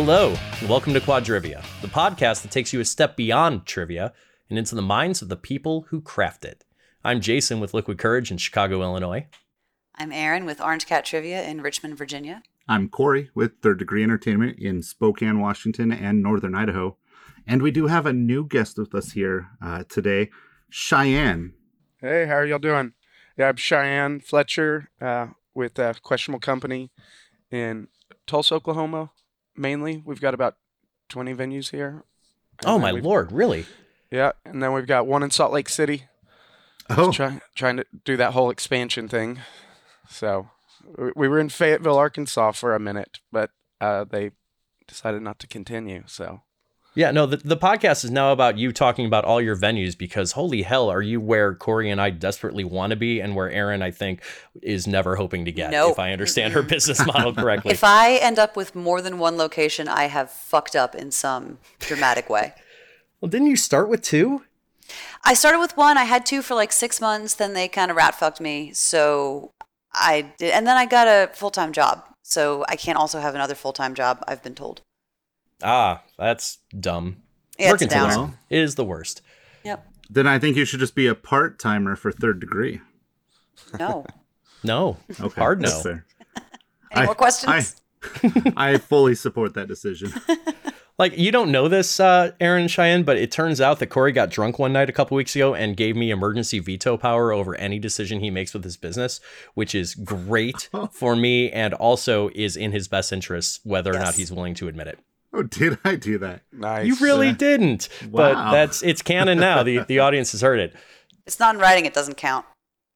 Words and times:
Hello, 0.00 0.32
and 0.60 0.68
welcome 0.68 0.94
to 0.94 1.00
Quadrivia, 1.00 1.60
the 1.82 1.88
podcast 1.88 2.42
that 2.42 2.52
takes 2.52 2.72
you 2.72 2.78
a 2.78 2.84
step 2.84 3.16
beyond 3.16 3.66
trivia 3.66 4.12
and 4.48 4.56
into 4.56 4.76
the 4.76 4.80
minds 4.80 5.22
of 5.22 5.28
the 5.28 5.34
people 5.34 5.86
who 5.88 6.00
craft 6.00 6.44
it. 6.44 6.64
I'm 7.02 7.20
Jason 7.20 7.58
with 7.58 7.74
Liquid 7.74 7.98
Courage 7.98 8.30
in 8.30 8.38
Chicago, 8.38 8.80
Illinois. 8.80 9.26
I'm 9.96 10.12
Aaron 10.12 10.44
with 10.44 10.60
Orange 10.60 10.86
Cat 10.86 11.04
Trivia 11.04 11.42
in 11.42 11.62
Richmond, 11.62 11.98
Virginia. 11.98 12.44
I'm 12.68 12.88
Corey 12.88 13.30
with 13.34 13.60
Third 13.60 13.80
Degree 13.80 14.04
Entertainment 14.04 14.60
in 14.60 14.82
Spokane, 14.82 15.40
Washington, 15.40 15.90
and 15.90 16.22
Northern 16.22 16.54
Idaho. 16.54 16.96
And 17.44 17.60
we 17.60 17.72
do 17.72 17.88
have 17.88 18.06
a 18.06 18.12
new 18.12 18.46
guest 18.46 18.78
with 18.78 18.94
us 18.94 19.10
here 19.10 19.48
uh, 19.60 19.82
today, 19.88 20.30
Cheyenne. 20.70 21.54
Hey, 22.00 22.24
how 22.26 22.34
are 22.34 22.46
y'all 22.46 22.60
doing? 22.60 22.92
Yeah, 23.36 23.48
I'm 23.48 23.56
Cheyenne 23.56 24.20
Fletcher 24.20 24.90
uh, 25.00 25.26
with 25.54 25.76
a 25.80 25.96
Questionable 26.00 26.38
Company 26.38 26.92
in 27.50 27.88
Tulsa, 28.28 28.54
Oklahoma. 28.54 29.10
Mainly, 29.58 30.02
we've 30.04 30.20
got 30.20 30.34
about 30.34 30.56
20 31.08 31.34
venues 31.34 31.70
here. 31.70 32.04
Oh, 32.64 32.78
my 32.78 32.90
lord, 32.92 33.32
really? 33.32 33.66
Yeah, 34.10 34.32
and 34.44 34.62
then 34.62 34.72
we've 34.72 34.86
got 34.86 35.06
one 35.06 35.22
in 35.22 35.30
Salt 35.30 35.52
Lake 35.52 35.68
City. 35.68 36.04
Oh, 36.90 37.12
Try, 37.12 37.40
trying 37.54 37.76
to 37.76 37.84
do 38.04 38.16
that 38.16 38.32
whole 38.32 38.50
expansion 38.50 39.08
thing. 39.08 39.40
So 40.08 40.48
we- 40.96 41.12
we 41.14 41.28
were 41.28 41.38
in 41.38 41.50
Fayetteville, 41.50 41.98
Arkansas 41.98 42.52
for 42.52 42.74
a 42.74 42.80
minute, 42.80 43.18
but 43.30 43.50
uh, 43.80 44.04
they 44.04 44.30
decided 44.86 45.20
not 45.22 45.38
to 45.40 45.46
continue. 45.46 46.04
So 46.06 46.40
Yeah, 46.94 47.12
no, 47.12 47.26
the, 47.26 47.36
the 47.36 47.56
podcast 47.56 48.04
is 48.04 48.10
now 48.10 48.32
about 48.32 48.58
you 48.58 48.72
talking 48.72 49.06
about 49.06 49.24
all 49.24 49.40
your 49.40 49.54
venues 49.56 49.96
because 49.96 50.32
holy 50.32 50.62
hell, 50.62 50.90
are 50.90 51.02
you 51.02 51.20
where 51.20 51.54
Corey 51.54 51.90
and 51.90 52.00
I 52.00 52.10
desperately 52.10 52.64
want 52.64 52.90
to 52.90 52.96
be 52.96 53.20
and 53.20 53.36
where 53.36 53.48
Aaron, 53.50 53.82
I 53.82 53.92
think, 53.92 54.20
is 54.62 54.86
never 54.88 55.14
hoping 55.14 55.44
to 55.44 55.52
get, 55.52 55.70
Nope. 55.70 55.92
if 55.92 55.98
I 56.00 56.10
understand 56.12 56.54
her 56.54 56.62
business 56.62 57.04
model 57.06 57.32
correctly. 57.32 57.70
If 57.70 57.84
I 57.84 58.16
end 58.16 58.38
up 58.38 58.56
with 58.56 58.74
more 58.74 59.00
than 59.00 59.18
one 59.18 59.36
location, 59.36 59.86
I 59.86 60.04
have 60.04 60.30
fucked 60.30 60.74
up 60.74 60.94
in 60.96 61.12
some 61.12 61.58
dramatic 61.78 62.28
way. 62.28 62.52
well, 63.20 63.28
didn't 63.28 63.46
you 63.48 63.56
start 63.56 63.88
with 63.88 64.02
two? 64.02 64.42
I 65.24 65.34
started 65.34 65.58
with 65.60 65.76
one. 65.76 65.98
I 65.98 66.04
had 66.04 66.24
two 66.26 66.42
for 66.42 66.54
like 66.54 66.72
six 66.72 67.00
months. 67.00 67.34
Then 67.34 67.52
they 67.52 67.68
kind 67.68 67.90
of 67.90 67.96
rat 67.96 68.14
fucked 68.14 68.40
me. 68.40 68.72
So 68.72 69.52
I 69.92 70.32
did, 70.38 70.52
and 70.52 70.66
then 70.66 70.76
I 70.76 70.86
got 70.86 71.06
a 71.06 71.30
full 71.34 71.50
time 71.50 71.72
job. 71.72 72.04
So 72.22 72.64
I 72.68 72.76
can't 72.76 72.96
also 72.98 73.20
have 73.20 73.34
another 73.34 73.54
full 73.54 73.72
time 73.72 73.94
job. 73.94 74.24
I've 74.26 74.42
been 74.42 74.54
told. 74.54 74.80
Ah, 75.62 76.02
that's 76.18 76.58
dumb. 76.78 77.22
Yeah, 77.58 77.66
it's 77.66 77.72
Working 77.72 77.88
down. 77.88 78.10
towards 78.14 78.32
it. 78.50 78.56
It 78.56 78.62
is 78.62 78.74
the 78.76 78.84
worst. 78.84 79.22
Yep. 79.64 79.86
then 80.10 80.26
I 80.26 80.38
think 80.38 80.56
you 80.56 80.64
should 80.64 80.80
just 80.80 80.94
be 80.94 81.06
a 81.06 81.14
part 81.14 81.58
timer 81.58 81.96
for 81.96 82.10
Third 82.12 82.40
Degree. 82.40 82.80
No. 83.78 84.06
No. 84.62 84.96
Okay, 85.20 85.40
Hard 85.40 85.60
no. 85.60 85.68
Any 85.84 86.00
I- 86.92 87.04
more 87.06 87.14
questions? 87.14 87.76
I, 88.22 88.52
I 88.56 88.78
fully 88.78 89.14
support 89.14 89.54
that 89.54 89.68
decision. 89.68 90.12
Like 91.00 91.16
you 91.16 91.30
don't 91.30 91.52
know 91.52 91.68
this, 91.68 92.00
uh, 92.00 92.32
Aaron 92.40 92.62
and 92.62 92.70
Cheyenne, 92.70 93.04
but 93.04 93.16
it 93.16 93.30
turns 93.30 93.60
out 93.60 93.78
that 93.78 93.86
Corey 93.86 94.10
got 94.10 94.30
drunk 94.30 94.58
one 94.58 94.72
night 94.72 94.90
a 94.90 94.92
couple 94.92 95.16
weeks 95.16 95.36
ago 95.36 95.54
and 95.54 95.76
gave 95.76 95.94
me 95.94 96.10
emergency 96.10 96.58
veto 96.58 96.96
power 96.96 97.30
over 97.32 97.54
any 97.54 97.78
decision 97.78 98.18
he 98.18 98.30
makes 98.32 98.52
with 98.52 98.64
his 98.64 98.76
business, 98.76 99.20
which 99.54 99.76
is 99.76 99.94
great 99.94 100.68
for 100.90 101.14
me 101.14 101.52
and 101.52 101.72
also 101.72 102.30
is 102.34 102.56
in 102.56 102.72
his 102.72 102.88
best 102.88 103.12
interests, 103.12 103.60
whether 103.62 103.94
or 103.94 103.98
not 104.00 104.16
he's 104.16 104.32
willing 104.32 104.54
to 104.54 104.66
admit 104.66 104.88
it. 104.88 104.98
Oh, 105.38 105.42
did 105.44 105.78
I 105.84 105.94
do 105.96 106.18
that? 106.18 106.42
nice. 106.52 106.86
You 106.86 106.96
really 106.96 107.28
Uh, 107.28 107.32
didn't, 107.34 107.88
but 108.10 108.50
that's 108.50 108.82
it's 108.82 109.02
canon 109.02 109.38
now. 109.38 109.62
the 109.62 109.78
The 109.84 110.00
audience 110.00 110.32
has 110.32 110.40
heard 110.40 110.58
it. 110.58 110.74
it's 111.26 111.38
not 111.38 111.54
in 111.54 111.60
writing. 111.60 111.86
It 111.86 111.94
doesn't 111.94 112.16
count. 112.16 112.44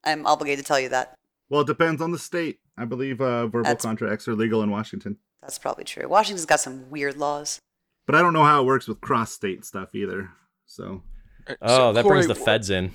I'm 0.04 0.26
obligated 0.26 0.64
to 0.64 0.68
tell 0.68 0.80
you 0.80 0.88
that. 0.88 1.14
Well, 1.48 1.60
it 1.60 1.66
depends 1.66 2.02
on 2.02 2.10
the 2.10 2.18
state. 2.18 2.58
I 2.76 2.84
believe 2.84 3.20
uh, 3.20 3.46
verbal 3.46 3.62
That's- 3.64 3.82
contracts 3.82 4.26
are 4.26 4.34
legal 4.34 4.62
in 4.62 4.70
Washington. 4.70 5.18
That's 5.42 5.58
probably 5.58 5.84
true. 5.84 6.08
Washington's 6.08 6.46
got 6.46 6.60
some 6.60 6.88
weird 6.90 7.16
laws. 7.16 7.60
But 8.06 8.14
I 8.16 8.22
don't 8.22 8.32
know 8.32 8.44
how 8.44 8.62
it 8.62 8.66
works 8.66 8.88
with 8.88 9.00
cross 9.00 9.32
state 9.32 9.64
stuff 9.64 9.94
either. 9.94 10.30
So, 10.66 11.02
Uh, 11.48 11.54
Oh, 11.62 11.76
so, 11.76 11.92
that 11.92 12.04
brings 12.06 12.26
the 12.26 12.34
feds 12.34 12.70
in. 12.70 12.92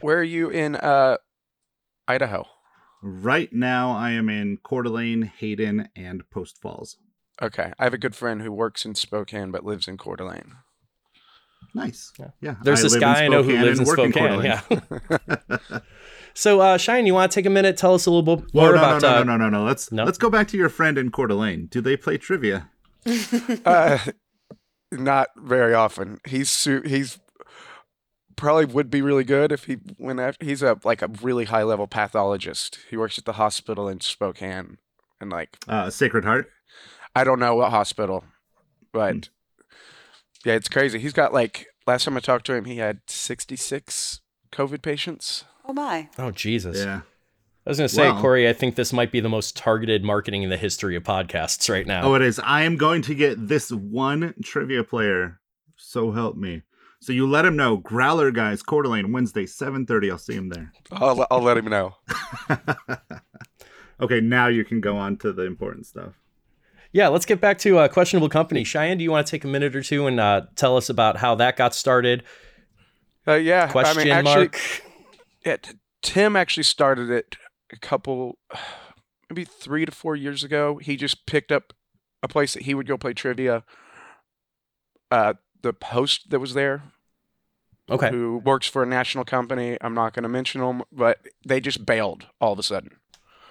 Where 0.00 0.18
are 0.18 0.22
you 0.22 0.48
in 0.50 0.76
uh, 0.76 1.16
Idaho? 2.08 2.46
right 3.02 3.52
now 3.52 3.90
I 3.92 4.10
am 4.12 4.28
in 4.30 4.56
Coeur 4.62 4.82
d'Alene, 4.82 5.22
Hayden, 5.38 5.88
and 5.94 6.28
Post 6.30 6.58
Falls. 6.60 6.96
Okay, 7.42 7.72
I 7.78 7.84
have 7.84 7.94
a 7.94 7.98
good 7.98 8.14
friend 8.14 8.42
who 8.42 8.52
works 8.52 8.84
in 8.84 8.94
Spokane 8.94 9.50
but 9.50 9.64
lives 9.64 9.88
in 9.88 9.96
Coeur 9.98 10.16
d'Alene. 10.16 10.52
Nice. 11.74 12.12
Yeah. 12.18 12.28
Yeah. 12.40 12.54
There's 12.62 12.80
I 12.80 12.82
this 12.84 12.96
guy 12.96 13.24
I 13.24 13.28
know 13.28 13.42
who 13.42 13.58
lives 13.58 13.80
in 13.80 13.86
and 13.86 13.86
work 13.88 13.96
Coeur 13.96 14.10
Spokane. 14.12 14.40
d'Alene. 14.68 15.60
Yeah. 15.70 15.78
so, 16.34 16.60
uh, 16.60 16.78
Cheyenne, 16.78 17.06
you 17.06 17.14
want 17.14 17.32
to 17.32 17.34
take 17.34 17.46
a 17.46 17.50
minute? 17.50 17.76
Tell 17.76 17.94
us 17.94 18.06
a 18.06 18.10
little 18.12 18.36
bit 18.36 18.46
Well, 18.54 18.66
more 18.66 18.74
no, 18.76 18.78
about. 18.78 19.02
no, 19.02 19.08
no, 19.10 19.16
uh, 19.18 19.24
no, 19.24 19.36
no, 19.36 19.48
no, 19.48 19.58
no. 19.60 19.64
Let's 19.64 19.90
no? 19.90 20.04
let's 20.04 20.18
go 20.18 20.30
back 20.30 20.46
to 20.48 20.56
your 20.56 20.68
friend 20.68 20.96
in 20.98 21.10
Coeur 21.10 21.26
d'Alene. 21.26 21.66
Do 21.66 21.80
they 21.80 21.96
play 21.96 22.16
trivia? 22.18 22.70
uh, 23.64 23.98
not 24.92 25.30
very 25.36 25.74
often. 25.74 26.20
He's 26.28 26.48
su- 26.50 26.82
he's 26.86 27.18
probably 28.36 28.66
would 28.66 28.90
be 28.90 29.02
really 29.02 29.24
good 29.24 29.50
if 29.50 29.64
he 29.64 29.78
went 29.98 30.20
after. 30.20 30.44
He's 30.46 30.62
a 30.62 30.78
like 30.84 31.02
a 31.02 31.08
really 31.22 31.46
high 31.46 31.64
level 31.64 31.88
pathologist. 31.88 32.78
He 32.88 32.96
works 32.96 33.18
at 33.18 33.24
the 33.24 33.32
hospital 33.34 33.88
in 33.88 34.00
Spokane, 34.00 34.78
and 35.20 35.30
like 35.32 35.56
Uh, 35.66 35.90
Sacred 35.90 36.24
Heart. 36.24 36.50
I 37.14 37.24
don't 37.24 37.38
know 37.38 37.54
what 37.54 37.70
hospital, 37.70 38.24
but 38.92 39.14
hmm. 39.14 39.66
yeah, 40.44 40.54
it's 40.54 40.68
crazy. 40.68 40.98
He's 40.98 41.12
got 41.12 41.32
like 41.32 41.66
last 41.86 42.04
time 42.04 42.16
I 42.16 42.20
talked 42.20 42.46
to 42.46 42.54
him, 42.54 42.64
he 42.64 42.78
had 42.78 43.00
sixty 43.06 43.56
six 43.56 44.20
COVID 44.52 44.82
patients. 44.82 45.44
Oh 45.64 45.72
my. 45.72 46.08
Oh 46.18 46.30
Jesus! 46.30 46.78
Yeah. 46.78 47.02
I 47.66 47.70
was 47.70 47.78
going 47.78 47.88
to 47.88 47.94
say, 47.94 48.10
Wow. 48.10 48.20
Corey, 48.20 48.46
I 48.46 48.52
think 48.52 48.74
this 48.74 48.92
might 48.92 49.10
be 49.10 49.20
the 49.20 49.28
most 49.30 49.56
targeted 49.56 50.04
marketing 50.04 50.42
in 50.42 50.50
the 50.50 50.58
history 50.58 50.96
of 50.96 51.02
podcasts 51.02 51.70
right 51.70 51.86
now. 51.86 52.02
Oh, 52.02 52.14
it 52.14 52.20
is. 52.20 52.38
I 52.40 52.62
am 52.64 52.76
going 52.76 53.00
to 53.02 53.14
get 53.14 53.48
this 53.48 53.72
one 53.72 54.34
trivia 54.42 54.84
player. 54.84 55.40
So 55.76 56.12
help 56.12 56.36
me. 56.36 56.62
So 57.00 57.12
you 57.12 57.26
let 57.26 57.46
him 57.46 57.56
know. 57.56 57.78
Growler 57.78 58.30
guys, 58.30 58.62
Coeur 58.62 58.82
d'Alene, 58.82 59.12
Wednesday, 59.12 59.46
seven 59.46 59.86
thirty. 59.86 60.10
I'll 60.10 60.18
see 60.18 60.34
him 60.34 60.48
there. 60.48 60.72
I'll 60.92 61.26
I'll 61.30 61.42
let 61.42 61.58
him 61.58 61.66
know. 61.66 61.96
okay, 64.00 64.20
now 64.20 64.48
you 64.48 64.64
can 64.64 64.80
go 64.80 64.96
on 64.96 65.16
to 65.18 65.32
the 65.32 65.42
important 65.42 65.86
stuff. 65.86 66.14
Yeah, 66.94 67.08
let's 67.08 67.26
get 67.26 67.40
back 67.40 67.58
to 67.58 67.76
uh, 67.78 67.88
questionable 67.88 68.28
company. 68.28 68.62
Cheyenne, 68.62 68.98
do 68.98 69.02
you 69.04 69.10
want 69.10 69.26
to 69.26 69.30
take 69.30 69.42
a 69.42 69.48
minute 69.48 69.74
or 69.74 69.82
two 69.82 70.06
and 70.06 70.20
uh, 70.20 70.42
tell 70.54 70.76
us 70.76 70.88
about 70.88 71.16
how 71.16 71.34
that 71.34 71.56
got 71.56 71.74
started? 71.74 72.22
Uh, 73.26 73.34
yeah, 73.34 73.68
Question 73.68 74.00
I 74.00 74.04
mean, 74.04 74.12
actually, 74.12 74.34
mark. 74.34 74.60
Yeah, 75.44 75.56
Tim 76.02 76.36
actually 76.36 76.62
started 76.62 77.10
it 77.10 77.36
a 77.72 77.76
couple, 77.78 78.38
maybe 79.28 79.44
three 79.44 79.84
to 79.84 79.90
four 79.90 80.14
years 80.14 80.44
ago. 80.44 80.78
He 80.80 80.96
just 80.96 81.26
picked 81.26 81.50
up 81.50 81.72
a 82.22 82.28
place 82.28 82.54
that 82.54 82.62
he 82.62 82.74
would 82.74 82.86
go 82.86 82.96
play 82.96 83.12
trivia. 83.12 83.64
Uh, 85.10 85.34
the 85.62 85.74
host 85.82 86.30
that 86.30 86.38
was 86.38 86.54
there, 86.54 86.84
Okay. 87.90 88.10
who 88.10 88.38
works 88.38 88.68
for 88.68 88.84
a 88.84 88.86
national 88.86 89.24
company, 89.24 89.76
I'm 89.80 89.94
not 89.94 90.12
going 90.14 90.22
to 90.22 90.28
mention 90.28 90.60
them, 90.60 90.82
but 90.92 91.18
they 91.44 91.60
just 91.60 91.84
bailed 91.84 92.26
all 92.40 92.52
of 92.52 92.58
a 92.60 92.62
sudden. 92.62 92.92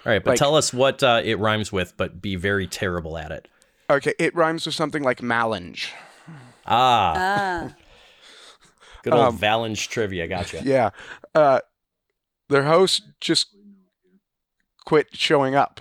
All 0.06 0.12
right, 0.12 0.22
but 0.22 0.32
like- 0.32 0.38
tell 0.38 0.54
us 0.56 0.72
what 0.72 1.02
uh, 1.02 1.20
it 1.24 1.38
rhymes 1.38 1.72
with, 1.72 1.96
but 1.96 2.20
be 2.20 2.36
very 2.36 2.66
terrible 2.66 3.16
at 3.16 3.30
it. 3.30 3.48
Okay, 3.90 4.14
it 4.18 4.34
rhymes 4.34 4.66
with 4.66 4.74
something 4.74 5.02
like 5.02 5.20
Malinge. 5.20 5.88
Ah, 6.66 7.12
Ah. 7.16 7.74
good 9.02 9.12
old 9.12 9.24
um, 9.26 9.38
Valange 9.38 9.88
trivia. 9.88 10.26
Gotcha. 10.26 10.60
Yeah. 10.64 10.90
Uh, 11.34 11.60
their 12.48 12.64
host 12.64 13.02
just 13.20 13.48
quit 14.86 15.08
showing 15.12 15.54
up. 15.54 15.80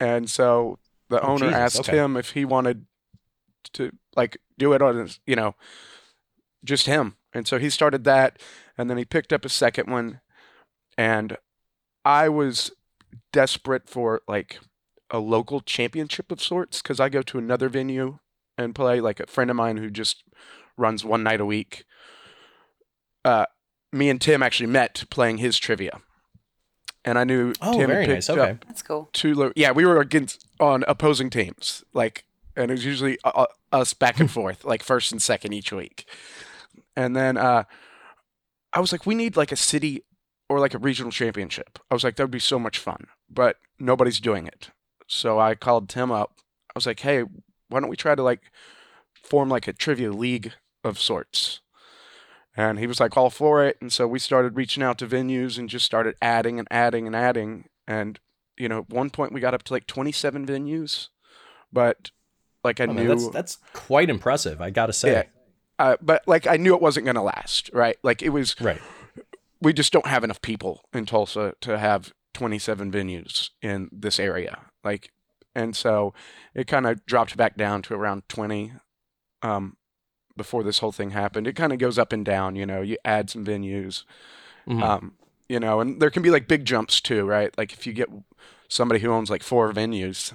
And 0.00 0.30
so 0.30 0.78
the 1.10 1.20
Oh, 1.20 1.32
owner 1.34 1.46
Jesus, 1.46 1.54
asked 1.54 1.80
okay. 1.88 1.96
him 1.98 2.16
if 2.16 2.30
he 2.30 2.44
wanted 2.44 2.86
to 3.74 3.92
like 4.16 4.38
do 4.58 4.72
it 4.72 4.82
on 4.82 4.96
his, 4.96 5.20
you 5.26 5.36
know, 5.36 5.54
just 6.64 6.86
him. 6.86 7.16
And 7.34 7.46
so 7.46 7.58
he 7.58 7.70
started 7.70 8.04
that 8.04 8.38
and 8.76 8.88
then 8.90 8.96
he 8.98 9.04
picked 9.04 9.32
up 9.32 9.44
a 9.44 9.48
second 9.50 9.90
one 9.90 10.20
and 10.98 11.36
I 12.04 12.28
was 12.28 12.72
desperate 13.32 13.88
for 13.88 14.22
like 14.28 14.58
a 15.10 15.18
local 15.18 15.60
championship 15.60 16.32
of 16.32 16.40
sorts 16.42 16.80
cuz 16.82 16.98
I 17.00 17.08
go 17.08 17.22
to 17.22 17.38
another 17.38 17.68
venue 17.68 18.18
and 18.58 18.74
play 18.74 19.00
like 19.00 19.20
a 19.20 19.26
friend 19.26 19.50
of 19.50 19.56
mine 19.56 19.76
who 19.76 19.90
just 19.90 20.24
runs 20.76 21.04
one 21.04 21.22
night 21.22 21.40
a 21.40 21.46
week. 21.46 21.84
Uh 23.24 23.46
me 23.92 24.08
and 24.08 24.20
Tim 24.20 24.42
actually 24.42 24.68
met 24.68 25.04
playing 25.10 25.38
his 25.38 25.58
trivia. 25.58 26.00
And 27.04 27.18
I 27.18 27.24
knew 27.24 27.52
Oh, 27.60 27.72
Tim 27.72 27.80
had 27.80 27.88
very 27.88 28.06
picked 28.06 28.14
nice. 28.28 28.30
Okay. 28.30 28.50
up 28.52 28.64
That's 28.66 28.82
cool. 28.82 29.10
two 29.12 29.34
lo- 29.34 29.52
yeah 29.56 29.72
we 29.72 29.84
were 29.84 30.00
against 30.00 30.46
on 30.60 30.84
opposing 30.88 31.30
teams 31.30 31.84
like 31.92 32.24
and 32.56 32.70
it 32.70 32.74
was 32.74 32.84
usually 32.84 33.18
uh, 33.24 33.32
uh, 33.34 33.46
us 33.72 33.92
back 33.94 34.20
and 34.20 34.30
forth 34.38 34.64
like 34.64 34.82
first 34.82 35.12
and 35.12 35.20
second 35.20 35.52
each 35.52 35.72
week 35.72 36.06
and 36.96 37.16
then 37.16 37.36
uh 37.36 37.64
i 38.72 38.78
was 38.80 38.92
like 38.92 39.04
we 39.06 39.14
need 39.14 39.36
like 39.36 39.50
a 39.52 39.56
city 39.56 40.04
or 40.52 40.60
like 40.60 40.74
a 40.74 40.78
regional 40.78 41.10
championship 41.10 41.78
i 41.90 41.94
was 41.94 42.04
like 42.04 42.16
that 42.16 42.24
would 42.24 42.30
be 42.30 42.38
so 42.38 42.58
much 42.58 42.78
fun 42.78 43.06
but 43.30 43.56
nobody's 43.78 44.20
doing 44.20 44.46
it 44.46 44.70
so 45.06 45.38
i 45.40 45.54
called 45.54 45.88
tim 45.88 46.10
up 46.12 46.32
i 46.68 46.72
was 46.74 46.86
like 46.86 47.00
hey 47.00 47.22
why 47.68 47.80
don't 47.80 47.88
we 47.88 47.96
try 47.96 48.14
to 48.14 48.22
like 48.22 48.50
form 49.14 49.48
like 49.48 49.66
a 49.66 49.72
trivia 49.72 50.10
league 50.12 50.52
of 50.84 50.98
sorts 50.98 51.60
and 52.56 52.78
he 52.78 52.86
was 52.86 53.00
like 53.00 53.16
all 53.16 53.30
for 53.30 53.64
it 53.64 53.76
and 53.80 53.92
so 53.92 54.06
we 54.06 54.18
started 54.18 54.56
reaching 54.56 54.82
out 54.82 54.98
to 54.98 55.06
venues 55.06 55.58
and 55.58 55.68
just 55.70 55.86
started 55.86 56.14
adding 56.20 56.58
and 56.58 56.68
adding 56.70 57.06
and 57.06 57.16
adding 57.16 57.64
and 57.86 58.18
you 58.58 58.68
know, 58.68 58.80
at 58.80 58.90
one 58.90 59.08
point 59.08 59.32
we 59.32 59.40
got 59.40 59.54
up 59.54 59.62
to 59.64 59.72
like 59.72 59.86
27 59.86 60.46
venues, 60.46 61.08
but 61.72 62.10
Like 62.62 62.80
I 62.80 62.84
Oh, 62.84 62.88
man, 62.92 62.96
knew 62.96 63.08
that's 63.08 63.28
that's 63.30 63.58
quite 63.72 64.10
impressive. 64.10 64.60
I 64.60 64.68
gotta 64.70 64.92
say. 64.92 65.12
Yeah. 65.12 65.22
uh, 65.78 65.96
but 66.02 66.22
like 66.28 66.46
I 66.46 66.58
knew 66.58 66.74
it 66.74 66.82
wasn't 66.82 67.06
going 67.06 67.16
to 67.16 67.22
last, 67.22 67.70
right? 67.72 67.96
Like 68.02 68.22
it 68.22 68.28
was 68.28 68.54
Right. 68.60 68.80
We 69.62 69.72
just 69.72 69.92
don't 69.92 70.06
have 70.06 70.24
enough 70.24 70.42
people 70.42 70.82
in 70.92 71.06
Tulsa 71.06 71.54
to 71.60 71.78
have 71.78 72.12
27 72.34 72.90
venues 72.90 73.50
in 73.62 73.88
this 73.92 74.18
area. 74.18 74.58
Like, 74.82 75.12
and 75.54 75.76
so 75.76 76.12
it 76.54 76.66
kind 76.66 76.86
of 76.86 77.04
dropped 77.06 77.36
back 77.36 77.56
down 77.56 77.82
to 77.82 77.94
around 77.94 78.28
20 78.28 78.72
um, 79.42 79.76
before 80.36 80.62
this 80.62 80.78
whole 80.78 80.92
thing 80.92 81.10
happened. 81.10 81.46
It 81.46 81.54
kind 81.56 81.72
of 81.72 81.78
goes 81.78 81.98
up 81.98 82.12
and 82.12 82.24
down, 82.24 82.56
you 82.56 82.66
know, 82.66 82.80
you 82.80 82.96
add 83.04 83.30
some 83.30 83.44
venues, 83.44 84.04
Mhm. 84.66 84.82
um, 84.82 85.14
you 85.48 85.60
know, 85.60 85.80
and 85.80 86.00
there 86.00 86.10
can 86.10 86.22
be 86.22 86.30
like 86.30 86.48
big 86.48 86.64
jumps 86.64 87.00
too, 87.00 87.24
right? 87.24 87.56
Like 87.58 87.72
if 87.72 87.86
you 87.86 87.92
get 87.92 88.08
somebody 88.68 89.00
who 89.00 89.12
owns 89.12 89.28
like 89.30 89.42
four 89.42 89.72
venues, 89.72 90.32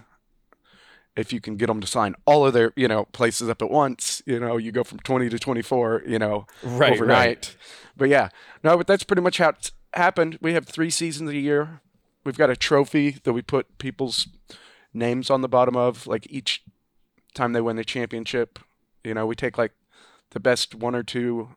if 1.18 1.34
you 1.34 1.42
can 1.42 1.58
get 1.58 1.68
them 1.68 1.81
to 1.81 1.88
sign 1.88 2.16
all 2.25 2.46
of 2.46 2.54
their, 2.54 2.72
you 2.75 2.88
know, 2.88 3.06
places 3.06 3.50
up 3.50 3.62
at 3.62 3.72
once, 3.72 4.22
you 4.25 4.40
know, 4.40 4.58
you 4.58 4.72
go 4.72 4.84
from 4.84 5.00
20 5.00 5.30
to 5.30 5.40
24, 5.40 6.04
you 6.06 6.19
know, 6.19 6.46
right. 6.64 6.94
overnight. 6.94 7.28
Right. 7.28 7.58
But 7.98 8.10
yeah, 8.10 8.30
no, 8.64 8.78
but 8.78 8.88
that's 8.88 9.04
pretty 9.04 9.24
much 9.24 9.40
how 9.40 9.50
it's 9.50 9.72
happened. 9.94 10.38
We 10.42 10.54
have 10.54 10.68
three 10.68 10.92
seasons 10.92 11.31
a 11.31 11.38
year. 11.38 11.81
We've 12.24 12.38
got 12.38 12.52
a 12.52 12.56
trophy 12.56 13.18
that 13.24 13.34
we 13.34 13.42
put 13.42 13.78
people's 13.80 14.28
names 14.94 15.30
on 15.30 15.42
the 15.42 15.48
bottom 15.50 15.75
of, 15.75 16.06
like 16.06 16.28
each 16.30 16.64
time 17.34 17.54
they 17.54 17.62
win 17.62 17.78
the 17.78 17.84
championship. 17.84 18.60
You 19.04 19.16
know, 19.16 19.25
we 19.25 19.36
take 19.36 19.58
like 19.58 19.72
the 20.31 20.40
best 20.40 20.75
one 20.75 20.94
or 20.94 21.04
two 21.04 21.50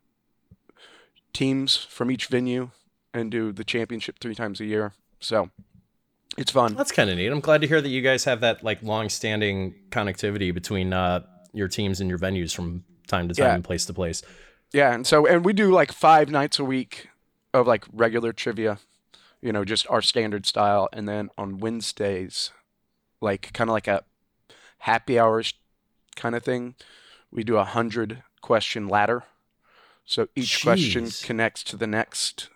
teams 1.33 1.77
from 1.77 2.11
each 2.11 2.27
venue 2.27 2.71
and 3.13 3.31
do 3.31 3.53
the 3.53 3.65
championship 3.65 4.19
three 4.21 4.35
times 4.35 4.61
a 4.61 4.65
year. 4.65 4.93
So 5.19 5.51
it's 6.39 6.53
fun. 6.53 6.75
That's 6.75 6.93
kind 6.93 7.11
of 7.11 7.17
neat. 7.17 7.29
I'm 7.29 7.41
glad 7.41 7.61
to 7.63 7.67
hear 7.67 7.81
that 7.81 7.89
you 7.89 8.03
guys 8.03 8.25
have 8.25 8.41
that 8.41 8.63
like 8.65 8.83
long-standing 8.83 9.75
connectivity 9.91 10.53
between 10.55 10.93
uh, 10.93 11.21
your 11.53 11.69
teams 11.69 12.01
and 12.01 12.09
your 12.09 12.19
venues 12.19 12.55
from 12.55 12.85
time 13.07 13.29
to 13.29 13.35
time 13.35 13.47
Yeah. 13.47 13.55
and 13.57 13.65
place 13.65 13.85
to 13.87 13.93
place. 13.95 14.23
Yeah, 14.73 14.95
and 14.95 15.05
so 15.07 15.27
and 15.27 15.45
we 15.45 15.53
do 15.53 15.73
like 15.73 15.91
five 15.93 16.31
nights 16.31 16.59
a 16.61 16.65
week 16.65 17.09
of 17.53 17.67
like 17.67 17.85
regular 17.93 18.33
trivia, 18.33 18.79
you 19.43 19.53
know, 19.53 19.65
just 19.65 19.85
our 19.91 20.01
standard 20.01 20.47
style, 20.47 20.89
and 20.93 21.09
then 21.09 21.31
on 21.37 21.59
Wednesdays, 21.59 22.53
like 23.21 23.53
kind 23.53 23.69
of 23.69 23.73
like 23.73 23.89
a 23.89 24.05
happy 24.79 25.19
hours 25.19 25.55
kind 26.15 26.35
of 26.37 26.45
thing, 26.45 26.77
we 27.33 27.43
do 27.43 27.57
a 27.57 27.65
hundred 27.65 28.23
question 28.41 28.87
ladder. 28.87 29.25
So 30.05 30.29
each 30.37 30.63
question 30.63 31.09
connects 31.25 31.65
to 31.65 31.77
the 31.77 31.87
next, 31.89 32.49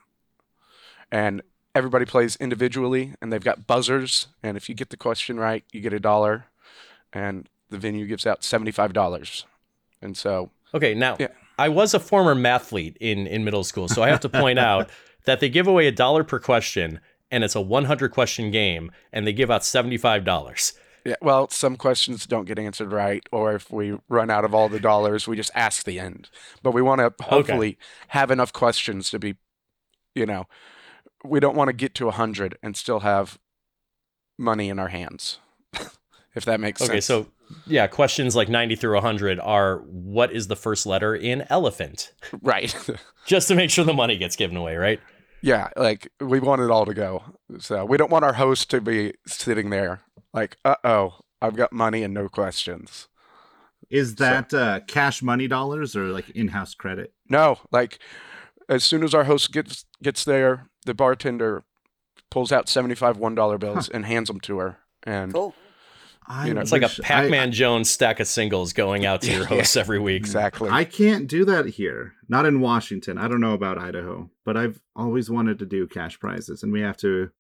and 1.11 1.43
everybody 1.75 2.05
plays 2.05 2.37
individually, 2.37 3.15
and 3.21 3.33
they've 3.33 3.43
got 3.43 3.67
buzzers, 3.67 4.29
and 4.43 4.57
if 4.57 4.69
you 4.69 4.75
get 4.75 4.91
the 4.91 4.97
question 4.97 5.39
right, 5.39 5.65
you 5.73 5.81
get 5.81 5.93
a 5.93 6.01
dollar, 6.01 6.47
and 7.13 7.49
the 7.71 7.79
venue 7.79 8.07
gives 8.07 8.27
out 8.27 8.45
seventy-five 8.45 8.93
dollars, 8.93 9.47
and 10.01 10.17
so 10.17 10.51
Okay, 10.75 10.95
now 10.95 11.17
Yeah. 11.21 11.29
I 11.57 11.69
was 11.69 11.95
a 11.95 12.01
former 12.01 12.35
mathlete 12.35 12.97
in 13.01 13.27
in 13.27 13.45
middle 13.45 13.65
school, 13.65 13.89
so 13.89 14.03
I 14.03 14.09
have 14.09 14.21
to 14.21 14.29
point 14.29 14.59
out 14.71 14.91
that 15.25 15.41
they 15.41 15.49
give 15.49 15.67
away 15.67 15.87
a 15.87 15.93
dollar 15.93 16.25
per 16.25 16.39
question, 16.39 17.01
and 17.31 17.45
it's 17.45 17.55
a 17.55 17.61
100 17.61 18.11
question 18.11 18.51
game, 18.51 18.91
and 19.13 19.27
they 19.27 19.33
give 19.33 19.51
out 19.51 19.65
75 19.65 20.25
dollars. 20.25 20.75
Yeah, 21.05 21.17
well, 21.21 21.51
some 21.51 21.77
questions 21.77 22.27
don't 22.27 22.47
get 22.47 22.59
answered 22.59 22.91
right, 22.91 23.23
or 23.31 23.55
if 23.55 23.71
we 23.71 23.99
run 24.09 24.31
out 24.31 24.45
of 24.45 24.55
all 24.55 24.71
the 24.71 24.81
dollars, 24.81 25.29
we 25.29 25.37
just 25.37 25.51
ask 25.55 25.85
the 25.85 26.01
end. 26.01 26.31
But 26.63 26.73
we 26.73 26.81
want 26.81 27.01
to 27.01 27.25
hopefully 27.25 27.77
have 28.09 28.31
enough 28.31 28.55
questions 28.55 29.11
to 29.11 29.19
be, 29.19 29.37
you 30.15 30.25
know, 30.25 30.47
we 31.25 31.41
don't 31.41 31.57
want 31.57 31.69
to 31.69 31.73
get 31.73 31.95
to 31.97 32.07
100 32.07 32.59
and 32.63 32.77
still 32.77 33.01
have 33.01 33.39
money 34.39 34.69
in 34.69 34.79
our 34.79 34.89
hands, 34.89 35.39
if 36.35 36.45
that 36.45 36.61
makes 36.61 36.81
Okay, 36.83 37.01
sense. 37.01 37.11
Okay, 37.11 37.27
so 37.27 37.31
yeah, 37.67 37.87
questions 37.87 38.35
like 38.35 38.49
90 38.49 38.77
through 38.77 38.95
100 38.95 39.41
are 39.41 39.79
what 39.87 40.33
is 40.33 40.49
the 40.49 40.57
first 40.57 40.87
letter 40.87 41.15
in 41.15 41.45
elephant, 41.51 42.13
right. 42.43 42.75
just 43.27 43.49
to 43.49 43.55
make 43.55 43.71
sure 43.71 43.85
the 43.85 43.93
money 43.93 44.17
gets 44.17 44.37
given 44.37 44.57
away, 44.57 44.77
right? 44.77 45.01
yeah, 45.43 45.69
like 45.77 46.11
we 46.21 46.41
want 46.41 46.63
it 46.63 46.71
all 46.71 46.87
to 46.87 46.95
go. 46.95 47.23
So 47.59 47.85
we 47.85 47.99
don't 47.99 48.11
want 48.11 48.25
our 48.25 48.33
host 48.33 48.71
to 48.71 48.81
be 48.81 49.13
sitting 49.27 49.69
there 49.69 50.01
like, 50.33 50.57
uh 50.65 50.77
oh, 50.85 51.15
I've 51.43 51.55
got 51.55 51.73
money 51.73 52.03
and 52.03 52.15
no 52.15 52.29
questions. 52.29 53.09
Is 53.91 54.15
that 54.17 54.55
uh, 54.55 54.81
cash 54.89 55.23
money 55.23 55.47
dollars 55.47 55.95
or 55.95 56.07
like 56.07 56.31
in-house 56.31 56.75
credit? 56.75 57.13
No, 57.29 57.59
like 57.71 57.99
as 58.69 58.83
soon 58.83 59.05
as 59.05 59.15
our 59.15 59.25
host 59.25 59.53
gets 59.53 59.85
gets 60.03 60.25
there, 60.25 60.71
the 60.85 60.95
bartender 60.95 61.65
pulls 62.31 62.53
out 62.53 62.69
seventy 62.69 62.95
five 62.95 63.17
one 63.17 63.35
dollar 63.35 63.59
bills 63.59 63.89
and 63.89 64.05
hands 64.05 64.29
them 64.29 64.41
to 64.41 64.59
her. 64.59 64.79
And 65.05 65.33
Cool. 65.33 65.55
You 66.47 66.55
know, 66.55 66.63
It's 66.63 66.73
like 66.73 66.81
a 66.81 66.87
wish- 66.87 67.01
Pac-Man 67.01 67.53
Jones 67.53 67.91
stack 67.91 68.19
of 68.19 68.27
singles 68.27 68.73
going 68.73 69.05
out 69.05 69.21
to 69.23 69.31
your 69.31 69.41
Yeah. 69.43 69.47
hosts 69.49 69.77
every 69.77 69.99
week. 69.99 70.17
exactly, 70.17 70.71
I 70.71 70.85
can't 70.85 71.27
do 71.29 71.45
that 71.45 71.67
here. 71.67 72.15
Not 72.29 72.47
in 72.47 72.61
Washington. 72.61 73.19
I 73.19 73.29
don't 73.29 73.43
know 73.43 73.53
about 73.53 73.77
Idaho, 73.77 74.31
but 74.45 74.57
I've 74.57 74.81
always 74.97 75.29
wanted 75.29 75.59
to 75.59 75.67
do 75.67 75.87
cash 75.87 76.19
prizes, 76.19 76.63
and 76.63 76.73
we 76.73 76.81
have 76.81 76.97
to 76.99 77.31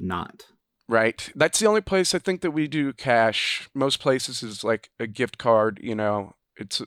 not. 0.00 0.46
right. 0.88 1.30
That's 1.36 1.58
the 1.60 1.66
only 1.66 1.80
place 1.80 2.12
I 2.14 2.18
think 2.18 2.40
that 2.40 2.50
we 2.50 2.66
do 2.68 2.92
cash. 2.92 3.68
Most 3.74 4.00
places 4.00 4.42
is 4.42 4.64
like 4.64 4.90
a 4.98 5.06
gift 5.06 5.38
card. 5.38 5.78
You 5.82 5.94
know, 5.94 6.34
it's 6.56 6.82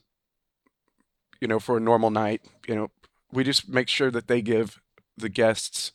you 1.39 1.47
know 1.47 1.59
for 1.59 1.77
a 1.77 1.81
normal 1.81 2.09
night. 2.11 2.41
You 2.67 2.75
know, 2.75 2.91
we 3.31 3.43
just 3.45 3.69
make 3.69 3.87
sure 3.87 4.11
that 4.11 4.27
they 4.27 4.41
give 4.41 4.79
the 5.19 5.29
guests 5.29 5.91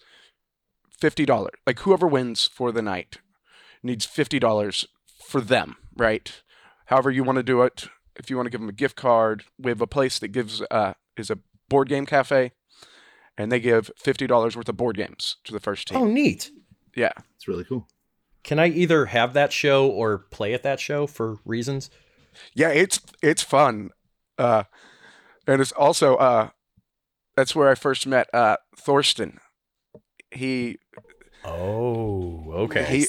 fifty 0.99 1.25
dollars. 1.27 1.55
Like 1.67 1.81
whoever 1.81 2.07
wins 2.07 2.47
for 2.47 2.73
the 2.73 2.83
night 2.83 3.19
needs 3.83 4.05
fifty 4.07 4.39
dollars 4.39 4.87
for 5.27 5.41
them, 5.41 5.77
right? 5.97 6.33
However 6.87 7.11
you 7.11 7.25
want 7.25 7.37
to 7.37 7.43
do 7.43 7.63
it. 7.63 7.89
If 8.17 8.31
you 8.31 8.37
want 8.37 8.47
to 8.47 8.51
give 8.51 8.61
them 8.61 8.69
a 8.69 8.73
gift 8.73 8.95
card, 8.95 9.43
we 9.59 9.73
have 9.73 9.81
a 9.81 9.87
place 9.89 10.19
that 10.21 10.29
gives 10.29 10.63
uh 10.71 10.95
is 11.17 11.31
a 11.31 11.39
board 11.69 11.89
game 11.89 12.07
cafe, 12.07 12.53
and 13.37 13.51
they 13.51 13.59
give 13.59 13.91
fifty 13.97 14.27
dollars 14.29 14.57
worth 14.57 14.69
of 14.69 14.77
board 14.77 14.97
games 14.97 15.37
to 15.45 15.53
the 15.53 15.59
first 15.61 15.89
team. 15.89 15.99
Oh, 15.99 16.05
neat. 16.07 16.51
Yeah, 16.97 17.11
It's 17.35 17.49
really 17.49 17.65
cool. 17.65 17.89
Can 18.45 18.61
I 18.61 18.69
either 18.69 19.07
have 19.07 19.33
that 19.33 19.53
show 19.53 19.89
or 19.89 20.19
play 20.19 20.55
at 20.55 20.63
that 20.63 20.79
show 20.79 21.09
for 21.09 21.39
reasons? 21.45 21.91
yeah, 22.55 22.69
it's 22.69 23.01
it's 23.21 23.43
fun, 23.43 23.91
uh, 24.39 24.63
and 25.49 25.61
it's 25.61 25.73
also 25.73 26.15
uh, 26.17 26.51
that's 27.37 27.55
where 27.55 27.69
I 27.69 27.75
first 27.75 28.07
met 28.07 28.29
uh 28.35 28.57
Thorsten. 28.77 29.41
He 30.31 30.79
Oh, 31.45 32.51
okay. 32.53 32.85
he 32.85 33.07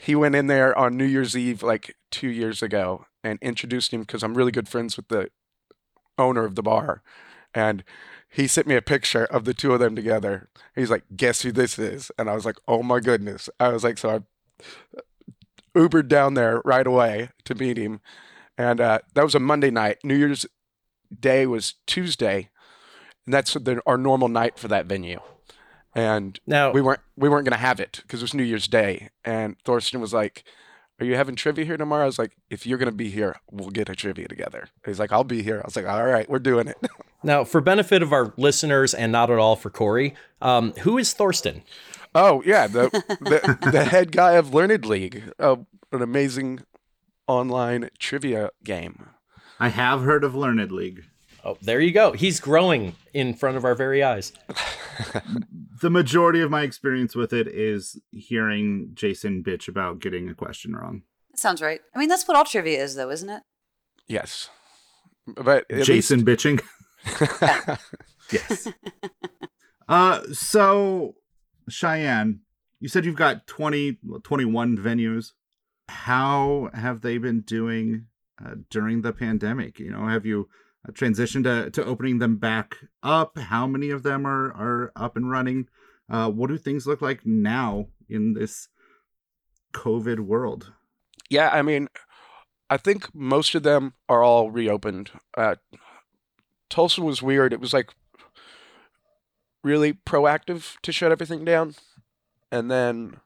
he 0.00 0.14
went 0.14 0.34
in 0.34 0.48
there 0.48 0.76
on 0.76 0.96
New 0.96 1.04
Year's 1.04 1.36
Eve 1.36 1.62
like 1.62 1.96
two 2.10 2.28
years 2.28 2.62
ago 2.62 3.06
and 3.22 3.38
introduced 3.40 3.92
him 3.92 4.00
because 4.00 4.22
I'm 4.22 4.34
really 4.34 4.52
good 4.52 4.68
friends 4.68 4.96
with 4.96 5.08
the 5.08 5.30
owner 6.18 6.44
of 6.44 6.56
the 6.56 6.62
bar, 6.62 7.02
and 7.54 7.84
he 8.28 8.46
sent 8.46 8.66
me 8.66 8.74
a 8.74 8.82
picture 8.82 9.24
of 9.24 9.44
the 9.44 9.54
two 9.54 9.72
of 9.72 9.80
them 9.80 9.94
together. 9.94 10.48
He's 10.74 10.90
like, 10.90 11.04
"Guess 11.16 11.42
who 11.42 11.52
this 11.52 11.78
is?" 11.78 12.10
And 12.18 12.28
I 12.28 12.34
was 12.34 12.44
like, 12.44 12.56
"Oh 12.66 12.82
my 12.82 13.00
goodness!" 13.00 13.48
I 13.60 13.68
was 13.68 13.84
like, 13.84 13.98
so 13.98 14.10
I 14.10 14.20
Ubered 15.76 16.08
down 16.08 16.34
there 16.34 16.60
right 16.64 16.86
away 16.86 17.30
to 17.44 17.54
meet 17.54 17.76
him, 17.76 18.00
and 18.56 18.80
uh, 18.80 18.98
that 19.14 19.22
was 19.22 19.34
a 19.34 19.40
Monday 19.40 19.70
night. 19.70 19.98
New 20.02 20.16
Year's 20.16 20.46
Day 21.20 21.46
was 21.46 21.74
Tuesday, 21.86 22.50
and 23.28 23.34
that's 23.34 23.52
the, 23.52 23.82
our 23.84 23.98
normal 23.98 24.28
night 24.28 24.58
for 24.58 24.68
that 24.68 24.86
venue. 24.86 25.20
And 25.94 26.40
now, 26.46 26.72
we 26.72 26.80
weren't 26.80 27.00
we 27.14 27.28
weren't 27.28 27.44
gonna 27.44 27.58
have 27.58 27.78
it 27.78 28.00
because 28.02 28.20
it 28.20 28.24
was 28.24 28.32
New 28.32 28.42
Year's 28.42 28.68
Day, 28.68 29.10
and 29.22 29.58
Thorsten 29.66 30.00
was 30.00 30.14
like, 30.14 30.44
"Are 30.98 31.04
you 31.04 31.14
having 31.14 31.34
trivia 31.34 31.66
here 31.66 31.76
tomorrow?" 31.76 32.04
I 32.04 32.06
was 32.06 32.18
like, 32.18 32.38
"If 32.48 32.66
you're 32.66 32.78
gonna 32.78 32.90
be 32.90 33.10
here, 33.10 33.36
we'll 33.50 33.68
get 33.68 33.90
a 33.90 33.94
trivia 33.94 34.28
together." 34.28 34.68
He's 34.86 34.98
like, 34.98 35.12
"I'll 35.12 35.24
be 35.24 35.42
here." 35.42 35.58
I 35.58 35.66
was 35.66 35.76
like, 35.76 35.86
"All 35.86 36.06
right, 36.06 36.26
we're 36.26 36.38
doing 36.38 36.68
it." 36.68 36.78
now, 37.22 37.44
for 37.44 37.60
benefit 37.60 38.02
of 38.02 38.14
our 38.14 38.32
listeners 38.38 38.94
and 38.94 39.12
not 39.12 39.30
at 39.30 39.38
all 39.38 39.56
for 39.56 39.68
Corey, 39.68 40.14
um, 40.40 40.72
who 40.80 40.96
is 40.96 41.12
Thorsten? 41.12 41.64
oh 42.14 42.42
yeah, 42.46 42.66
the 42.66 42.88
the, 43.20 43.70
the 43.70 43.84
head 43.84 44.10
guy 44.12 44.32
of 44.32 44.54
Learned 44.54 44.86
League, 44.86 45.32
uh, 45.38 45.56
an 45.92 46.00
amazing 46.00 46.60
online 47.26 47.90
trivia 47.98 48.50
game. 48.64 49.10
I 49.60 49.68
have 49.68 50.02
heard 50.02 50.24
of 50.24 50.34
Learned 50.34 50.72
League. 50.72 51.04
Oh, 51.48 51.56
there 51.62 51.80
you 51.80 51.92
go. 51.92 52.12
He's 52.12 52.40
growing 52.40 52.94
in 53.14 53.32
front 53.32 53.56
of 53.56 53.64
our 53.64 53.74
very 53.74 54.02
eyes. 54.02 54.32
The 55.80 55.90
majority 55.90 56.40
of 56.40 56.50
my 56.50 56.62
experience 56.62 57.14
with 57.14 57.32
it 57.32 57.46
is 57.46 58.00
hearing 58.10 58.90
Jason 58.94 59.44
bitch 59.44 59.68
about 59.68 60.00
getting 60.00 60.28
a 60.28 60.34
question 60.34 60.74
wrong. 60.74 61.02
That 61.30 61.38
sounds 61.38 61.62
right. 61.62 61.80
I 61.94 62.00
mean, 62.00 62.08
that's 62.08 62.26
what 62.26 62.36
all 62.36 62.44
trivia 62.44 62.82
is, 62.82 62.96
though, 62.96 63.08
isn't 63.08 63.30
it? 63.30 63.44
Yes, 64.08 64.50
but 65.24 65.70
at 65.70 65.84
Jason 65.84 66.24
bitching. 66.24 66.60
Yes. 68.32 68.68
uh 69.88 70.22
so 70.32 71.14
Cheyenne, 71.68 72.40
you 72.80 72.88
said 72.88 73.04
you've 73.04 73.14
got 73.14 73.46
20 73.46 73.98
21 74.24 74.76
venues. 74.76 75.32
How 75.88 76.70
have 76.74 77.02
they 77.02 77.18
been 77.18 77.42
doing 77.42 78.06
uh, 78.44 78.56
during 78.68 79.02
the 79.02 79.12
pandemic? 79.12 79.78
You 79.78 79.92
know, 79.92 80.08
have 80.08 80.26
you 80.26 80.48
transitioned 80.92 81.44
to, 81.44 81.70
to 81.70 81.84
opening 81.84 82.18
them 82.18 82.36
back 82.36 82.76
up? 83.02 83.38
How 83.38 83.66
many 83.66 83.90
of 83.90 84.02
them 84.02 84.26
are 84.26 84.52
are 84.52 84.92
up 84.96 85.16
and 85.16 85.30
running? 85.30 85.68
Uh, 86.10 86.30
what 86.30 86.48
do 86.48 86.56
things 86.56 86.86
look 86.86 87.02
like 87.02 87.26
now 87.26 87.88
in 88.08 88.32
this 88.32 88.68
COVID 89.74 90.20
world? 90.20 90.72
yeah, 91.28 91.50
I 91.50 91.62
mean, 91.62 91.88
I 92.70 92.76
think 92.76 93.14
most 93.14 93.54
of 93.54 93.62
them 93.62 93.94
are 94.08 94.22
all 94.22 94.50
reopened. 94.50 95.10
Uh, 95.36 95.56
Tulsa 96.70 97.02
was 97.02 97.22
weird. 97.22 97.52
It 97.52 97.60
was 97.60 97.72
like 97.72 97.90
really 99.62 99.92
proactive 99.92 100.76
to 100.82 100.92
shut 100.92 101.12
everything 101.12 101.44
down, 101.44 101.74
and 102.50 102.70
then 102.70 103.16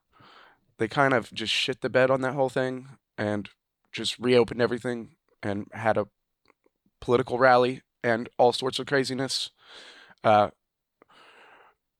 they 0.78 0.88
kind 0.88 1.14
of 1.14 1.32
just 1.32 1.52
shit 1.52 1.80
the 1.80 1.90
bed 1.90 2.10
on 2.10 2.22
that 2.22 2.34
whole 2.34 2.48
thing 2.48 2.88
and 3.16 3.50
just 3.92 4.18
reopened 4.18 4.60
everything 4.60 5.16
and 5.42 5.66
had 5.72 5.96
a 5.96 6.06
political 7.02 7.38
rally 7.38 7.82
and 8.02 8.30
all 8.38 8.52
sorts 8.52 8.78
of 8.78 8.86
craziness. 8.86 9.50
Uh, 10.24 10.48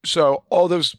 so 0.05 0.45
all 0.49 0.69
those 0.69 0.97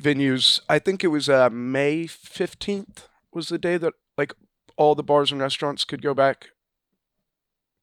venues, 0.00 0.60
I 0.68 0.78
think 0.78 1.04
it 1.04 1.08
was 1.08 1.28
uh, 1.28 1.50
May 1.50 2.06
fifteenth 2.06 3.08
was 3.32 3.48
the 3.48 3.58
day 3.58 3.76
that 3.76 3.92
like 4.16 4.32
all 4.76 4.94
the 4.94 5.02
bars 5.02 5.30
and 5.30 5.40
restaurants 5.40 5.84
could 5.84 6.00
go 6.00 6.14
back 6.14 6.48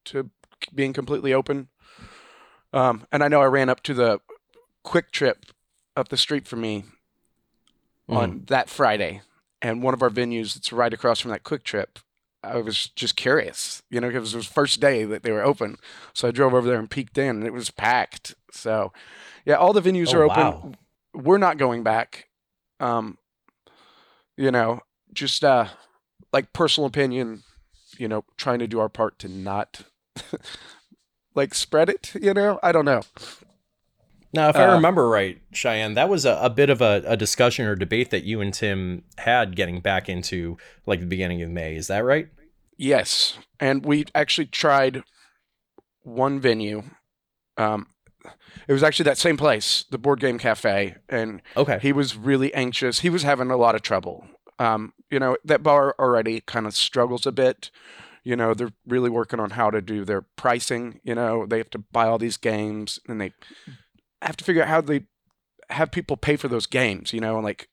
to 0.06 0.30
being 0.74 0.92
completely 0.92 1.32
open. 1.32 1.68
Um, 2.72 3.06
and 3.12 3.22
I 3.22 3.28
know 3.28 3.40
I 3.40 3.46
ran 3.46 3.68
up 3.68 3.82
to 3.84 3.94
the 3.94 4.20
QuikTrip 4.84 5.50
up 5.96 6.08
the 6.08 6.16
street 6.16 6.48
from 6.48 6.60
me 6.60 6.84
on 8.08 8.44
that 8.46 8.70
Friday, 8.70 9.20
and 9.60 9.82
one 9.82 9.94
of 9.94 10.02
our 10.02 10.10
venues 10.10 10.54
that's 10.54 10.72
right 10.72 10.94
across 10.94 11.20
from 11.20 11.30
that 11.30 11.44
QuikTrip. 11.44 12.02
I 12.42 12.58
was 12.58 12.88
just 12.94 13.16
curious, 13.16 13.82
you 13.90 14.00
know, 14.00 14.08
because 14.08 14.32
it 14.32 14.36
was 14.36 14.48
the 14.48 14.54
first 14.54 14.80
day 14.80 15.04
that 15.04 15.22
they 15.22 15.32
were 15.32 15.42
open. 15.42 15.76
So 16.12 16.28
I 16.28 16.30
drove 16.30 16.54
over 16.54 16.68
there 16.68 16.78
and 16.78 16.88
peeked 16.90 17.18
in, 17.18 17.36
and 17.38 17.46
it 17.46 17.52
was 17.52 17.70
packed. 17.70 18.34
So, 18.52 18.92
yeah, 19.44 19.54
all 19.54 19.72
the 19.72 19.82
venues 19.82 20.14
Oh, 20.14 20.18
are 20.18 20.22
open. 20.24 20.42
wow. 20.42 20.72
We're 21.14 21.38
not 21.38 21.58
going 21.58 21.82
back. 21.82 22.28
Um, 22.80 23.18
you 24.36 24.50
know, 24.52 24.80
just 25.12 25.42
uh, 25.44 25.66
like 26.32 26.52
personal 26.52 26.86
opinion, 26.86 27.42
you 27.98 28.06
know, 28.06 28.24
trying 28.36 28.60
to 28.60 28.68
do 28.68 28.78
our 28.78 28.88
part 28.88 29.18
to 29.20 29.28
not 29.28 29.82
like 31.34 31.54
spread 31.54 31.88
it. 31.88 32.12
You 32.20 32.34
know, 32.34 32.60
I 32.62 32.70
don't 32.72 32.84
know. 32.84 33.02
Now, 34.32 34.48
if 34.50 34.58
I 34.58 34.64
Uh, 34.64 34.74
remember 34.74 35.08
right, 35.08 35.40
Cheyenne, 35.52 35.94
that 35.94 36.08
was 36.08 36.24
a, 36.26 36.38
a 36.42 36.50
bit 36.50 36.68
of 36.70 36.82
a, 36.82 37.02
a 37.06 37.16
discussion 37.16 37.66
or 37.66 37.74
debate 37.74 38.10
that 38.10 38.24
you 38.24 38.40
and 38.40 38.52
Tim 38.52 39.04
had 39.18 39.56
getting 39.56 39.80
back 39.80 40.08
into 40.08 40.56
like 40.86 41.00
the 41.00 41.06
beginning 41.06 41.42
of 41.42 41.50
May. 41.50 41.76
Is 41.76 41.86
that 41.88 42.04
right? 42.04 42.28
Yes, 42.76 43.38
and 43.58 43.84
we 43.84 44.04
actually 44.14 44.46
tried 44.46 45.02
one 46.02 46.40
venue. 46.40 46.82
Um, 47.56 47.88
it 48.68 48.72
was 48.72 48.82
actually 48.82 49.04
that 49.04 49.18
same 49.18 49.36
place, 49.36 49.84
the 49.90 49.98
Board 49.98 50.20
Game 50.20 50.38
Cafe, 50.38 50.96
and 51.08 51.42
Okay. 51.56 51.78
he 51.80 51.92
was 51.92 52.16
really 52.16 52.52
anxious. 52.54 53.00
He 53.00 53.10
was 53.10 53.22
having 53.22 53.50
a 53.50 53.56
lot 53.56 53.74
of 53.74 53.82
trouble. 53.82 54.26
Um, 54.58 54.92
you 55.10 55.18
know, 55.18 55.36
that 55.44 55.62
bar 55.62 55.94
already 55.98 56.40
kind 56.40 56.66
of 56.66 56.74
struggles 56.76 57.26
a 57.26 57.32
bit. 57.32 57.70
You 58.24 58.36
know, 58.36 58.52
they're 58.54 58.72
really 58.86 59.10
working 59.10 59.40
on 59.40 59.50
how 59.50 59.70
to 59.70 59.80
do 59.80 60.04
their 60.04 60.22
pricing. 60.22 61.00
You 61.02 61.14
know, 61.14 61.46
they 61.46 61.58
have 61.58 61.70
to 61.70 61.78
buy 61.78 62.06
all 62.06 62.18
these 62.18 62.36
games 62.36 62.98
and 63.08 63.20
they 63.20 63.32
have 64.22 64.36
to 64.36 64.44
figure 64.44 64.62
out 64.62 64.68
how 64.68 64.80
they 64.80 65.04
have 65.70 65.90
people 65.90 66.16
pay 66.16 66.36
for 66.36 66.48
those 66.48 66.66
games, 66.66 67.12
you 67.12 67.20
know, 67.20 67.36
and 67.36 67.44
like, 67.44 67.68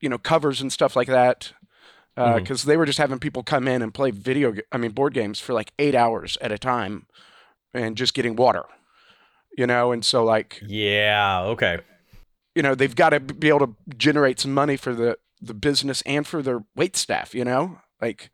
you 0.00 0.08
know, 0.08 0.18
covers 0.18 0.60
and 0.60 0.72
stuff 0.72 0.96
like 0.96 1.08
that. 1.08 1.52
Because 2.14 2.62
Mhm. 2.62 2.66
they 2.66 2.76
were 2.76 2.84
just 2.86 2.98
having 2.98 3.18
people 3.18 3.42
come 3.42 3.66
in 3.66 3.80
and 3.80 3.94
play 3.94 4.10
video, 4.10 4.54
I 4.70 4.76
mean, 4.76 4.90
board 4.90 5.14
games 5.14 5.40
for 5.40 5.54
like 5.54 5.72
eight 5.78 5.94
hours 5.94 6.36
at 6.42 6.52
a 6.52 6.58
time 6.58 7.06
and 7.72 7.96
just 7.96 8.12
getting 8.12 8.36
water, 8.36 8.64
you 9.56 9.66
know, 9.66 9.92
and 9.92 10.04
so 10.04 10.22
like, 10.24 10.60
Yeah. 10.66 11.42
Okay. 11.46 11.78
you 12.54 12.62
know 12.62 12.74
they've 12.74 12.94
got 12.94 13.10
to 13.10 13.20
be 13.20 13.48
able 13.48 13.66
to 13.66 13.76
generate 13.96 14.38
some 14.38 14.52
money 14.52 14.76
for 14.76 14.94
the 14.94 15.16
the 15.40 15.54
business 15.54 16.02
and 16.02 16.26
for 16.26 16.42
their 16.42 16.62
wait 16.76 16.96
staff 16.96 17.34
you 17.34 17.44
know 17.46 17.78
like 18.00 18.30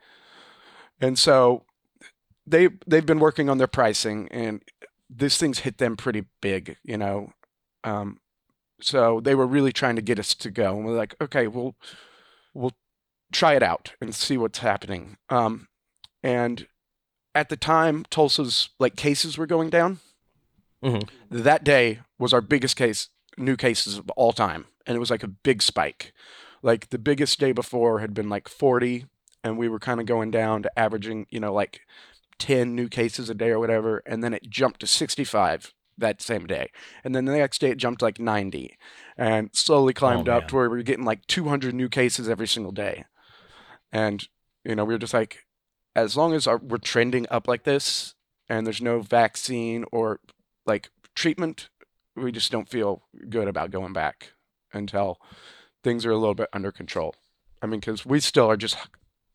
and 1.01 1.17
so 1.17 1.65
they 2.45 2.69
they've 2.85 3.07
been 3.07 3.21
working 3.21 3.49
on 3.49 3.59
their 3.59 3.69
pricing 3.69 4.27
and 4.33 4.61
this 5.11 5.39
thing's 5.39 5.61
hit 5.61 5.79
them 5.79 5.97
pretty 5.97 6.25
big 6.41 6.77
you 6.85 6.97
know? 6.97 7.33
Um 7.85 8.19
so 8.81 9.21
they 9.21 9.35
were 9.35 9.47
really 9.47 9.73
trying 9.73 9.97
to 9.97 10.03
get 10.03 10.19
us 10.19 10.35
to 10.35 10.51
go 10.51 10.77
and 10.77 10.85
we're 10.85 10.97
like 10.97 11.15
okay 11.21 11.47
we'll 11.47 11.75
we'll 12.55 12.75
try 13.33 13.55
it 13.55 13.63
out 13.63 13.93
and 14.01 14.15
see 14.15 14.37
what's 14.37 14.59
happening. 14.61 15.17
Um 15.29 15.69
and 16.23 16.67
at 17.35 17.49
the 17.49 17.57
time 17.57 18.05
tulsa's 18.11 18.71
like 18.79 18.97
cases 18.97 19.37
were 19.39 19.47
going 19.47 19.71
down. 19.71 20.01
Mhm. 20.83 21.09
that 21.31 21.65
day 21.65 22.01
was 22.19 22.33
our 22.33 22.41
biggest 22.41 22.77
case 22.77 23.09
new 23.37 23.57
cases 23.57 23.99
of 23.99 24.09
all 24.11 24.33
time 24.33 24.67
and 24.87 24.97
it 24.97 25.01
was 25.01 25.11
like 25.11 25.23
a 25.25 25.29
big 25.29 25.61
spike. 25.63 26.13
Like 26.63 26.91
the 26.91 26.99
biggest 26.99 27.39
day 27.39 27.53
before 27.53 28.01
had 28.01 28.15
been 28.15 28.29
like 28.29 28.49
40 28.49 29.07
and 29.45 29.59
we 29.59 29.69
were 29.69 29.79
kind 29.79 30.01
of 30.01 30.07
going 30.07 30.31
down 30.31 30.63
to 30.63 30.79
averaging 30.79 31.27
you 31.31 31.41
know 31.41 31.53
like 31.53 31.81
10 32.39 32.75
new 32.75 32.89
cases 32.89 33.29
a 33.29 33.35
day 33.35 33.51
or 33.51 33.59
whatever 33.59 34.03
and 34.07 34.23
then 34.23 34.35
it 34.35 34.49
jumped 34.49 34.81
to 34.81 34.87
65 34.87 35.73
that 35.97 36.23
same 36.23 36.47
day 36.47 36.71
and 37.03 37.15
then 37.15 37.25
the 37.25 37.37
next 37.37 37.61
day 37.61 37.71
it 37.71 37.79
jumped 37.79 38.03
like 38.03 38.21
90 38.21 38.77
and 39.17 39.51
slowly 39.53 39.93
oh, 39.97 39.99
climbed 39.99 40.29
up 40.29 40.43
man. 40.43 40.49
to 40.49 40.55
where 40.57 40.71
we 40.71 40.77
were 40.77 40.83
getting 40.83 41.05
like 41.05 41.27
200 41.27 41.75
new 41.75 41.89
cases 41.89 42.29
every 42.29 42.47
single 42.47 42.73
day 42.73 43.05
and 43.91 44.29
you 44.65 44.75
know 44.75 44.85
we 44.85 44.95
were 44.95 44.99
just 44.99 45.15
like 45.15 45.47
as 45.97 46.17
long 46.17 46.33
as 46.35 46.47
our, 46.47 46.59
we're 46.59 46.79
trending 46.79 47.27
up 47.31 47.49
like 47.49 47.65
this 47.65 48.15
and 48.49 48.67
there's 48.67 48.81
no 48.81 49.01
vaccine 49.01 49.85
or 49.91 50.21
like 50.67 50.91
treatment 51.15 51.69
we 52.23 52.33
just 52.33 52.53
don't 52.53 52.69
feel 52.69 53.03
good 53.29 53.49
about 53.49 53.71
going 53.71 53.93
back 53.93 54.33
until 54.73 55.19
things 55.83 56.05
are 56.05 56.11
a 56.11 56.19
little 56.19 56.35
bit 56.35 56.49
under 56.53 56.73
control. 56.73 57.15
I 57.63 57.67
mean, 57.67 57.81
because 57.81 58.05
we 58.05 58.21
still 58.21 58.51
are 58.51 58.57
just 58.57 58.77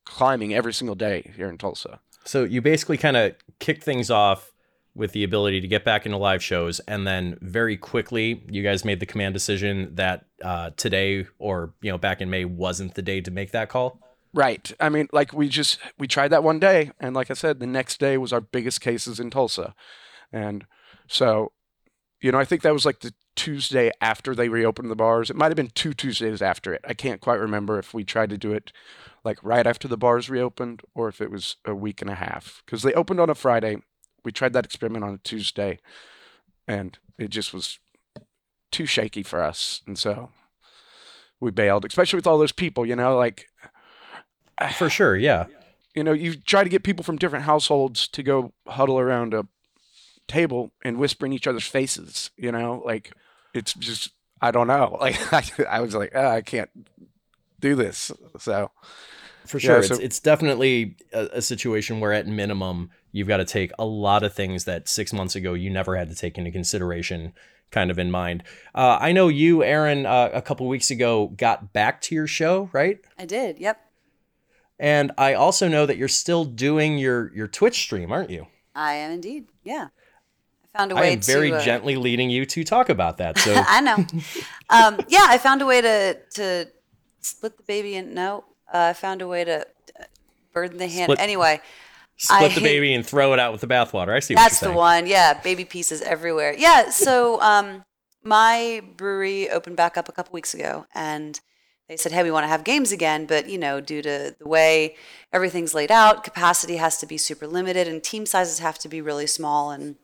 climbing 0.05 0.53
every 0.53 0.73
single 0.73 0.95
day 0.95 1.33
here 1.35 1.49
in 1.49 1.57
Tulsa. 1.57 1.99
So 2.23 2.43
you 2.43 2.61
basically 2.61 2.97
kind 2.97 3.17
of 3.17 3.35
kick 3.59 3.83
things 3.83 4.09
off 4.09 4.51
with 4.95 5.11
the 5.11 5.23
ability 5.23 5.59
to 5.59 5.67
get 5.67 5.83
back 5.83 6.05
into 6.05 6.17
live 6.17 6.43
shows, 6.43 6.79
and 6.81 7.07
then 7.07 7.37
very 7.41 7.77
quickly, 7.77 8.43
you 8.49 8.61
guys 8.61 8.85
made 8.85 8.99
the 8.99 9.05
command 9.07 9.33
decision 9.33 9.95
that 9.95 10.25
uh, 10.43 10.69
today 10.77 11.25
or 11.39 11.73
you 11.81 11.91
know 11.91 11.97
back 11.97 12.21
in 12.21 12.29
May 12.29 12.45
wasn't 12.45 12.93
the 12.93 13.01
day 13.01 13.19
to 13.21 13.31
make 13.31 13.51
that 13.51 13.69
call. 13.69 13.99
Right. 14.35 14.71
I 14.79 14.89
mean, 14.89 15.07
like 15.11 15.33
we 15.33 15.49
just 15.49 15.79
we 15.97 16.07
tried 16.07 16.29
that 16.29 16.43
one 16.43 16.59
day, 16.59 16.91
and 16.99 17.15
like 17.15 17.31
I 17.31 17.33
said, 17.33 17.59
the 17.59 17.67
next 17.67 17.99
day 17.99 18.17
was 18.17 18.31
our 18.31 18.41
biggest 18.41 18.81
cases 18.81 19.19
in 19.19 19.29
Tulsa, 19.29 19.73
and 20.31 20.65
so, 21.07 21.51
you 22.23 22.31
know, 22.31 22.39
I 22.39 22.45
think 22.45 22.61
that 22.61 22.73
was 22.73 22.85
like 22.85 23.01
the 23.01 23.13
Tuesday 23.35 23.91
after 23.99 24.33
they 24.33 24.47
reopened 24.47 24.89
the 24.89 24.95
bars. 24.95 25.29
It 25.29 25.35
might 25.35 25.47
have 25.49 25.57
been 25.57 25.71
two 25.75 25.93
Tuesdays 25.93 26.41
after 26.41 26.73
it. 26.73 26.81
I 26.87 26.93
can't 26.93 27.19
quite 27.19 27.39
remember 27.39 27.77
if 27.77 27.93
we 27.93 28.05
tried 28.05 28.29
to 28.29 28.37
do 28.37 28.53
it 28.53 28.71
like 29.25 29.37
right 29.43 29.67
after 29.67 29.89
the 29.89 29.97
bars 29.97 30.29
reopened 30.29 30.81
or 30.95 31.09
if 31.09 31.19
it 31.19 31.29
was 31.29 31.57
a 31.65 31.75
week 31.75 32.01
and 32.01 32.09
a 32.09 32.15
half 32.15 32.63
because 32.65 32.81
they 32.81 32.93
opened 32.93 33.19
on 33.19 33.29
a 33.29 33.35
Friday. 33.35 33.77
We 34.23 34.31
tried 34.31 34.53
that 34.53 34.63
experiment 34.63 35.03
on 35.03 35.13
a 35.13 35.17
Tuesday, 35.17 35.79
and 36.65 36.97
it 37.17 37.29
just 37.29 37.53
was 37.53 37.79
too 38.71 38.85
shaky 38.85 39.21
for 39.21 39.41
us, 39.43 39.81
and 39.85 39.99
so 39.99 40.29
we 41.41 41.51
bailed. 41.51 41.83
Especially 41.83 42.15
with 42.15 42.25
all 42.25 42.37
those 42.37 42.53
people, 42.53 42.85
you 42.85 42.95
know, 42.95 43.17
like 43.17 43.47
For 44.77 44.89
sure, 44.89 45.17
yeah. 45.17 45.47
you 45.93 46.05
know, 46.05 46.13
you 46.13 46.35
try 46.35 46.63
to 46.63 46.69
get 46.69 46.83
people 46.83 47.03
from 47.03 47.17
different 47.17 47.43
households 47.43 48.07
to 48.09 48.23
go 48.23 48.53
huddle 48.65 48.97
around 48.97 49.33
a 49.33 49.45
table 50.33 50.71
and 50.83 50.97
whisper 50.97 51.25
in 51.25 51.33
each 51.33 51.47
other's 51.47 51.67
faces. 51.67 52.31
You 52.37 52.51
know, 52.51 52.81
like 52.85 53.13
it's 53.53 53.73
just 53.73 54.11
I 54.41 54.51
don't 54.51 54.67
know. 54.67 54.97
Like 55.01 55.17
I, 55.59 55.77
I 55.77 55.79
was 55.81 55.95
like, 55.95 56.11
"Ah, 56.15 56.31
I 56.31 56.41
can't 56.41 56.69
do 57.59 57.75
this. 57.75 58.11
So 58.39 58.71
For 59.45 59.57
Yeah, 59.57 59.61
sure. 59.61 59.83
so- 59.83 59.93
it's, 59.95 60.03
it's 60.03 60.19
definitely 60.19 60.97
a, 61.13 61.29
a 61.33 61.41
situation 61.41 61.99
where, 61.99 62.11
at 62.13 62.27
minimum, 62.27 62.89
you've 63.11 63.27
got 63.27 63.37
to 63.37 63.45
take 63.45 63.71
a 63.79 63.85
lot 63.85 64.23
of 64.23 64.33
things 64.33 64.65
that 64.65 64.89
six 64.89 65.13
months 65.13 65.35
ago 65.35 65.53
you 65.53 65.69
never 65.69 65.95
had 65.95 66.09
to 66.09 66.15
take 66.15 66.37
into 66.37 66.51
consideration, 66.51 67.31
kind 67.71 67.89
of 67.91 67.97
in 67.99 68.11
mind. 68.11 68.43
Uh, 68.75 68.97
I 68.99 69.11
know 69.13 69.29
you, 69.29 69.63
Aaron, 69.63 70.05
uh, 70.05 70.29
a 70.33 70.41
couple 70.41 70.67
weeks 70.67 70.91
ago 70.91 71.27
got 71.37 71.71
back 71.73 72.01
to 72.01 72.15
your 72.15 72.27
show, 72.27 72.69
right? 72.73 72.99
I 73.17 73.25
did. 73.25 73.59
Yep. 73.59 73.77
And 74.79 75.11
I 75.17 75.33
also 75.35 75.67
know 75.69 75.85
that 75.85 75.97
you're 75.97 76.07
still 76.09 76.43
doing 76.45 76.97
your 76.97 77.31
your 77.33 77.47
Twitch 77.47 77.77
stream, 77.79 78.11
aren't 78.11 78.29
you? 78.31 78.47
I 78.75 78.93
am 78.95 79.11
indeed. 79.11 79.45
Yeah. 79.63 79.87
I 80.73 80.77
found 80.79 80.91
a 80.91 80.95
I 80.95 81.01
way 81.01 81.13
am 81.13 81.21
very 81.21 81.49
to. 81.51 81.57
uh, 81.57 81.61
gently 81.63 81.95
leading 81.95 82.29
you 82.29 82.45
to 82.47 82.63
talk 82.63 82.89
about 82.89 83.17
that. 83.17 83.37
So 83.37 83.53
I 83.67 83.81
know. 83.81 83.95
um, 84.69 84.99
yeah, 85.07 85.25
I 85.29 85.37
found 85.37 85.61
a 85.61 85.65
way 85.65 85.81
to 85.81 86.17
to 86.35 86.67
split 87.19 87.57
the 87.57 87.63
baby 87.63 87.95
and 87.95 88.13
no, 88.15 88.43
uh, 88.73 88.77
I 88.89 88.93
found 88.93 89.21
a 89.21 89.27
way 89.27 89.43
to 89.43 89.61
uh, 89.61 90.03
burden 90.53 90.77
the 90.77 90.87
hand. 90.87 91.05
Split- 91.11 91.19
Anyway, 91.19 91.61
split 92.17 92.51
I- 92.51 92.55
the 92.55 92.61
baby 92.61 92.93
and 92.93 93.05
throw 93.05 93.33
it 93.33 93.39
out 93.39 93.51
with 93.51 93.61
the 93.61 93.67
bathwater. 93.67 94.15
I 94.15 94.19
see 94.19 94.33
that's 94.35 94.61
what 94.61 94.71
the 94.71 94.73
one. 94.75 95.07
Yeah, 95.07 95.39
baby 95.41 95.65
pieces 95.65 96.01
everywhere. 96.01 96.53
Yeah. 96.57 96.89
So 96.89 97.39
um, 97.41 97.83
my 98.23 98.81
brewery 98.97 99.49
opened 99.49 99.77
back 99.77 99.97
up 99.97 100.09
a 100.09 100.11
couple 100.11 100.33
weeks 100.33 100.53
ago, 100.53 100.85
and 100.95 101.39
they 101.87 101.97
said, 101.97 102.11
"Hey, 102.13 102.23
we 102.23 102.31
want 102.31 102.45
to 102.45 102.47
have 102.47 102.63
games 102.63 102.91
again, 102.91 103.25
but 103.27 103.47
you 103.47 103.57
know, 103.59 103.79
due 103.79 104.01
to 104.01 104.35
the 104.39 104.47
way 104.47 104.95
everything's 105.31 105.73
laid 105.75 105.91
out, 105.91 106.23
capacity 106.23 106.77
has 106.77 106.97
to 106.97 107.05
be 107.05 107.17
super 107.17 107.45
limited, 107.45 107.87
and 107.87 108.01
team 108.03 108.25
sizes 108.25 108.59
have 108.59 108.79
to 108.79 108.89
be 108.89 109.01
really 109.01 109.27
small." 109.27 109.69
And 109.71 109.97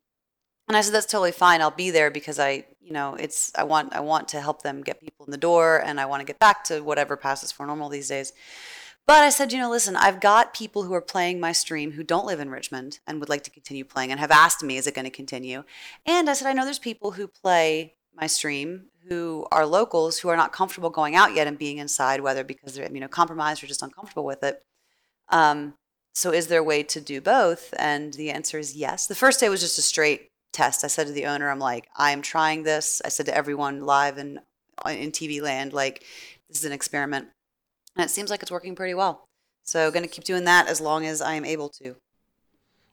and 0.70 0.76
I 0.76 0.82
said, 0.82 0.94
"That's 0.94 1.06
totally 1.06 1.32
fine. 1.32 1.60
I'll 1.60 1.72
be 1.72 1.90
there 1.90 2.12
because 2.12 2.38
I, 2.38 2.64
you 2.80 2.92
know, 2.92 3.16
it's 3.16 3.50
I 3.56 3.64
want 3.64 3.92
I 3.92 3.98
want 3.98 4.28
to 4.28 4.40
help 4.40 4.62
them 4.62 4.82
get 4.82 5.00
people 5.00 5.26
in 5.26 5.32
the 5.32 5.36
door, 5.36 5.82
and 5.84 6.00
I 6.00 6.06
want 6.06 6.20
to 6.20 6.24
get 6.24 6.38
back 6.38 6.62
to 6.64 6.80
whatever 6.80 7.16
passes 7.16 7.50
for 7.50 7.66
normal 7.66 7.88
these 7.88 8.08
days." 8.08 8.32
But 9.06 9.24
I 9.24 9.30
said, 9.30 9.52
you 9.52 9.58
know, 9.58 9.70
listen, 9.70 9.96
I've 9.96 10.20
got 10.20 10.54
people 10.54 10.84
who 10.84 10.94
are 10.94 11.00
playing 11.00 11.40
my 11.40 11.50
stream 11.50 11.92
who 11.92 12.04
don't 12.04 12.26
live 12.26 12.38
in 12.38 12.50
Richmond 12.50 13.00
and 13.08 13.18
would 13.18 13.28
like 13.28 13.42
to 13.42 13.50
continue 13.50 13.84
playing 13.84 14.12
and 14.12 14.20
have 14.20 14.30
asked 14.30 14.62
me, 14.62 14.76
is 14.76 14.86
it 14.86 14.94
going 14.94 15.06
to 15.06 15.10
continue? 15.10 15.64
And 16.06 16.30
I 16.30 16.34
said, 16.34 16.46
I 16.46 16.52
know 16.52 16.64
there's 16.64 16.78
people 16.78 17.12
who 17.12 17.26
play 17.26 17.94
my 18.14 18.28
stream 18.28 18.90
who 19.08 19.46
are 19.50 19.66
locals 19.66 20.18
who 20.18 20.28
are 20.28 20.36
not 20.36 20.52
comfortable 20.52 20.90
going 20.90 21.16
out 21.16 21.34
yet 21.34 21.48
and 21.48 21.58
being 21.58 21.78
inside, 21.78 22.20
whether 22.20 22.44
because 22.44 22.74
they're 22.74 22.92
you 22.92 23.00
know 23.00 23.08
compromised 23.08 23.64
or 23.64 23.66
just 23.66 23.82
uncomfortable 23.82 24.24
with 24.24 24.44
it. 24.44 24.62
Um, 25.30 25.74
so 26.14 26.32
is 26.32 26.48
there 26.48 26.60
a 26.60 26.64
way 26.64 26.82
to 26.82 27.00
do 27.00 27.20
both? 27.20 27.72
And 27.78 28.14
the 28.14 28.30
answer 28.30 28.58
is 28.58 28.76
yes. 28.76 29.06
The 29.06 29.14
first 29.14 29.40
day 29.40 29.48
was 29.48 29.60
just 29.60 29.78
a 29.78 29.82
straight 29.82 30.29
test. 30.52 30.84
I 30.84 30.88
said 30.88 31.06
to 31.06 31.12
the 31.12 31.26
owner, 31.26 31.50
I'm 31.50 31.58
like, 31.58 31.88
I'm 31.96 32.22
trying 32.22 32.62
this. 32.62 33.00
I 33.04 33.08
said 33.08 33.26
to 33.26 33.36
everyone 33.36 33.84
live 33.86 34.18
and 34.18 34.40
in 34.86 35.12
TV 35.12 35.42
land, 35.42 35.72
like, 35.72 36.04
this 36.48 36.58
is 36.58 36.64
an 36.64 36.72
experiment. 36.72 37.28
And 37.96 38.04
it 38.04 38.10
seems 38.10 38.30
like 38.30 38.42
it's 38.42 38.50
working 38.50 38.74
pretty 38.74 38.94
well. 38.94 39.24
So 39.64 39.90
going 39.90 40.02
to 40.02 40.08
keep 40.08 40.24
doing 40.24 40.44
that 40.44 40.68
as 40.68 40.80
long 40.80 41.06
as 41.06 41.20
I 41.20 41.34
am 41.34 41.44
able 41.44 41.68
to. 41.82 41.96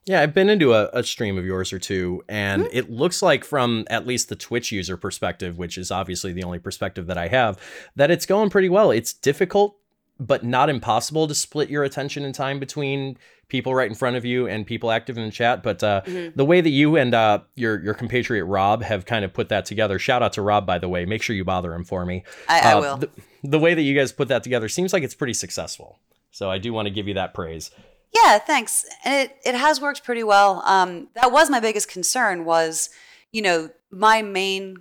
Yeah, 0.04 0.22
I've 0.22 0.32
been 0.32 0.48
into 0.48 0.72
a, 0.72 0.88
a 0.94 1.02
stream 1.02 1.36
of 1.36 1.44
yours 1.44 1.70
or 1.70 1.78
two, 1.78 2.24
and 2.30 2.62
mm-hmm. 2.62 2.76
it 2.76 2.90
looks 2.90 3.20
like, 3.20 3.44
from 3.44 3.84
at 3.90 4.06
least 4.06 4.30
the 4.30 4.36
Twitch 4.36 4.72
user 4.72 4.96
perspective, 4.96 5.58
which 5.58 5.76
is 5.76 5.90
obviously 5.90 6.32
the 6.32 6.44
only 6.44 6.58
perspective 6.58 7.06
that 7.08 7.18
I 7.18 7.28
have, 7.28 7.60
that 7.94 8.10
it's 8.10 8.24
going 8.24 8.48
pretty 8.48 8.70
well. 8.70 8.90
It's 8.90 9.12
difficult, 9.12 9.76
but 10.20 10.44
not 10.44 10.68
impossible 10.68 11.28
to 11.28 11.34
split 11.34 11.70
your 11.70 11.84
attention 11.84 12.24
and 12.24 12.34
time 12.34 12.58
between 12.58 13.16
people 13.48 13.74
right 13.74 13.88
in 13.88 13.94
front 13.94 14.16
of 14.16 14.24
you 14.24 14.46
and 14.46 14.66
people 14.66 14.90
active 14.90 15.16
in 15.16 15.24
the 15.24 15.30
chat. 15.30 15.62
But 15.62 15.82
uh, 15.82 16.02
mm-hmm. 16.04 16.36
the 16.36 16.44
way 16.44 16.60
that 16.60 16.70
you 16.70 16.96
and 16.96 17.14
uh, 17.14 17.40
your 17.54 17.82
your 17.82 17.94
compatriot 17.94 18.44
Rob 18.44 18.82
have 18.82 19.06
kind 19.06 19.24
of 19.24 19.32
put 19.32 19.48
that 19.48 19.64
together, 19.64 19.98
shout 19.98 20.22
out 20.22 20.32
to 20.34 20.42
Rob, 20.42 20.66
by 20.66 20.78
the 20.78 20.88
way. 20.88 21.04
Make 21.04 21.22
sure 21.22 21.34
you 21.34 21.44
bother 21.44 21.72
him 21.72 21.84
for 21.84 22.04
me. 22.04 22.24
I, 22.48 22.60
uh, 22.60 22.70
I 22.70 22.80
will. 22.80 22.96
The, 22.98 23.10
the 23.44 23.58
way 23.58 23.74
that 23.74 23.82
you 23.82 23.94
guys 23.94 24.12
put 24.12 24.28
that 24.28 24.42
together 24.42 24.68
seems 24.68 24.92
like 24.92 25.02
it's 25.02 25.14
pretty 25.14 25.34
successful. 25.34 25.98
So 26.30 26.50
I 26.50 26.58
do 26.58 26.72
want 26.72 26.86
to 26.86 26.90
give 26.90 27.08
you 27.08 27.14
that 27.14 27.34
praise. 27.34 27.70
Yeah, 28.14 28.38
thanks. 28.38 28.84
And 29.04 29.28
it, 29.28 29.36
it 29.44 29.54
has 29.54 29.80
worked 29.80 30.04
pretty 30.04 30.24
well. 30.24 30.62
Um, 30.64 31.08
that 31.14 31.30
was 31.30 31.50
my 31.50 31.60
biggest 31.60 31.88
concern 31.88 32.44
was, 32.44 32.90
you 33.32 33.42
know, 33.42 33.70
my 33.90 34.22
main 34.22 34.78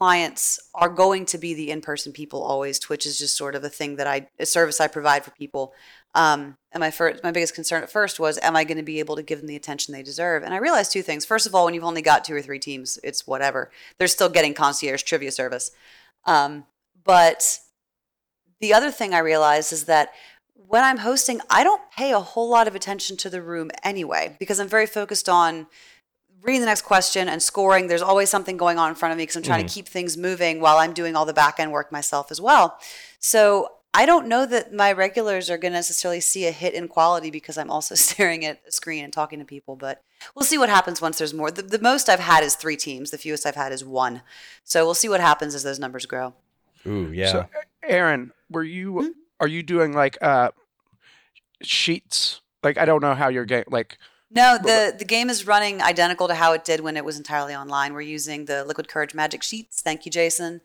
clients 0.00 0.58
are 0.74 0.88
going 0.88 1.26
to 1.26 1.36
be 1.36 1.52
the 1.52 1.70
in-person 1.70 2.10
people 2.10 2.42
always. 2.42 2.78
Twitch 2.78 3.04
is 3.04 3.18
just 3.18 3.36
sort 3.36 3.54
of 3.54 3.62
a 3.62 3.68
thing 3.68 3.96
that 3.96 4.06
I, 4.06 4.28
a 4.38 4.46
service 4.46 4.80
I 4.80 4.86
provide 4.86 5.26
for 5.26 5.30
people. 5.32 5.74
Um, 6.14 6.56
and 6.72 6.80
my 6.80 6.90
first, 6.90 7.22
my 7.22 7.30
biggest 7.30 7.54
concern 7.54 7.82
at 7.82 7.92
first 7.92 8.18
was, 8.18 8.38
am 8.38 8.56
I 8.56 8.64
going 8.64 8.78
to 8.78 8.82
be 8.82 8.98
able 8.98 9.14
to 9.16 9.22
give 9.22 9.40
them 9.40 9.46
the 9.46 9.56
attention 9.56 9.92
they 9.92 10.02
deserve? 10.02 10.42
And 10.42 10.54
I 10.54 10.56
realized 10.56 10.90
two 10.90 11.02
things. 11.02 11.26
First 11.26 11.46
of 11.46 11.54
all, 11.54 11.66
when 11.66 11.74
you've 11.74 11.84
only 11.84 12.00
got 12.00 12.24
two 12.24 12.34
or 12.34 12.40
three 12.40 12.58
teams, 12.58 12.98
it's 13.04 13.26
whatever. 13.26 13.70
They're 13.98 14.08
still 14.08 14.30
getting 14.30 14.54
concierge 14.54 15.02
trivia 15.02 15.32
service. 15.32 15.70
Um, 16.24 16.64
but 17.04 17.58
the 18.58 18.72
other 18.72 18.90
thing 18.90 19.12
I 19.12 19.18
realized 19.18 19.70
is 19.70 19.84
that 19.84 20.12
when 20.54 20.82
I'm 20.82 20.98
hosting, 20.98 21.42
I 21.50 21.62
don't 21.62 21.82
pay 21.94 22.12
a 22.12 22.20
whole 22.20 22.48
lot 22.48 22.66
of 22.66 22.74
attention 22.74 23.18
to 23.18 23.28
the 23.28 23.42
room 23.42 23.70
anyway 23.84 24.34
because 24.38 24.60
I'm 24.60 24.68
very 24.68 24.86
focused 24.86 25.28
on 25.28 25.66
reading 26.42 26.60
the 26.60 26.66
next 26.66 26.82
question 26.82 27.28
and 27.28 27.42
scoring. 27.42 27.86
There's 27.86 28.02
always 28.02 28.30
something 28.30 28.56
going 28.56 28.78
on 28.78 28.88
in 28.88 28.94
front 28.94 29.12
of 29.12 29.18
me 29.18 29.22
because 29.22 29.36
I'm 29.36 29.42
trying 29.42 29.60
mm-hmm. 29.60 29.68
to 29.68 29.74
keep 29.74 29.88
things 29.88 30.16
moving 30.16 30.60
while 30.60 30.78
I'm 30.78 30.92
doing 30.92 31.16
all 31.16 31.26
the 31.26 31.34
back 31.34 31.60
end 31.60 31.72
work 31.72 31.92
myself 31.92 32.30
as 32.30 32.40
well. 32.40 32.78
So 33.18 33.72
I 33.92 34.06
don't 34.06 34.28
know 34.28 34.46
that 34.46 34.72
my 34.72 34.92
regulars 34.92 35.50
are 35.50 35.58
going 35.58 35.72
to 35.72 35.78
necessarily 35.78 36.20
see 36.20 36.46
a 36.46 36.52
hit 36.52 36.74
in 36.74 36.86
quality 36.86 37.30
because 37.30 37.58
I'm 37.58 37.70
also 37.70 37.94
staring 37.96 38.44
at 38.44 38.60
a 38.66 38.72
screen 38.72 39.04
and 39.04 39.12
talking 39.12 39.38
to 39.38 39.44
people. 39.44 39.76
But 39.76 40.02
we'll 40.34 40.44
see 40.44 40.58
what 40.58 40.68
happens 40.68 41.00
once 41.00 41.18
there's 41.18 41.34
more. 41.34 41.50
The, 41.50 41.62
the 41.62 41.80
most 41.80 42.08
I've 42.08 42.20
had 42.20 42.44
is 42.44 42.54
three 42.54 42.76
teams. 42.76 43.10
The 43.10 43.18
fewest 43.18 43.46
I've 43.46 43.56
had 43.56 43.72
is 43.72 43.84
one. 43.84 44.22
So 44.64 44.84
we'll 44.84 44.94
see 44.94 45.08
what 45.08 45.20
happens 45.20 45.54
as 45.54 45.62
those 45.62 45.78
numbers 45.78 46.06
grow. 46.06 46.34
Ooh, 46.86 47.10
yeah. 47.12 47.32
So, 47.32 47.46
Aaron, 47.82 48.32
were 48.48 48.64
you 48.64 49.00
hmm? 49.00 49.08
are 49.38 49.48
you 49.48 49.62
doing 49.62 49.92
like 49.92 50.16
uh 50.22 50.50
sheets? 51.62 52.40
Like 52.62 52.78
I 52.78 52.84
don't 52.84 53.02
know 53.02 53.14
how 53.14 53.28
your 53.28 53.44
game 53.44 53.64
like. 53.68 53.98
No, 54.30 54.58
the 54.58 54.94
the 54.96 55.04
game 55.04 55.28
is 55.28 55.46
running 55.46 55.82
identical 55.82 56.28
to 56.28 56.34
how 56.34 56.52
it 56.52 56.64
did 56.64 56.80
when 56.80 56.96
it 56.96 57.04
was 57.04 57.16
entirely 57.16 57.54
online. 57.54 57.92
We're 57.92 58.02
using 58.02 58.44
the 58.44 58.64
Liquid 58.64 58.88
Courage 58.88 59.14
Magic 59.14 59.42
Sheets. 59.42 59.82
Thank 59.82 60.06
you, 60.06 60.12
Jason. 60.12 60.60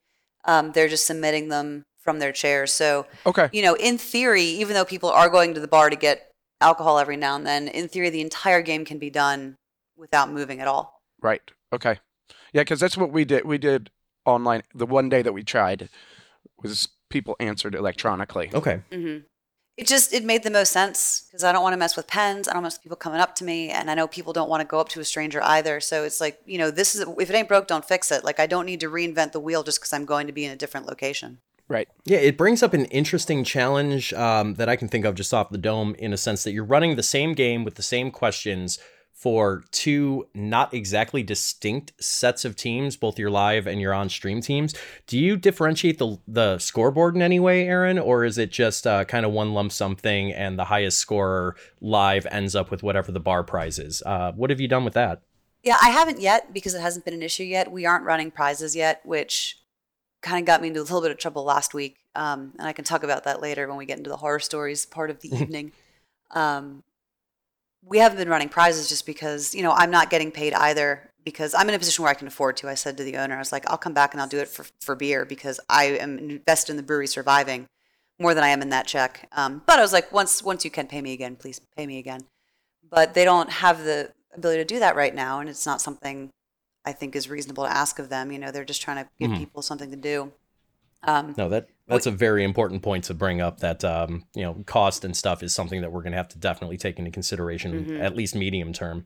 Um, 0.46 0.72
they're 0.74 0.88
just 0.88 1.08
submitting 1.08 1.50
them 1.50 1.86
from 2.00 2.20
their 2.20 2.32
chairs. 2.32 2.72
So, 2.72 3.08
okay, 3.26 3.50
you 3.52 3.64
know, 3.64 3.76
in 3.76 3.98
theory, 3.98 4.44
even 4.44 4.76
though 4.76 4.86
people 4.86 5.10
are 5.10 5.30
going 5.30 5.56
to 5.56 5.60
the 5.60 5.68
bar 5.68 5.90
to 5.90 5.96
get 5.96 6.32
alcohol 6.62 7.00
every 7.00 7.18
now 7.18 7.36
and 7.36 7.46
then, 7.46 7.68
in 7.68 7.88
theory, 7.88 8.12
the 8.12 8.22
entire 8.22 8.62
game 8.62 8.86
can 8.86 9.00
be 9.00 9.10
done 9.10 9.56
without 9.98 10.30
moving 10.30 10.60
at 10.60 10.68
all. 10.68 11.02
Right. 11.22 11.42
Okay. 11.74 12.00
Yeah, 12.54 12.62
because 12.62 12.80
that's 12.80 12.98
what 12.98 13.12
we 13.12 13.26
did. 13.26 13.46
We 13.46 13.58
did 13.58 13.90
online 14.26 14.62
the 14.76 14.86
one 14.86 15.10
day 15.10 15.24
that 15.24 15.34
we 15.34 15.44
tried 15.44 15.90
was 16.62 16.90
people 17.10 17.36
answered 17.40 17.74
electronically. 17.74 18.52
Okay. 18.54 18.82
Mm-hmm 18.92 19.26
it 19.78 19.88
just 19.88 20.14
it 20.14 20.24
made 20.24 20.44
the 20.44 20.50
most 20.50 20.72
sense 20.72 21.28
because 21.28 21.44
I 21.44 21.52
don't 21.52 21.62
want 21.62 21.74
to 21.74 21.78
mess 21.78 21.98
with 21.98 22.08
pens. 22.08 22.48
I 22.48 22.54
don't 22.54 22.64
with 22.64 22.82
people 22.82 22.96
coming 22.96 23.20
up 23.20 23.36
to 23.36 23.44
me, 23.44 23.70
and 23.70 23.92
I 23.92 23.94
know 23.94 24.08
people 24.08 24.32
don't 24.32 24.50
want 24.50 24.62
to 24.62 24.68
go 24.68 24.80
up 24.80 24.90
to 24.90 25.02
a 25.02 25.06
stranger 25.06 25.42
either. 25.44 25.80
So 25.80 26.04
it's 26.04 26.22
like 26.22 26.40
you 26.46 26.58
know, 26.58 26.72
this 26.72 26.96
is 26.96 27.06
if 27.20 27.30
it 27.30 27.36
ain't 27.36 27.50
broke, 27.50 27.68
don't 27.68 27.84
fix 27.84 28.12
it. 28.12 28.24
Like 28.24 28.40
I 28.40 28.48
don't 28.48 28.66
need 28.66 28.80
to 28.82 28.90
reinvent 28.90 29.34
the 29.34 29.40
wheel 29.40 29.64
just 29.64 29.80
because 29.80 29.92
I'm 29.92 30.06
going 30.06 30.28
to 30.28 30.34
be 30.34 30.46
in 30.46 30.52
a 30.52 30.56
different 30.56 30.88
location. 30.88 31.40
Right. 31.68 31.90
Yeah, 32.06 32.20
it 32.20 32.38
brings 32.38 32.62
up 32.62 32.74
an 32.76 32.86
interesting 32.86 33.44
challenge 33.44 34.14
um, 34.14 34.54
that 34.56 34.70
I 34.70 34.76
can 34.76 34.88
think 34.88 35.04
of 35.04 35.16
just 35.16 35.34
off 35.34 35.50
the 35.50 35.58
dome 35.58 35.96
in 35.98 36.14
a 36.14 36.18
sense 36.18 36.44
that 36.44 36.52
you're 36.52 36.64
running 36.64 36.96
the 36.96 37.04
same 37.04 37.34
game 37.34 37.64
with 37.64 37.74
the 37.74 37.82
same 37.82 38.12
questions 38.12 38.78
for 39.16 39.64
two 39.72 40.28
not 40.34 40.74
exactly 40.74 41.24
distinct 41.24 41.94
sets 42.04 42.44
of 42.44 42.56
teams, 42.56 42.98
both 42.98 43.18
your 43.18 43.32
live 43.32 43.66
and 43.66 43.80
your 43.80 43.94
on 43.94 44.10
stream 44.10 44.42
teams. 44.42 44.76
Do 45.08 45.18
you 45.18 45.38
differentiate 45.38 45.98
the 45.98 46.18
the 46.28 46.60
scoreboard 46.60 47.16
in 47.16 47.22
any 47.22 47.40
way, 47.40 47.66
Aaron, 47.66 47.98
or 47.98 48.26
is 48.26 48.38
it 48.38 48.52
just 48.52 48.86
uh, 48.86 49.06
kind 49.06 49.26
of 49.26 49.32
one 49.32 49.54
lump 49.54 49.72
sum 49.72 49.96
thing 49.96 50.34
and 50.34 50.60
the 50.60 50.66
highest 50.66 51.00
scorer 51.00 51.56
live 51.80 52.28
ends 52.30 52.56
up 52.56 52.70
with 52.70 52.84
whatever 52.84 53.12
the 53.12 53.22
bar 53.22 53.44
prize 53.44 53.80
is? 53.80 54.04
Uh, 54.06 54.34
what 54.34 54.50
have 54.50 54.60
you 54.60 54.68
done 54.68 54.84
with 54.84 54.94
that? 54.94 55.22
Yeah, 55.64 55.78
I 55.82 55.90
haven't 55.90 56.20
yet 56.20 56.54
because 56.54 56.76
it 56.76 56.82
hasn't 56.82 57.06
been 57.06 57.14
an 57.14 57.24
issue 57.24 57.44
yet. 57.44 57.72
We 57.72 57.86
aren't 57.86 58.04
running 58.04 58.32
prizes 58.32 58.76
yet, 58.76 59.02
which 59.06 59.58
kind 60.22 60.40
of 60.40 60.46
got 60.46 60.62
me 60.62 60.68
into 60.68 60.82
a 60.82 60.84
little 60.84 61.02
bit 61.02 61.12
of 61.12 61.18
trouble 61.18 61.46
last 61.46 61.74
week. 61.74 61.98
Um, 62.16 62.52
and 62.60 62.68
I 62.68 62.74
can 62.74 62.84
talk 62.84 63.04
about 63.04 63.24
that 63.24 63.42
later 63.42 63.68
when 63.68 63.78
we 63.78 63.86
get 63.86 63.98
into 63.98 64.10
the 64.10 64.18
horror 64.18 64.40
stories 64.40 64.86
part 64.86 65.10
of 65.10 65.22
the 65.22 65.34
evening. 65.42 65.72
Um, 66.32 66.84
we 67.88 68.00
haven't 68.00 68.18
been 68.18 68.30
running 68.30 68.50
prizes 68.50 68.90
just 68.90 69.06
because 69.06 69.54
you 69.54 69.64
know 69.64 69.72
I'm 69.72 69.92
not 69.92 70.10
getting 70.10 70.32
paid 70.32 70.54
either 70.54 71.10
because 71.24 71.54
I'm 71.56 71.68
in 71.70 71.76
a 71.76 71.80
position 71.80 72.04
where 72.04 72.12
I 72.12 72.16
can 72.16 72.28
afford 72.28 72.58
to. 72.58 72.70
I 72.70 72.76
said 72.76 72.98
to 72.98 73.04
the 73.04 73.18
owner, 73.18 73.36
I 73.36 73.40
was 73.40 73.52
like, 73.52 73.70
I'll 73.70 73.78
come 73.78 73.94
back 73.94 74.14
and 74.14 74.22
I'll 74.22 74.28
do 74.28 74.40
it 74.40 74.48
for 74.48 74.66
for 74.82 74.96
beer 74.96 75.26
because 75.26 75.60
I 75.70 75.86
am 75.86 76.18
invested 76.18 76.74
in 76.74 76.78
the 76.78 76.84
brewery 76.84 77.08
surviving 77.08 77.68
more 78.20 78.34
than 78.34 78.44
I 78.44 78.50
am 78.50 78.62
in 78.62 78.70
that 78.70 78.88
check. 78.88 79.28
Um, 79.34 79.62
but 79.66 79.80
I 79.80 79.82
was 79.82 79.94
like, 79.94 80.12
once 80.12 80.44
once 80.44 80.66
you 80.66 80.72
can 80.72 80.88
pay 80.88 81.02
me 81.02 81.14
again, 81.14 81.36
please 81.36 81.60
pay 81.76 81.86
me 81.86 81.98
again. 81.98 82.22
But 82.90 83.14
they 83.14 83.26
don't 83.26 83.50
have 83.50 83.84
the 83.84 84.12
ability 84.34 84.62
to 84.62 84.66
do 84.66 84.80
that 84.80 84.96
right 84.96 85.14
now, 85.14 85.40
and 85.40 85.50
it's 85.50 85.66
not 85.66 85.82
something 85.82 86.32
I 86.86 86.92
think 86.92 87.16
is 87.16 87.30
reasonable 87.30 87.64
to 87.66 87.76
ask 87.76 88.00
of 88.00 88.10
them. 88.10 88.32
You 88.32 88.40
know, 88.40 88.52
they're 88.52 88.66
just 88.66 88.82
trying 88.82 89.04
to 89.04 89.10
give 89.20 89.32
mm-hmm. 89.32 89.40
people 89.40 89.62
something 89.62 89.90
to 89.92 89.98
do. 89.98 90.32
Um, 91.04 91.34
no, 91.38 91.50
that 91.50 91.68
that's 91.88 92.06
a 92.06 92.12
very 92.12 92.44
important 92.44 92.82
point 92.82 93.04
to 93.06 93.14
bring 93.14 93.42
up. 93.42 93.60
That 93.60 93.84
um, 93.84 94.26
you 94.34 94.44
know, 94.44 94.64
cost 94.66 95.06
and 95.06 95.16
stuff 95.16 95.44
is 95.44 95.54
something 95.54 95.82
that 95.82 95.92
we're 95.92 96.02
going 96.02 96.12
to 96.12 96.18
have 96.18 96.30
to 96.30 96.38
definitely 96.38 96.78
take 96.78 96.98
into 96.98 97.12
consideration, 97.12 97.86
mm-hmm. 97.86 98.02
at 98.02 98.16
least 98.16 98.36
medium 98.36 98.74
term. 98.74 99.06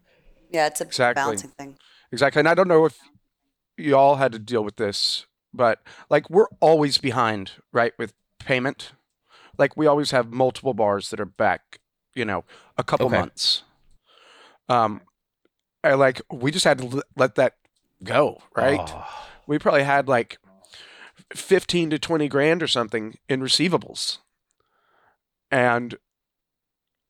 Yeah, 0.52 0.68
it's 0.68 0.82
a 0.82 0.86
exactly. 0.86 1.22
balancing 1.22 1.52
thing. 1.52 1.78
Exactly, 2.12 2.39
and 2.39 2.48
I 2.48 2.54
don't 2.54 2.68
know 2.68 2.86
if 2.86 2.98
you 3.78 3.96
all 3.96 4.15
had 4.15 4.32
to 4.32 4.39
deal 4.39 4.63
with 4.63 4.78
this, 4.78 5.26
but 5.54 5.82
like 6.10 6.30
we're 6.30 6.48
always 6.60 6.98
behind, 6.98 7.52
right, 7.72 7.94
with 7.98 8.13
payment. 8.39 8.94
Like 9.58 9.76
we 9.76 9.88
always 9.88 10.12
have 10.12 10.32
multiple 10.32 10.74
bars 10.74 11.10
that 11.10 11.20
are 11.20 11.26
back, 11.26 11.80
you 12.15 12.24
know, 12.24 12.46
a 12.78 12.84
couple 12.84 13.08
okay. 13.08 13.20
months. 13.20 13.63
Um, 14.70 15.02
and 15.84 16.00
like 16.00 16.22
we 16.32 16.52
just 16.52 16.65
had 16.65 16.78
to 16.80 17.04
let 17.18 17.36
that 17.36 17.56
go, 18.04 18.42
right? 18.56 18.80
Oh. 18.82 19.08
We 19.48 19.60
probably 19.60 19.84
had 19.84 20.08
like 20.08 20.38
15 21.36 21.92
to 21.92 22.00
20 22.00 22.28
grand 22.28 22.63
or 22.63 22.68
something 22.68 23.18
in 23.28 23.42
receivables. 23.42 24.20
And 25.52 25.98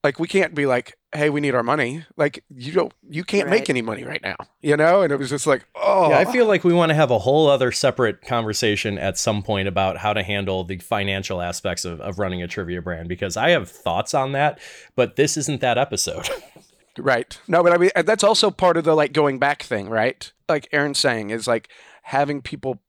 like 0.03 0.19
we 0.19 0.27
can't 0.27 0.55
be 0.55 0.65
like, 0.65 0.97
hey, 1.13 1.29
we 1.29 1.41
need 1.41 1.55
our 1.55 1.63
money. 1.63 2.05
Like 2.15 2.43
you 2.49 2.71
don't 2.71 2.93
you 3.09 3.23
can't 3.23 3.47
right. 3.47 3.59
make 3.59 3.69
any 3.69 3.81
money 3.81 4.03
right 4.03 4.21
now. 4.21 4.35
You 4.61 4.77
know? 4.77 5.01
And 5.01 5.11
it 5.11 5.17
was 5.17 5.29
just 5.29 5.47
like, 5.47 5.65
oh 5.75 6.09
Yeah, 6.09 6.19
I 6.19 6.25
feel 6.25 6.45
like 6.45 6.63
we 6.63 6.73
want 6.73 6.89
to 6.89 6.95
have 6.95 7.11
a 7.11 7.19
whole 7.19 7.49
other 7.49 7.71
separate 7.71 8.21
conversation 8.21 8.97
at 8.97 9.17
some 9.17 9.43
point 9.43 9.67
about 9.67 9.97
how 9.97 10.13
to 10.13 10.23
handle 10.23 10.63
the 10.63 10.77
financial 10.77 11.41
aspects 11.41 11.85
of, 11.85 11.99
of 12.01 12.19
running 12.19 12.41
a 12.41 12.47
trivia 12.47 12.81
brand 12.81 13.09
because 13.09 13.35
I 13.35 13.49
have 13.49 13.69
thoughts 13.69 14.13
on 14.13 14.31
that, 14.33 14.59
but 14.95 15.15
this 15.15 15.35
isn't 15.37 15.61
that 15.61 15.77
episode. 15.77 16.29
right. 16.97 17.39
No, 17.47 17.63
but 17.63 17.73
I 17.73 17.77
mean 17.77 17.91
that's 18.05 18.23
also 18.23 18.51
part 18.51 18.77
of 18.77 18.85
the 18.85 18.95
like 18.95 19.13
going 19.13 19.39
back 19.39 19.63
thing, 19.63 19.89
right? 19.89 20.31
Like 20.47 20.69
Aaron's 20.71 20.99
saying 20.99 21.31
is 21.31 21.47
like 21.47 21.69
having 22.03 22.41
people 22.41 22.79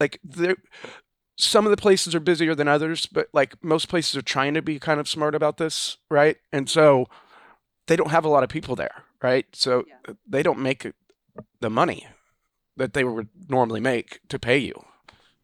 like 0.00 0.20
there 0.22 0.56
some 1.38 1.66
of 1.66 1.70
the 1.70 1.76
places 1.76 2.14
are 2.14 2.20
busier 2.20 2.54
than 2.54 2.68
others, 2.68 3.06
but 3.06 3.28
like 3.32 3.62
most 3.62 3.88
places 3.88 4.16
are 4.16 4.22
trying 4.22 4.54
to 4.54 4.62
be 4.62 4.78
kind 4.78 4.98
of 4.98 5.08
smart 5.08 5.34
about 5.34 5.58
this, 5.58 5.98
right? 6.10 6.38
And 6.50 6.68
so 6.68 7.06
they 7.86 7.96
don't 7.96 8.10
have 8.10 8.24
a 8.24 8.28
lot 8.28 8.42
of 8.42 8.48
people 8.48 8.74
there, 8.74 9.04
right? 9.22 9.44
So 9.52 9.84
yeah. 9.86 10.14
they 10.26 10.42
don't 10.42 10.58
make 10.58 10.90
the 11.60 11.70
money 11.70 12.06
that 12.76 12.94
they 12.94 13.04
would 13.04 13.28
normally 13.48 13.80
make 13.80 14.20
to 14.28 14.38
pay 14.38 14.58
you. 14.58 14.84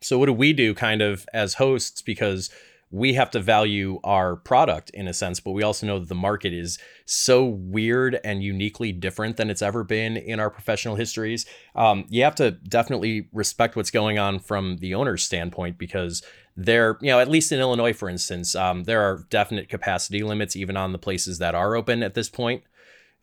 So 0.00 0.18
what 0.18 0.26
do 0.26 0.32
we 0.32 0.52
do 0.52 0.74
kind 0.74 1.02
of 1.02 1.26
as 1.32 1.54
hosts 1.54 2.02
because 2.02 2.50
we 2.92 3.14
have 3.14 3.30
to 3.30 3.40
value 3.40 3.98
our 4.04 4.36
product 4.36 4.90
in 4.90 5.08
a 5.08 5.14
sense, 5.14 5.40
but 5.40 5.52
we 5.52 5.62
also 5.62 5.86
know 5.86 5.98
that 5.98 6.10
the 6.10 6.14
market 6.14 6.52
is 6.52 6.78
so 7.06 7.42
weird 7.42 8.20
and 8.22 8.44
uniquely 8.44 8.92
different 8.92 9.38
than 9.38 9.48
it's 9.48 9.62
ever 9.62 9.82
been 9.82 10.18
in 10.18 10.38
our 10.38 10.50
professional 10.50 10.94
histories. 10.94 11.46
Um, 11.74 12.04
you 12.10 12.22
have 12.22 12.34
to 12.34 12.50
definitely 12.50 13.28
respect 13.32 13.76
what's 13.76 13.90
going 13.90 14.18
on 14.18 14.38
from 14.38 14.76
the 14.76 14.94
owner's 14.94 15.24
standpoint 15.24 15.78
because 15.78 16.22
there, 16.54 16.98
you 17.00 17.08
know, 17.08 17.18
at 17.18 17.30
least 17.30 17.50
in 17.50 17.60
Illinois, 17.60 17.94
for 17.94 18.10
instance, 18.10 18.54
um, 18.54 18.84
there 18.84 19.00
are 19.00 19.24
definite 19.30 19.70
capacity 19.70 20.22
limits 20.22 20.54
even 20.54 20.76
on 20.76 20.92
the 20.92 20.98
places 20.98 21.38
that 21.38 21.54
are 21.54 21.74
open 21.74 22.02
at 22.02 22.12
this 22.12 22.28
point. 22.28 22.62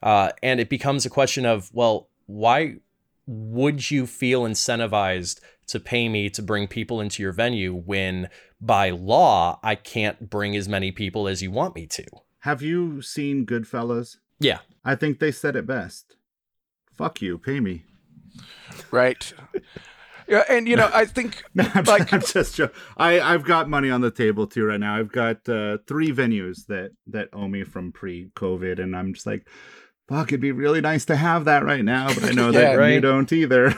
Uh, 0.02 0.32
and 0.42 0.60
it 0.60 0.70
becomes 0.70 1.06
a 1.06 1.12
question 1.12 1.46
of, 1.46 1.70
well, 1.74 2.10
why 2.26 2.78
would 3.28 3.92
you 3.92 4.08
feel 4.08 4.46
incentivized 4.46 5.40
to 5.70 5.80
pay 5.80 6.10
me 6.10 6.30
to 6.32 6.42
bring 6.42 6.68
people 6.68 7.02
into 7.02 7.24
your 7.24 7.32
venue 7.32 7.74
when 7.74 8.30
by 8.62 8.90
law 8.90 9.60
I 9.64 9.76
can't 9.76 10.30
bring 10.30 10.56
as 10.56 10.68
many 10.68 10.92
people 10.92 11.28
as 11.28 11.42
you 11.42 11.52
want 11.52 11.76
me 11.76 11.88
to? 11.88 12.06
Have 12.40 12.62
you 12.62 13.02
seen 13.02 13.46
Goodfellas? 13.46 14.18
Yeah. 14.40 14.60
I 14.86 14.96
think 14.96 15.20
they 15.20 15.32
said 15.32 15.56
it 15.56 15.66
best. 15.68 16.16
Fuck 16.94 17.22
you, 17.22 17.38
pay 17.38 17.60
me. 17.60 17.84
Right. 18.92 19.34
Yeah, 20.28 20.44
and 20.48 20.68
you 20.68 20.76
know, 20.76 20.90
I 20.94 21.06
think 21.06 21.44
No, 21.56 21.68
I'm, 21.74 21.86
like 21.86 22.14
I'm 22.14 22.22
just 22.22 22.56
joking. 22.56 22.80
I 22.98 23.20
I've 23.20 23.44
got 23.44 23.68
money 23.68 23.90
on 23.90 24.02
the 24.02 24.12
table 24.12 24.46
too 24.46 24.64
right 24.64 24.80
now. 24.80 24.96
I've 24.96 25.12
got 25.12 25.50
uh, 25.50 25.80
three 25.88 26.12
venues 26.12 26.68
that 26.68 26.92
that 27.08 27.30
owe 27.34 27.48
me 27.48 27.64
from 27.64 27.92
pre-COVID, 27.92 28.80
and 28.80 28.96
I'm 28.96 29.16
just 29.16 29.26
like, 29.26 29.48
fuck, 30.08 30.28
it'd 30.28 30.40
be 30.40 30.52
really 30.52 30.82
nice 30.82 31.04
to 31.06 31.16
have 31.16 31.46
that 31.46 31.64
right 31.66 31.84
now, 31.84 32.14
but 32.14 32.24
I 32.26 32.32
know 32.34 32.52
Yeah, 32.52 32.76
that 32.76 32.94
you 32.94 33.02
don't 33.02 33.32
either. 33.34 33.76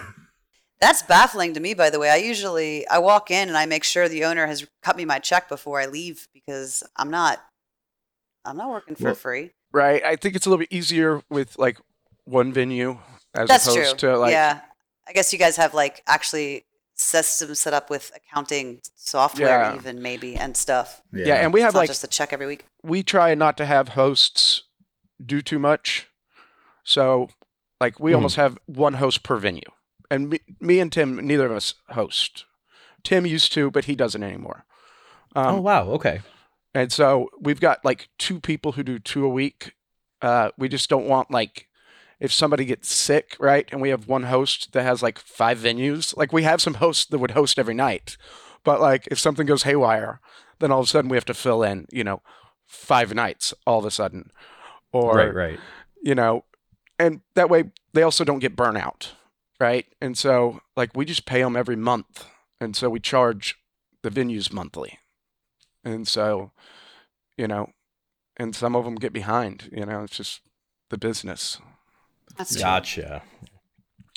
That's 0.82 1.04
baffling 1.04 1.54
to 1.54 1.60
me, 1.60 1.74
by 1.76 1.90
the 1.92 2.00
way. 2.00 2.10
I 2.10 2.16
usually 2.18 2.88
I 2.88 2.98
walk 2.98 3.30
in 3.32 3.48
and 3.48 3.58
I 3.58 3.66
make 3.68 3.84
sure 3.84 4.10
the 4.10 4.26
owner 4.26 4.48
has 4.48 4.66
cut 4.82 4.98
me 4.98 5.06
my 5.06 5.20
check 5.20 5.48
before 5.48 5.80
I 5.80 5.86
leave 5.86 6.28
because 6.34 6.84
I'm 6.98 7.12
not 7.12 7.40
I'm 8.44 8.58
not 8.58 8.70
working 8.72 8.96
for 8.96 9.06
Well, 9.06 9.16
free. 9.16 9.52
right, 9.72 10.04
I 10.04 10.16
think 10.16 10.36
it's 10.36 10.46
a 10.48 10.50
little 10.50 10.60
bit 10.60 10.72
easier 10.72 11.22
with 11.30 11.58
like 11.60 11.78
one 12.26 12.52
venue 12.52 12.98
as 13.36 13.48
That's 13.48 13.68
opposed 13.68 14.00
true. 14.00 14.10
to 14.12 14.18
like 14.18 14.32
yeah, 14.32 14.62
I 15.08 15.14
guess 15.14 15.32
you 15.32 15.38
guys 15.40 15.56
have 15.58 15.74
like 15.76 16.02
actually 16.08 16.66
systems 16.96 17.60
set 17.60 17.74
up 17.74 17.90
with 17.92 18.12
accounting 18.16 18.80
software, 18.96 19.48
Yeah. 19.48 19.76
even 19.76 20.02
maybe 20.02 20.36
and 20.36 20.58
stuff. 20.58 21.02
yeah. 21.14 21.36
and 21.36 21.54
we 21.54 21.62
have 21.62 21.74
not 21.74 21.80
like 21.82 21.90
just 21.90 22.04
a 22.04 22.08
check 22.08 22.34
every 22.34 22.48
week. 22.48 22.66
we 22.84 23.04
try 23.04 23.36
not 23.36 23.56
to 23.58 23.66
have 23.66 23.90
hosts 23.90 24.64
do 25.24 25.42
too 25.42 25.60
much. 25.60 26.08
So, 26.84 27.30
like, 27.80 28.00
we 28.00 28.12
Mhm. 28.12 28.16
almost 28.16 28.36
have 28.38 28.58
one 28.66 28.96
host 28.96 29.22
per 29.22 29.38
venue. 29.38 29.62
And 30.12 30.30
me, 30.30 30.40
me 30.60 30.80
and 30.80 30.92
Tim, 30.92 31.26
neither 31.26 31.46
of 31.46 31.54
us 31.54 31.74
host. 31.90 32.46
Tim 33.04 33.26
used 33.26 33.52
to, 33.54 33.72
but 33.72 33.86
he 33.86 33.96
doesn't 33.96 34.22
anymore. 34.22 34.66
Um, 35.36 35.56
oh 35.56 35.62
wow. 35.62 35.88
Okay. 35.92 36.22
And 36.74 36.92
so 36.92 37.30
we've 37.40 37.60
got 37.60 37.84
like 37.84 38.10
two 38.18 38.40
people 38.40 38.74
who 38.74 38.84
do 38.84 39.00
two 39.00 39.26
a 39.26 39.30
week. 39.30 39.74
Uh, 40.22 40.52
we 40.58 40.70
just 40.70 40.90
don't 40.90 41.08
want 41.08 41.32
like 41.32 41.68
if 42.20 42.32
somebody 42.32 42.66
gets 42.66 42.94
sick, 42.94 43.36
right? 43.40 43.68
And 43.72 43.82
we 43.82 43.90
have 43.90 44.08
one 44.08 44.24
host 44.24 44.74
that 44.74 44.84
has 44.84 45.02
like 45.02 45.18
five 45.18 45.58
venues. 45.58 46.16
Like 46.16 46.32
we 46.32 46.44
have 46.44 46.62
some 46.62 46.76
hosts 46.76 47.06
that 47.06 47.18
would 47.18 47.32
host 47.32 47.58
every 47.58 47.74
night, 47.74 48.18
but 48.64 48.80
like 48.80 49.08
if 49.10 49.18
something 49.18 49.48
goes 49.48 49.64
haywire, 49.64 50.22
then 50.60 50.72
all 50.72 50.82
of 50.82 50.86
a 50.86 50.90
sudden 50.90 51.10
we 51.10 51.18
have 51.18 51.26
to 51.26 51.34
fill 51.34 51.64
in, 51.64 51.88
you 51.92 52.04
know, 52.04 52.22
five 52.68 53.14
nights 53.14 53.54
all 53.66 53.80
of 53.80 53.86
a 53.86 53.92
sudden, 53.92 54.32
or 54.92 55.16
right. 55.16 55.34
Right. 55.34 55.60
you 56.02 56.16
know, 56.16 56.46
and 57.00 57.22
that 57.36 57.50
way 57.50 57.72
they 57.94 58.04
also 58.04 58.24
don't 58.24 58.40
get 58.40 58.56
burnout, 58.56 59.10
right? 59.62 59.86
And 60.02 60.18
so 60.18 60.60
like 60.76 60.90
we 60.96 61.06
just 61.06 61.26
pay 61.26 61.42
them 61.42 61.56
every 61.56 61.78
month, 61.78 62.26
and 62.60 62.76
so 62.76 62.90
we 62.90 63.00
charge 63.00 63.56
the 64.04 64.10
venues 64.10 64.52
monthly, 64.52 65.00
and 65.86 66.08
so 66.08 66.52
you 67.38 67.48
know, 67.48 67.70
and 68.38 68.56
some 68.56 68.76
of 68.76 68.84
them 68.84 68.96
get 68.96 69.14
behind, 69.14 69.70
you 69.72 69.86
know, 69.86 70.04
it's 70.04 70.18
just 70.18 70.42
the 70.90 70.98
business. 70.98 71.60
That's 72.38 72.54
true. 72.54 72.62
Gotcha. 72.62 73.24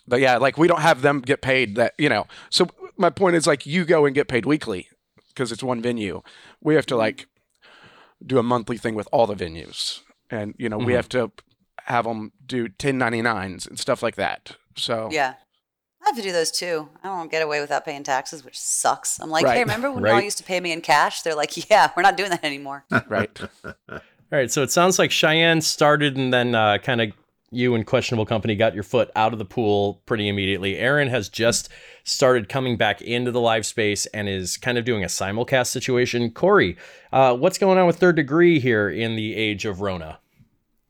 But 0.06 0.20
yeah, 0.20 0.36
like 0.36 0.58
we 0.58 0.68
don't 0.68 0.80
have 0.82 1.00
them 1.02 1.20
get 1.20 1.40
paid 1.40 1.76
that, 1.76 1.94
you 1.98 2.08
know. 2.08 2.26
So 2.50 2.66
my 2.98 3.10
point 3.10 3.36
is 3.36 3.46
like 3.46 3.64
you 3.66 3.84
go 3.84 4.04
and 4.04 4.14
get 4.14 4.28
paid 4.28 4.44
weekly 4.46 4.88
because 5.28 5.52
it's 5.52 5.62
one 5.62 5.80
venue. 5.80 6.22
We 6.60 6.74
have 6.74 6.86
to 6.86 6.96
like 6.96 7.26
do 8.24 8.38
a 8.38 8.42
monthly 8.42 8.76
thing 8.78 8.94
with 8.94 9.08
all 9.12 9.26
the 9.26 9.34
venues. 9.34 10.00
And 10.30 10.54
you 10.58 10.68
know, 10.68 10.78
we 10.78 10.92
Mhm. 10.92 10.96
have 10.96 11.08
to 11.10 11.32
have 11.84 12.04
them 12.04 12.32
do 12.44 12.68
1099s 12.68 13.66
and 13.66 13.78
stuff 13.78 14.02
like 14.02 14.16
that. 14.16 14.56
So 14.76 15.08
Yeah. 15.10 15.34
I 16.02 16.08
have 16.08 16.16
to 16.16 16.22
do 16.22 16.32
those 16.32 16.50
too. 16.50 16.90
I 17.02 17.08
don't 17.08 17.30
get 17.30 17.42
away 17.42 17.62
without 17.62 17.84
paying 17.86 18.02
taxes, 18.02 18.44
which 18.44 18.60
sucks. 18.60 19.18
I'm 19.20 19.30
like, 19.30 19.44
Right. 19.46 19.54
hey, 19.54 19.60
remember 19.62 19.90
when 19.90 20.04
y'all 20.04 20.20
used 20.20 20.36
to 20.36 20.44
pay 20.44 20.60
me 20.60 20.70
in 20.70 20.82
cash? 20.82 21.22
They're 21.22 21.34
like, 21.34 21.70
yeah, 21.70 21.90
we're 21.96 22.02
not 22.02 22.16
doing 22.18 22.30
that 22.30 22.44
anymore. 22.44 22.84
right. 23.08 23.40
All 23.88 23.98
right, 24.30 24.50
so 24.50 24.62
it 24.62 24.70
sounds 24.70 24.98
like 24.98 25.10
Cheyenne 25.10 25.60
started 25.62 26.16
and 26.16 26.32
then 26.32 26.54
uh, 26.54 26.78
kind 26.78 27.00
of 27.00 27.12
you 27.50 27.74
and 27.74 27.86
Questionable 27.86 28.26
Company 28.26 28.54
got 28.56 28.74
your 28.74 28.82
foot 28.82 29.10
out 29.16 29.32
of 29.32 29.38
the 29.38 29.44
pool 29.44 30.02
pretty 30.06 30.28
immediately. 30.28 30.76
Aaron 30.76 31.08
has 31.08 31.28
just 31.28 31.68
started 32.02 32.48
coming 32.48 32.76
back 32.76 33.00
into 33.00 33.30
the 33.30 33.40
live 33.40 33.64
space 33.64 34.06
and 34.06 34.28
is 34.28 34.56
kind 34.56 34.76
of 34.76 34.84
doing 34.84 35.04
a 35.04 35.06
simulcast 35.06 35.68
situation. 35.68 36.30
Corey, 36.32 36.76
uh, 37.12 37.34
what's 37.36 37.56
going 37.58 37.78
on 37.78 37.86
with 37.86 37.96
Third 37.96 38.16
Degree 38.16 38.58
here 38.58 38.90
in 38.90 39.14
the 39.16 39.34
age 39.36 39.64
of 39.64 39.80
Rona? 39.80 40.18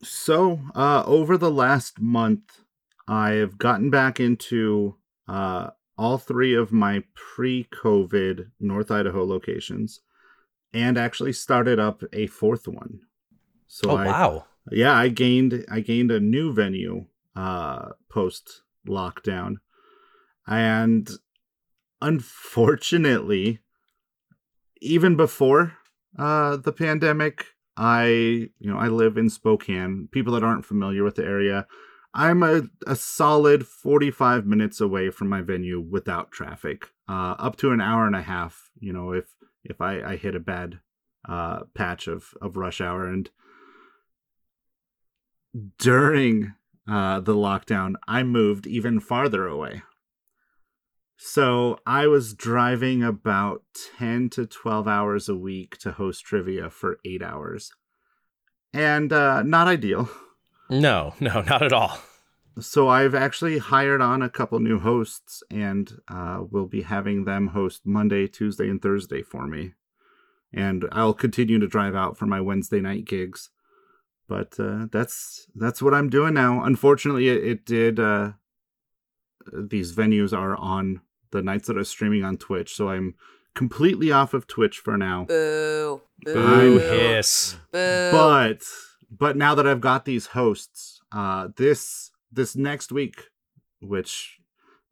So, 0.03 0.61
uh, 0.75 1.03
over 1.07 1.37
the 1.39 1.51
last 1.51 2.01
month, 2.01 2.61
I've 3.07 3.59
gotten 3.59 3.91
back 3.91 4.21
into 4.21 4.97
uh, 5.29 5.71
all 5.97 6.19
three 6.19 6.55
of 6.55 6.73
my 6.73 7.03
pre 7.15 7.65
COVID 7.65 8.51
North 8.61 8.91
Idaho 8.91 9.25
locations 9.25 10.01
and 10.73 10.99
actually 10.99 11.33
started 11.33 11.79
up 11.79 12.03
a 12.13 12.27
fourth 12.27 12.67
one. 12.67 13.01
So, 13.69 13.91
oh, 13.91 13.97
I, 13.97 14.07
wow. 14.07 14.47
yeah, 14.71 14.93
I 14.93 15.09
gained 15.09 15.65
I 15.71 15.81
gained 15.81 16.11
a 16.11 16.21
new 16.21 16.53
venue 16.53 17.07
uh, 17.37 17.91
post 18.09 18.63
lockdown, 18.87 19.57
and 20.47 21.11
unfortunately, 22.01 23.61
even 24.81 25.17
before 25.17 25.75
uh, 26.19 26.57
the 26.57 26.73
pandemic, 26.73 27.47
I 27.77 28.07
you 28.07 28.71
know 28.71 28.79
I 28.79 28.89
live 28.89 29.17
in 29.17 29.31
Spokane. 29.31 30.09
People 30.13 30.35
that 30.35 30.45
aren't 30.45 30.67
familiar 30.67 31.05
with 31.05 31.15
the 31.15 31.25
area, 31.25 31.67
I'm 32.15 32.43
a, 32.45 32.63
a 32.87 32.95
solid 32.95 33.67
45 33.67 34.47
minutes 34.47 34.81
away 34.81 35.11
from 35.11 35.29
my 35.29 35.43
venue 35.43 35.81
without 35.81 36.31
traffic, 36.31 36.87
uh, 37.09 37.35
up 37.39 37.57
to 37.57 37.73
an 37.73 37.81
hour 37.81 38.07
and 38.07 38.15
a 38.15 38.23
half. 38.23 38.71
You 38.79 38.93
know 38.93 39.13
if 39.13 39.35
if 39.65 39.81
I, 39.81 40.01
I 40.03 40.17
hit 40.17 40.37
a 40.37 40.41
bad 40.41 40.81
uh, 41.29 41.61
patch 41.75 42.07
of 42.07 42.35
of 42.41 42.57
rush 42.57 42.81
hour 42.81 43.07
and 43.07 43.29
during 45.79 46.55
uh, 46.89 47.21
the 47.21 47.35
lockdown, 47.35 47.95
I 48.07 48.23
moved 48.23 48.67
even 48.67 49.01
farther 49.01 49.47
away. 49.47 49.83
So 51.17 51.79
I 51.87 52.07
was 52.07 52.35
driving 52.35 53.03
about 53.03 53.63
10 53.99 54.31
to 54.31 54.47
12 54.47 54.89
hours 54.89 55.29
a 55.29 55.37
week 55.37 55.79
to 55.79 55.93
host 55.93 56.25
trivia 56.25 56.71
for 56.71 56.99
eight 57.05 57.23
hours. 57.23 57.71
And 58.73 59.13
uh, 59.13 59.43
not 59.43 59.69
ideal. 59.69 60.11
No, 60.81 61.15
no, 61.21 61.41
not 61.49 61.63
at 61.63 61.73
all. 61.73 61.99
So 62.61 62.89
I've 62.89 63.15
actually 63.15 63.59
hired 63.59 64.01
on 64.01 64.23
a 64.23 64.29
couple 64.31 64.61
new 64.61 64.79
hosts 64.79 65.43
and 65.51 66.01
uh, 66.09 66.45
will 66.49 66.67
be 66.67 66.83
having 66.83 67.25
them 67.25 67.49
host 67.49 67.83
Monday, 67.85 68.29
Tuesday, 68.29 68.69
and 68.69 68.81
Thursday 68.81 69.23
for 69.23 69.47
me. 69.47 69.73
And 70.53 70.85
I'll 70.93 71.15
continue 71.15 71.59
to 71.59 71.67
drive 71.67 71.97
out 71.97 72.17
for 72.17 72.27
my 72.27 72.41
Wednesday 72.41 72.81
night 72.81 73.07
gigs. 73.07 73.51
But 74.29 74.55
uh, 74.59 74.87
that's 74.91 75.47
that's 75.55 75.83
what 75.83 75.95
I'm 75.95 76.09
doing 76.09 76.35
now. 76.35 76.63
Unfortunately, 76.63 77.29
it, 77.29 77.45
it 77.45 77.67
did. 77.67 77.99
Uh, 77.99 78.33
these 79.53 79.95
venues 79.95 80.33
are 80.33 80.57
on 80.57 81.03
the 81.33 81.43
nights 81.43 81.67
that 81.67 81.77
are 81.77 81.85
streaming 81.85 82.25
on 82.25 82.37
Twitch, 82.39 82.75
so 82.75 82.89
I'm 82.89 83.17
completely 83.55 84.11
off 84.13 84.33
of 84.33 84.47
Twitch 84.47 84.79
for 84.79 84.97
now. 84.97 85.25
Boo. 85.25 86.01
Boo. 86.25 86.35
Boo 86.35 86.41
I'm- 86.41 86.79
hiss. 86.79 87.57
Boo. 87.73 88.11
but 88.13 88.63
but 89.19 89.37
now 89.37 89.55
that 89.55 89.67
I've 89.67 89.81
got 89.81 90.05
these 90.05 90.27
hosts, 90.27 91.01
uh, 91.13 91.49
this 91.57 92.11
this 92.33 92.57
next 92.57 92.91
week, 92.91 93.29
which 93.81 94.39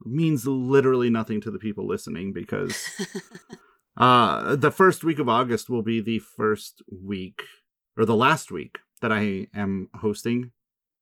means 0.04 0.46
literally 0.46 1.10
nothing 1.10 1.40
to 1.40 1.50
the 1.50 1.58
people 1.58 1.86
listening 1.86 2.32
because 2.32 2.88
uh, 3.96 4.56
the 4.56 4.70
first 4.70 5.04
week 5.04 5.18
of 5.18 5.28
August 5.28 5.68
will 5.70 5.82
be 5.82 6.00
the 6.00 6.18
first 6.18 6.82
week 6.90 7.42
or 7.96 8.04
the 8.04 8.16
last 8.16 8.50
week 8.50 8.78
that 9.00 9.12
I 9.12 9.48
am 9.54 9.88
hosting 9.96 10.52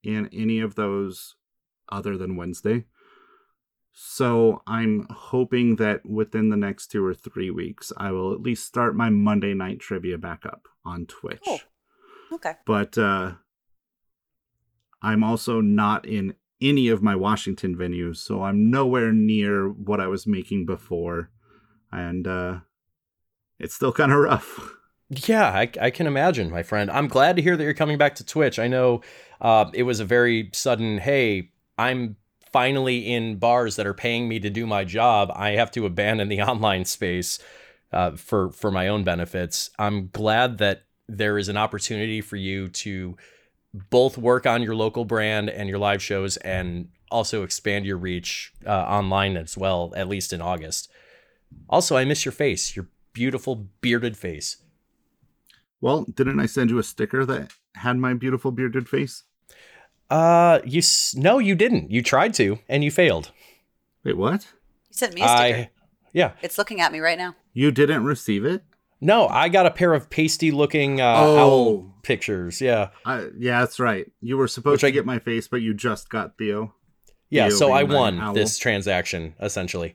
in 0.02 0.28
any 0.32 0.60
of 0.60 0.74
those 0.74 1.36
other 1.90 2.16
than 2.16 2.36
Wednesday. 2.36 2.84
So 3.92 4.62
I'm 4.66 5.06
hoping 5.10 5.76
that 5.76 6.06
within 6.06 6.48
the 6.48 6.56
next 6.56 6.88
two 6.88 7.04
or 7.04 7.12
three 7.12 7.50
weeks, 7.50 7.92
I 7.96 8.12
will 8.12 8.32
at 8.32 8.40
least 8.40 8.66
start 8.66 8.94
my 8.94 9.10
Monday 9.10 9.52
night 9.52 9.80
trivia 9.80 10.16
back 10.16 10.46
up 10.46 10.68
on 10.84 11.06
Twitch 11.06 11.40
Cool. 11.44 11.60
Okay. 12.32 12.54
but 12.64 12.96
uh 12.98 13.32
I'm 15.02 15.24
also 15.24 15.60
not 15.60 16.06
in 16.06 16.34
any 16.60 16.88
of 16.88 17.02
my 17.02 17.16
Washington 17.16 17.74
venues, 17.74 18.18
so 18.18 18.42
I'm 18.42 18.70
nowhere 18.70 19.12
near 19.12 19.68
what 19.68 19.98
I 19.98 20.08
was 20.08 20.26
making 20.26 20.66
before. 20.66 21.30
And 21.90 22.26
uh 22.26 22.60
it's 23.58 23.74
still 23.74 23.92
kind 23.92 24.12
of 24.12 24.18
rough. 24.18 24.76
Yeah, 25.26 25.48
I, 25.48 25.68
I 25.80 25.90
can 25.90 26.06
imagine, 26.06 26.50
my 26.50 26.62
friend. 26.62 26.88
I'm 26.88 27.08
glad 27.08 27.34
to 27.34 27.42
hear 27.42 27.56
that 27.56 27.64
you're 27.64 27.74
coming 27.74 27.98
back 27.98 28.14
to 28.14 28.24
Twitch. 28.24 28.60
I 28.60 28.68
know 28.68 29.00
uh, 29.40 29.68
it 29.74 29.82
was 29.82 29.98
a 29.98 30.04
very 30.04 30.50
sudden, 30.52 30.98
hey, 30.98 31.50
I'm 31.76 32.14
finally 32.52 33.12
in 33.12 33.36
bars 33.36 33.74
that 33.74 33.86
are 33.86 33.94
paying 33.94 34.28
me 34.28 34.38
to 34.40 34.50
do 34.50 34.66
my 34.66 34.84
job. 34.84 35.32
I 35.34 35.50
have 35.50 35.70
to 35.72 35.86
abandon 35.86 36.28
the 36.28 36.42
online 36.50 36.84
space 36.84 37.40
uh, 37.92 38.12
for 38.12 38.50
for 38.50 38.70
my 38.70 38.86
own 38.86 39.02
benefits. 39.02 39.70
I'm 39.78 40.08
glad 40.12 40.58
that 40.58 40.84
there 41.16 41.38
is 41.38 41.48
an 41.48 41.56
opportunity 41.56 42.20
for 42.20 42.36
you 42.36 42.68
to 42.68 43.16
both 43.90 44.18
work 44.18 44.46
on 44.46 44.62
your 44.62 44.74
local 44.74 45.04
brand 45.04 45.48
and 45.50 45.68
your 45.68 45.78
live 45.78 46.02
shows 46.02 46.36
and 46.38 46.88
also 47.10 47.42
expand 47.42 47.86
your 47.86 47.96
reach 47.96 48.52
uh, 48.66 48.70
online 48.70 49.36
as 49.36 49.56
well, 49.56 49.92
at 49.96 50.08
least 50.08 50.32
in 50.32 50.40
August. 50.40 50.90
Also, 51.68 51.96
I 51.96 52.04
miss 52.04 52.24
your 52.24 52.32
face, 52.32 52.74
your 52.76 52.88
beautiful 53.12 53.68
bearded 53.80 54.16
face. 54.16 54.56
Well, 55.80 56.04
didn't 56.14 56.40
I 56.40 56.46
send 56.46 56.70
you 56.70 56.78
a 56.78 56.82
sticker 56.82 57.24
that 57.26 57.52
had 57.74 57.96
my 57.96 58.14
beautiful 58.14 58.50
bearded 58.52 58.88
face? 58.88 59.22
Uh, 60.10 60.60
you 60.64 60.78
s- 60.78 61.14
no, 61.16 61.38
you 61.38 61.54
didn't. 61.54 61.90
You 61.90 62.02
tried 62.02 62.34
to, 62.34 62.58
and 62.68 62.82
you 62.84 62.90
failed. 62.90 63.30
Wait, 64.04 64.16
what? 64.16 64.46
You 64.88 64.94
sent 64.94 65.14
me 65.14 65.22
a 65.22 65.28
sticker. 65.28 65.58
I, 65.58 65.70
yeah, 66.12 66.32
It's 66.42 66.58
looking 66.58 66.80
at 66.80 66.92
me 66.92 66.98
right 66.98 67.16
now. 67.18 67.36
You 67.52 67.70
didn't 67.70 68.04
receive 68.04 68.44
it? 68.44 68.62
No, 69.00 69.26
I 69.28 69.48
got 69.48 69.66
a 69.66 69.70
pair 69.70 69.94
of 69.94 70.10
pasty-looking 70.10 71.00
uh, 71.00 71.14
Oh. 71.16 71.38
owl 71.38 71.94
pictures. 72.02 72.60
Yeah, 72.60 72.90
I, 73.04 73.28
yeah, 73.38 73.60
that's 73.60 73.78
right. 73.80 74.10
You 74.20 74.36
were 74.36 74.48
supposed 74.48 74.72
Which 74.74 74.80
to 74.82 74.86
I- 74.88 74.90
get 74.90 75.06
my 75.06 75.18
face, 75.18 75.48
but 75.48 75.62
you 75.62 75.74
just 75.74 76.08
got 76.10 76.36
Theo. 76.38 76.74
yeah. 77.30 77.48
Theo 77.48 77.56
So 77.56 77.72
I 77.72 77.82
won 77.84 78.18
owl. 78.20 78.34
this 78.34 78.58
transaction 78.58 79.34
essentially. 79.40 79.94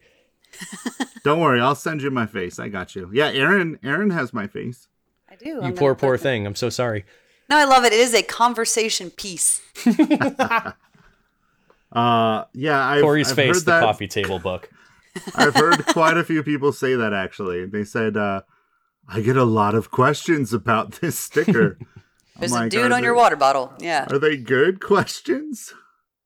Don't 1.24 1.40
worry, 1.40 1.60
I'll 1.60 1.76
send 1.76 2.02
you 2.02 2.12
my 2.12 2.26
face. 2.28 2.60
I 2.60 2.70
got 2.70 2.96
you. 2.96 3.10
Yeah, 3.14 3.30
Aaron. 3.32 3.80
Aaron 3.84 4.12
has 4.12 4.34
my 4.34 4.48
face. 4.48 4.88
I 5.30 5.36
do. 5.36 5.50
You 5.50 5.62
I'm 5.62 5.74
poor, 5.76 5.96
poor 5.96 6.18
thing. 6.18 6.46
I'm 6.46 6.56
so 6.56 6.70
sorry. 6.70 7.04
No, 7.50 7.58
I 7.58 7.66
love 7.66 7.84
it. 7.84 7.94
It 7.94 8.00
is 8.00 8.14
a 8.14 8.24
conversation 8.24 9.10
piece. 9.12 9.62
Uh, 11.92 12.44
yeah, 12.54 12.86
I've, 12.86 13.02
Corey's 13.04 13.30
I've 13.30 13.36
face, 13.38 13.56
heard 13.56 13.62
the 13.66 13.72
that. 13.72 13.82
coffee 13.84 14.08
table 14.08 14.40
book. 14.40 14.70
I've 15.36 15.56
heard 15.56 15.86
quite 15.86 16.18
a 16.18 16.24
few 16.26 16.44
people 16.44 16.74
say 16.74 16.96
that 16.96 17.14
actually. 17.14 17.66
They 17.66 17.86
said, 17.86 18.18
uh, 18.18 18.42
"I 19.08 19.22
get 19.22 19.38
a 19.38 19.44
lot 19.44 19.76
of 19.76 19.92
questions 19.92 20.54
about 20.54 20.94
this 21.02 21.18
sticker." 21.18 21.78
I'm 21.80 21.88
There's 22.40 22.52
a 22.52 22.56
like, 22.56 22.72
dude 22.72 22.92
are 22.92 22.96
on 22.96 23.04
your 23.04 23.16
water 23.16 23.36
bottle. 23.38 23.74
Yeah. 23.80 24.08
Are 24.10 24.20
they 24.20 24.36
good 24.38 24.82
questions? 24.82 25.74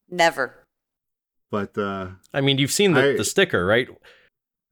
Never. 0.09 0.55
But 1.51 1.77
uh, 1.77 2.09
I 2.33 2.41
mean, 2.41 2.57
you've 2.57 2.71
seen 2.71 2.93
the, 2.93 3.11
I- 3.13 3.17
the 3.17 3.23
sticker, 3.25 3.65
right? 3.65 3.87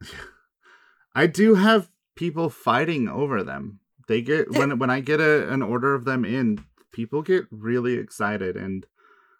I 1.15 1.27
do 1.27 1.55
have 1.55 1.89
people 2.15 2.49
fighting 2.49 3.07
over 3.07 3.43
them. 3.43 3.79
They 4.07 4.21
get 4.21 4.51
when 4.51 4.79
when 4.79 4.89
I 4.89 4.99
get 5.01 5.19
a, 5.19 5.51
an 5.51 5.61
order 5.61 5.93
of 5.93 6.05
them 6.05 6.23
in, 6.23 6.63
people 6.93 7.21
get 7.21 7.45
really 7.51 7.95
excited, 7.95 8.55
and 8.55 8.85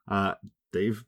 uh, 0.10 0.34
they've 0.74 1.04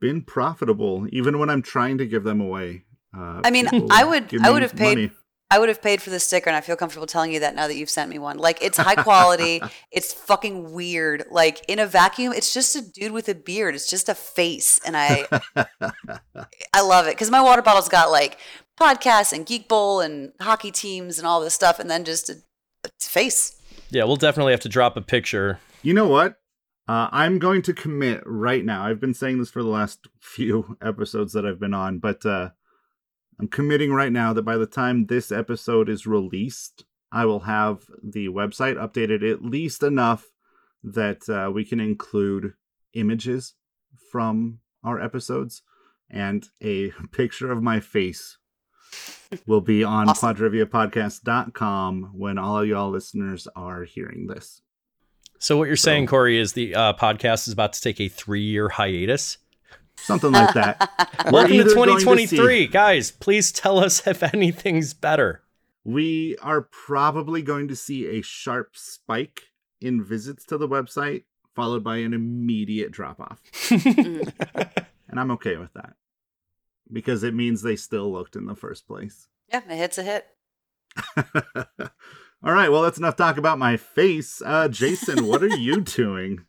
been 0.00 0.22
profitable 0.22 1.06
even 1.10 1.38
when 1.38 1.48
I'm 1.50 1.62
trying 1.62 1.98
to 1.98 2.06
give 2.06 2.24
them 2.24 2.40
away. 2.40 2.84
Uh, 3.16 3.40
I 3.44 3.50
mean, 3.50 3.68
I 3.90 4.04
would- 4.04 4.34
I 4.42 4.50
would 4.50 4.62
have 4.62 4.74
paid- 4.76 4.98
money. 4.98 5.10
I 5.50 5.60
would 5.60 5.68
have 5.68 5.80
paid 5.80 6.02
for 6.02 6.10
the 6.10 6.18
sticker, 6.18 6.50
and 6.50 6.56
I 6.56 6.60
feel 6.60 6.74
comfortable 6.74 7.06
telling 7.06 7.32
you 7.32 7.40
that 7.40 7.54
now 7.54 7.68
that 7.68 7.76
you've 7.76 7.90
sent 7.90 8.10
me 8.10 8.18
one. 8.18 8.36
Like, 8.36 8.58
it's 8.62 8.78
high 8.78 8.96
quality. 8.96 9.62
it's 9.92 10.12
fucking 10.12 10.72
weird. 10.72 11.24
Like, 11.30 11.64
in 11.68 11.78
a 11.78 11.86
vacuum, 11.86 12.32
it's 12.32 12.52
just 12.52 12.74
a 12.74 12.82
dude 12.82 13.12
with 13.12 13.28
a 13.28 13.34
beard. 13.34 13.74
It's 13.76 13.88
just 13.88 14.08
a 14.08 14.14
face, 14.14 14.80
and 14.84 14.96
I, 14.96 15.26
I 16.74 16.80
love 16.82 17.06
it 17.06 17.14
because 17.14 17.30
my 17.30 17.40
water 17.40 17.62
bottle's 17.62 17.88
got 17.88 18.10
like 18.10 18.38
podcasts 18.78 19.32
and 19.32 19.46
Geek 19.46 19.68
Bowl 19.68 20.00
and 20.00 20.32
hockey 20.40 20.72
teams 20.72 21.18
and 21.18 21.26
all 21.26 21.40
this 21.40 21.54
stuff, 21.54 21.78
and 21.78 21.88
then 21.88 22.04
just 22.04 22.28
a, 22.28 22.34
a 22.84 22.88
face. 22.98 23.60
Yeah, 23.90 24.04
we'll 24.04 24.16
definitely 24.16 24.52
have 24.52 24.60
to 24.60 24.68
drop 24.68 24.96
a 24.96 25.00
picture. 25.00 25.60
You 25.82 25.94
know 25.94 26.08
what? 26.08 26.40
Uh, 26.88 27.08
I'm 27.10 27.38
going 27.38 27.62
to 27.62 27.74
commit 27.74 28.22
right 28.24 28.64
now. 28.64 28.84
I've 28.84 29.00
been 29.00 29.14
saying 29.14 29.38
this 29.38 29.50
for 29.50 29.62
the 29.62 29.68
last 29.68 30.06
few 30.20 30.76
episodes 30.82 31.32
that 31.32 31.46
I've 31.46 31.60
been 31.60 31.74
on, 31.74 31.98
but 31.98 32.24
uh, 32.24 32.50
I'm 33.38 33.48
committing 33.48 33.92
right 33.92 34.12
now 34.12 34.32
that 34.32 34.42
by 34.42 34.56
the 34.56 34.66
time 34.66 35.06
this 35.06 35.30
episode 35.30 35.88
is 35.88 36.06
released, 36.06 36.84
I 37.12 37.26
will 37.26 37.40
have 37.40 37.84
the 38.02 38.28
website 38.28 38.76
updated 38.76 39.28
at 39.30 39.44
least 39.44 39.82
enough 39.82 40.26
that 40.82 41.28
uh, 41.28 41.50
we 41.50 41.64
can 41.64 41.80
include 41.80 42.54
images 42.94 43.54
from 44.10 44.60
our 44.82 45.00
episodes 45.00 45.62
and 46.08 46.48
a 46.62 46.90
picture 47.12 47.50
of 47.50 47.62
my 47.62 47.80
face 47.80 48.38
will 49.46 49.60
be 49.60 49.82
on 49.82 50.08
Awesome. 50.08 50.34
quadriviapodcast.com 50.36 52.12
when 52.14 52.38
all 52.38 52.60
of 52.60 52.68
y'all 52.68 52.90
listeners 52.90 53.48
are 53.56 53.84
hearing 53.84 54.28
this. 54.28 54.62
So 55.38 55.58
what 55.58 55.66
you're 55.66 55.76
saying, 55.76 56.06
Corey, 56.06 56.38
is 56.38 56.54
the 56.54 56.74
uh, 56.74 56.92
podcast 56.94 57.46
is 57.46 57.52
about 57.52 57.74
to 57.74 57.80
take 57.80 58.00
a 58.00 58.08
three-year 58.08 58.70
hiatus. 58.70 59.38
Something 59.98 60.32
like 60.32 60.54
that. 60.54 60.90
Welcome 61.30 61.52
to 61.52 61.60
either 61.60 61.74
going 61.74 61.88
to 61.88 62.04
2023, 62.04 62.66
guys. 62.68 63.10
Please 63.10 63.50
tell 63.52 63.78
us 63.78 64.06
if 64.06 64.22
anything's 64.22 64.94
better. 64.94 65.42
We 65.84 66.36
are 66.42 66.62
probably 66.62 67.42
going 67.42 67.68
to 67.68 67.76
see 67.76 68.06
a 68.06 68.22
sharp 68.22 68.76
spike 68.76 69.42
in 69.80 70.02
visits 70.02 70.44
to 70.46 70.58
the 70.58 70.68
website, 70.68 71.24
followed 71.54 71.84
by 71.84 71.98
an 71.98 72.12
immediate 72.14 72.92
drop 72.92 73.20
off. 73.20 73.40
And 75.08 75.20
I'm 75.20 75.30
okay 75.32 75.56
with 75.56 75.72
that 75.74 75.94
because 76.92 77.22
it 77.22 77.34
means 77.34 77.62
they 77.62 77.76
still 77.76 78.12
looked 78.12 78.36
in 78.36 78.46
the 78.46 78.54
first 78.54 78.86
place. 78.86 79.28
Yeah, 79.48 79.62
it 79.68 79.76
hits 79.76 79.98
a 79.98 80.02
hit. 80.02 80.26
All 82.44 82.52
right, 82.52 82.70
well, 82.70 82.82
that's 82.82 82.98
enough 82.98 83.16
talk 83.16 83.38
about 83.38 83.58
my 83.58 83.76
face. 83.76 84.42
Uh, 84.44 84.68
Jason, 84.68 85.26
what 85.26 85.42
are 85.42 85.56
you 85.56 85.80
doing? 85.80 86.44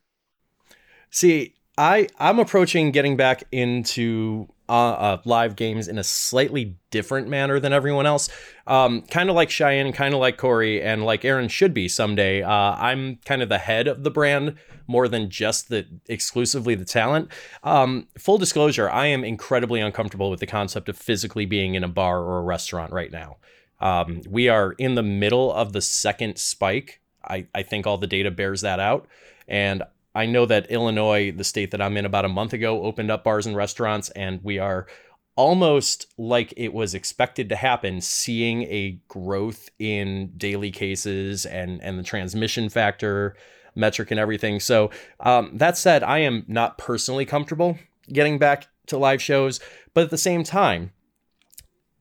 See, 1.10 1.54
I 1.78 2.08
I'm 2.18 2.40
approaching 2.40 2.90
getting 2.90 3.16
back 3.16 3.44
into 3.52 4.48
uh, 4.68 4.72
uh, 4.72 5.22
live 5.24 5.56
games 5.56 5.88
in 5.88 5.96
a 5.96 6.04
slightly 6.04 6.76
different 6.90 7.28
manner 7.28 7.58
than 7.60 7.72
everyone 7.72 8.04
else. 8.04 8.28
Um, 8.66 9.02
kind 9.02 9.30
of 9.30 9.36
like 9.36 9.48
Cheyenne, 9.48 9.92
kind 9.92 10.12
of 10.12 10.20
like 10.20 10.36
Corey, 10.36 10.82
and 10.82 11.04
like 11.04 11.24
Aaron 11.24 11.48
should 11.48 11.72
be 11.72 11.88
someday. 11.88 12.42
Uh, 12.42 12.50
I'm 12.50 13.16
kind 13.24 13.42
of 13.42 13.48
the 13.48 13.58
head 13.58 13.86
of 13.86 14.02
the 14.02 14.10
brand 14.10 14.56
more 14.88 15.08
than 15.08 15.30
just 15.30 15.68
the 15.68 15.86
exclusively 16.06 16.74
the 16.74 16.84
talent. 16.84 17.30
Um, 17.62 18.08
full 18.18 18.38
disclosure, 18.38 18.90
I 18.90 19.06
am 19.06 19.24
incredibly 19.24 19.80
uncomfortable 19.80 20.30
with 20.30 20.40
the 20.40 20.46
concept 20.46 20.88
of 20.88 20.98
physically 20.98 21.46
being 21.46 21.76
in 21.76 21.84
a 21.84 21.88
bar 21.88 22.20
or 22.20 22.38
a 22.38 22.42
restaurant 22.42 22.92
right 22.92 23.12
now. 23.12 23.36
Um, 23.80 24.22
we 24.28 24.48
are 24.48 24.72
in 24.72 24.96
the 24.96 25.02
middle 25.04 25.52
of 25.52 25.72
the 25.72 25.80
second 25.80 26.38
spike. 26.38 27.00
I, 27.24 27.46
I 27.54 27.62
think 27.62 27.86
all 27.86 27.98
the 27.98 28.06
data 28.08 28.32
bears 28.32 28.62
that 28.62 28.80
out. 28.80 29.06
And 29.46 29.82
I 30.18 30.26
know 30.26 30.46
that 30.46 30.68
Illinois, 30.68 31.30
the 31.30 31.44
state 31.44 31.70
that 31.70 31.80
I'm 31.80 31.96
in 31.96 32.04
about 32.04 32.24
a 32.24 32.28
month 32.28 32.52
ago, 32.52 32.82
opened 32.82 33.08
up 33.08 33.22
bars 33.22 33.46
and 33.46 33.54
restaurants, 33.54 34.10
and 34.10 34.42
we 34.42 34.58
are 34.58 34.88
almost 35.36 36.12
like 36.18 36.52
it 36.56 36.74
was 36.74 36.92
expected 36.92 37.48
to 37.50 37.54
happen, 37.54 38.00
seeing 38.00 38.64
a 38.64 38.98
growth 39.06 39.68
in 39.78 40.32
daily 40.36 40.72
cases 40.72 41.46
and, 41.46 41.80
and 41.84 42.00
the 42.00 42.02
transmission 42.02 42.68
factor 42.68 43.36
metric 43.76 44.10
and 44.10 44.18
everything. 44.18 44.58
So, 44.58 44.90
um, 45.20 45.52
that 45.56 45.78
said, 45.78 46.02
I 46.02 46.18
am 46.18 46.44
not 46.48 46.78
personally 46.78 47.24
comfortable 47.24 47.78
getting 48.12 48.40
back 48.40 48.66
to 48.88 48.98
live 48.98 49.22
shows, 49.22 49.60
but 49.94 50.02
at 50.02 50.10
the 50.10 50.18
same 50.18 50.42
time, 50.42 50.90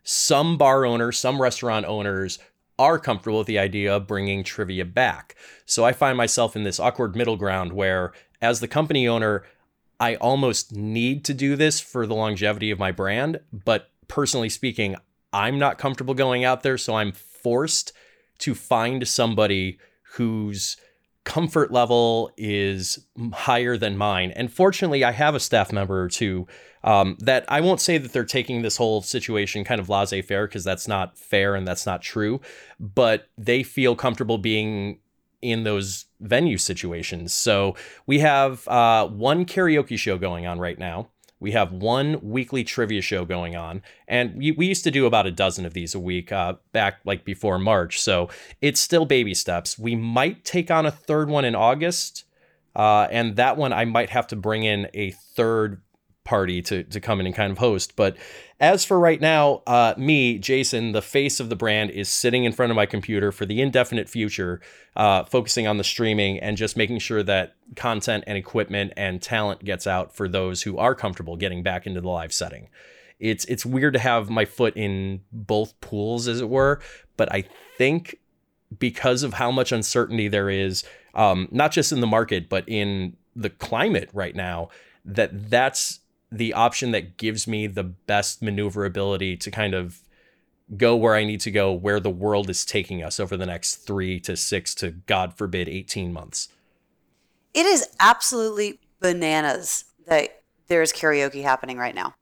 some 0.01 0.57
bar 0.57 0.87
owners, 0.87 1.19
some 1.19 1.39
restaurant 1.39 1.85
owners 1.85 2.39
are 2.79 2.99
comfortable 2.99 3.39
with 3.39 3.47
the 3.47 3.59
idea 3.59 3.95
of 3.95 4.07
bringing 4.07 4.43
trivia 4.43 4.85
back. 4.85 5.35
So 5.65 5.83
I 5.83 5.93
find 5.93 6.17
myself 6.17 6.55
in 6.55 6.63
this 6.63 6.79
awkward 6.79 7.15
middle 7.15 7.37
ground 7.37 7.73
where, 7.73 8.13
as 8.41 8.59
the 8.59 8.67
company 8.67 9.07
owner, 9.07 9.43
I 9.99 10.15
almost 10.15 10.75
need 10.75 11.25
to 11.25 11.33
do 11.33 11.55
this 11.55 11.79
for 11.79 12.05
the 12.05 12.15
longevity 12.15 12.69
of 12.69 12.79
my 12.79 12.91
brand. 12.91 13.39
But 13.51 13.89
personally 14.07 14.49
speaking, 14.49 14.95
I'm 15.33 15.57
not 15.57 15.77
comfortable 15.77 16.13
going 16.13 16.43
out 16.45 16.63
there. 16.63 16.77
So 16.77 16.95
I'm 16.95 17.11
forced 17.11 17.93
to 18.39 18.53
find 18.53 19.07
somebody 19.07 19.79
whose 20.13 20.77
comfort 21.23 21.71
level 21.71 22.31
is 22.37 23.05
higher 23.33 23.75
than 23.75 23.97
mine. 23.97 24.31
And 24.31 24.53
fortunately, 24.53 25.03
I 25.03 25.11
have 25.11 25.35
a 25.35 25.39
staff 25.39 25.73
member 25.73 26.01
or 26.01 26.07
two 26.07 26.47
um, 26.87 27.17
that 27.19 27.43
I 27.49 27.59
won't 27.59 27.81
say 27.81 27.97
that 27.97 28.13
they're 28.13 28.23
taking 28.23 28.61
this 28.61 28.77
whole 28.77 29.01
situation 29.01 29.65
kind 29.65 29.81
of 29.81 29.89
laissez 29.89 30.21
faire 30.21 30.47
because 30.47 30.63
that's 30.63 30.87
not 30.87 31.17
fair 31.17 31.53
and 31.53 31.67
that's 31.67 31.85
not 31.85 32.01
true, 32.01 32.39
but 32.79 33.27
they 33.37 33.61
feel 33.61 33.93
comfortable 33.93 34.37
being 34.37 34.99
in 35.41 35.65
those 35.65 36.05
venue 36.21 36.57
situations. 36.57 37.33
So 37.33 37.75
we 38.05 38.19
have 38.19 38.65
uh, 38.69 39.05
one 39.05 39.43
karaoke 39.45 39.99
show 39.99 40.17
going 40.17 40.47
on 40.47 40.59
right 40.59 40.79
now. 40.79 41.09
We 41.41 41.51
have 41.51 41.73
one 41.73 42.21
weekly 42.21 42.63
trivia 42.63 43.01
show 43.01 43.25
going 43.25 43.57
on, 43.57 43.83
and 44.07 44.37
we, 44.37 44.53
we 44.53 44.65
used 44.65 44.85
to 44.85 44.91
do 44.91 45.05
about 45.05 45.27
a 45.27 45.31
dozen 45.31 45.65
of 45.65 45.73
these 45.73 45.93
a 45.93 45.99
week 45.99 46.31
uh, 46.31 46.53
back 46.71 47.01
like 47.03 47.25
before 47.25 47.59
March. 47.59 47.99
So 47.99 48.29
it's 48.61 48.79
still 48.79 49.05
baby 49.05 49.33
steps. 49.33 49.77
We 49.77 49.97
might 49.97 50.45
take 50.45 50.71
on 50.71 50.85
a 50.85 50.91
third 50.91 51.29
one 51.29 51.43
in 51.43 51.53
August, 51.53 52.23
uh, 52.77 53.07
and 53.11 53.35
that 53.35 53.57
one 53.57 53.73
I 53.73 53.83
might 53.83 54.09
have 54.09 54.25
to 54.27 54.37
bring 54.37 54.63
in 54.63 54.87
a 54.93 55.11
third 55.11 55.81
party 56.27 56.61
to 56.61 56.83
to 56.83 56.99
come 56.99 57.19
in 57.21 57.25
and 57.25 57.33
kind 57.33 57.51
of 57.51 57.57
host. 57.57 57.95
But 57.95 58.17
as 58.59 58.83
for 58.83 58.99
right 58.99 59.21
now, 59.21 59.61
uh, 59.65 59.93
me, 59.97 60.37
Jason, 60.37 60.91
the 60.91 61.01
face 61.01 61.39
of 61.39 61.49
the 61.49 61.55
brand, 61.55 61.91
is 61.91 62.09
sitting 62.09 62.43
in 62.43 62.51
front 62.51 62.69
of 62.69 62.75
my 62.75 62.85
computer 62.85 63.31
for 63.31 63.45
the 63.45 63.61
indefinite 63.61 64.09
future, 64.09 64.59
uh, 64.95 65.23
focusing 65.23 65.67
on 65.67 65.77
the 65.77 65.83
streaming 65.85 66.37
and 66.39 66.57
just 66.57 66.75
making 66.75 66.99
sure 66.99 67.23
that 67.23 67.55
content 67.75 68.25
and 68.27 68.37
equipment 68.37 68.91
and 68.97 69.21
talent 69.21 69.63
gets 69.63 69.87
out 69.87 70.13
for 70.13 70.27
those 70.27 70.63
who 70.63 70.77
are 70.77 70.93
comfortable 70.93 71.37
getting 71.37 71.63
back 71.63 71.87
into 71.87 72.01
the 72.01 72.09
live 72.09 72.33
setting. 72.33 72.67
It's 73.19 73.45
it's 73.45 73.65
weird 73.65 73.93
to 73.93 73.99
have 73.99 74.29
my 74.29 74.43
foot 74.43 74.75
in 74.75 75.21
both 75.31 75.79
pools, 75.79 76.27
as 76.27 76.41
it 76.41 76.49
were, 76.49 76.81
but 77.15 77.31
I 77.31 77.45
think 77.77 78.17
because 78.77 79.23
of 79.23 79.35
how 79.35 79.49
much 79.49 79.71
uncertainty 79.71 80.27
there 80.27 80.49
is, 80.49 80.83
um, 81.15 81.47
not 81.51 81.71
just 81.71 81.93
in 81.93 82.01
the 82.01 82.07
market 82.07 82.49
but 82.49 82.67
in 82.67 83.15
the 83.33 83.49
climate 83.49 84.09
right 84.13 84.35
now, 84.35 84.69
that 85.05 85.49
that's 85.49 86.01
the 86.31 86.53
option 86.53 86.91
that 86.91 87.17
gives 87.17 87.47
me 87.47 87.67
the 87.67 87.83
best 87.83 88.41
maneuverability 88.41 89.37
to 89.37 89.51
kind 89.51 89.73
of 89.73 90.01
go 90.75 90.95
where 90.95 91.15
I 91.15 91.23
need 91.23 91.39
to 91.41 91.51
go, 91.51 91.71
where 91.71 91.99
the 91.99 92.09
world 92.09 92.49
is 92.49 92.65
taking 92.65 93.01
us 93.03 93.19
over 93.19 93.37
the 93.37 93.45
next 93.45 93.77
three 93.77 94.19
to 94.21 94.35
six 94.35 94.75
to 94.75 94.91
God 94.91 95.33
forbid, 95.33 95.69
18 95.69 96.11
months. 96.11 96.49
It 97.53 97.65
is 97.65 97.87
absolutely 97.99 98.79
bananas 98.99 99.85
that 100.07 100.43
there's 100.67 100.91
karaoke 100.91 101.43
happening 101.43 101.77
right 101.77 101.95
now. 101.95 102.15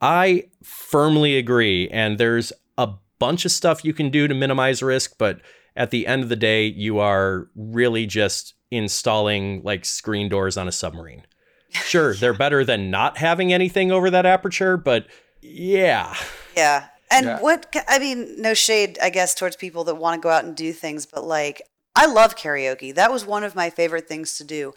I 0.00 0.48
firmly 0.62 1.36
agree. 1.36 1.88
And 1.88 2.18
there's 2.18 2.52
a 2.76 2.90
bunch 3.18 3.44
of 3.44 3.52
stuff 3.52 3.84
you 3.84 3.94
can 3.94 4.10
do 4.10 4.28
to 4.28 4.34
minimize 4.34 4.82
risk, 4.82 5.14
but 5.18 5.40
at 5.76 5.90
the 5.90 6.06
end 6.06 6.22
of 6.22 6.28
the 6.28 6.36
day, 6.36 6.66
you 6.66 6.98
are 6.98 7.48
really 7.54 8.06
just 8.06 8.54
installing 8.70 9.62
like 9.62 9.84
screen 9.84 10.28
doors 10.28 10.56
on 10.56 10.68
a 10.68 10.72
submarine. 10.72 11.24
Sure, 11.72 12.14
they're 12.14 12.34
better 12.34 12.64
than 12.64 12.90
not 12.90 13.18
having 13.18 13.52
anything 13.52 13.92
over 13.92 14.10
that 14.10 14.26
aperture, 14.26 14.76
but 14.76 15.06
yeah. 15.40 16.16
Yeah. 16.56 16.86
And 17.10 17.26
Yeah. 17.26 17.40
what 17.40 17.74
I 17.88 17.98
mean, 17.98 18.40
no 18.40 18.54
shade, 18.54 18.98
I 19.02 19.10
guess, 19.10 19.34
towards 19.34 19.56
people 19.56 19.84
that 19.84 19.96
want 19.96 20.20
to 20.20 20.22
go 20.22 20.30
out 20.30 20.44
and 20.44 20.56
do 20.56 20.72
things, 20.72 21.06
but 21.06 21.24
like, 21.24 21.62
I 21.96 22.06
love 22.06 22.36
karaoke. 22.36 22.94
That 22.94 23.10
was 23.12 23.26
one 23.26 23.42
of 23.44 23.54
my 23.54 23.70
favorite 23.70 24.08
things 24.08 24.36
to 24.38 24.44
do. 24.44 24.72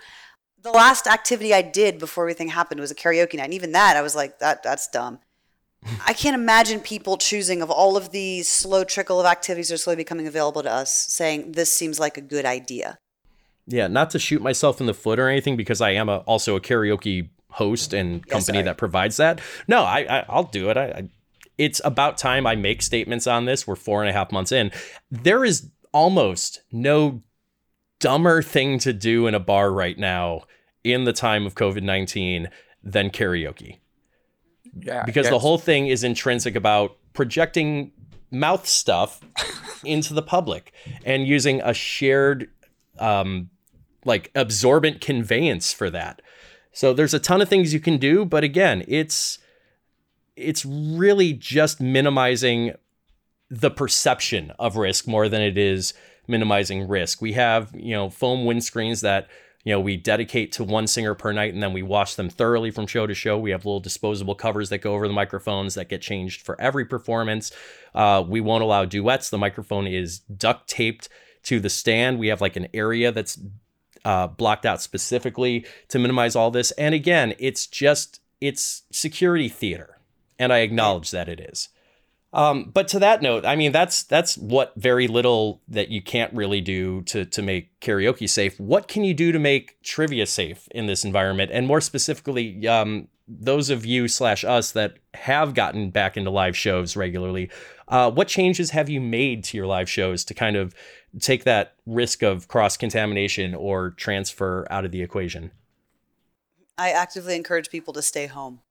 The 0.62 0.72
last 0.72 1.08
activity 1.08 1.54
I 1.54 1.62
did 1.62 2.00
before 2.00 2.24
everything 2.24 2.50
happened 2.50 2.80
was 2.80 2.92
a 2.92 2.96
karaoke 2.96 3.36
night. 3.36 3.46
And 3.46 3.54
even 3.54 3.72
that, 3.74 3.98
I 3.98 4.02
was 4.02 4.16
like, 4.16 4.40
that 4.40 4.64
that's 4.64 4.88
dumb. 4.88 5.20
I 6.08 6.14
can't 6.14 6.36
imagine 6.36 6.80
people 6.80 7.18
choosing 7.18 7.62
of 7.62 7.70
all 7.70 7.98
of 7.98 8.12
these 8.12 8.48
slow 8.48 8.84
trickle 8.84 9.20
of 9.20 9.26
activities 9.26 9.68
that 9.68 9.76
are 9.76 9.78
slowly 9.78 9.98
becoming 9.98 10.28
available 10.28 10.64
to 10.64 10.72
us, 10.72 10.92
saying 10.92 11.52
this 11.52 11.72
seems 11.74 12.00
like 12.00 12.18
a 12.18 12.22
good 12.22 12.46
idea. 12.46 12.98
Yeah, 13.68 13.88
not 13.88 14.10
to 14.12 14.20
shoot 14.20 14.42
myself 14.42 14.82
in 14.82 14.88
the 14.88 14.94
foot 14.94 15.20
or 15.20 15.30
anything 15.30 15.56
because 15.56 15.80
I 15.82 15.92
am 15.92 16.10
a, 16.10 16.18
also 16.20 16.56
a 16.56 16.62
karaoke 16.62 17.30
host 17.50 17.94
and 17.94 18.26
company 18.28 18.58
sorry. 18.58 18.64
that 18.64 18.78
provides 18.78 19.18
that. 19.18 19.40
No, 19.68 19.84
I, 19.84 20.00
I 20.10 20.26
I'll 20.28 20.44
do 20.44 20.70
it. 20.70 20.78
I, 20.78 20.86
I 20.86 21.10
it's 21.58 21.80
about 21.86 22.18
time 22.18 22.48
I 22.48 22.56
make 22.56 22.82
statements 22.82 23.28
on 23.28 23.46
this. 23.46 23.68
We're 23.68 23.76
four 23.76 24.02
and 24.02 24.10
a 24.10 24.14
half 24.14 24.32
months 24.32 24.52
in. 24.52 24.72
There 25.12 25.46
is 25.46 25.70
almost 25.92 26.64
no 26.72 27.22
dumber 28.00 28.42
thing 28.42 28.80
to 28.80 28.92
do 28.92 29.28
in 29.28 29.36
a 29.36 29.40
bar 29.40 29.72
right 29.72 29.98
now 29.98 30.42
in 30.84 31.06
the 31.06 31.14
time 31.14 31.46
of 31.46 31.56
COVID 31.56 31.84
nineteen 31.84 32.50
than 32.84 33.10
karaoke 33.12 33.80
Yeah, 34.78 35.04
because 35.06 35.30
the 35.30 35.40
whole 35.40 35.58
thing 35.58 35.88
is 35.88 36.04
intrinsic 36.04 36.56
about 36.56 36.98
projecting 37.14 37.92
mouth 38.30 38.68
stuff 38.68 39.22
into 39.86 40.14
the 40.14 40.24
public 40.24 40.74
and 41.06 41.28
using 41.28 41.62
a 41.62 41.74
shared 41.74 42.50
um 43.00 43.50
like 44.06 44.32
absorbent 44.36 45.02
conveyance 45.02 45.74
for 45.74 45.90
that. 45.90 46.22
So 46.72 46.94
there's 46.94 47.14
a 47.14 47.20
ton 47.20 47.42
of 47.42 47.50
things 47.50 47.74
you 47.74 47.80
can 47.80 47.98
do 47.98 48.26
but 48.26 48.44
again 48.44 48.84
it's 48.88 49.40
it's 50.36 50.66
really 50.66 51.34
just 51.34 51.80
minimizing 51.80 52.74
the 53.50 53.70
perception 53.70 54.52
of 54.58 54.78
risk 54.78 55.08
more 55.08 55.30
than 55.30 55.42
it 55.42 55.58
is 55.58 55.94
minimizing 56.28 56.88
risk. 56.88 57.22
We 57.22 57.34
have 57.34 57.72
you 57.76 57.94
know 57.94 58.10
foam 58.10 58.46
windscreens 58.46 59.02
that 59.02 59.28
you 59.64 59.72
know 59.72 59.80
we 59.80 59.98
dedicate 59.98 60.52
to 60.54 60.64
one 60.64 60.88
singer 60.88 61.14
per 61.14 61.32
night 61.32 61.54
and 61.54 61.62
then 61.62 61.74
we 61.74 61.84
wash 61.84 62.16
them 62.16 62.30
thoroughly 62.30 62.72
from 62.72 62.88
show 62.88 63.06
to 63.06 63.14
show. 63.14 63.38
We 63.38 63.52
have 63.52 63.66
little 63.66 63.80
disposable 63.80 64.36
covers 64.36 64.70
that 64.70 64.80
go 64.80 64.94
over 64.94 65.08
the 65.08 65.14
microphones 65.14 65.76
that 65.76 65.90
get 65.90 66.02
changed 66.02 66.42
for 66.42 66.60
every 66.60 66.86
performance. 66.86 67.52
Uh, 67.94 68.24
we 68.28 68.42
won't 68.42 68.64
allow 68.64 68.86
duets. 68.86 69.30
The 69.30 69.38
microphone 69.38 69.88
is 69.88 70.20
duct 70.20 70.68
taped 70.68 71.10
to 71.44 71.60
the 71.60 71.70
stand. 71.70 72.20
We 72.20 72.28
have 72.28 72.42
like 72.42 72.56
an 72.56 72.68
area 72.74 73.12
that's 73.12 73.38
uh, 74.06 74.28
blocked 74.28 74.66
out 74.66 74.82
specifically 74.82 75.66
to 75.88 76.00
minimize 76.00 76.36
all 76.36 76.52
this 76.52 76.72
and 76.72 76.94
again 76.94 77.34
it's 77.40 77.68
just 77.68 78.20
it's 78.42 78.84
security 78.92 79.50
theater 79.50 80.00
and 80.38 80.52
i 80.52 80.60
acknowledge 80.60 81.12
that 81.12 81.30
it 81.30 81.40
is 81.40 81.70
um, 82.34 82.72
but 82.74 82.88
to 82.90 83.00
that 83.00 83.22
note, 83.22 83.46
I 83.46 83.56
mean 83.56 83.72
that's 83.72 84.04
that's 84.04 84.38
what 84.38 84.74
very 84.76 85.08
little 85.08 85.62
that 85.68 85.90
you 85.90 86.02
can't 86.02 86.34
really 86.34 86.62
do 86.62 87.04
to 87.04 87.26
to 87.26 87.42
make 87.44 87.80
karaoke 87.80 88.28
safe. 88.28 88.60
What 88.60 88.88
can 88.88 89.04
you 89.04 89.14
do 89.14 89.32
to 89.32 89.40
make 89.40 89.82
trivia 89.84 90.26
safe 90.26 90.68
in 90.72 90.88
this 90.88 91.06
environment? 91.06 91.52
And 91.54 91.68
more 91.68 91.80
specifically, 91.80 92.68
um, 92.68 93.08
those 93.28 93.70
of 93.70 93.86
you 93.86 94.08
slash 94.08 94.44
us 94.44 94.72
that 94.72 94.98
have 95.14 95.54
gotten 95.54 95.92
back 95.92 96.18
into 96.18 96.32
live 96.32 96.58
shows 96.58 96.96
regularly, 96.96 97.52
uh, 97.88 98.10
what 98.10 98.28
changes 98.28 98.72
have 98.72 98.90
you 98.90 99.00
made 99.00 99.44
to 99.46 99.58
your 99.58 99.68
live 99.68 99.90
shows 99.90 100.26
to 100.26 100.34
kind 100.34 100.56
of 100.56 100.74
take 101.20 101.44
that 101.44 101.76
risk 101.86 102.24
of 102.24 102.48
cross 102.48 102.78
contamination 102.78 103.54
or 103.56 103.92
transfer 103.92 104.68
out 104.70 104.86
of 104.86 104.92
the 104.92 105.02
equation? 105.02 105.52
I 106.78 106.90
actively 106.92 107.36
encourage 107.36 107.70
people 107.70 107.94
to 107.94 108.02
stay 108.02 108.26
home. 108.28 108.62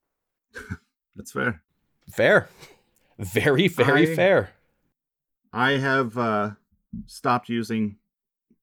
That's 1.17 1.33
fair. 1.33 1.63
Fair, 2.11 2.49
very 3.19 3.69
very 3.69 4.11
I- 4.13 4.15
fair. 4.17 4.51
I 5.53 5.73
have 5.73 6.17
uh, 6.17 6.51
stopped 7.07 7.49
using 7.49 7.97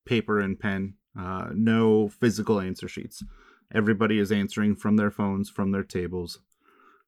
paper 0.06 0.40
and 0.40 0.60
pen. 0.60 0.96
Uh, 1.18 1.50
no 1.54 2.10
physical 2.10 2.60
answer 2.60 2.88
sheets. 2.88 3.24
Everybody 3.74 4.18
is 4.18 4.32
answering 4.32 4.76
from 4.76 4.98
their 4.98 5.12
phones, 5.12 5.50
from 5.50 5.72
their 5.72 5.84
tables, 5.84 6.40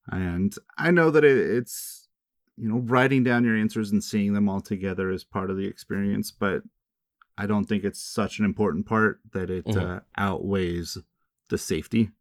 and 0.07 0.53
I 0.77 0.91
know 0.91 1.09
that 1.09 1.23
it, 1.23 1.37
it's 1.37 2.00
you 2.57 2.69
know 2.69 2.79
writing 2.79 3.23
down 3.23 3.43
your 3.43 3.55
answers 3.57 3.91
and 3.91 4.03
seeing 4.03 4.33
them 4.33 4.47
all 4.49 4.61
together 4.61 5.09
is 5.11 5.23
part 5.23 5.49
of 5.49 5.57
the 5.57 5.65
experience, 5.67 6.31
but 6.31 6.63
I 7.37 7.47
don't 7.47 7.65
think 7.65 7.83
it's 7.83 8.01
such 8.01 8.39
an 8.39 8.45
important 8.45 8.85
part 8.85 9.19
that 9.31 9.49
it 9.49 9.65
Mhm. 9.65 9.97
uh, 9.97 9.99
outweighs 10.17 10.97
the 11.49 11.57
safety. 11.57 12.11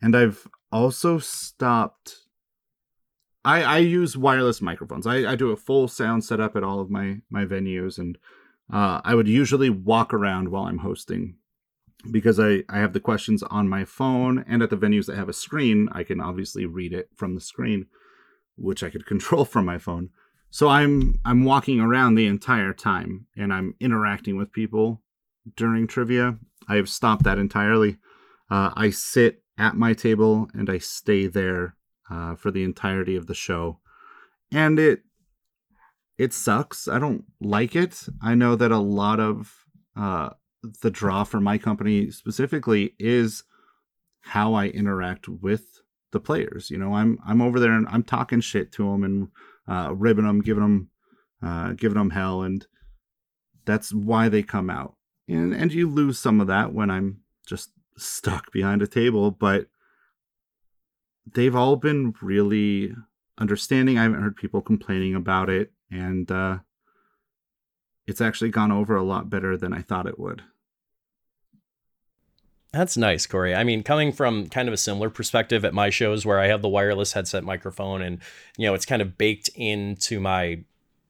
And 0.00 0.16
I've 0.16 0.46
also 0.72 1.18
stopped 1.18 2.20
I, 3.46 3.62
I 3.62 3.78
use 3.78 4.16
wireless 4.16 4.62
microphones. 4.62 5.06
I, 5.06 5.32
I 5.32 5.36
do 5.36 5.50
a 5.50 5.56
full 5.56 5.86
sound 5.86 6.24
setup 6.24 6.56
at 6.56 6.64
all 6.64 6.80
of 6.80 6.90
my 6.90 7.20
my 7.28 7.44
venues, 7.44 7.98
and 7.98 8.16
uh, 8.72 9.02
I 9.04 9.14
would 9.14 9.28
usually 9.28 9.68
walk 9.68 10.14
around 10.14 10.48
while 10.48 10.64
I'm 10.64 10.78
hosting 10.78 11.36
because 12.10 12.40
I, 12.40 12.64
I 12.70 12.78
have 12.78 12.94
the 12.94 13.00
questions 13.00 13.42
on 13.42 13.68
my 13.68 13.84
phone, 13.84 14.44
and 14.48 14.62
at 14.62 14.70
the 14.70 14.76
venues 14.78 15.06
that 15.06 15.16
have 15.16 15.28
a 15.28 15.34
screen, 15.34 15.88
I 15.92 16.04
can 16.04 16.20
obviously 16.20 16.64
read 16.64 16.94
it 16.94 17.10
from 17.16 17.34
the 17.34 17.40
screen, 17.42 17.86
which 18.56 18.82
I 18.82 18.90
could 18.90 19.06
control 19.12 19.44
from 19.44 19.64
my 19.64 19.78
phone. 19.78 20.10
So 20.50 20.68
I'm 20.68 21.18
I'm 21.24 21.44
walking 21.44 21.80
around 21.80 22.14
the 22.14 22.26
entire 22.26 22.72
time, 22.72 23.26
and 23.36 23.52
I'm 23.52 23.74
interacting 23.80 24.36
with 24.36 24.52
people 24.52 25.02
during 25.56 25.86
trivia. 25.86 26.38
I 26.68 26.76
have 26.76 26.88
stopped 26.88 27.24
that 27.24 27.38
entirely. 27.38 27.98
Uh, 28.50 28.70
I 28.74 28.90
sit 28.90 29.42
at 29.58 29.76
my 29.76 29.94
table 29.94 30.48
and 30.54 30.70
I 30.70 30.78
stay 30.78 31.26
there 31.26 31.76
uh, 32.10 32.34
for 32.36 32.50
the 32.50 32.62
entirety 32.62 33.16
of 33.16 33.26
the 33.26 33.34
show, 33.34 33.80
and 34.52 34.78
it 34.78 35.02
it 36.18 36.32
sucks. 36.32 36.86
I 36.86 36.98
don't 36.98 37.24
like 37.40 37.74
it. 37.74 38.06
I 38.22 38.34
know 38.34 38.54
that 38.54 38.70
a 38.70 38.78
lot 38.78 39.18
of 39.18 39.64
uh, 39.96 40.30
the 40.82 40.90
draw 40.90 41.24
for 41.24 41.40
my 41.40 41.58
company 41.58 42.10
specifically 42.10 42.94
is 42.98 43.44
how 44.20 44.54
I 44.54 44.68
interact 44.68 45.28
with 45.28 45.80
the 46.14 46.20
players. 46.20 46.70
You 46.70 46.78
know, 46.78 46.94
I'm 46.94 47.18
I'm 47.26 47.42
over 47.42 47.60
there 47.60 47.72
and 47.72 47.86
I'm 47.90 48.02
talking 48.02 48.40
shit 48.40 48.72
to 48.72 48.90
them 48.90 49.04
and 49.04 49.28
uh, 49.68 49.94
ribbing 49.94 50.24
them, 50.24 50.40
giving 50.40 50.62
them 50.62 50.90
uh, 51.42 51.72
giving 51.72 51.98
them 51.98 52.10
hell, 52.10 52.42
and 52.42 52.66
that's 53.66 53.92
why 53.92 54.30
they 54.30 54.42
come 54.42 54.70
out. 54.70 54.96
And 55.28 55.52
and 55.52 55.70
you 55.70 55.90
lose 55.90 56.18
some 56.18 56.40
of 56.40 56.46
that 56.46 56.72
when 56.72 56.90
I'm 56.90 57.20
just 57.46 57.70
stuck 57.98 58.50
behind 58.50 58.80
a 58.80 58.86
table, 58.86 59.30
but 59.30 59.66
they've 61.34 61.54
all 61.54 61.76
been 61.76 62.14
really 62.22 62.94
understanding. 63.36 63.98
I 63.98 64.04
haven't 64.04 64.22
heard 64.22 64.36
people 64.36 64.62
complaining 64.62 65.14
about 65.14 65.50
it, 65.50 65.72
and 65.90 66.30
uh, 66.30 66.58
it's 68.06 68.20
actually 68.20 68.50
gone 68.50 68.72
over 68.72 68.96
a 68.96 69.02
lot 69.02 69.28
better 69.28 69.56
than 69.56 69.74
I 69.74 69.82
thought 69.82 70.06
it 70.06 70.18
would. 70.18 70.42
That's 72.74 72.96
nice, 72.96 73.24
Corey. 73.26 73.54
I 73.54 73.62
mean, 73.62 73.84
coming 73.84 74.10
from 74.10 74.48
kind 74.48 74.66
of 74.66 74.74
a 74.74 74.76
similar 74.76 75.08
perspective 75.08 75.64
at 75.64 75.72
my 75.72 75.90
shows 75.90 76.26
where 76.26 76.40
I 76.40 76.48
have 76.48 76.60
the 76.60 76.68
wireless 76.68 77.12
headset 77.12 77.44
microphone 77.44 78.02
and, 78.02 78.18
you 78.58 78.66
know, 78.66 78.74
it's 78.74 78.84
kind 78.84 79.00
of 79.00 79.16
baked 79.16 79.48
into 79.54 80.18
my 80.18 80.64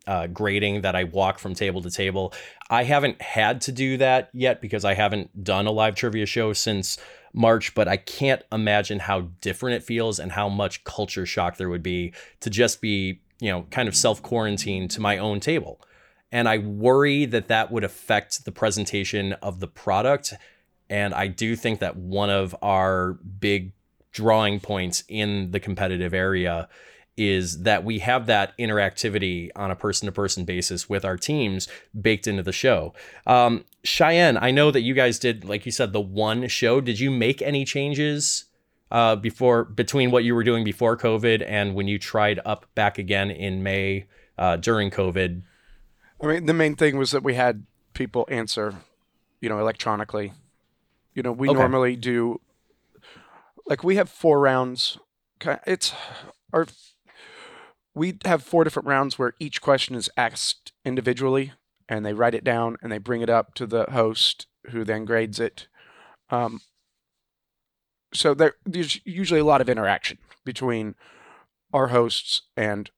uh, 0.07 0.27
grading 0.27 0.83
that 0.83 0.95
I 0.95 1.05
walk 1.05 1.39
from 1.39 1.55
table 1.55 1.81
to 1.81 1.91
table. 1.91 2.35
I 2.69 2.85
haven't 2.85 3.23
had 3.23 3.63
to 3.63 3.73
do 3.73 3.97
that 3.97 4.29
yet 4.35 4.61
because 4.61 4.85
I 4.85 4.93
haven't 4.93 5.43
done 5.43 5.67
a 5.67 5.71
live 5.71 5.95
trivia 5.95 6.27
show 6.27 6.53
since 6.53 6.99
March, 7.33 7.75
but 7.75 7.89
I 7.89 7.97
can't 7.97 8.43
imagine 8.53 8.99
how 8.99 9.31
different 9.41 9.77
it 9.77 9.85
feels 9.87 10.19
and 10.21 10.33
how 10.33 10.51
much 10.51 10.85
culture 10.85 11.25
shock 11.25 11.57
there 11.57 11.71
would 11.71 11.83
be 11.83 12.13
to 12.41 12.51
just 12.51 12.83
be, 12.83 13.23
you 13.41 13.51
know, 13.51 13.63
kind 13.71 13.89
of 13.89 13.97
self 13.97 14.23
quarantined 14.23 14.91
to 14.91 15.01
my 15.01 15.17
own 15.17 15.41
table. 15.41 15.81
And 16.31 16.47
I 16.47 16.59
worry 16.59 17.25
that 17.25 17.49
that 17.49 17.71
would 17.71 17.85
affect 17.85 18.45
the 18.45 18.53
presentation 18.53 19.33
of 19.35 19.61
the 19.61 19.69
product. 19.69 20.35
And 20.91 21.15
I 21.15 21.29
do 21.29 21.57
think 21.57 21.81
that 21.81 21.97
one 21.97 22.31
of 22.31 22.55
our 22.63 23.15
big 23.15 23.73
drawing 24.13 24.61
points 24.61 25.03
in 25.09 25.51
the 25.51 25.61
competitive 25.61 26.15
area 26.15 26.69
is 27.17 27.63
that 27.63 27.85
we 27.85 28.01
have 28.01 28.27
that 28.27 28.57
interactivity 28.59 29.51
on 29.55 29.71
a 29.71 29.77
person 29.77 30.07
to 30.07 30.13
person 30.13 30.45
basis 30.45 30.89
with 30.89 31.05
our 31.05 31.17
teams 31.17 31.69
baked 32.01 32.27
into 32.27 32.43
the 32.43 32.53
show. 32.53 32.93
Um, 33.27 33.65
Cheyenne, 33.85 34.37
I 34.37 34.51
know 34.51 34.71
that 34.71 34.81
you 34.81 34.95
guys 34.95 35.19
did, 35.19 35.45
like 35.45 35.65
you 35.65 35.73
said, 35.73 35.93
the 35.93 36.01
one 36.01 36.49
show. 36.49 36.81
Did 36.81 36.99
you 36.99 37.11
make 37.11 37.41
any 37.41 37.65
changes 37.65 38.47
uh, 38.91 39.17
before 39.17 39.65
between 39.65 40.11
what 40.11 40.25
you 40.25 40.35
were 40.35 40.45
doing 40.45 40.65
before 40.65 40.97
COVID 40.97 41.45
and 41.47 41.75
when 41.75 41.89
you 41.89 41.99
tried 41.99 42.41
up 42.45 42.67
back 42.75 42.99
again 42.99 43.31
in 43.31 43.63
May 43.63 44.07
uh, 44.37 44.57
during 44.57 44.91
COVID? 44.91 45.43
I 46.21 46.27
mean, 46.27 46.47
the 46.47 46.55
main 46.55 46.75
thing 46.75 46.97
was 46.97 47.11
that 47.13 47.23
we 47.23 47.35
had 47.35 47.65
people 47.93 48.27
answer, 48.29 48.75
you 49.41 49.49
know, 49.49 49.61
electronically. 49.61 50.33
You 51.15 51.23
know, 51.23 51.33
we 51.33 51.49
Okay. 51.49 51.59
normally 51.59 51.97
do 51.97 52.41
like 53.67 53.85
we 53.85 53.97
have 53.97 54.11
four 54.11 54.41
rounds. 54.41 54.99
It's 55.67 55.93
our 56.53 56.67
we 57.95 58.19
have 58.25 58.43
four 58.43 58.65
different 58.65 58.89
rounds 58.89 59.19
where 59.19 59.35
each 59.39 59.61
question 59.63 59.95
is 59.95 60.11
asked 60.17 60.73
individually, 60.85 61.53
and 61.89 62.05
they 62.05 62.13
write 62.13 62.35
it 62.35 62.45
down 62.45 62.77
and 62.83 62.91
they 62.91 62.99
bring 62.99 63.23
it 63.23 63.31
up 63.31 63.55
to 63.55 63.67
the 63.67 63.85
host, 63.91 64.47
who 64.71 64.85
then 64.85 65.05
grades 65.05 65.39
it. 65.39 65.69
Um, 66.31 66.61
so 68.13 68.35
there, 68.35 68.55
there's 68.65 69.01
usually 69.05 69.41
a 69.41 69.45
lot 69.45 69.61
of 69.61 69.69
interaction 69.69 70.19
between 70.45 70.95
our 71.73 71.89
hosts 71.89 72.43
and 72.57 72.91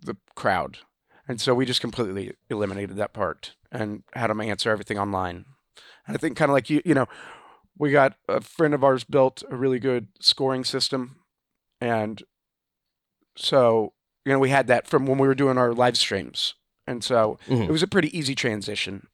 the 0.00 0.16
crowd, 0.34 0.78
and 1.26 1.40
so 1.40 1.54
we 1.54 1.66
just 1.66 1.80
completely 1.80 2.32
eliminated 2.48 2.96
that 2.96 3.12
part 3.12 3.54
and 3.70 4.02
had 4.14 4.30
them 4.30 4.40
answer 4.40 4.70
everything 4.70 4.98
online. 4.98 5.44
And 6.06 6.16
I 6.16 6.18
think 6.18 6.36
kind 6.38 6.50
of 6.50 6.54
like 6.54 6.70
you, 6.70 6.80
you 6.86 6.94
know, 6.94 7.06
we 7.78 7.90
got 7.90 8.16
a 8.28 8.40
friend 8.40 8.74
of 8.74 8.82
ours 8.84 9.04
built 9.04 9.42
a 9.50 9.56
really 9.56 9.78
good 9.78 10.08
scoring 10.20 10.64
system, 10.64 11.16
and 11.80 12.22
so 13.36 13.92
you 14.24 14.32
know 14.32 14.38
we 14.38 14.50
had 14.50 14.66
that 14.66 14.86
from 14.86 15.06
when 15.06 15.18
we 15.18 15.28
were 15.28 15.34
doing 15.34 15.58
our 15.58 15.72
live 15.72 15.96
streams, 15.96 16.54
and 16.86 17.02
so 17.04 17.38
Mhm. 17.48 17.68
it 17.68 17.72
was 17.72 17.82
a 17.82 17.86
pretty 17.88 18.16
easy 18.16 18.34
transition 18.34 19.06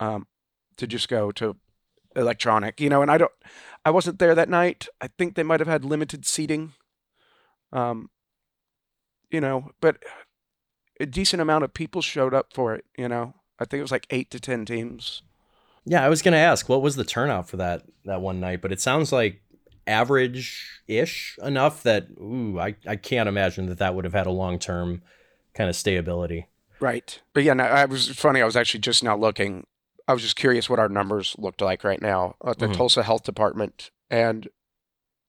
um, 0.00 0.26
to 0.76 0.86
just 0.86 1.08
go 1.08 1.30
to 1.32 1.56
electronic, 2.16 2.80
you 2.80 2.88
know. 2.88 3.02
And 3.02 3.10
I 3.10 3.18
don't, 3.18 3.32
I 3.84 3.90
wasn't 3.90 4.18
there 4.18 4.34
that 4.34 4.48
night. 4.48 4.88
I 5.00 5.08
think 5.08 5.34
they 5.34 5.42
might 5.42 5.60
have 5.60 5.68
had 5.68 5.84
limited 5.84 6.24
seating, 6.26 6.72
um, 7.72 8.10
you 9.30 9.40
know, 9.40 9.70
but 9.80 10.02
a 11.00 11.06
decent 11.06 11.42
amount 11.42 11.64
of 11.64 11.74
people 11.74 12.02
showed 12.02 12.34
up 12.34 12.52
for 12.52 12.74
it. 12.74 12.84
You 12.96 13.08
know, 13.08 13.34
I 13.58 13.64
think 13.64 13.78
it 13.80 13.82
was 13.82 13.90
like 13.92 14.06
eight 14.10 14.30
to 14.30 14.40
ten 14.40 14.64
teams. 14.64 15.22
Yeah, 15.86 16.04
I 16.04 16.08
was 16.08 16.22
gonna 16.22 16.36
ask 16.38 16.68
what 16.68 16.82
was 16.82 16.96
the 16.96 17.04
turnout 17.04 17.48
for 17.48 17.56
that 17.58 17.82
that 18.04 18.20
one 18.20 18.40
night, 18.40 18.60
but 18.62 18.72
it 18.72 18.80
sounds 18.80 19.12
like 19.12 19.40
average 19.86 20.80
ish 20.88 21.36
enough 21.42 21.82
that 21.82 22.06
ooh, 22.18 22.58
I, 22.58 22.74
I 22.86 22.96
can't 22.96 23.28
imagine 23.28 23.66
that 23.66 23.78
that 23.78 23.94
would 23.94 24.04
have 24.04 24.14
had 24.14 24.26
a 24.26 24.30
long 24.30 24.58
term 24.58 25.02
kind 25.54 25.68
of 25.68 25.76
stayability. 25.76 26.46
Right. 26.80 27.20
But 27.34 27.44
yeah, 27.44 27.52
no, 27.54 27.64
I 27.64 27.84
was 27.84 28.08
funny. 28.10 28.40
I 28.40 28.44
was 28.46 28.56
actually 28.56 28.80
just 28.80 29.02
now 29.04 29.16
looking. 29.16 29.66
I 30.08 30.12
was 30.12 30.22
just 30.22 30.36
curious 30.36 30.68
what 30.68 30.78
our 30.78 30.88
numbers 30.88 31.34
looked 31.38 31.60
like 31.62 31.84
right 31.84 32.00
now 32.02 32.34
at 32.46 32.58
the 32.58 32.66
Mhm. 32.66 32.76
Tulsa 32.76 33.02
Health 33.02 33.22
Department. 33.24 33.90
And 34.10 34.48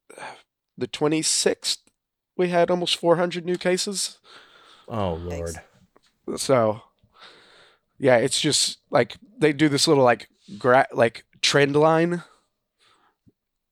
the 0.77 0.87
26th, 0.87 1.77
we 2.37 2.49
had 2.49 2.69
almost 2.69 2.97
400 2.97 3.45
new 3.45 3.57
cases. 3.57 4.19
Oh 4.87 5.17
Thanks. 5.29 5.57
lord. 6.27 6.39
So, 6.39 6.81
yeah, 7.97 8.17
it's 8.17 8.39
just 8.41 8.79
like 8.89 9.15
they 9.37 9.53
do 9.53 9.69
this 9.69 9.87
little 9.87 10.03
like 10.03 10.27
gra- 10.57 10.87
like 10.93 11.25
trend 11.41 11.75
line, 11.75 12.23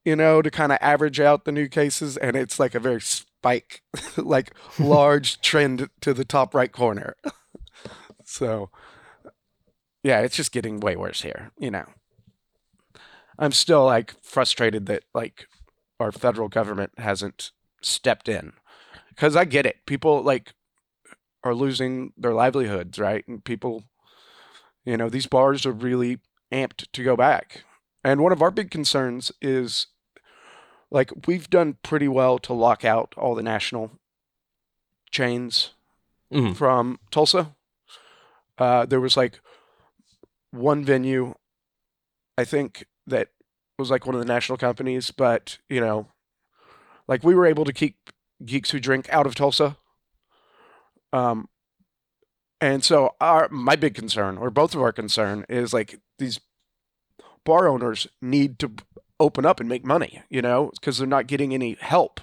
you 0.05 0.15
know, 0.15 0.41
to 0.41 0.51
kind 0.51 0.71
of 0.71 0.77
average 0.81 1.19
out 1.19 1.45
the 1.45 1.51
new 1.51 1.67
cases, 1.67 2.17
and 2.17 2.35
it's 2.35 2.59
like 2.59 2.75
a 2.75 2.79
very 2.79 3.01
spike, 3.01 3.81
like 4.17 4.53
large 4.79 5.41
trend 5.41 5.89
to 6.01 6.13
the 6.13 6.25
top 6.25 6.53
right 6.53 6.71
corner. 6.71 7.15
so, 8.25 8.69
yeah, 10.03 10.19
it's 10.19 10.35
just 10.35 10.51
getting 10.51 10.79
way 10.79 10.95
worse 10.95 11.21
here, 11.21 11.51
you 11.57 11.71
know. 11.71 11.85
I'm 13.39 13.51
still 13.51 13.85
like 13.85 14.13
frustrated 14.21 14.85
that 14.87 15.03
like 15.13 15.47
our 15.99 16.11
federal 16.11 16.49
government 16.49 16.91
hasn't 16.97 17.51
stepped 17.81 18.29
in 18.29 18.53
because 19.09 19.35
I 19.35 19.45
get 19.45 19.65
it. 19.65 19.85
People 19.85 20.21
like 20.21 20.53
are 21.43 21.55
losing 21.55 22.13
their 22.17 22.33
livelihoods, 22.33 22.99
right? 22.99 23.27
And 23.27 23.43
people, 23.43 23.83
you 24.85 24.97
know, 24.97 25.09
these 25.09 25.27
bars 25.27 25.65
are 25.65 25.71
really 25.71 26.19
amped 26.53 26.85
to 26.93 27.03
go 27.03 27.15
back. 27.17 27.63
And 28.03 28.21
one 28.21 28.31
of 28.31 28.41
our 28.41 28.51
big 28.51 28.69
concerns 28.71 29.31
is 29.41 29.87
like 30.91 31.11
we've 31.27 31.49
done 31.49 31.77
pretty 31.83 32.07
well 32.07 32.37
to 32.39 32.53
lock 32.53 32.85
out 32.85 33.13
all 33.17 33.33
the 33.35 33.43
national 33.43 33.91
chains 35.11 35.73
Mhm. 36.31 36.55
from 36.55 36.99
Tulsa. 37.11 37.55
Uh, 38.57 38.85
there 38.85 38.99
was 39.01 39.17
like 39.17 39.39
one 40.51 40.83
venue, 40.85 41.33
I 42.37 42.45
think, 42.45 42.85
that 43.07 43.29
was 43.79 43.89
like 43.89 44.05
one 44.05 44.15
of 44.15 44.21
the 44.21 44.25
national 44.33 44.57
companies, 44.57 45.11
but 45.11 45.57
you 45.69 45.79
know, 45.81 46.07
like 47.07 47.23
we 47.23 47.35
were 47.35 47.45
able 47.45 47.65
to 47.65 47.73
keep 47.73 48.11
Geeks 48.45 48.71
Who 48.71 48.79
Drink 48.79 49.07
out 49.11 49.25
of 49.25 49.35
Tulsa. 49.35 49.77
Um, 51.11 51.49
and 52.61 52.83
so 52.83 53.15
our 53.19 53.49
my 53.49 53.75
big 53.75 53.93
concern, 53.95 54.37
or 54.37 54.49
both 54.49 54.73
of 54.75 54.81
our 54.81 54.91
concern, 54.93 55.45
is 55.49 55.73
like 55.73 55.99
these 56.17 56.39
bar 57.45 57.67
owners 57.67 58.07
need 58.21 58.59
to 58.59 58.71
open 59.19 59.45
up 59.45 59.59
and 59.59 59.69
make 59.69 59.85
money, 59.85 60.21
you 60.29 60.41
know, 60.41 60.71
because 60.73 60.97
they're 60.97 61.07
not 61.07 61.27
getting 61.27 61.53
any 61.53 61.77
help, 61.79 62.19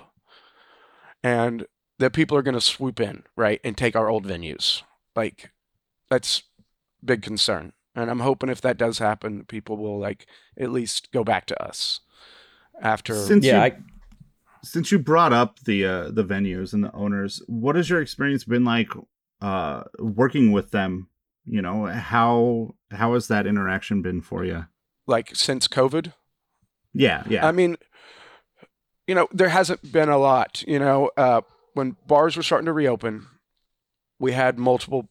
and 1.23 1.67
that 1.99 2.13
people 2.13 2.37
are 2.37 2.43
going 2.43 2.55
to 2.55 2.61
swoop 2.61 3.01
in, 3.01 3.25
right, 3.37 3.61
and 3.63 3.77
take 3.77 3.97
our 3.97 4.09
old 4.09 4.27
venues. 4.27 4.83
Like 5.15 5.51
that's 6.09 6.43
big 7.05 7.23
concern, 7.23 7.73
and 7.95 8.11
I'm 8.11 8.21
hoping 8.21 8.51
if 8.51 8.61
that 8.63 8.79
does 8.79 8.99
happen, 8.99 9.45
people 9.45 9.77
will 9.77 9.99
like 9.99 10.27
at 10.59 10.71
least 10.71 11.13
go 11.13 11.25
back 11.25 11.47
to 11.47 11.63
us 11.63 12.01
after. 12.81 13.15
Since 13.15 13.45
Yeah, 13.45 13.57
you, 13.57 13.63
I, 13.63 13.77
since 14.63 14.93
you 14.93 14.99
brought 14.99 15.33
up 15.33 15.59
the 15.61 15.85
uh, 15.85 16.11
the 16.11 16.25
venues 16.25 16.73
and 16.73 16.85
the 16.85 16.93
owners, 16.93 17.43
what 17.47 17.77
has 17.77 17.89
your 17.89 18.01
experience 18.01 18.45
been 18.45 18.65
like 18.65 18.91
uh, 19.41 19.85
working 19.99 20.53
with 20.53 20.71
them? 20.71 21.09
You 21.45 21.63
know 21.63 21.87
how 21.87 22.75
how 22.91 23.15
has 23.15 23.29
that 23.29 23.47
interaction 23.47 24.03
been 24.03 24.21
for 24.21 24.45
you? 24.45 24.67
like 25.07 25.35
since 25.35 25.67
COVID. 25.67 26.13
Yeah, 26.95 27.25
yeah. 27.29 27.45
I 27.47 27.51
mean, 27.51 27.77
you 29.09 29.15
know, 29.15 29.27
there 29.33 29.49
hasn't 29.49 29.91
been 29.91 30.09
a 30.09 30.19
lot. 30.19 30.63
You 30.69 30.79
know, 30.79 31.11
uh, 31.17 31.41
when 31.75 31.97
bars 32.07 32.37
were 32.37 32.43
starting 32.45 32.67
to 32.67 32.73
reopen, 32.73 33.27
we 34.21 34.33
had 34.33 34.57
multiple 34.59 35.09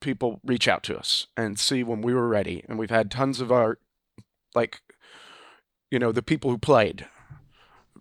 people 0.00 0.40
reach 0.44 0.68
out 0.68 0.82
to 0.84 0.98
us 0.98 1.26
and 1.36 1.58
see 1.58 1.82
when 1.82 2.02
we 2.02 2.12
were 2.12 2.28
ready, 2.28 2.64
and 2.68 2.78
we've 2.78 2.90
had 2.90 3.10
tons 3.10 3.40
of 3.40 3.50
our, 3.52 3.78
like, 4.54 4.80
you 5.90 5.98
know, 5.98 6.12
the 6.12 6.22
people 6.22 6.50
who 6.50 6.58
played 6.58 7.06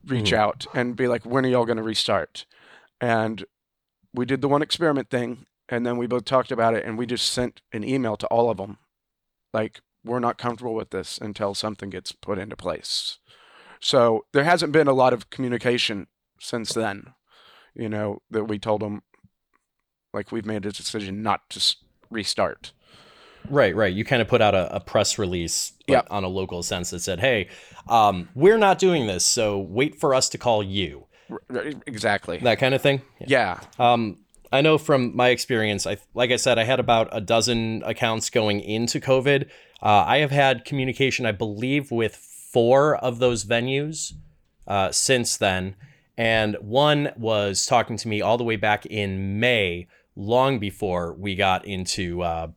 reach 0.05 0.31
Mhm. 0.31 0.37
out 0.37 0.65
and 0.73 0.95
be 0.95 1.07
like, 1.07 1.25
"When 1.25 1.45
are 1.45 1.49
y'all 1.49 1.65
going 1.65 1.77
to 1.77 1.83
restart?" 1.83 2.45
And 2.99 3.45
we 4.13 4.25
did 4.25 4.41
the 4.41 4.47
one 4.49 4.61
experiment 4.63 5.09
thing, 5.09 5.45
and 5.71 5.85
then 5.85 5.97
we 5.97 6.05
both 6.05 6.25
talked 6.25 6.51
about 6.51 6.75
it, 6.75 6.85
and 6.85 6.97
we 6.97 7.05
just 7.07 7.31
sent 7.31 7.61
an 7.73 7.83
email 7.83 8.17
to 8.17 8.27
all 8.27 8.49
of 8.51 8.57
them, 8.57 8.77
like, 9.53 9.81
"We're 10.03 10.19
not 10.19 10.37
comfortable 10.37 10.75
with 10.75 10.91
this 10.91 11.17
until 11.17 11.55
something 11.55 11.89
gets 11.89 12.11
put 12.11 12.37
into 12.37 12.55
place." 12.55 13.17
So 13.79 14.25
there 14.33 14.43
hasn't 14.43 14.73
been 14.73 14.87
a 14.87 14.93
lot 14.93 15.13
of 15.13 15.29
communication 15.31 16.07
since 16.39 16.73
then. 16.73 17.13
You 17.73 17.89
know 17.89 18.21
that 18.29 18.43
we 18.45 18.59
told 18.59 18.81
them, 18.81 19.01
like, 20.13 20.31
we've 20.31 20.45
made 20.45 20.65
a 20.65 20.71
decision 20.71 21.23
not 21.23 21.49
to 21.51 21.75
restart. 22.09 22.73
right, 23.49 23.75
right. 23.75 23.91
You 23.93 24.05
kind 24.05 24.21
of 24.21 24.27
put 24.27 24.41
out 24.41 24.53
a, 24.53 24.75
a 24.75 24.79
press 24.79 25.17
release 25.17 25.73
Yeah. 25.87 26.01
on 26.11 26.23
a 26.23 26.27
local 26.27 26.61
sense 26.63 26.91
that 26.91 26.99
said, 26.99 27.19
"Hey, 27.21 27.47
um, 27.87 28.29
we're 28.35 28.57
not 28.59 28.77
doing 28.77 29.07
this, 29.07 29.25
so 29.25 29.57
wait 29.59 29.99
for 29.99 30.13
us 30.13 30.29
to 30.29 30.37
call 30.37 30.61
you." 30.61 31.07
Exactly. 31.87 32.37
That 32.39 32.59
kind 32.59 32.75
of 32.75 32.81
thing. 32.81 33.01
yeah. 33.19 33.61
Um, 33.79 34.17
I 34.51 34.61
know 34.61 34.77
from 34.77 35.15
my 35.15 35.29
experience, 35.29 35.87
I 35.87 35.97
like 36.13 36.31
I 36.31 36.35
said, 36.35 36.59
I 36.59 36.63
had 36.63 36.79
about 36.79 37.09
a 37.11 37.21
dozen 37.21 37.83
accounts 37.85 38.29
going 38.29 38.59
into 38.59 38.99
COVID. 38.99 39.45
Uh, 39.81 40.03
I 40.07 40.17
have 40.17 40.31
had 40.31 40.65
communication, 40.65 41.25
I 41.25 41.31
believe, 41.31 41.89
with 41.91 42.15
four 42.15 42.97
of 42.97 43.19
those 43.19 43.45
venues 43.45 44.13
uh, 44.67 44.91
since 44.91 45.37
then, 45.37 45.75
and 46.17 46.57
one 46.59 47.13
was 47.15 47.65
talking 47.65 47.97
to 47.97 48.07
me 48.07 48.21
all 48.21 48.37
the 48.37 48.43
way 48.43 48.57
back 48.57 48.85
in 48.85 49.39
May, 49.39 49.87
long 50.15 50.59
before 50.59 51.13
we 51.13 51.35
got 51.35 51.65
into 51.65 52.21
uh, 52.21 52.47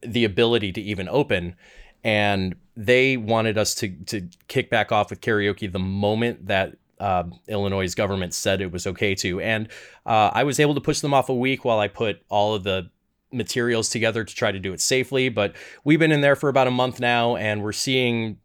the 0.00 0.24
ability 0.24 0.72
to 0.72 0.80
even 0.80 1.08
open. 1.08 1.56
and 2.04 2.54
they 2.76 3.16
wanted 3.16 3.58
us 3.58 3.74
to 3.74 3.88
to 4.06 4.28
kick 4.48 4.70
back 4.70 4.90
off 4.90 5.10
with 5.10 5.20
karaoke 5.20 5.70
the 5.70 5.78
moment 5.78 6.46
that 6.46 6.76
uh, 7.02 7.24
Illinois' 7.48 7.94
government 7.94 8.32
said 8.32 8.60
it 8.60 8.70
was 8.70 8.86
okay 8.86 9.14
to, 9.16 9.40
and 9.40 9.68
uh, 10.06 10.30
I 10.32 10.44
was 10.44 10.60
able 10.60 10.74
to 10.74 10.80
push 10.80 11.00
them 11.00 11.12
off 11.12 11.28
a 11.28 11.34
week 11.34 11.64
while 11.64 11.80
I 11.80 11.88
put 11.88 12.22
all 12.28 12.54
of 12.54 12.62
the 12.62 12.90
materials 13.32 13.88
together 13.88 14.22
to 14.22 14.34
try 14.34 14.52
to 14.52 14.60
do 14.60 14.72
it 14.72 14.80
safely. 14.80 15.28
But 15.28 15.56
we've 15.82 15.98
been 15.98 16.12
in 16.12 16.20
there 16.20 16.36
for 16.36 16.48
about 16.48 16.68
a 16.68 16.70
month 16.70 17.00
now, 17.00 17.34
and 17.34 17.62
we're 17.62 17.72
seeing 17.72 18.38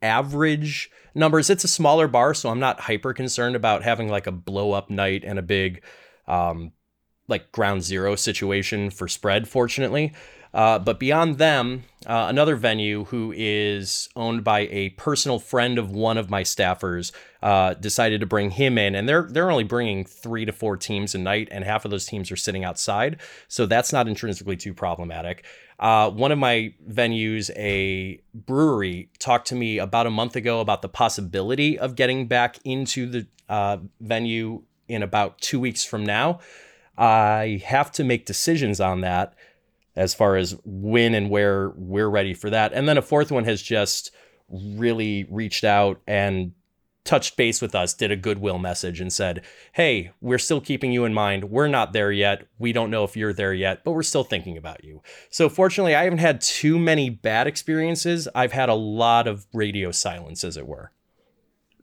average 0.00 0.90
numbers. 1.14 1.50
It's 1.50 1.62
a 1.62 1.68
smaller 1.68 2.08
bar, 2.08 2.34
so 2.34 2.48
I'm 2.48 2.58
not 2.58 2.80
hyper 2.80 3.12
concerned 3.12 3.54
about 3.54 3.84
having 3.84 4.08
like 4.08 4.26
a 4.26 4.32
blow 4.32 4.72
up 4.72 4.90
night 4.90 5.22
and 5.24 5.38
a 5.38 5.42
big, 5.42 5.84
um, 6.26 6.72
like 7.28 7.52
ground 7.52 7.84
zero 7.84 8.16
situation 8.16 8.90
for 8.90 9.06
spread. 9.06 9.46
Fortunately, 9.46 10.12
uh, 10.54 10.78
but 10.78 11.00
beyond 11.00 11.38
them, 11.38 11.84
uh, 12.06 12.26
another 12.28 12.56
venue 12.56 13.04
who 13.04 13.32
is 13.34 14.08
owned 14.16 14.44
by 14.44 14.60
a 14.60 14.90
personal 14.90 15.38
friend 15.38 15.78
of 15.78 15.90
one 15.90 16.18
of 16.18 16.28
my 16.28 16.42
staffers 16.42 17.12
uh, 17.42 17.74
decided 17.74 18.20
to 18.20 18.26
bring 18.26 18.50
him 18.50 18.76
in, 18.76 18.94
and 18.94 19.08
they're 19.08 19.26
they're 19.30 19.50
only 19.50 19.64
bringing 19.64 20.04
three 20.04 20.44
to 20.44 20.52
four 20.52 20.76
teams 20.76 21.14
a 21.14 21.18
night, 21.18 21.48
and 21.50 21.64
half 21.64 21.84
of 21.84 21.90
those 21.90 22.04
teams 22.04 22.30
are 22.30 22.36
sitting 22.36 22.64
outside, 22.64 23.18
so 23.48 23.64
that's 23.66 23.92
not 23.92 24.08
intrinsically 24.08 24.56
too 24.56 24.74
problematic. 24.74 25.44
Uh, 25.78 26.10
one 26.10 26.30
of 26.30 26.38
my 26.38 26.72
venues, 26.88 27.50
a 27.56 28.20
brewery, 28.34 29.10
talked 29.18 29.48
to 29.48 29.54
me 29.54 29.78
about 29.78 30.06
a 30.06 30.10
month 30.10 30.36
ago 30.36 30.60
about 30.60 30.82
the 30.82 30.88
possibility 30.88 31.78
of 31.78 31.96
getting 31.96 32.26
back 32.26 32.58
into 32.64 33.06
the 33.06 33.26
uh, 33.48 33.78
venue 34.00 34.62
in 34.86 35.02
about 35.02 35.40
two 35.40 35.58
weeks 35.58 35.84
from 35.84 36.04
now. 36.04 36.40
I 36.96 37.62
have 37.64 37.90
to 37.92 38.04
make 38.04 38.26
decisions 38.26 38.80
on 38.80 39.00
that 39.00 39.34
as 39.96 40.14
far 40.14 40.36
as 40.36 40.56
when 40.64 41.14
and 41.14 41.30
where 41.30 41.70
we're 41.76 42.08
ready 42.08 42.34
for 42.34 42.50
that. 42.50 42.72
And 42.72 42.88
then 42.88 42.98
a 42.98 43.02
fourth 43.02 43.30
one 43.30 43.44
has 43.44 43.60
just 43.60 44.10
really 44.48 45.26
reached 45.30 45.64
out 45.64 46.00
and 46.06 46.52
touched 47.04 47.36
base 47.36 47.60
with 47.60 47.74
us, 47.74 47.94
did 47.94 48.12
a 48.12 48.16
goodwill 48.16 48.58
message 48.58 49.00
and 49.00 49.12
said, 49.12 49.42
Hey, 49.72 50.12
we're 50.20 50.38
still 50.38 50.60
keeping 50.60 50.92
you 50.92 51.04
in 51.04 51.12
mind. 51.12 51.44
We're 51.44 51.68
not 51.68 51.92
there 51.92 52.12
yet. 52.12 52.46
We 52.58 52.72
don't 52.72 52.90
know 52.90 53.04
if 53.04 53.16
you're 53.16 53.32
there 53.32 53.52
yet, 53.52 53.82
but 53.84 53.92
we're 53.92 54.02
still 54.02 54.24
thinking 54.24 54.56
about 54.56 54.84
you. 54.84 55.02
So, 55.30 55.48
fortunately, 55.48 55.94
I 55.94 56.04
haven't 56.04 56.18
had 56.20 56.40
too 56.40 56.78
many 56.78 57.10
bad 57.10 57.46
experiences. 57.46 58.28
I've 58.34 58.52
had 58.52 58.68
a 58.68 58.74
lot 58.74 59.26
of 59.26 59.46
radio 59.52 59.90
silence, 59.90 60.44
as 60.44 60.56
it 60.56 60.66
were. 60.66 60.92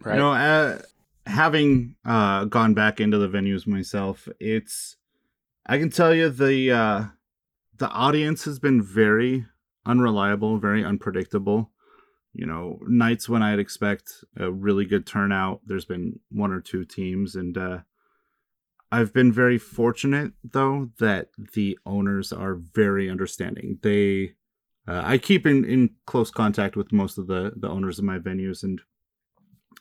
Right. 0.02 0.14
You 0.14 0.20
know, 0.20 0.32
uh, 0.32 0.80
having 1.26 1.96
uh, 2.06 2.46
gone 2.46 2.74
back 2.74 3.02
into 3.02 3.18
the 3.18 3.28
venues 3.28 3.68
myself, 3.68 4.30
it's, 4.40 4.96
I 5.66 5.78
can 5.78 5.90
tell 5.90 6.14
you 6.14 6.30
the, 6.30 6.72
uh, 6.72 7.04
the 7.80 7.90
audience 7.90 8.46
has 8.46 8.60
been 8.60 8.82
very 8.82 9.46
unreliable, 9.86 10.60
very 10.60 10.84
unpredictable. 10.84 11.72
You 12.34 12.46
know, 12.46 12.80
nights 12.88 13.28
when 13.28 13.42
I'd 13.42 13.60
expect 13.60 14.24
a 14.38 14.52
really 14.52 14.86
good 14.86 15.08
turnout, 15.08 15.62
there's 15.66 15.86
been 15.86 16.20
one 16.30 16.52
or 16.52 16.62
two 16.62 16.86
teams, 16.86 17.36
and 17.36 17.58
uh, 17.58 17.80
I've 18.92 19.14
been 19.14 19.32
very 19.32 19.58
fortunate 19.58 20.34
though 20.44 20.92
that 21.00 21.30
the 21.54 21.80
owners 21.86 22.32
are 22.32 22.56
very 22.56 23.10
understanding. 23.10 23.80
They, 23.82 24.34
uh, 24.88 25.02
I 25.04 25.18
keep 25.18 25.48
in, 25.48 25.66
in 25.66 25.92
close 26.06 26.30
contact 26.30 26.76
with 26.76 26.92
most 26.92 27.18
of 27.18 27.28
the 27.28 27.54
the 27.56 27.70
owners 27.70 27.98
of 27.98 28.06
my 28.06 28.20
venues, 28.20 28.64
and 28.64 28.82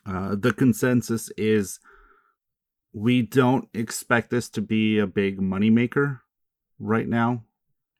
uh, 0.05 0.35
the 0.35 0.53
consensus 0.53 1.29
is 1.37 1.79
we 2.93 3.21
don't 3.21 3.69
expect 3.75 4.31
this 4.31 4.49
to 4.49 4.61
be 4.61 4.97
a 4.97 5.05
big 5.05 5.39
moneymaker 5.39 6.21
right 6.79 7.07
now 7.07 7.43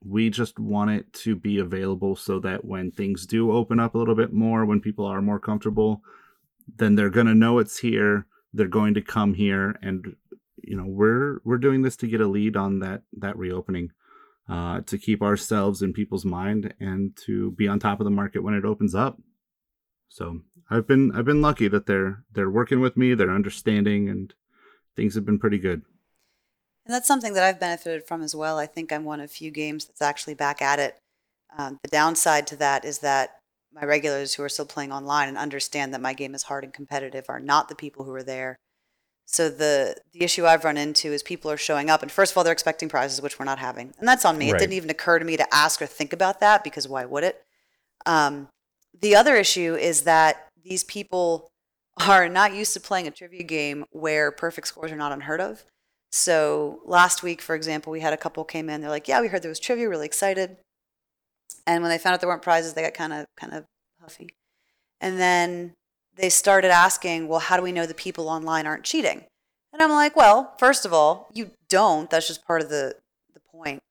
we 0.06 0.30
just 0.30 0.60
want 0.60 0.92
it 0.92 1.12
to 1.12 1.36
be 1.36 1.60
available 1.60 2.16
so 2.16 2.40
that 2.40 2.64
when 2.64 2.92
things 2.92 3.26
do 3.26 3.52
open 3.52 3.80
up 3.80 3.96
a 3.96 3.98
little 3.98 4.16
bit 4.16 4.32
more, 4.32 4.66
when 4.66 4.80
people 4.80 5.06
are 5.06 5.22
more 5.22 5.40
comfortable, 5.40 6.02
then 6.78 6.96
they're 6.96 7.10
going 7.10 7.28
to 7.28 7.36
know 7.36 7.60
it's 7.60 7.80
here. 7.80 8.26
They're 8.54 8.68
going 8.68 8.94
to 8.94 9.02
come 9.02 9.34
here, 9.34 9.78
and 9.82 10.16
you 10.64 10.76
know 10.76 10.86
we're 10.88 11.40
we're 11.44 11.58
doing 11.58 11.84
this 11.84 11.96
to 11.98 12.08
get 12.08 12.22
a 12.22 12.28
lead 12.28 12.56
on 12.56 12.80
that 12.80 13.04
that 13.18 13.38
reopening, 13.38 13.92
uh, 14.48 14.82
to 14.82 14.98
keep 14.98 15.22
ourselves 15.22 15.82
in 15.82 15.94
people's 15.94 16.26
mind 16.26 16.74
and 16.80 17.16
to 17.26 17.52
be 17.52 17.68
on 17.68 17.80
top 17.80 18.00
of 18.00 18.06
the 18.06 18.12
market 18.12 18.44
when 18.44 18.56
it 18.56 18.66
opens 18.66 18.96
up. 18.96 19.20
So 20.08 20.42
I've 20.70 20.88
been 20.88 21.12
I've 21.16 21.26
been 21.26 21.42
lucky 21.42 21.68
that 21.68 21.86
they're 21.86 22.24
they're 22.32 22.50
working 22.50 22.80
with 22.80 22.98
me, 22.98 23.14
they're 23.14 23.30
understanding, 23.30 24.10
and 24.10 24.34
things 24.96 25.14
have 25.14 25.26
been 25.26 25.40
pretty 25.40 25.60
good. 25.60 25.84
And 26.90 26.96
that's 26.96 27.08
something 27.08 27.34
that 27.34 27.44
I've 27.44 27.60
benefited 27.60 28.08
from 28.08 28.24
as 28.24 28.34
well. 28.34 28.58
I 28.58 28.66
think 28.66 28.92
I'm 28.92 29.04
one 29.04 29.20
of 29.20 29.30
few 29.30 29.52
games 29.52 29.86
that's 29.86 30.02
actually 30.02 30.34
back 30.34 30.60
at 30.60 30.80
it. 30.80 30.98
Um, 31.56 31.78
the 31.84 31.90
downside 31.92 32.48
to 32.48 32.56
that 32.56 32.84
is 32.84 32.98
that 33.00 33.36
my 33.72 33.86
regulars 33.86 34.34
who 34.34 34.42
are 34.42 34.50
still 34.50 34.66
playing 34.66 34.92
online 34.92 35.28
and 35.28 35.38
understand 35.38 35.94
that 35.94 36.02
my 36.02 36.14
game 36.14 36.34
is 36.34 36.42
hard 36.42 36.64
and 36.64 36.74
competitive 36.74 37.26
are 37.30 37.40
not 37.40 37.70
the 37.70 37.76
people 37.76 38.06
who 38.06 38.14
are 38.16 38.24
there. 38.24 38.58
So 39.28 39.50
the 39.50 39.98
the 40.14 40.24
issue 40.24 40.48
I've 40.48 40.64
run 40.64 40.78
into 40.78 41.14
is 41.14 41.22
people 41.22 41.52
are 41.52 41.58
showing 41.58 41.92
up, 41.92 42.02
and 42.02 42.12
first 42.12 42.32
of 42.32 42.38
all, 42.40 42.44
they're 42.44 42.52
expecting 42.52 42.90
prizes, 42.90 43.22
which 43.22 43.38
we're 43.38 43.46
not 43.46 43.60
having, 43.60 43.94
and 44.00 44.08
that's 44.08 44.26
on 44.26 44.40
me. 44.40 44.52
Right. 44.52 44.60
It 44.60 44.66
didn't 44.66 44.74
even 44.74 44.90
occur 44.90 45.20
to 45.20 45.26
me 45.26 45.38
to 45.38 45.46
ask 45.54 45.84
or 45.84 45.86
think 45.86 46.12
about 46.12 46.40
that 46.40 46.64
because 46.64 46.88
why 46.88 47.06
would 47.06 47.24
it? 47.24 47.44
Um, 48.08 48.48
the 49.00 49.16
other 49.16 49.36
issue 49.36 49.76
is 49.76 50.06
that 50.06 50.48
these 50.64 50.84
people 50.84 51.52
are 52.08 52.28
not 52.28 52.56
used 52.56 52.74
to 52.74 52.80
playing 52.80 53.06
a 53.06 53.12
trivia 53.12 53.44
game 53.44 53.86
where 53.92 54.32
perfect 54.32 54.66
scores 54.66 54.92
are 54.92 54.98
not 54.98 55.12
unheard 55.12 55.40
of. 55.40 55.64
So 56.12 56.82
last 56.86 57.22
week, 57.24 57.42
for 57.42 57.56
example, 57.56 57.92
we 57.92 58.00
had 58.00 58.14
a 58.14 58.18
couple 58.18 58.44
came 58.44 58.70
in. 58.70 58.82
They're 58.82 58.90
like, 58.90 59.08
"Yeah, 59.08 59.22
we 59.22 59.28
heard 59.28 59.42
there 59.42 59.50
was 59.50 59.60
trivia. 59.60 59.90
Really 59.90 60.06
excited." 60.06 60.58
And 61.68 61.84
when 61.84 61.90
they 61.92 61.98
found 61.98 62.16
out 62.16 62.20
there 62.22 62.30
weren't 62.30 62.42
prizes, 62.42 62.74
they 62.74 62.82
got 62.82 62.94
kind 62.94 63.14
of 63.14 63.26
kind 63.36 63.54
of 63.54 63.66
huffy. 64.02 64.30
And 65.00 65.20
then 65.20 65.74
they 66.16 66.30
started 66.30 66.72
asking, 66.72 67.28
"Well, 67.28 67.40
how 67.40 67.58
do 67.58 67.64
we 67.64 67.72
know 67.72 67.86
the 67.86 67.94
people 67.94 68.28
online 68.28 68.66
aren't 68.68 68.86
cheating?" 68.86 69.26
And 69.72 69.82
I'm 69.82 69.92
like, 69.92 70.16
"Well, 70.16 70.56
first 70.58 70.86
of 70.86 70.94
all, 70.94 71.30
you 71.34 71.52
don't. 71.70 72.10
That's 72.10 72.28
just 72.28 72.46
part 72.46 72.62
of 72.62 72.70
the 72.70 72.96
the 73.34 73.40
point. 73.52 73.82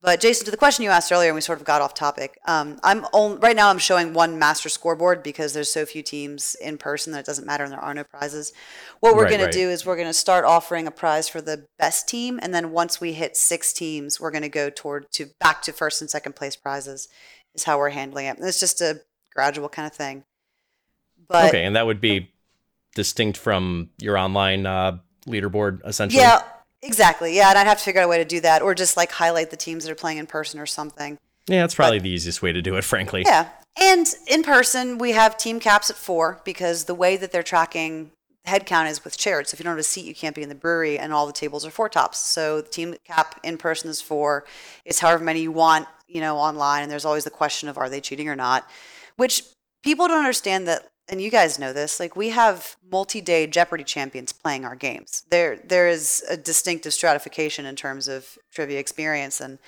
But 0.00 0.20
Jason, 0.20 0.44
to 0.44 0.52
the 0.52 0.56
question 0.56 0.84
you 0.84 0.90
asked 0.90 1.10
earlier, 1.10 1.30
and 1.30 1.34
we 1.34 1.40
sort 1.40 1.58
of 1.58 1.64
got 1.64 1.82
off 1.82 1.92
topic. 1.92 2.38
Um, 2.46 2.78
I'm 2.84 3.04
only, 3.12 3.38
right 3.38 3.56
now. 3.56 3.68
I'm 3.68 3.78
showing 3.78 4.12
one 4.12 4.38
master 4.38 4.68
scoreboard 4.68 5.24
because 5.24 5.54
there's 5.54 5.72
so 5.72 5.84
few 5.84 6.04
teams 6.04 6.54
in 6.62 6.78
person 6.78 7.12
that 7.12 7.20
it 7.20 7.26
doesn't 7.26 7.46
matter, 7.46 7.64
and 7.64 7.72
there 7.72 7.80
are 7.80 7.94
no 7.94 8.04
prizes. 8.04 8.52
What 9.00 9.16
we're 9.16 9.24
right, 9.24 9.30
going 9.30 9.40
right. 9.42 9.52
to 9.52 9.58
do 9.58 9.68
is 9.68 9.84
we're 9.84 9.96
going 9.96 10.06
to 10.06 10.14
start 10.14 10.44
offering 10.44 10.86
a 10.86 10.92
prize 10.92 11.28
for 11.28 11.40
the 11.40 11.66
best 11.80 12.08
team, 12.08 12.38
and 12.40 12.54
then 12.54 12.70
once 12.70 13.00
we 13.00 13.14
hit 13.14 13.36
six 13.36 13.72
teams, 13.72 14.20
we're 14.20 14.30
going 14.30 14.42
to 14.42 14.48
go 14.48 14.70
toward 14.70 15.10
to 15.12 15.30
back 15.40 15.62
to 15.62 15.72
first 15.72 16.00
and 16.00 16.08
second 16.08 16.36
place 16.36 16.54
prizes. 16.54 17.08
Is 17.54 17.64
how 17.64 17.78
we're 17.78 17.90
handling 17.90 18.26
it. 18.26 18.38
And 18.38 18.46
it's 18.46 18.60
just 18.60 18.80
a 18.80 19.00
gradual 19.34 19.68
kind 19.68 19.86
of 19.86 19.92
thing. 19.92 20.22
But 21.28 21.48
okay, 21.48 21.64
and 21.64 21.74
that 21.74 21.86
would 21.86 22.00
be 22.00 22.30
distinct 22.94 23.36
from 23.36 23.90
your 23.98 24.16
online 24.16 24.64
uh, 24.64 24.98
leaderboard, 25.26 25.80
essentially. 25.84 26.22
Yeah 26.22 26.42
Exactly. 26.82 27.36
Yeah, 27.36 27.48
and 27.50 27.58
I'd 27.58 27.66
have 27.66 27.78
to 27.78 27.84
figure 27.84 28.00
out 28.00 28.04
a 28.04 28.08
way 28.08 28.18
to 28.18 28.24
do 28.24 28.40
that, 28.40 28.62
or 28.62 28.74
just 28.74 28.96
like 28.96 29.12
highlight 29.12 29.50
the 29.50 29.56
teams 29.56 29.84
that 29.84 29.90
are 29.90 29.96
playing 29.96 30.18
in 30.18 30.26
person 30.26 30.60
or 30.60 30.66
something. 30.66 31.18
Yeah, 31.46 31.62
that's 31.62 31.74
probably 31.74 31.98
but, 31.98 32.04
the 32.04 32.10
easiest 32.10 32.42
way 32.42 32.52
to 32.52 32.62
do 32.62 32.76
it, 32.76 32.84
frankly. 32.84 33.22
Yeah, 33.26 33.48
and 33.80 34.06
in 34.26 34.42
person 34.42 34.98
we 34.98 35.12
have 35.12 35.36
team 35.36 35.60
caps 35.60 35.90
at 35.90 35.96
four 35.96 36.40
because 36.44 36.84
the 36.84 36.94
way 36.94 37.16
that 37.16 37.32
they're 37.32 37.42
tracking 37.42 38.12
head 38.44 38.66
count 38.66 38.88
is 38.88 39.04
with 39.04 39.16
chairs. 39.16 39.50
So 39.50 39.54
if 39.54 39.60
you 39.60 39.64
don't 39.64 39.72
have 39.72 39.78
a 39.78 39.84
seat, 39.84 40.06
you 40.06 40.14
can't 40.14 40.34
be 40.34 40.42
in 40.42 40.48
the 40.48 40.54
brewery, 40.54 40.98
and 40.98 41.12
all 41.12 41.26
the 41.26 41.32
tables 41.32 41.64
are 41.64 41.70
four 41.70 41.88
tops. 41.88 42.18
So 42.18 42.60
the 42.60 42.68
team 42.68 42.94
cap 43.04 43.38
in 43.44 43.58
person 43.58 43.90
is 43.90 44.00
four. 44.00 44.44
It's 44.84 45.00
however 45.00 45.22
many 45.22 45.42
you 45.42 45.52
want, 45.52 45.86
you 46.06 46.20
know, 46.20 46.36
online. 46.36 46.82
And 46.82 46.90
there's 46.90 47.04
always 47.04 47.24
the 47.24 47.30
question 47.30 47.68
of 47.68 47.78
are 47.78 47.88
they 47.88 48.00
cheating 48.00 48.28
or 48.28 48.36
not, 48.36 48.68
which 49.16 49.42
people 49.82 50.08
don't 50.08 50.18
understand 50.18 50.66
that 50.66 50.88
and 51.08 51.20
you 51.22 51.30
guys 51.30 51.58
know 51.58 51.72
this, 51.72 51.98
like 51.98 52.16
we 52.16 52.30
have 52.30 52.76
multi-day 52.90 53.46
Jeopardy 53.46 53.84
champions 53.84 54.32
playing 54.32 54.64
our 54.64 54.76
games. 54.76 55.24
There 55.30 55.56
there 55.56 55.88
is 55.88 56.24
a 56.28 56.36
distinctive 56.36 56.92
stratification 56.92 57.66
in 57.66 57.76
terms 57.76 58.08
of 58.08 58.38
trivia 58.52 58.78
experience 58.78 59.40
and 59.40 59.58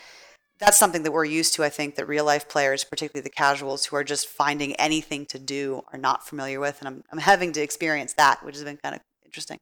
that's 0.61 0.79
something 0.79 1.03
that 1.05 1.13
we're 1.13 1.25
used 1.25 1.55
to, 1.55 1.65
I 1.65 1.71
think, 1.71 1.95
that 1.95 2.07
real 2.07 2.25
life 2.25 2.47
players, 2.49 2.85
particularly 2.85 3.23
the 3.23 3.31
casuals 3.31 3.87
who 3.87 3.97
are 3.97 4.05
just 4.05 4.29
finding 4.29 4.75
anything 4.75 5.25
to 5.27 5.39
do, 5.39 5.83
are 5.91 5.99
not 5.99 6.27
familiar 6.27 6.61
with. 6.61 6.79
And 6.81 6.89
I'm, 6.89 7.05
I'm 7.11 7.19
having 7.19 7.53
to 7.53 7.63
experience 7.63 8.13
that, 8.15 8.45
which 8.45 8.57
has 8.57 8.65
been 8.65 8.77
kind 8.77 8.95
of 8.95 9.01
interesting. 9.25 9.59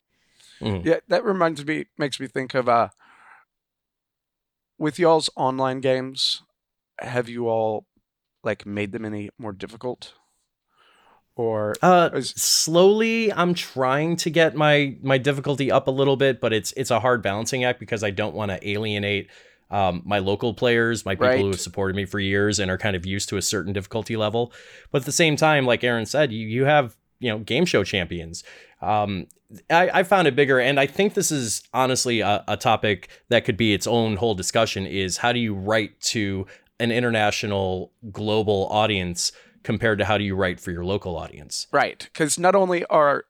Mm. 0.60 0.84
Yeah, 0.84 0.96
that 1.06 1.24
reminds 1.24 1.64
me, 1.64 1.86
makes 1.96 2.18
me 2.18 2.26
think 2.26 2.52
of 2.54 2.68
uh, 2.68 2.88
with 4.76 4.98
y'all's 4.98 5.30
online 5.36 5.80
games, 5.80 6.42
have 7.00 7.28
you 7.28 7.48
all 7.48 7.86
like 8.42 8.66
made 8.66 8.90
them 8.90 9.04
any 9.04 9.30
more 9.38 9.52
difficult? 9.52 10.14
Or 11.38 11.74
uh, 11.80 12.10
is... 12.12 12.30
slowly 12.30 13.32
i'm 13.32 13.54
trying 13.54 14.16
to 14.16 14.28
get 14.28 14.54
my 14.54 14.94
my 15.00 15.16
difficulty 15.16 15.72
up 15.72 15.86
a 15.86 15.90
little 15.90 16.16
bit 16.16 16.40
but 16.40 16.52
it's 16.52 16.72
it's 16.76 16.90
a 16.90 17.00
hard 17.00 17.22
balancing 17.22 17.64
act 17.64 17.80
because 17.80 18.04
i 18.04 18.10
don't 18.10 18.34
want 18.34 18.50
to 18.50 18.68
alienate 18.68 19.30
um, 19.70 20.02
my 20.04 20.18
local 20.18 20.52
players 20.52 21.06
my 21.06 21.14
people 21.14 21.28
right. 21.28 21.40
who 21.40 21.46
have 21.46 21.60
supported 21.60 21.94
me 21.94 22.04
for 22.04 22.18
years 22.20 22.58
and 22.58 22.70
are 22.70 22.78
kind 22.78 22.96
of 22.96 23.06
used 23.06 23.28
to 23.30 23.36
a 23.36 23.42
certain 23.42 23.72
difficulty 23.72 24.16
level 24.16 24.52
but 24.90 25.02
at 25.02 25.06
the 25.06 25.12
same 25.12 25.36
time 25.36 25.64
like 25.64 25.82
aaron 25.84 26.06
said 26.06 26.32
you, 26.32 26.46
you 26.46 26.64
have 26.64 26.96
you 27.20 27.30
know 27.30 27.38
game 27.38 27.64
show 27.64 27.84
champions 27.84 28.44
um, 28.80 29.26
I, 29.70 29.90
I, 29.90 30.02
found 30.04 30.28
it 30.28 30.36
bigger 30.36 30.58
and 30.58 30.78
i 30.78 30.86
think 30.86 31.14
this 31.14 31.30
is 31.30 31.62
honestly 31.74 32.20
a, 32.20 32.44
a 32.48 32.56
topic 32.56 33.08
that 33.28 33.44
could 33.44 33.56
be 33.56 33.74
its 33.74 33.86
own 33.86 34.16
whole 34.16 34.34
discussion 34.34 34.86
is 34.86 35.18
how 35.18 35.32
do 35.32 35.38
you 35.38 35.54
write 35.54 36.00
to 36.00 36.46
an 36.80 36.92
international 36.92 37.92
global 38.12 38.68
audience 38.70 39.32
compared 39.62 39.98
to 39.98 40.04
how 40.04 40.18
do 40.18 40.24
you 40.24 40.34
write 40.34 40.60
for 40.60 40.70
your 40.70 40.84
local 40.84 41.16
audience. 41.16 41.66
Right. 41.72 42.08
Because 42.12 42.38
not 42.38 42.54
only 42.54 42.84
are 42.86 43.24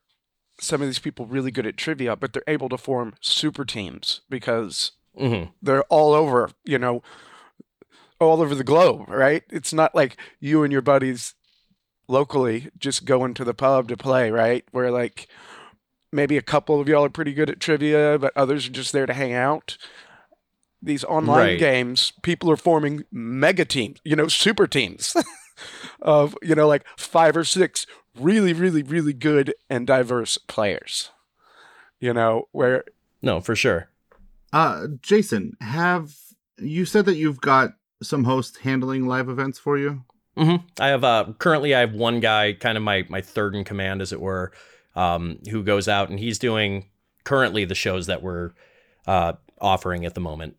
some 0.61 0.83
of 0.83 0.89
these 0.89 0.99
people 0.99 1.27
really 1.27 1.51
good 1.51 1.67
at 1.67 1.77
trivia, 1.77 2.17
but 2.17 2.33
they're 2.33 2.43
able 2.47 2.69
to 2.69 2.79
form 2.79 3.15
super 3.21 3.65
teams 3.65 4.23
because 4.29 4.93
hmm 5.17 5.45
they're 5.63 5.85
all 5.85 6.15
over, 6.15 6.51
you 6.65 6.79
know, 6.79 7.03
all 8.21 8.43
over 8.43 8.55
the 8.55 8.65
globe, 8.65 9.09
right? 9.09 9.43
It's 9.51 9.73
not 9.73 9.95
like 9.95 10.17
you 10.41 10.63
and 10.63 10.73
your 10.73 10.83
buddies 10.83 11.35
locally 12.09 12.71
just 12.79 13.05
going 13.05 13.35
to 13.35 13.45
the 13.45 13.55
pub 13.55 13.89
to 13.89 13.97
play, 13.97 14.31
right? 14.31 14.65
Where 14.73 14.91
like 14.91 15.29
maybe 16.13 16.37
a 16.37 16.43
couple 16.43 16.81
of 16.81 16.89
y'all 16.89 17.05
are 17.05 17.11
pretty 17.11 17.35
good 17.35 17.51
at 17.51 17.61
trivia, 17.61 18.19
but 18.19 18.37
others 18.37 18.67
are 18.67 18.73
just 18.73 18.93
there 18.93 19.07
to 19.07 19.13
hang 19.13 19.33
out. 19.33 19.77
These 20.81 21.05
online 21.05 21.35
Right. 21.35 21.59
games, 21.59 22.13
people 22.23 22.51
are 22.51 22.57
forming 22.57 23.05
mega 23.11 23.65
teams, 23.65 24.01
you 24.05 24.17
know, 24.17 24.29
super 24.29 24.67
teams 24.67 25.15
of, 26.01 26.37
you 26.43 26.55
know, 26.55 26.69
like 26.69 26.85
five 26.97 27.37
or 27.37 27.45
six 27.45 27.87
really, 28.19 28.53
really, 28.53 28.83
really 28.83 29.13
good 29.13 29.55
and 29.71 29.87
diverse 29.87 30.39
players. 30.39 31.11
You 32.01 32.13
know, 32.13 32.49
where 32.53 32.85
No, 33.23 33.41
for 33.41 33.57
sure. 33.57 33.89
Uh, 34.53 34.87
Jason, 35.03 35.57
have 35.61 36.15
you 36.59 36.85
said 36.85 37.05
that 37.07 37.17
you've 37.17 37.41
got 37.41 37.73
some 38.03 38.25
hosts 38.25 38.59
handling 38.59 39.07
live 39.07 39.29
events 39.29 39.59
for 39.59 39.77
you? 39.79 40.05
hmm 40.37 40.57
I 40.79 40.87
have 40.89 41.03
uh 41.03 41.33
currently 41.39 41.75
I 41.75 41.81
have 41.81 41.95
one 41.95 42.21
guy, 42.21 42.53
kind 42.53 42.77
of 42.77 42.85
my 42.85 43.05
my 43.09 43.21
third 43.21 43.57
in 43.57 43.65
command, 43.65 44.01
as 44.01 44.13
it 44.13 44.21
were, 44.21 44.53
um, 44.95 45.39
who 45.51 45.65
goes 45.65 45.89
out 45.89 46.11
and 46.11 46.19
he's 46.19 46.39
doing 46.39 46.87
currently 47.25 47.65
the 47.65 47.75
shows 47.75 48.07
that 48.07 48.23
we're 48.23 48.53
uh 49.07 49.33
offering 49.61 50.05
at 50.05 50.15
the 50.15 50.21
moment. 50.21 50.57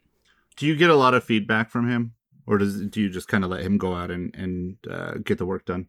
Do 0.57 0.67
you 0.67 0.75
get 0.75 0.89
a 0.89 0.95
lot 0.95 1.13
of 1.13 1.23
feedback 1.23 1.69
from 1.69 1.89
him, 1.89 2.13
or 2.49 2.57
does 2.57 2.81
do 2.87 2.99
you 2.99 3.09
just 3.09 3.27
kind 3.27 3.43
of 3.43 3.51
let 3.51 3.61
him 3.61 3.77
go 3.77 3.93
out 3.95 4.09
and 4.09 4.35
and 4.35 4.77
uh, 4.89 5.13
get 5.23 5.37
the 5.37 5.45
work 5.45 5.65
done? 5.65 5.87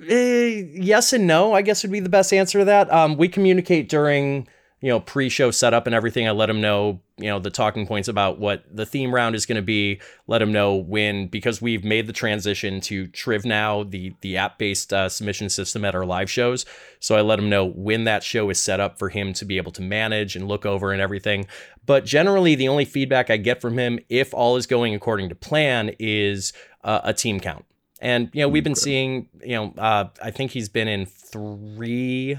Eh, 0.00 0.64
yes 0.74 1.12
and 1.12 1.26
no, 1.26 1.54
I 1.54 1.62
guess 1.62 1.82
would 1.82 1.90
be 1.92 2.00
the 2.00 2.08
best 2.08 2.32
answer 2.32 2.58
to 2.58 2.64
that. 2.66 2.92
Um, 2.92 3.16
we 3.16 3.28
communicate 3.28 3.88
during 3.88 4.46
you 4.80 4.88
know 4.88 5.00
pre-show 5.00 5.50
setup 5.50 5.86
and 5.86 5.94
everything. 5.94 6.28
I 6.28 6.32
let 6.32 6.50
him 6.50 6.60
know 6.60 7.00
you 7.16 7.28
know 7.28 7.38
the 7.38 7.50
talking 7.50 7.86
points 7.86 8.08
about 8.08 8.38
what 8.38 8.64
the 8.70 8.84
theme 8.84 9.14
round 9.14 9.34
is 9.34 9.46
going 9.46 9.56
to 9.56 9.62
be. 9.62 10.00
Let 10.26 10.42
him 10.42 10.52
know 10.52 10.74
when 10.74 11.28
because 11.28 11.62
we've 11.62 11.84
made 11.84 12.06
the 12.06 12.12
transition 12.12 12.80
to 12.82 13.06
Triv 13.08 13.44
now, 13.44 13.84
the 13.84 14.14
the 14.20 14.36
app-based 14.36 14.92
uh, 14.92 15.08
submission 15.08 15.48
system 15.48 15.84
at 15.84 15.94
our 15.94 16.04
live 16.04 16.30
shows. 16.30 16.66
So 17.00 17.16
I 17.16 17.20
let 17.20 17.38
him 17.38 17.48
know 17.48 17.64
when 17.64 18.04
that 18.04 18.22
show 18.22 18.50
is 18.50 18.58
set 18.58 18.80
up 18.80 18.98
for 18.98 19.08
him 19.08 19.32
to 19.34 19.44
be 19.44 19.56
able 19.56 19.72
to 19.72 19.82
manage 19.82 20.36
and 20.36 20.48
look 20.48 20.66
over 20.66 20.92
and 20.92 21.00
everything. 21.00 21.46
But 21.86 22.04
generally, 22.04 22.54
the 22.54 22.68
only 22.68 22.84
feedback 22.84 23.30
I 23.30 23.36
get 23.36 23.60
from 23.60 23.78
him, 23.78 23.98
if 24.08 24.34
all 24.34 24.56
is 24.56 24.66
going 24.66 24.94
according 24.94 25.28
to 25.28 25.34
plan, 25.34 25.92
is 25.98 26.52
uh, 26.82 27.00
a 27.04 27.14
team 27.14 27.40
count. 27.40 27.64
And 28.00 28.28
you 28.32 28.42
know, 28.42 28.48
we've 28.48 28.64
been 28.64 28.74
seeing, 28.74 29.28
you 29.42 29.54
know, 29.54 29.74
uh, 29.78 30.08
I 30.22 30.30
think 30.30 30.50
he's 30.50 30.68
been 30.68 30.88
in 30.88 31.06
three 31.06 32.38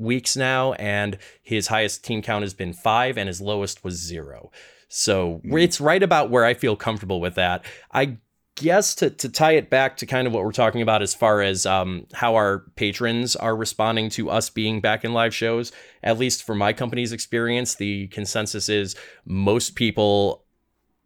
weeks 0.00 0.36
now, 0.36 0.72
and 0.74 1.18
his 1.42 1.68
highest 1.68 2.04
team 2.04 2.22
count 2.22 2.42
has 2.42 2.54
been 2.54 2.72
five, 2.72 3.16
and 3.18 3.28
his 3.28 3.40
lowest 3.40 3.84
was 3.84 3.94
zero. 3.94 4.50
So 4.88 5.40
Mm. 5.44 5.62
it's 5.62 5.80
right 5.80 6.02
about 6.02 6.30
where 6.30 6.44
I 6.44 6.54
feel 6.54 6.74
comfortable 6.74 7.20
with 7.20 7.36
that. 7.36 7.64
I 7.92 8.16
guess 8.56 8.94
to 8.96 9.08
to 9.08 9.28
tie 9.28 9.52
it 9.52 9.70
back 9.70 9.96
to 9.98 10.06
kind 10.06 10.26
of 10.26 10.32
what 10.34 10.44
we're 10.44 10.52
talking 10.52 10.82
about 10.82 11.00
as 11.00 11.14
far 11.14 11.40
as 11.40 11.64
um, 11.64 12.06
how 12.12 12.34
our 12.34 12.64
patrons 12.74 13.36
are 13.36 13.56
responding 13.56 14.10
to 14.10 14.28
us 14.28 14.50
being 14.50 14.80
back 14.80 15.04
in 15.04 15.12
live 15.12 15.34
shows. 15.34 15.70
At 16.02 16.18
least 16.18 16.42
for 16.42 16.54
my 16.54 16.72
company's 16.72 17.12
experience, 17.12 17.76
the 17.76 18.08
consensus 18.08 18.68
is 18.68 18.96
most 19.24 19.76
people 19.76 20.44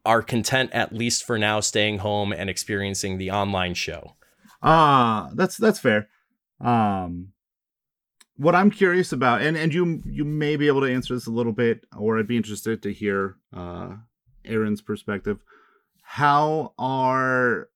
are 0.07 0.23
content 0.23 0.71
at 0.73 0.93
least 0.93 1.25
for 1.25 1.39
now 1.39 1.61
staying 1.61 1.99
home 1.99 2.33
and 2.33 2.51
experiencing 2.51 3.19
the 3.19 3.31
online 3.31 3.75
show. 3.75 4.17
Ah, 4.63 5.31
that's 5.35 5.57
that's 5.59 5.79
fair. 5.79 6.09
Um, 6.61 7.34
what 8.37 8.55
I'm 8.55 8.71
curious 8.71 9.13
about, 9.13 9.43
and 9.43 9.57
and 9.57 9.73
you 9.73 10.03
you 10.05 10.25
may 10.25 10.57
be 10.57 10.67
able 10.67 10.81
to 10.81 10.93
answer 10.93 11.15
this 11.15 11.27
a 11.27 11.33
little 11.33 11.53
bit, 11.53 11.87
or 11.97 12.19
I'd 12.19 12.27
be 12.27 12.37
interested 12.37 12.83
to 12.83 12.93
hear 12.93 13.37
uh, 13.55 13.97
Aaron's 14.45 14.83
perspective. 14.83 15.39
How 16.03 16.75
are 16.79 17.69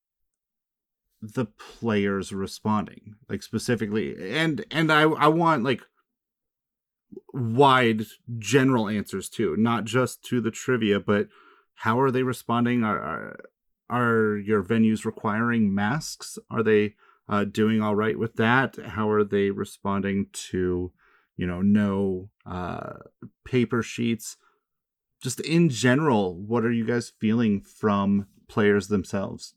the 1.22 1.46
players 1.46 2.32
responding? 2.32 3.14
Like 3.28 3.42
specifically, 3.42 4.36
and 4.36 4.64
and 4.70 4.92
I 4.92 5.02
I 5.02 5.28
want 5.28 5.64
like 5.64 5.82
wide 7.32 8.02
general 8.38 8.88
answers 8.88 9.28
too, 9.28 9.56
not 9.56 9.84
just 9.84 10.22
to 10.24 10.40
the 10.40 10.50
trivia, 10.50 10.98
but 11.00 11.28
how 11.74 12.00
are 12.00 12.10
they 12.10 12.22
responding? 12.22 12.82
Are 12.82 12.98
are, 12.98 13.40
are 13.90 14.36
your 14.36 14.62
venues 14.62 15.04
requiring 15.04 15.72
masks? 15.72 16.38
Are 16.50 16.62
they 16.62 16.94
uh, 17.28 17.44
doing 17.44 17.82
all 17.82 17.94
right 17.94 18.18
with 18.18 18.34
that? 18.36 18.76
How 18.76 19.10
are 19.10 19.24
they 19.24 19.50
responding 19.50 20.26
to, 20.50 20.92
you 21.36 21.46
know, 21.46 21.62
no 21.62 22.30
uh, 22.46 22.94
paper 23.44 23.82
sheets? 23.82 24.36
Just 25.22 25.40
in 25.40 25.68
general, 25.68 26.36
what 26.36 26.64
are 26.64 26.72
you 26.72 26.86
guys 26.86 27.12
feeling 27.20 27.60
from 27.60 28.26
players 28.48 28.88
themselves? 28.88 29.54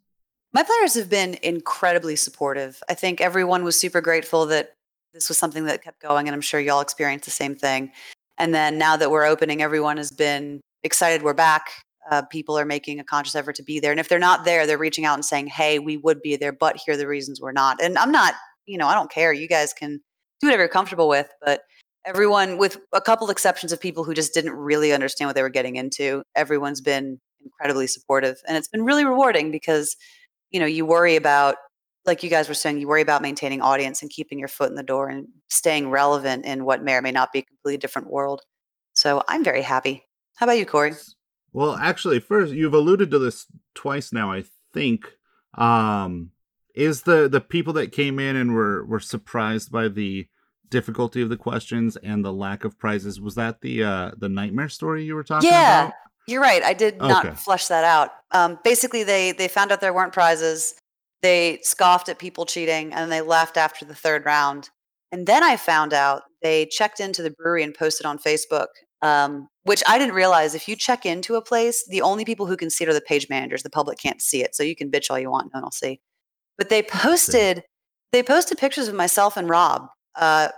My 0.53 0.63
players 0.63 0.95
have 0.95 1.09
been 1.09 1.38
incredibly 1.43 2.15
supportive. 2.15 2.84
I 2.89 2.93
think 2.93 3.22
everyone 3.22 3.63
was 3.63 3.80
super 3.80 4.01
grateful 4.01 4.47
that 4.47 4.74
this 5.13 5.30
was 5.30 5.38
something 5.38 5.65
that 5.65 5.84
kept 5.84 6.01
going, 6.01 6.28
and 6.28 6.36
I'm 6.36 6.41
sure 6.41 6.59
y'all 6.59 6.82
experienced 6.82 7.26
the 7.26 7.32
same 7.32 7.55
thing. 7.55 7.91
And 8.38 8.53
then 8.53 8.78
now 8.78 8.97
that 8.97 9.11
we're 9.11 9.26
opening, 9.26 9.61
everyone 9.61 9.97
has 9.97 10.11
been 10.11 10.61
excited 10.84 11.22
we're 11.22 11.34
back. 11.34 11.69
Uh, 12.10 12.24
people 12.24 12.58
are 12.58 12.66
making 12.66 12.99
a 12.99 13.04
conscious 13.04 13.36
effort 13.36 13.56
to 13.56 13.64
be 13.64 13.80
there. 13.80 13.91
And 13.91 13.99
if 13.99 14.10
they're 14.10 14.20
not 14.20 14.43
there, 14.43 14.66
they're 14.66 14.78
reaching 14.78 15.06
out 15.06 15.14
and 15.14 15.26
saying, 15.26 15.47
hey, 15.47 15.80
we 15.80 15.97
would 15.97 16.22
be 16.22 16.36
there, 16.36 16.52
but 16.52 16.78
here 16.78 16.95
are 16.95 16.97
the 16.97 17.08
reasons 17.08 17.39
we're 17.39 17.52
not. 17.52 17.82
And 17.82 17.97
I'm 17.97 18.12
not, 18.12 18.34
you 18.66 18.78
know, 18.78 18.88
I 18.88 18.95
don't 18.95 19.12
care. 19.12 19.32
You 19.34 19.47
guys 19.47 19.74
can 19.74 20.02
do 20.39 20.47
whatever 20.47 20.64
you're 20.64 20.70
comfortable 20.70 21.08
with. 21.08 21.30
But 21.45 21.62
everyone, 22.06 22.58
with 22.58 22.80
a 22.93 23.02
couple 23.02 23.30
exceptions 23.30 23.72
of 23.72 23.80
people 23.80 24.04
who 24.04 24.14
just 24.14 24.34
didn't 24.34 24.54
really 24.54 24.93
understand 24.93 25.30
what 25.30 25.36
they 25.36 25.43
were 25.43 25.49
getting 25.49 25.76
into, 25.76 26.24
everyone's 26.36 26.82
been 26.82 27.20
incredibly 27.43 27.88
supportive. 27.88 28.41
And 28.47 28.58
it's 28.58 28.68
been 28.68 28.84
really 28.84 29.06
rewarding 29.06 29.52
because 29.52 29.95
you 30.52 30.60
know 30.60 30.66
you 30.66 30.86
worry 30.86 31.16
about 31.16 31.56
like 32.06 32.24
you 32.24 32.30
guys 32.30 32.47
were 32.47 32.54
saying 32.54 32.80
you 32.80 32.88
worry 32.88 33.02
about 33.02 33.22
maintaining 33.22 33.62
audience 33.62 34.02
and 34.02 34.12
keeping 34.12 34.38
your 34.38 34.47
foot 34.47 34.70
in 34.70 34.76
the 34.76 34.84
door 34.84 35.10
and 35.10 35.28
staying 35.49 35.89
relevant 35.89 36.45
in 36.45 36.66
what 36.66 36.84
may 36.84 36.93
or 36.93 37.02
may 37.02 37.12
not 37.12 37.32
be 37.32 37.39
a 37.39 37.43
completely 37.43 37.78
different 37.78 38.10
world 38.10 38.41
so 38.93 39.24
i'm 39.28 39.43
very 39.43 39.62
happy 39.62 40.04
how 40.36 40.45
about 40.45 40.58
you 40.58 40.66
corey 40.66 40.93
Well, 41.54 41.76
actually, 41.76 42.20
first 42.20 42.54
you've 42.54 42.74
alluded 42.74 43.12
to 43.12 43.20
this 43.20 43.47
twice 43.76 44.14
now. 44.14 44.32
I 44.32 44.45
think 44.74 45.06
um, 45.56 46.32
is 46.76 47.04
the 47.04 47.28
the 47.30 47.41
people 47.41 47.74
that 47.74 47.91
came 47.91 48.20
in 48.20 48.36
and 48.36 48.54
were 48.54 48.86
were 48.86 48.99
surprised 48.99 49.72
by 49.72 49.88
the 49.89 50.28
difficulty 50.70 51.22
of 51.22 51.28
the 51.30 51.36
questions 51.38 51.97
and 51.97 52.24
the 52.24 52.32
lack 52.32 52.64
of 52.64 52.80
prizes. 52.80 53.20
Was 53.20 53.36
that 53.36 53.62
the 53.62 53.84
uh, 53.84 54.12
the 54.18 54.30
nightmare 54.30 54.70
story 54.70 55.04
you 55.04 55.16
were 55.16 55.24
talking 55.24 55.49
Yeah. 55.49 55.60
about? 55.62 55.88
Yeah, 55.88 55.91
you're 56.28 56.41
right 56.41 56.62
i 56.64 56.72
did 56.74 56.93
Okay. 57.02 57.08
not 57.08 57.39
flesh 57.39 57.66
that 57.68 57.84
out 57.84 58.12
um, 58.32 58.60
basically 58.64 59.04
they 59.04 59.32
they 59.32 59.47
found 59.47 59.72
out 59.72 59.82
there 59.82 59.91
weren't 59.91 60.14
prizes 60.14 60.76
they 61.24 61.60
scoffed 61.64 62.08
at 62.10 62.20
people 62.20 62.45
cheating 62.45 62.93
and 62.93 63.12
they 63.12 63.22
left 63.22 63.58
after 63.58 63.86
the 63.86 63.95
third 63.95 64.24
round 64.24 64.70
and 65.12 65.26
then 65.26 65.43
i 65.43 65.58
found 65.58 65.93
out 65.93 66.22
they 66.43 66.68
checked 66.68 66.99
into 66.99 67.24
the 67.24 67.32
brewery 67.32 67.64
and 67.64 67.74
posted 67.74 68.06
on 68.06 68.20
facebook 68.20 68.68
um, 69.02 69.47
which 69.64 69.84
i 69.88 69.97
didn't 69.97 70.16
realize 70.16 70.56
if 70.56 70.68
you 70.68 70.76
check 70.76 71.06
into 71.06 71.36
a 71.36 71.41
place 71.41 71.86
the 71.89 72.02
only 72.02 72.26
people 72.26 72.45
who 72.45 72.58
can 72.58 72.70
see 72.70 72.84
it 72.84 72.89
are 72.89 72.93
the 72.93 73.02
page 73.02 73.28
managers 73.30 73.64
the 73.64 73.70
public 73.70 73.97
can't 73.99 74.22
see 74.22 74.41
it 74.43 74.56
so 74.56 74.64
you 74.64 74.76
can 74.76 74.89
bitch 74.91 75.10
all 75.10 75.20
you 75.20 75.30
want 75.30 75.52
no 75.54 75.58
one 75.58 75.64
will 75.64 75.72
see 75.72 75.99
but 76.58 76.70
they 76.70 76.84
posted 76.84 77.64
they 78.12 78.22
posted 78.24 78.58
pictures 78.58 78.88
of 78.88 78.95
myself 78.95 79.38
and 79.38 79.49
rob 79.49 79.88
uh, 80.16 80.49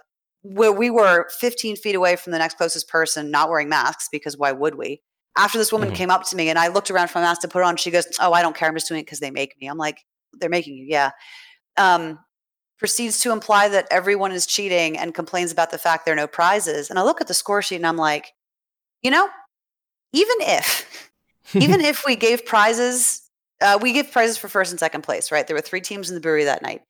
where 0.41 0.72
we 0.72 0.89
were 0.89 1.28
15 1.39 1.76
feet 1.78 1.96
away 1.96 2.16
from 2.16 2.32
the 2.32 2.39
next 2.39 2.58
closest 2.58 2.89
person 2.89 3.32
not 3.32 3.50
wearing 3.50 3.70
masks 3.70 4.10
because 4.12 4.38
why 4.38 4.52
would 4.52 4.76
we 4.76 5.02
after 5.38 5.58
this 5.58 5.72
woman 5.72 5.89
Mhm. 5.91 5.96
came 5.96 6.12
up 6.12 6.24
to 6.30 6.36
me 6.36 6.50
and 6.50 6.60
I 6.60 6.68
looked 6.68 6.91
around 6.91 7.08
for 7.10 7.20
my 7.20 7.26
mask 7.26 7.41
to 7.41 7.48
put 7.48 7.64
on, 7.64 7.76
she 7.76 7.89
goes, 7.89 8.06
Oh, 8.20 8.34
I 8.34 8.44
don't 8.44 8.56
care. 8.56 8.68
I'm 8.70 8.76
just 8.76 8.88
doing 8.88 9.00
it 9.00 9.06
because 9.06 9.20
they 9.20 9.32
make 9.32 9.56
me. 9.60 9.66
I'm 9.66 9.80
like, 9.80 9.98
They're 10.34 10.48
making 10.50 10.76
you, 10.78 10.86
yeah. 10.88 11.10
Um, 11.78 12.20
proceeds 12.84 13.21
to 13.21 13.31
imply 13.31 13.69
that 13.69 13.88
everyone 13.89 14.34
is 14.34 14.45
cheating 14.45 14.97
and 14.97 15.15
complains 15.15 15.53
about 15.53 15.71
the 15.71 15.77
fact 15.77 16.03
there 16.03 16.13
are 16.13 16.17
no 16.17 16.27
prizes. 16.27 16.89
And 16.89 16.99
I 16.99 17.03
look 17.03 17.21
at 17.21 17.29
the 17.29 17.34
score 17.34 17.61
sheet 17.61 17.77
and 17.77 17.88
I'm 17.88 17.95
like, 17.95 18.34
you 19.01 19.09
know, 19.09 19.29
even 20.11 20.36
if, 20.41 21.09
even 21.53 21.79
if 21.79 22.03
we 22.05 22.17
gave 22.17 22.45
prizes, 22.45 23.21
uh, 23.61 23.79
we 23.81 23.93
give 23.93 24.11
prizes 24.11 24.38
for 24.38 24.49
first 24.49 24.71
and 24.71 24.79
second 24.81 25.01
place, 25.01 25.31
right? 25.31 25.47
There 25.47 25.55
were 25.55 25.61
three 25.61 25.79
teams 25.79 26.09
in 26.09 26.15
the 26.15 26.19
brewery 26.19 26.43
that 26.43 26.61
night. 26.61 26.81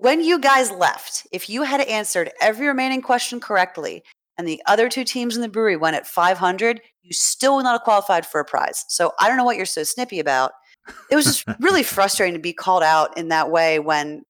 When 0.00 0.24
you 0.24 0.38
guys 0.38 0.70
left, 0.70 1.26
if 1.30 1.50
you 1.50 1.64
had 1.64 1.82
answered 1.82 2.30
every 2.40 2.66
remaining 2.66 3.02
question 3.02 3.38
correctly, 3.38 4.04
and 4.38 4.48
the 4.48 4.62
other 4.64 4.88
two 4.88 5.04
teams 5.04 5.36
in 5.36 5.42
the 5.42 5.48
brewery 5.50 5.76
went 5.76 5.94
at 5.94 6.06
500, 6.06 6.80
you 7.02 7.12
still 7.12 7.56
would 7.56 7.64
not 7.64 7.72
have 7.72 7.82
qualified 7.82 8.24
for 8.24 8.40
a 8.40 8.46
prize. 8.46 8.86
So 8.88 9.12
I 9.20 9.28
don't 9.28 9.36
know 9.36 9.44
what 9.44 9.58
you're 9.58 9.66
so 9.66 9.82
snippy 9.82 10.20
about. 10.20 10.52
It 11.10 11.16
was 11.16 11.26
just 11.26 11.44
really 11.60 11.82
frustrating 11.82 12.32
to 12.32 12.40
be 12.40 12.54
called 12.54 12.82
out 12.82 13.18
in 13.18 13.28
that 13.28 13.50
way 13.50 13.78
when 13.78 14.22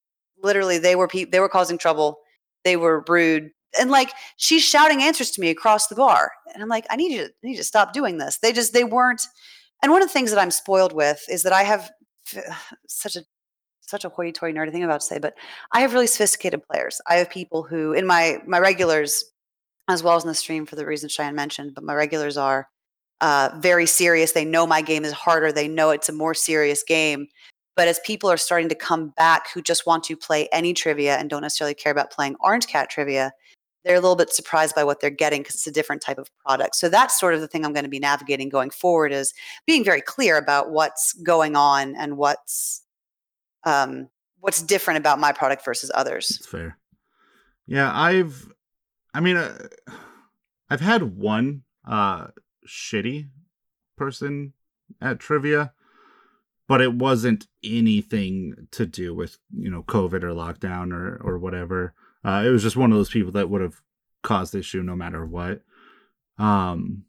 literally 0.43 0.79
they 0.79 0.97
were 0.97 1.09
pe- 1.09 1.25
they 1.25 1.41
were 1.41 1.49
causing 1.49 1.79
trouble, 1.79 2.19
they 2.65 2.77
were 2.77 3.05
rude, 3.09 3.51
and 3.79 3.91
like 3.91 4.13
she's 4.37 4.63
shouting 4.63 5.03
answers 5.03 5.31
to 5.33 5.41
me 5.41 5.51
across 5.51 5.89
the 5.89 5.95
bar, 5.95 6.33
and 6.55 6.63
I'm 6.63 6.69
like, 6.69 6.87
I 6.91 6.97
need 6.97 7.13
you, 7.13 7.25
I 7.25 7.29
need 7.43 7.53
you 7.53 7.59
to 7.59 7.65
stop 7.65 7.93
doing 7.93 8.19
this. 8.19 8.39
They 8.39 8.53
just 8.53 8.73
they 8.73 8.85
weren't. 8.85 9.23
And 9.83 9.91
one 9.91 10.03
of 10.03 10.09
the 10.09 10.13
things 10.13 10.31
that 10.31 10.41
I'm 10.41 10.51
spoiled 10.51 10.93
with 10.93 11.25
is 11.29 11.43
that 11.43 11.53
I 11.53 11.63
have 11.65 11.91
such 12.89 13.17
a 13.17 13.25
such 13.81 14.05
a 14.05 14.09
hoity-toity 14.09 14.57
nerdy 14.57 14.73
thing 14.73 14.83
I'm 14.83 14.89
about 14.89 15.01
to 15.01 15.07
say, 15.07 15.19
but 15.19 15.35
I 15.73 15.81
have 15.81 15.93
really 15.93 16.07
sophisticated 16.07 16.63
players. 16.67 17.01
I 17.07 17.17
have 17.17 17.29
people 17.29 17.63
who 17.63 17.93
in 17.93 18.07
my 18.07 18.39
my 18.47 18.59
regulars, 18.59 19.25
as 19.89 20.03
well 20.03 20.17
as 20.17 20.25
in 20.25 20.29
the 20.29 20.35
stream 20.35 20.67
for 20.67 20.77
the 20.77 20.87
reasons 20.87 21.13
Cheyenne 21.13 21.35
mentioned, 21.35 21.75
but 21.75 21.85
my 21.85 21.95
regulars 21.95 22.37
are 22.37 22.69
uh, 23.23 23.51
very 23.59 23.87
serious. 23.87 24.33
They 24.33 24.45
know 24.45 24.67
my 24.67 24.83
game 24.83 25.05
is 25.05 25.13
harder. 25.13 25.53
They 25.53 25.69
know 25.69 25.91
it's 25.91 26.09
a 26.09 26.13
more 26.13 26.35
serious 26.35 26.83
game. 26.83 27.29
But 27.75 27.89
as 27.89 28.01
people 28.01 28.31
are 28.31 28.37
starting 28.37 28.69
to 28.69 28.75
come 28.75 29.11
back 29.17 29.51
who 29.53 29.63
just 29.63 29.87
want 29.87 30.05
to 30.05 30.17
play 30.17 30.49
any 30.53 30.75
trivia 30.75 31.17
and 31.17 31.31
don't 31.31 31.43
necessarily 31.43 31.75
care 31.75 31.93
about 31.93 32.11
playing 32.11 32.37
Orange 32.41 32.67
Cat 32.67 32.91
trivia, 32.91 33.33
they're 33.85 33.97
a 33.97 34.01
little 34.01 34.17
bit 34.17 34.31
surprised 34.31 34.75
by 34.75 34.85
what 34.85 35.01
they're 35.01 35.11
getting 35.11 35.43
because 35.43 35.57
it's 35.57 35.67
a 35.67 35.73
different 35.73 36.03
type 36.03 36.19
of 36.19 36.29
product. 36.39 36.77
So 36.77 36.89
that's 36.89 37.19
sort 37.19 37.35
of 37.35 37.41
the 37.41 37.49
thing 37.49 37.65
I'm 37.65 37.73
going 37.73 37.85
to 37.85 37.91
be 37.91 37.99
navigating 37.99 38.49
going 38.49 38.71
forward 38.71 39.13
is 39.13 39.33
being 39.67 39.85
very 39.85 40.01
clear 40.01 40.37
about 40.37 40.71
what's 40.71 41.15
going 41.15 41.57
on 41.57 41.97
and 41.97 42.17
what's 42.17 42.83
um, 43.65 44.09
what's 44.41 44.63
different 44.63 44.99
about 44.99 45.19
my 45.19 45.33
product 45.33 45.65
versus 45.65 45.91
others. 45.95 46.29
That's 46.29 46.47
fair. 46.47 46.79
Yeah, 47.67 47.93
I've, 47.95 48.53
I 49.15 49.21
mean, 49.21 49.37
uh, 49.37 49.57
I've 50.69 50.81
had 50.81 51.03
one 51.03 51.63
uh 51.87 52.29
shitty 52.67 53.29
person 53.97 54.53
at 55.01 55.19
trivia, 55.19 55.73
but 56.69 56.81
it 56.81 56.95
wasn't 56.95 57.47
anything 57.65 58.69
to 58.73 58.87
do 58.87 59.15
with 59.15 59.39
you 59.57 59.71
know 59.71 59.83
COVID 59.83 60.23
or 60.23 60.31
lockdown 60.33 60.93
or 60.93 61.17
or 61.23 61.39
whatever. 61.39 61.95
Uh, 62.25 62.43
it 62.47 62.51
was 62.51 62.63
just 62.63 62.77
one 62.77 62.93
of 62.93 62.99
those 62.99 63.11
people 63.11 63.33
that 63.33 63.51
would 63.51 63.61
have 63.61 63.81
caused 64.23 64.55
issue 64.55 64.83
no 64.83 64.95
matter 64.95 65.27
what. 65.27 65.63
Um, 66.39 67.05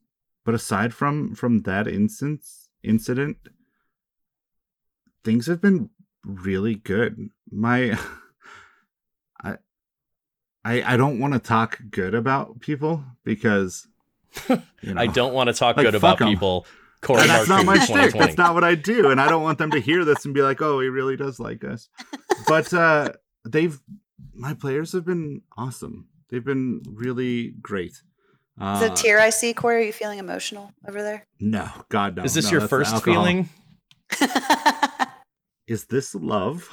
but 0.45 0.55
aside 0.55 0.93
from 0.93 1.35
from 1.35 1.61
that 1.61 1.87
instance 1.87 2.69
incident, 2.83 3.37
things 5.23 5.47
have 5.47 5.61
been 5.61 5.89
really 6.25 6.75
good. 6.75 7.29
My 7.51 7.97
I 9.43 9.57
I 10.65 10.93
I 10.93 10.97
don't 10.97 11.19
want 11.19 11.33
to 11.33 11.39
talk 11.39 11.79
good 11.89 12.13
about 12.15 12.59
people 12.59 13.03
because 13.23 13.87
you 14.49 14.57
know, 14.83 15.01
I 15.01 15.07
don't 15.07 15.33
want 15.33 15.47
to 15.47 15.53
talk 15.53 15.77
Like, 15.77 15.85
good 15.85 15.95
about 15.95 16.19
'em. 16.21 16.27
people. 16.29 16.65
Corey 17.03 17.21
and 17.21 17.29
that's 17.29 17.49
not 17.49 17.65
my 17.65 17.75
Martin, 17.75 17.95
shtick. 17.95 18.13
That's 18.13 18.37
not 18.37 18.53
what 18.53 18.63
I 18.63 18.75
do, 18.75 19.11
and 19.11 19.19
I 19.21 19.27
don't 19.27 19.43
want 19.43 19.57
them 19.57 19.71
to 19.71 19.79
hear 19.79 20.03
this 20.05 20.25
and 20.25 20.33
be 20.33 20.41
like, 20.41 20.61
"Oh, 20.61 20.79
he 20.79 20.87
really 20.87 21.15
does 21.15 21.39
like 21.39 21.63
us." 21.63 21.89
But 22.47 22.73
uh 22.73 23.11
they've 23.45 23.79
my 24.33 24.53
players 24.53 24.93
have 24.93 25.05
been 25.05 25.41
awesome. 25.57 26.07
They've 26.29 26.43
been 26.43 26.81
really 26.87 27.53
great. 27.61 28.01
Uh, 28.59 28.77
Is 28.77 28.83
it 28.83 28.91
a 28.99 29.03
tear 29.03 29.19
I 29.19 29.29
see, 29.29 29.53
Corey? 29.53 29.77
Are 29.83 29.85
you 29.85 29.93
feeling 29.93 30.19
emotional 30.19 30.71
over 30.87 31.01
there? 31.01 31.25
No, 31.39 31.69
God 31.89 32.15
no. 32.15 32.23
Is 32.23 32.33
this 32.33 32.45
No, 32.45 32.59
your 32.59 32.67
first 32.67 33.03
feeling? 33.03 33.49
Is 35.67 35.85
this 35.85 36.13
love? 36.15 36.69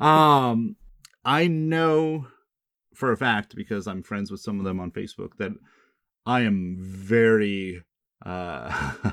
um, 0.00 0.76
I 1.24 1.46
know 1.46 2.26
for 2.94 3.12
a 3.12 3.16
fact 3.16 3.54
because 3.54 3.86
I'm 3.86 4.02
friends 4.02 4.30
with 4.30 4.40
some 4.40 4.58
of 4.58 4.64
them 4.64 4.80
on 4.80 4.90
Facebook 4.90 5.36
that 5.38 5.52
I 6.24 6.40
am 6.42 6.76
very 6.78 7.82
uh 8.24 9.12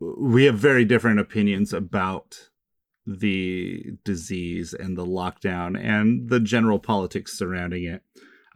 we 0.00 0.44
have 0.44 0.56
very 0.56 0.84
different 0.84 1.20
opinions 1.20 1.72
about 1.72 2.50
the 3.06 3.92
disease 4.04 4.74
and 4.74 4.96
the 4.96 5.06
lockdown 5.06 5.78
and 5.78 6.28
the 6.28 6.40
general 6.40 6.78
politics 6.78 7.36
surrounding 7.36 7.84
it. 7.84 8.02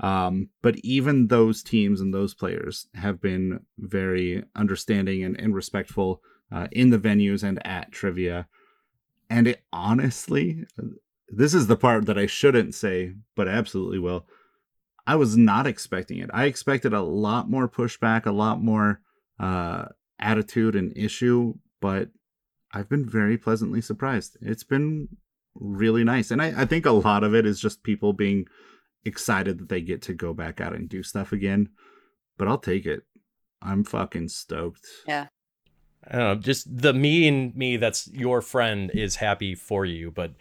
Um, 0.00 0.50
but 0.62 0.76
even 0.78 1.26
those 1.26 1.62
teams 1.62 2.00
and 2.00 2.14
those 2.14 2.32
players 2.32 2.86
have 2.94 3.20
been 3.20 3.60
very 3.78 4.44
understanding 4.54 5.24
and, 5.24 5.38
and 5.38 5.54
respectful 5.54 6.22
uh, 6.52 6.68
in 6.70 6.90
the 6.90 6.98
venues 6.98 7.42
and 7.42 7.64
at 7.66 7.92
trivia. 7.92 8.46
And 9.28 9.48
it 9.48 9.62
honestly, 9.72 10.64
this 11.28 11.52
is 11.52 11.66
the 11.66 11.76
part 11.76 12.06
that 12.06 12.16
I 12.16 12.26
shouldn't 12.26 12.74
say, 12.74 13.14
but 13.34 13.48
absolutely 13.48 13.98
will. 13.98 14.26
I 15.08 15.16
was 15.16 15.38
not 15.38 15.66
expecting 15.66 16.18
it. 16.18 16.28
I 16.34 16.44
expected 16.44 16.92
a 16.92 17.00
lot 17.00 17.48
more 17.48 17.66
pushback, 17.66 18.26
a 18.26 18.30
lot 18.30 18.62
more 18.62 19.00
uh, 19.40 19.86
attitude 20.18 20.76
and 20.76 20.94
issue, 20.94 21.54
but 21.80 22.10
I've 22.74 22.90
been 22.90 23.08
very 23.08 23.38
pleasantly 23.38 23.80
surprised. 23.80 24.36
It's 24.42 24.64
been 24.64 25.08
really 25.54 26.04
nice. 26.04 26.30
And 26.30 26.42
I, 26.42 26.52
I 26.54 26.66
think 26.66 26.84
a 26.84 26.90
lot 26.90 27.24
of 27.24 27.34
it 27.34 27.46
is 27.46 27.58
just 27.58 27.82
people 27.82 28.12
being 28.12 28.48
excited 29.06 29.58
that 29.58 29.70
they 29.70 29.80
get 29.80 30.02
to 30.02 30.12
go 30.12 30.34
back 30.34 30.60
out 30.60 30.74
and 30.74 30.90
do 30.90 31.02
stuff 31.02 31.32
again. 31.32 31.70
But 32.36 32.48
I'll 32.48 32.58
take 32.58 32.84
it. 32.84 33.04
I'm 33.62 33.84
fucking 33.84 34.28
stoked. 34.28 34.86
yeah. 35.06 35.28
I 36.06 36.16
don't 36.16 36.20
know, 36.20 36.34
just 36.36 36.66
the 36.82 36.92
me 36.92 37.26
and 37.26 37.56
me 37.56 37.78
that's 37.78 38.08
your 38.12 38.40
friend 38.42 38.90
is 38.92 39.16
happy 39.16 39.54
for 39.54 39.84
you, 39.86 40.10
but 40.10 40.32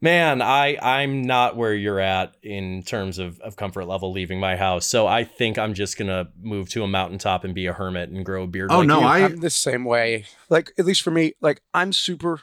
man, 0.00 0.42
I 0.42 0.76
I'm 0.80 1.22
not 1.22 1.56
where 1.56 1.74
you're 1.74 2.00
at 2.00 2.36
in 2.42 2.82
terms 2.82 3.18
of, 3.18 3.40
of 3.40 3.56
comfort 3.56 3.86
level 3.86 4.12
leaving 4.12 4.40
my 4.40 4.56
house. 4.56 4.86
So 4.86 5.06
I 5.06 5.24
think 5.24 5.58
I'm 5.58 5.74
just 5.74 5.96
gonna 5.98 6.28
move 6.40 6.68
to 6.70 6.82
a 6.82 6.88
mountaintop 6.88 7.44
and 7.44 7.54
be 7.54 7.66
a 7.66 7.72
hermit 7.72 8.10
and 8.10 8.24
grow 8.24 8.44
a 8.44 8.46
beard. 8.46 8.70
Oh, 8.72 8.78
like 8.78 8.88
no, 8.88 9.00
you. 9.00 9.06
I- 9.06 9.20
I'm 9.24 9.36
the 9.38 9.50
same 9.50 9.84
way. 9.84 10.24
Like 10.48 10.72
at 10.78 10.84
least 10.84 11.02
for 11.02 11.10
me, 11.10 11.34
like 11.40 11.62
I'm 11.72 11.92
super 11.92 12.40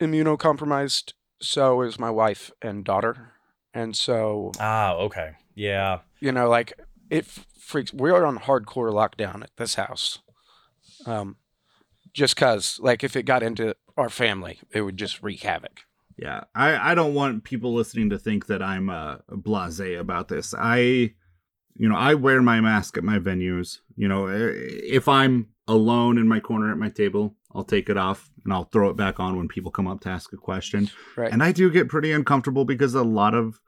immunocompromised. 0.00 1.12
So 1.40 1.82
is 1.82 1.98
my 2.00 2.10
wife 2.10 2.50
and 2.60 2.84
daughter, 2.84 3.32
and 3.72 3.96
so 3.96 4.50
Ah, 4.58 4.94
okay. 4.94 5.32
Yeah. 5.54 6.00
you 6.20 6.32
know, 6.32 6.48
like 6.48 6.72
it 7.10 7.26
freaks. 7.26 7.92
We 7.92 8.10
are 8.10 8.24
on 8.26 8.38
hardcore 8.38 8.92
lockdown 8.92 9.42
at 9.42 9.50
this 9.56 9.76
house, 9.76 10.18
um, 11.06 11.36
just 12.12 12.36
cause 12.36 12.80
like 12.82 13.04
if 13.04 13.14
it 13.14 13.22
got 13.24 13.42
into 13.44 13.76
our 13.96 14.08
family, 14.08 14.58
it 14.72 14.82
would 14.82 14.96
just 14.96 15.22
wreak 15.22 15.42
havoc. 15.42 15.80
Yeah, 16.18 16.44
I, 16.54 16.92
I 16.92 16.94
don't 16.94 17.14
want 17.14 17.44
people 17.44 17.74
listening 17.74 18.10
to 18.10 18.18
think 18.18 18.46
that 18.46 18.62
I'm 18.62 18.90
uh, 18.90 19.18
blasé 19.30 19.98
about 19.98 20.28
this. 20.28 20.52
I, 20.58 20.78
you 21.76 21.88
know, 21.88 21.96
I 21.96 22.14
wear 22.14 22.42
my 22.42 22.60
mask 22.60 22.98
at 22.98 23.04
my 23.04 23.20
venues. 23.20 23.78
You 23.96 24.08
know, 24.08 24.26
eh, 24.26 24.52
if 24.82 25.06
I'm 25.06 25.50
alone 25.68 26.18
in 26.18 26.26
my 26.26 26.40
corner 26.40 26.72
at 26.72 26.78
my 26.78 26.88
table, 26.88 27.36
I'll 27.54 27.64
take 27.64 27.88
it 27.88 27.96
off 27.96 28.30
and 28.44 28.52
I'll 28.52 28.64
throw 28.64 28.90
it 28.90 28.96
back 28.96 29.20
on 29.20 29.36
when 29.36 29.46
people 29.46 29.70
come 29.70 29.86
up 29.86 30.00
to 30.00 30.08
ask 30.08 30.32
a 30.32 30.36
question. 30.36 30.90
Right. 31.16 31.32
And 31.32 31.42
I 31.42 31.52
do 31.52 31.70
get 31.70 31.88
pretty 31.88 32.10
uncomfortable 32.10 32.64
because 32.64 32.94
a 32.94 33.02
lot 33.02 33.34
of 33.34 33.60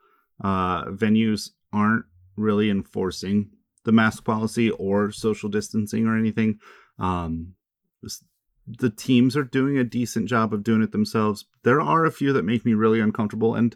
uh, 0.43 0.85
venues 0.85 1.51
aren't 1.71 2.05
really 2.35 2.69
enforcing 2.69 3.49
the 3.85 3.91
mask 3.91 4.25
policy 4.25 4.71
or 4.71 5.11
social 5.11 5.49
distancing 5.49 6.05
or 6.05 6.17
anything. 6.17 6.59
Um, 6.99 7.53
the 8.67 8.89
teams 8.89 9.35
are 9.35 9.43
doing 9.43 9.77
a 9.77 9.83
decent 9.83 10.27
job 10.29 10.53
of 10.53 10.63
doing 10.63 10.81
it 10.81 10.91
themselves. 10.91 11.45
There 11.63 11.81
are 11.81 12.05
a 12.05 12.11
few 12.11 12.31
that 12.33 12.45
make 12.45 12.65
me 12.65 12.73
really 12.73 12.99
uncomfortable, 12.99 13.55
and 13.55 13.75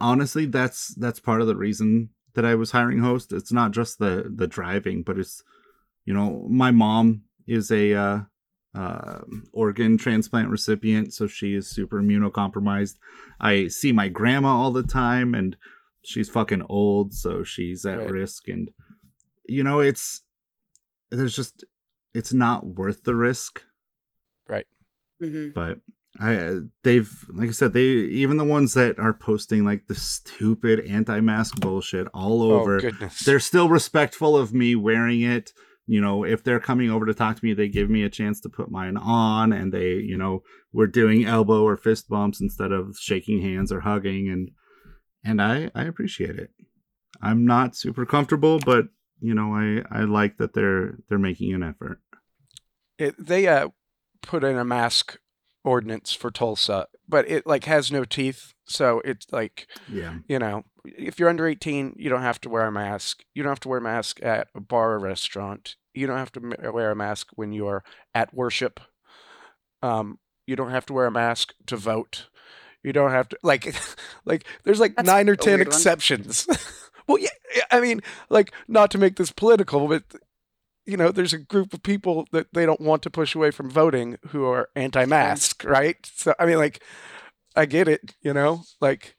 honestly, 0.00 0.46
that's 0.46 0.94
that's 0.94 1.20
part 1.20 1.40
of 1.40 1.46
the 1.46 1.56
reason 1.56 2.10
that 2.34 2.44
I 2.44 2.54
was 2.54 2.70
hiring 2.72 2.98
host. 3.00 3.32
It's 3.32 3.52
not 3.52 3.72
just 3.72 3.98
the 3.98 4.30
the 4.34 4.46
driving, 4.46 5.02
but 5.02 5.18
it's 5.18 5.42
you 6.04 6.14
know 6.14 6.46
my 6.50 6.70
mom 6.70 7.22
is 7.46 7.70
a 7.70 7.94
uh, 7.94 8.20
uh, 8.74 9.20
organ 9.52 9.98
transplant 9.98 10.48
recipient, 10.48 11.14
so 11.14 11.26
she 11.26 11.54
is 11.54 11.68
super 11.70 12.00
immunocompromised. 12.02 12.96
I 13.40 13.68
see 13.68 13.92
my 13.92 14.08
grandma 14.08 14.48
all 14.48 14.72
the 14.72 14.82
time, 14.82 15.34
and 15.34 15.56
she's 16.04 16.28
fucking 16.28 16.62
old, 16.68 17.14
so 17.14 17.44
she's 17.44 17.84
at 17.84 17.98
Right. 17.98 18.10
risk. 18.10 18.48
And 18.48 18.70
you 19.46 19.62
know, 19.62 19.80
it's 19.80 20.22
there's 21.10 21.36
just 21.36 21.64
it's 22.14 22.32
not 22.32 22.66
worth 22.66 23.04
the 23.04 23.14
risk. 23.14 23.62
Hmm 25.20 25.50
But 25.54 25.78
I 26.20 26.36
uh, 26.36 26.60
they've 26.82 27.10
like 27.32 27.48
I 27.48 27.52
said 27.52 27.72
they 27.72 27.84
even 27.84 28.36
the 28.36 28.44
ones 28.44 28.74
that 28.74 28.98
are 28.98 29.14
posting 29.14 29.64
like 29.64 29.86
the 29.86 29.94
stupid 29.94 30.80
anti-mask 30.80 31.60
bullshit 31.60 32.06
all 32.12 32.42
over 32.42 32.78
Oh 32.78 32.80
goodness. 32.80 33.22
they're 33.24 33.40
still 33.40 33.68
respectful 33.68 34.36
of 34.36 34.52
me 34.52 34.74
wearing 34.74 35.22
it. 35.22 35.52
You 35.86 36.00
know 36.00 36.24
if 36.24 36.44
they're 36.44 36.60
coming 36.60 36.90
over 36.90 37.06
to 37.06 37.14
talk 37.14 37.36
to 37.36 37.44
me 37.44 37.54
they 37.54 37.68
give 37.68 37.88
me 37.88 38.02
a 38.02 38.10
chance 38.10 38.40
to 38.42 38.48
put 38.48 38.70
mine 38.70 38.96
on 38.96 39.52
and 39.52 39.72
they 39.72 39.94
you 39.94 40.16
know 40.18 40.42
we're 40.72 40.86
doing 40.86 41.24
elbow 41.24 41.62
or 41.62 41.76
fist 41.76 42.08
bumps 42.08 42.40
instead 42.40 42.72
of 42.72 42.96
shaking 42.98 43.40
hands 43.42 43.72
or 43.72 43.80
hugging 43.80 44.28
and 44.28 44.50
and 45.24 45.40
i 45.40 45.70
i 45.74 45.84
appreciate 45.84 46.36
it. 46.38 46.50
I'm 47.22 47.44
not 47.46 47.74
super 47.76 48.04
comfortable 48.04 48.58
but 48.58 48.86
you 49.20 49.34
know 49.34 49.54
i 49.54 49.82
i 49.90 50.02
like 50.04 50.36
that 50.38 50.52
they're 50.52 50.98
they're 51.08 51.18
making 51.18 51.54
an 51.54 51.62
effort. 51.62 52.00
It, 52.98 53.14
they 53.18 53.46
uh 53.48 53.68
put 54.22 54.44
in 54.44 54.56
a 54.56 54.64
mask 54.64 55.18
ordinance 55.64 56.12
for 56.12 56.30
Tulsa, 56.30 56.86
but 57.08 57.28
it 57.28 57.46
like 57.46 57.64
has 57.64 57.92
no 57.92 58.04
teeth, 58.04 58.54
so 58.64 59.00
it's 59.04 59.26
like 59.30 59.66
yeah 59.88 60.18
you 60.28 60.38
know, 60.38 60.64
if 60.84 61.18
you're 61.18 61.28
under 61.28 61.46
18, 61.46 61.94
you 61.96 62.10
don't 62.10 62.22
have 62.22 62.40
to 62.42 62.48
wear 62.48 62.66
a 62.66 62.72
mask. 62.72 63.24
You 63.34 63.42
don't 63.42 63.50
have 63.50 63.60
to 63.60 63.68
wear 63.68 63.78
a 63.78 63.82
mask 63.82 64.20
at 64.22 64.48
a 64.54 64.60
bar 64.60 64.92
or 64.92 64.98
restaurant. 64.98 65.76
You 65.94 66.06
don't 66.06 66.18
have 66.18 66.32
to 66.32 66.72
wear 66.72 66.90
a 66.90 66.96
mask 66.96 67.28
when 67.34 67.52
you're 67.52 67.84
at 68.14 68.34
worship. 68.34 68.80
Um, 69.82 70.18
you 70.46 70.56
don't 70.56 70.70
have 70.70 70.86
to 70.86 70.92
wear 70.92 71.06
a 71.06 71.10
mask 71.10 71.54
to 71.66 71.76
vote. 71.76 72.28
You 72.82 72.92
don't 72.92 73.10
have 73.10 73.28
to 73.28 73.38
like, 73.42 73.74
like 74.24 74.44
there's 74.64 74.80
like 74.80 74.96
That's 74.96 75.06
nine 75.06 75.28
or 75.28 75.36
ten 75.36 75.60
exceptions. 75.60 76.46
well, 77.06 77.18
yeah, 77.18 77.28
I 77.70 77.80
mean, 77.80 78.00
like 78.28 78.52
not 78.66 78.90
to 78.92 78.98
make 78.98 79.16
this 79.16 79.30
political, 79.30 79.86
but 79.86 80.02
you 80.86 80.96
know, 80.96 81.10
there's 81.12 81.32
a 81.32 81.38
group 81.38 81.72
of 81.74 81.82
people 81.82 82.26
that 82.32 82.48
they 82.52 82.66
don't 82.66 82.80
want 82.80 83.02
to 83.02 83.10
push 83.10 83.34
away 83.34 83.50
from 83.50 83.70
voting 83.70 84.16
who 84.28 84.44
are 84.46 84.68
anti-mask, 84.74 85.64
right? 85.64 85.96
So 86.14 86.34
I 86.38 86.46
mean, 86.46 86.58
like, 86.58 86.82
I 87.54 87.66
get 87.66 87.88
it, 87.88 88.14
you 88.22 88.32
know, 88.34 88.62
like 88.80 89.14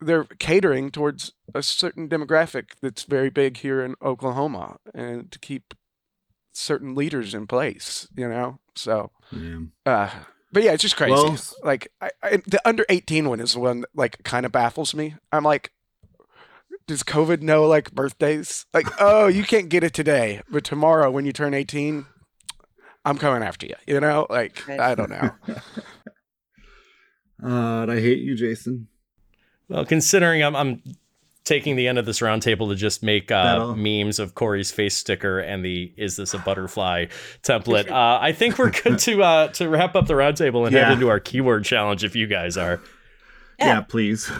they're 0.00 0.24
catering 0.24 0.90
towards 0.90 1.32
a 1.54 1.62
certain 1.62 2.08
demographic 2.08 2.70
that's 2.80 3.04
very 3.04 3.30
big 3.30 3.58
here 3.58 3.82
in 3.82 3.94
Oklahoma, 4.02 4.76
and 4.94 5.30
to 5.32 5.38
keep 5.38 5.74
certain 6.52 6.94
leaders 6.94 7.34
in 7.34 7.46
place, 7.46 8.08
you 8.16 8.28
know. 8.28 8.58
So, 8.74 9.10
Yeah. 9.30 9.60
uh, 9.86 10.10
but 10.52 10.62
yeah, 10.64 10.72
it's 10.72 10.82
just 10.82 10.96
crazy. 10.96 11.12
Well- 11.12 11.38
like 11.62 11.88
I, 12.00 12.10
I, 12.22 12.36
the 12.46 12.60
under 12.64 12.84
18 12.88 13.28
one 13.28 13.40
is 13.40 13.52
the 13.54 13.60
one 13.60 13.80
that 13.82 13.90
like 13.94 14.22
kind 14.24 14.44
of 14.44 14.52
baffles 14.52 14.94
me. 14.94 15.14
I'm 15.32 15.44
like, 15.44 15.70
does 16.86 17.02
COVID 17.02 17.42
know 17.42 17.64
like 17.64 17.92
birthdays? 17.92 18.66
Like, 18.74 18.86
oh, 19.00 19.26
you 19.28 19.44
can't 19.44 19.68
get 19.68 19.82
it 19.84 19.94
today, 19.94 20.40
but 20.50 20.64
tomorrow 20.64 21.10
when 21.10 21.24
you 21.26 21.32
turn 21.32 21.54
18, 21.54 22.06
I'm 23.04 23.18
coming 23.18 23.42
after 23.42 23.66
you. 23.66 23.74
You 23.86 24.00
know, 24.00 24.26
like 24.30 24.68
I 24.68 24.94
don't 24.94 25.10
know. 25.10 25.30
Uh, 27.44 27.86
I 27.88 27.96
hate 28.00 28.20
you, 28.20 28.36
Jason. 28.36 28.86
Well, 29.68 29.84
considering 29.84 30.42
I'm, 30.44 30.54
I'm 30.54 30.82
taking 31.44 31.74
the 31.74 31.88
end 31.88 31.98
of 31.98 32.06
this 32.06 32.20
roundtable 32.20 32.68
to 32.68 32.76
just 32.76 33.02
make 33.02 33.32
uh, 33.32 33.74
memes 33.74 34.20
of 34.20 34.34
Corey's 34.36 34.70
face 34.70 34.96
sticker 34.96 35.40
and 35.40 35.64
the 35.64 35.92
"Is 35.96 36.14
this 36.16 36.34
a 36.34 36.38
butterfly?" 36.38 37.06
template, 37.42 37.90
uh, 37.90 38.18
I 38.22 38.32
think 38.32 38.58
we're 38.58 38.70
good 38.70 38.98
to 39.00 39.22
uh, 39.24 39.48
to 39.48 39.68
wrap 39.68 39.96
up 39.96 40.06
the 40.06 40.14
roundtable 40.14 40.66
and 40.66 40.74
Yeah. 40.74 40.84
head 40.84 40.92
into 40.94 41.08
our 41.08 41.18
keyword 41.18 41.64
challenge. 41.64 42.04
If 42.04 42.14
you 42.14 42.28
guys 42.28 42.56
are, 42.56 42.80
Yeah. 43.58 43.66
Yeah, 43.66 43.80
please. 43.80 44.30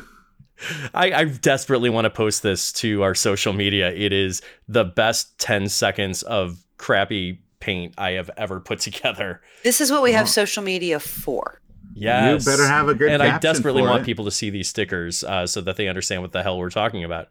I, 0.94 1.12
I 1.12 1.24
desperately 1.24 1.90
want 1.90 2.04
to 2.04 2.10
post 2.10 2.42
this 2.42 2.72
to 2.74 3.02
our 3.02 3.14
social 3.14 3.52
media. 3.52 3.92
It 3.92 4.12
is 4.12 4.42
the 4.68 4.84
best 4.84 5.38
ten 5.38 5.68
seconds 5.68 6.22
of 6.22 6.62
crappy 6.78 7.40
paint 7.60 7.94
I 7.98 8.12
have 8.12 8.30
ever 8.36 8.60
put 8.60 8.80
together. 8.80 9.40
This 9.62 9.80
is 9.80 9.90
what 9.90 10.02
we 10.02 10.12
have 10.12 10.28
social 10.28 10.62
media 10.62 10.98
for. 11.00 11.60
Yes, 11.94 12.44
You 12.46 12.52
better 12.52 12.66
have 12.66 12.88
a 12.88 12.94
good 12.94 13.10
and 13.10 13.22
I 13.22 13.38
desperately 13.38 13.82
for 13.82 13.88
want 13.88 14.02
it. 14.02 14.06
people 14.06 14.24
to 14.24 14.30
see 14.30 14.50
these 14.50 14.68
stickers 14.68 15.22
uh, 15.24 15.46
so 15.46 15.60
that 15.60 15.76
they 15.76 15.88
understand 15.88 16.22
what 16.22 16.32
the 16.32 16.42
hell 16.42 16.58
we're 16.58 16.70
talking 16.70 17.04
about. 17.04 17.28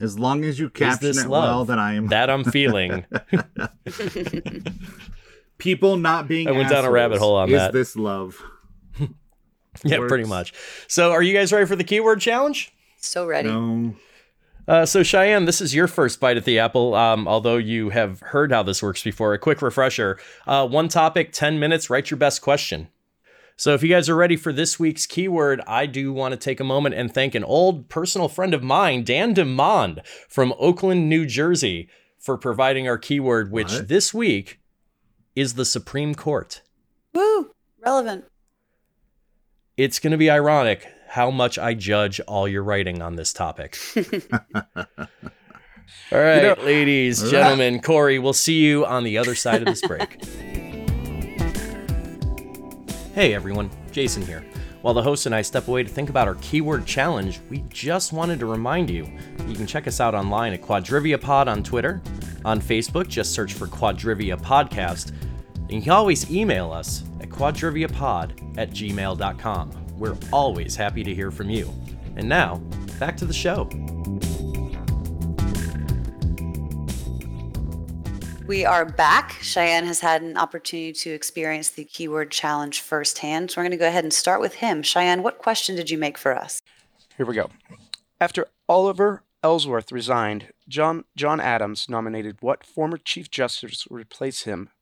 As 0.00 0.18
long 0.18 0.44
as 0.44 0.58
you 0.58 0.70
caption 0.70 1.08
this 1.08 1.24
it 1.24 1.28
well, 1.28 1.64
then 1.64 1.78
I 1.78 1.94
am. 1.94 2.08
That 2.08 2.30
I'm 2.30 2.44
feeling. 2.44 3.04
People 5.58 5.96
not 5.96 6.26
being. 6.26 6.48
I 6.48 6.52
went 6.52 6.70
down 6.70 6.84
a 6.84 6.90
rabbit 6.90 7.18
hole 7.18 7.36
on 7.36 7.48
is 7.50 7.54
that. 7.54 7.72
this 7.72 7.96
love? 7.96 8.42
Yeah, 9.84 9.98
pretty 10.08 10.24
much. 10.24 10.52
So, 10.88 11.12
are 11.12 11.22
you 11.22 11.32
guys 11.32 11.52
ready 11.52 11.66
for 11.66 11.76
the 11.76 11.84
keyword 11.84 12.20
challenge? 12.20 12.72
So 12.98 13.26
ready. 13.26 13.48
No. 13.48 13.94
Uh, 14.68 14.84
so, 14.86 15.02
Cheyenne, 15.02 15.46
this 15.46 15.60
is 15.60 15.74
your 15.74 15.88
first 15.88 16.20
bite 16.20 16.36
at 16.36 16.44
the 16.44 16.58
apple. 16.58 16.94
Um, 16.94 17.26
although 17.26 17.56
you 17.56 17.90
have 17.90 18.20
heard 18.20 18.52
how 18.52 18.62
this 18.62 18.82
works 18.82 19.02
before, 19.02 19.32
a 19.32 19.38
quick 19.38 19.62
refresher: 19.62 20.18
uh, 20.46 20.66
one 20.68 20.88
topic, 20.88 21.32
ten 21.32 21.58
minutes. 21.58 21.88
Write 21.90 22.10
your 22.10 22.18
best 22.18 22.42
question. 22.42 22.88
So, 23.56 23.74
if 23.74 23.82
you 23.82 23.88
guys 23.88 24.08
are 24.08 24.16
ready 24.16 24.36
for 24.36 24.52
this 24.52 24.78
week's 24.78 25.06
keyword, 25.06 25.60
I 25.66 25.86
do 25.86 26.12
want 26.12 26.32
to 26.32 26.36
take 26.38 26.60
a 26.60 26.64
moment 26.64 26.94
and 26.94 27.12
thank 27.12 27.34
an 27.34 27.44
old 27.44 27.88
personal 27.88 28.28
friend 28.28 28.54
of 28.54 28.62
mine, 28.62 29.04
Dan 29.04 29.34
DeMond 29.34 30.06
from 30.28 30.54
Oakland, 30.58 31.08
New 31.08 31.26
Jersey, 31.26 31.88
for 32.18 32.36
providing 32.38 32.88
our 32.88 32.98
keyword, 32.98 33.50
which 33.52 33.72
What? 33.72 33.88
this 33.88 34.14
week 34.14 34.60
is 35.36 35.54
the 35.54 35.64
Supreme 35.64 36.14
Court. 36.14 36.62
Woo! 37.14 37.50
Relevant. 37.84 38.24
It's 39.80 39.98
going 39.98 40.10
to 40.10 40.18
be 40.18 40.28
ironic 40.28 40.86
how 41.08 41.30
much 41.30 41.58
I 41.58 41.72
judge 41.72 42.20
all 42.28 42.46
your 42.46 42.62
writing 42.62 43.00
on 43.00 43.16
this 43.16 43.32
topic. 43.32 43.78
all 43.96 44.04
right, 46.12 46.42
know- 46.42 46.56
ladies, 46.62 47.30
gentlemen, 47.30 47.80
Corey, 47.80 48.18
we'll 48.18 48.34
see 48.34 48.58
you 48.58 48.84
on 48.84 49.04
the 49.04 49.16
other 49.16 49.34
side 49.34 49.62
of 49.62 49.64
this 49.64 49.80
break. 49.80 50.22
hey, 53.14 53.32
everyone, 53.32 53.70
Jason 53.90 54.20
here. 54.20 54.44
While 54.82 54.92
the 54.92 55.02
host 55.02 55.24
and 55.24 55.34
I 55.34 55.40
step 55.40 55.66
away 55.66 55.82
to 55.82 55.88
think 55.88 56.10
about 56.10 56.28
our 56.28 56.36
keyword 56.42 56.84
challenge, 56.84 57.40
we 57.48 57.64
just 57.70 58.12
wanted 58.12 58.38
to 58.40 58.44
remind 58.44 58.90
you 58.90 59.10
you 59.46 59.54
can 59.54 59.66
check 59.66 59.86
us 59.86 59.98
out 59.98 60.14
online 60.14 60.52
at 60.52 60.60
Quadrivia 60.60 61.18
Pod 61.18 61.48
on 61.48 61.62
Twitter. 61.62 62.02
On 62.44 62.60
Facebook, 62.60 63.08
just 63.08 63.32
search 63.32 63.54
for 63.54 63.66
Quadrivia 63.66 64.38
Podcast. 64.38 65.14
And 65.54 65.72
you 65.72 65.80
can 65.80 65.92
always 65.92 66.30
email 66.30 66.70
us 66.70 67.00
at 67.00 67.09
quadriviapod 67.40 68.58
at 68.58 68.70
gmail.com. 68.70 69.70
We're 69.96 70.16
always 70.30 70.76
happy 70.76 71.02
to 71.02 71.14
hear 71.14 71.30
from 71.30 71.48
you. 71.48 71.72
And 72.16 72.28
now, 72.28 72.56
back 72.98 73.16
to 73.16 73.24
the 73.24 73.32
show. 73.32 73.64
We 78.46 78.66
are 78.66 78.84
back. 78.84 79.38
Cheyenne 79.40 79.86
has 79.86 80.00
had 80.00 80.20
an 80.20 80.36
opportunity 80.36 80.92
to 80.92 81.10
experience 81.10 81.70
the 81.70 81.84
keyword 81.84 82.30
challenge 82.30 82.82
firsthand. 82.82 83.50
So 83.50 83.60
we're 83.60 83.64
going 83.64 83.70
to 83.70 83.76
go 83.78 83.88
ahead 83.88 84.04
and 84.04 84.12
start 84.12 84.42
with 84.42 84.56
him. 84.56 84.82
Cheyenne, 84.82 85.22
what 85.22 85.38
question 85.38 85.76
did 85.76 85.88
you 85.88 85.96
make 85.96 86.18
for 86.18 86.36
us? 86.36 86.60
Here 87.16 87.24
we 87.24 87.34
go. 87.34 87.48
After 88.20 88.48
Oliver 88.68 89.22
Ellsworth 89.42 89.92
resigned, 89.92 90.52
John 90.68 91.04
John 91.16 91.40
Adams 91.40 91.86
nominated 91.88 92.38
what 92.40 92.66
former 92.66 92.98
Chief 92.98 93.30
Justice 93.30 93.86
would 93.86 93.98
replace 93.98 94.42
him, 94.42 94.68
but 94.68 94.79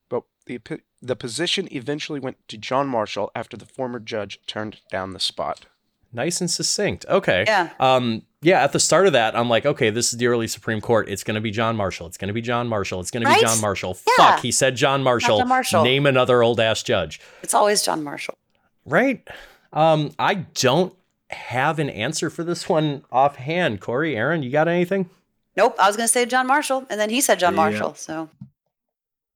the 0.49 0.80
the 1.01 1.14
position 1.16 1.68
eventually 1.72 2.18
went 2.18 2.36
to 2.49 2.57
John 2.57 2.88
Marshall 2.88 3.30
after 3.34 3.57
the 3.57 3.66
former 3.66 4.01
judge 4.01 4.40
turned 4.46 4.80
down 4.90 5.12
the 5.12 5.20
spot. 5.20 5.66
Nice 6.12 6.40
and 6.40 6.51
succinct. 6.51 7.05
Okay. 7.09 7.44
Yeah. 7.46 7.70
Um, 7.78 8.22
yeah, 8.40 8.64
at 8.64 8.72
the 8.72 8.80
start 8.80 9.07
of 9.07 9.12
that, 9.12 9.36
I'm 9.36 9.49
like, 9.49 9.66
okay, 9.66 9.90
this 9.90 10.12
is 10.12 10.18
the 10.18 10.26
early 10.28 10.49
Supreme 10.49 10.80
Court. 10.80 11.09
It's 11.09 11.22
going 11.22 11.34
to 11.34 11.40
be 11.40 11.51
John 11.51 11.76
Marshall. 11.76 12.07
It's 12.07 12.16
going 12.16 12.28
to 12.28 12.34
be 12.34 12.40
John 12.40 12.66
Marshall. 12.68 13.01
It's 13.01 13.11
going 13.11 13.24
to 13.26 13.32
be 13.32 13.40
John 13.40 13.61
Marshall. 13.61 13.99
Yeah. 14.18 14.32
Fuck, 14.32 14.40
he 14.40 14.51
said 14.51 14.74
John 14.76 15.03
Marshall. 15.03 15.38
John 15.38 15.49
Marshall. 15.49 15.84
Name 15.84 16.07
another 16.07 16.42
old 16.42 16.61
ass 16.61 16.82
judge. 16.82 17.20
It's 17.42 17.53
always 17.55 17.82
John 17.82 18.03
Marshall. 18.03 18.38
Right? 18.86 19.26
Um, 19.72 20.12
I 20.18 20.34
don't 20.34 20.94
have 21.30 21.78
an 21.78 21.90
answer 21.90 22.30
for 22.30 22.42
this 22.42 22.68
one 22.68 23.05
offhand. 23.12 23.80
Corey, 23.82 24.16
Aaron, 24.16 24.42
you 24.42 24.51
got 24.51 24.66
anything? 24.66 25.11
Nope, 25.57 25.74
I 25.78 25.86
was 25.88 25.96
going 25.96 26.07
to 26.07 26.12
say 26.12 26.24
John 26.24 26.46
Marshall, 26.46 26.86
and 26.88 26.99
then 26.99 27.11
he 27.11 27.20
said 27.20 27.38
John 27.38 27.53
Yeah. 27.53 27.57
Marshall. 27.57 27.94
So 27.94 28.30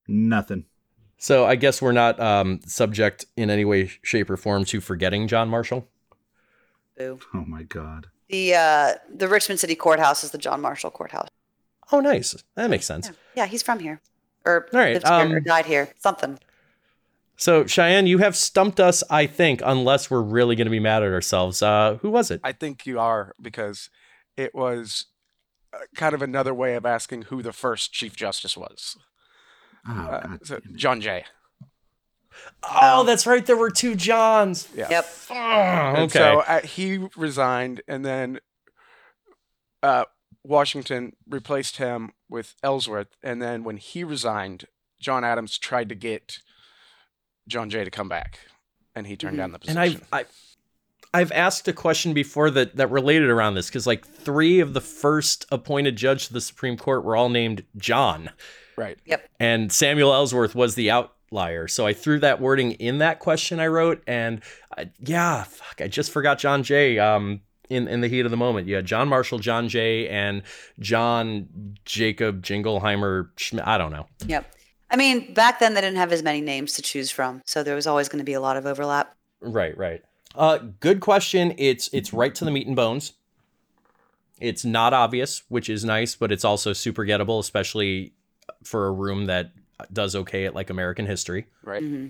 Nothing. 0.08 0.64
So 1.22 1.46
I 1.46 1.54
guess 1.54 1.80
we're 1.80 1.92
not 1.92 2.18
um, 2.18 2.58
subject 2.66 3.26
in 3.36 3.48
any 3.48 3.64
way, 3.64 3.92
shape, 4.02 4.28
or 4.28 4.36
form 4.36 4.64
to 4.64 4.80
forgetting 4.80 5.28
John 5.28 5.48
Marshall. 5.48 5.86
boo. 6.98 7.20
Oh 7.32 7.44
my 7.46 7.62
god. 7.62 8.08
The 8.28 8.56
uh, 8.56 8.94
the 9.08 9.28
Richmond 9.28 9.60
City 9.60 9.76
Courthouse 9.76 10.24
is 10.24 10.32
the 10.32 10.38
John 10.38 10.60
Marshall 10.60 10.90
Courthouse. 10.90 11.28
Oh, 11.92 12.00
nice. 12.00 12.34
That 12.56 12.70
makes 12.70 12.86
sense. 12.86 13.06
Yeah, 13.06 13.44
yeah 13.44 13.46
he's 13.46 13.62
from 13.62 13.78
here, 13.78 14.00
or 14.44 14.66
All 14.74 14.80
right, 14.80 14.94
lived 14.94 15.06
here, 15.06 15.16
or 15.16 15.36
um, 15.36 15.42
died 15.44 15.66
here. 15.66 15.90
Something. 16.00 16.40
So 17.36 17.66
Cheyenne, 17.66 18.08
you 18.08 18.18
have 18.18 18.34
stumped 18.34 18.80
us, 18.80 19.04
I 19.08 19.26
think, 19.26 19.62
unless 19.64 20.10
we're 20.10 20.22
really 20.22 20.56
going 20.56 20.66
to 20.66 20.72
be 20.72 20.80
mad 20.80 21.04
at 21.04 21.12
ourselves. 21.12 21.62
Uh, 21.62 21.98
who 22.02 22.10
was 22.10 22.32
it? 22.32 22.40
I 22.42 22.50
think 22.50 22.84
you 22.84 22.98
are 22.98 23.36
because 23.40 23.90
it 24.36 24.56
was 24.56 25.06
uh, 25.72 25.78
kind 25.94 26.16
of 26.16 26.22
another 26.22 26.52
way 26.52 26.74
of 26.74 26.84
asking 26.84 27.22
who 27.22 27.42
the 27.42 27.52
first 27.52 27.92
Chief 27.92 28.16
Justice 28.16 28.56
was. 28.56 28.96
Oh, 29.88 29.92
Uh, 29.92 30.38
so. 30.44 30.60
John 30.74 31.00
Jay. 31.00 31.24
Oh, 32.62 33.04
that's 33.04 33.26
right. 33.26 33.44
There 33.44 33.56
were 33.56 33.70
two 33.70 33.94
Johns. 33.94 34.68
Yeah. 34.74 34.88
Yep. 34.90 35.06
Oh, 35.30 35.94
okay. 36.04 36.18
so 36.18 36.40
uh, 36.40 36.60
he 36.62 37.08
resigned, 37.16 37.82
and 37.86 38.04
then 38.04 38.40
uh, 39.82 40.04
Washington 40.44 41.14
replaced 41.28 41.76
him 41.76 42.12
with 42.28 42.54
Ellsworth. 42.62 43.16
And 43.22 43.42
then 43.42 43.64
when 43.64 43.76
he 43.76 44.02
resigned, 44.02 44.64
John 45.00 45.24
Adams 45.24 45.58
tried 45.58 45.88
to 45.90 45.94
get 45.94 46.38
John 47.48 47.68
Jay 47.68 47.84
to 47.84 47.90
come 47.90 48.08
back, 48.08 48.38
and 48.94 49.06
he 49.06 49.16
turned 49.16 49.34
Mhm. 49.34 49.38
down 49.38 49.50
the 49.52 49.56
and 49.68 49.76
position. 49.76 50.06
I've, 50.12 50.20
I've 50.20 50.32
I've 51.14 51.32
asked 51.32 51.68
a 51.68 51.74
question 51.74 52.14
before 52.14 52.50
that 52.52 52.76
that 52.76 52.90
related 52.90 53.28
around 53.28 53.54
this 53.54 53.66
because 53.68 53.86
like 53.86 54.06
three 54.06 54.60
of 54.60 54.72
the 54.72 54.80
first 54.80 55.44
appointed 55.52 55.96
judge 55.96 56.28
to 56.28 56.32
the 56.32 56.40
Supreme 56.40 56.78
Court 56.78 57.04
were 57.04 57.14
all 57.16 57.28
named 57.28 57.64
John, 57.76 58.30
right. 58.76 58.98
Yep. 59.06 59.28
And 59.40 59.72
Samuel 59.72 60.12
Ellsworth 60.12 60.54
was 60.54 60.74
the 60.74 60.90
outlier. 60.90 61.68
So 61.68 61.86
I 61.86 61.92
threw 61.92 62.18
that 62.20 62.40
wording 62.40 62.72
in 62.72 62.98
that 62.98 63.18
question 63.18 63.60
I 63.60 63.66
wrote, 63.68 64.02
and 64.06 64.42
I, 64.76 64.90
yeah, 65.00 65.44
fuck, 65.44 65.80
I 65.80 65.88
just 65.88 66.10
forgot 66.10 66.38
John 66.38 66.62
Jay. 66.62 66.98
Um, 66.98 67.40
in 67.70 67.88
in 67.88 68.02
the 68.02 68.08
heat 68.08 68.24
of 68.26 68.30
the 68.30 68.36
moment, 68.36 68.68
yeah, 68.68 68.82
John 68.82 69.08
Marshall, 69.08 69.38
John 69.38 69.68
Jay, 69.68 70.08
and 70.08 70.42
John 70.78 71.76
Jacob 71.84 72.42
Jingleheimer. 72.42 73.30
Schmidt. 73.36 73.66
I 73.66 73.78
don't 73.78 73.92
know. 73.92 74.06
Yep. 74.26 74.52
I 74.90 74.96
mean, 74.96 75.32
back 75.32 75.58
then 75.58 75.72
they 75.72 75.80
didn't 75.80 75.96
have 75.96 76.12
as 76.12 76.22
many 76.22 76.42
names 76.42 76.74
to 76.74 76.82
choose 76.82 77.10
from, 77.10 77.40
so 77.46 77.62
there 77.62 77.74
was 77.74 77.86
always 77.86 78.10
going 78.10 78.18
to 78.18 78.24
be 78.24 78.34
a 78.34 78.40
lot 78.40 78.58
of 78.58 78.66
overlap. 78.66 79.14
Right, 79.40 79.76
right. 79.76 80.02
Uh, 80.34 80.58
good 80.80 81.00
question. 81.00 81.54
It's 81.56 81.88
it's 81.92 82.12
right 82.12 82.34
to 82.34 82.44
the 82.44 82.50
meat 82.50 82.66
and 82.66 82.76
bones. 82.76 83.14
It's 84.38 84.64
not 84.64 84.92
obvious, 84.92 85.42
which 85.48 85.70
is 85.70 85.84
nice, 85.84 86.14
but 86.14 86.32
it's 86.32 86.44
also 86.44 86.72
super 86.72 87.06
gettable, 87.06 87.38
especially 87.38 88.12
for 88.64 88.86
a 88.86 88.92
room 88.92 89.26
that 89.26 89.52
does 89.92 90.14
okay 90.14 90.44
at 90.46 90.54
like 90.54 90.70
American 90.70 91.06
history. 91.06 91.46
Right. 91.62 91.82
hmm 91.82 92.08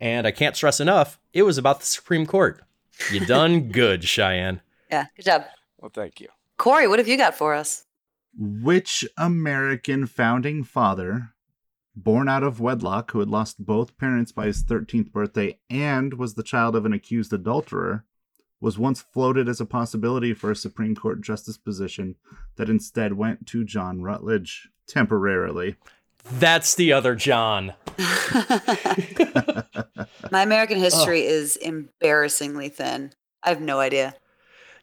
And 0.00 0.26
I 0.26 0.30
can't 0.30 0.56
stress 0.56 0.80
enough, 0.80 1.18
it 1.32 1.42
was 1.42 1.58
about 1.58 1.80
the 1.80 1.86
Supreme 1.86 2.26
Court. 2.26 2.62
You 3.12 3.20
done 3.24 3.68
good, 3.72 4.04
Cheyenne. 4.04 4.60
Yeah, 4.90 5.06
good 5.16 5.24
job. 5.24 5.44
Well, 5.78 5.90
thank 5.92 6.20
you. 6.20 6.28
Corey, 6.58 6.86
what 6.86 6.98
have 6.98 7.08
you 7.08 7.16
got 7.16 7.34
for 7.34 7.54
us? 7.54 7.84
which 8.38 9.04
American 9.18 10.06
founding 10.06 10.62
father, 10.62 11.30
born 11.96 12.28
out 12.28 12.44
of 12.44 12.60
wedlock, 12.60 13.10
who 13.10 13.18
had 13.18 13.28
lost 13.28 13.64
both 13.64 13.98
parents 13.98 14.30
by 14.30 14.46
his 14.46 14.62
13th 14.62 15.10
birthday 15.10 15.58
and 15.68 16.14
was 16.14 16.34
the 16.34 16.42
child 16.44 16.76
of 16.76 16.86
an 16.86 16.92
accused 16.92 17.32
adulterer, 17.32 18.04
was 18.60 18.78
once 18.78 19.00
floated 19.00 19.48
as 19.48 19.60
a 19.60 19.66
possibility 19.66 20.34
for 20.34 20.50
a 20.50 20.56
Supreme 20.56 20.94
Court 20.94 21.20
justice 21.20 21.56
position 21.56 22.16
that 22.56 22.68
instead 22.68 23.14
went 23.14 23.46
to 23.48 23.64
John 23.64 24.02
Rutledge 24.02 24.68
temporarily. 24.86 25.76
That's 26.32 26.74
the 26.74 26.92
other 26.92 27.14
John. 27.14 27.72
My 30.30 30.42
American 30.42 30.78
history 30.78 31.22
is 31.22 31.56
embarrassingly 31.56 32.68
thin. 32.68 33.12
I 33.42 33.48
have 33.48 33.60
no 33.60 33.80
idea. 33.80 34.14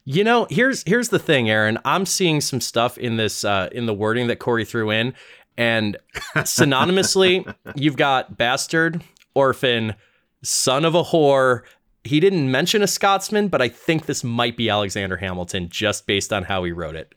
You 0.04 0.24
know, 0.24 0.46
here's 0.50 0.82
here's 0.84 1.10
the 1.10 1.18
thing, 1.18 1.50
Aaron. 1.50 1.78
I'm 1.84 2.06
seeing 2.06 2.40
some 2.40 2.60
stuff 2.60 2.96
in 2.98 3.16
this 3.16 3.44
uh, 3.44 3.68
in 3.72 3.86
the 3.86 3.94
wording 3.94 4.28
that 4.28 4.38
Corey 4.38 4.64
threw 4.64 4.90
in, 4.90 5.12
and 5.56 5.98
synonymously, 6.36 7.54
you've 7.76 7.96
got 7.96 8.38
bastard, 8.38 9.04
orphan, 9.34 9.94
son 10.42 10.84
of 10.84 10.94
a 10.94 11.02
whore. 11.04 11.62
He 12.08 12.20
didn't 12.20 12.50
mention 12.50 12.82
a 12.82 12.86
Scotsman, 12.86 13.48
but 13.48 13.60
I 13.60 13.68
think 13.68 14.06
this 14.06 14.24
might 14.24 14.56
be 14.56 14.70
Alexander 14.70 15.18
Hamilton 15.18 15.68
just 15.68 16.06
based 16.06 16.32
on 16.32 16.44
how 16.44 16.64
he 16.64 16.72
wrote 16.72 16.96
it. 16.96 17.14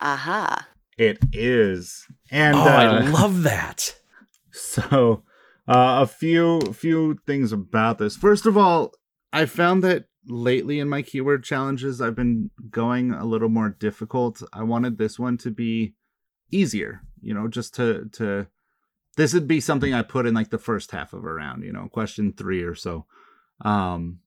Aha. 0.00 0.68
It 0.98 1.18
is. 1.32 2.06
And 2.30 2.56
oh, 2.56 2.60
uh, 2.60 2.64
I 2.64 3.08
love 3.08 3.42
that. 3.44 3.96
So, 4.50 5.22
uh, 5.66 6.02
a 6.02 6.06
few 6.06 6.60
few 6.72 7.18
things 7.26 7.52
about 7.52 7.98
this. 7.98 8.16
First 8.16 8.44
of 8.44 8.56
all, 8.56 8.92
I 9.32 9.46
found 9.46 9.84
that 9.84 10.06
lately 10.26 10.78
in 10.80 10.88
my 10.88 11.02
keyword 11.02 11.44
challenges, 11.44 12.00
I've 12.00 12.16
been 12.16 12.50
going 12.70 13.12
a 13.12 13.24
little 13.24 13.48
more 13.48 13.70
difficult. 13.70 14.42
I 14.52 14.62
wanted 14.62 14.98
this 14.98 15.18
one 15.18 15.38
to 15.38 15.50
be 15.50 15.94
easier, 16.50 17.02
you 17.20 17.32
know, 17.32 17.48
just 17.48 17.74
to 17.76 18.08
to 18.12 18.48
this 19.16 19.32
would 19.34 19.48
be 19.48 19.60
something 19.60 19.94
I 19.94 20.02
put 20.02 20.26
in 20.26 20.34
like 20.34 20.50
the 20.50 20.58
first 20.58 20.90
half 20.90 21.12
of 21.12 21.24
a 21.24 21.32
round, 21.32 21.64
you 21.64 21.72
know, 21.72 21.88
question 21.88 22.32
three 22.32 22.62
or 22.62 22.74
so. 22.74 23.06
Um, 23.62 24.20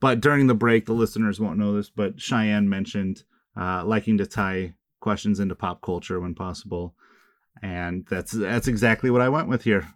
but 0.00 0.20
during 0.20 0.46
the 0.46 0.54
break, 0.54 0.86
the 0.86 0.92
listeners 0.92 1.40
won't 1.40 1.58
know 1.58 1.74
this, 1.74 1.90
but 1.90 2.20
Cheyenne 2.20 2.68
mentioned 2.68 3.22
uh, 3.58 3.84
liking 3.84 4.18
to 4.18 4.26
tie 4.26 4.74
questions 5.00 5.40
into 5.40 5.54
pop 5.54 5.80
culture 5.82 6.20
when 6.20 6.34
possible 6.34 6.94
and 7.62 8.04
that's 8.10 8.32
that's 8.32 8.68
exactly 8.68 9.10
what 9.10 9.22
I 9.22 9.28
went 9.30 9.48
with 9.48 9.62
here. 9.62 9.86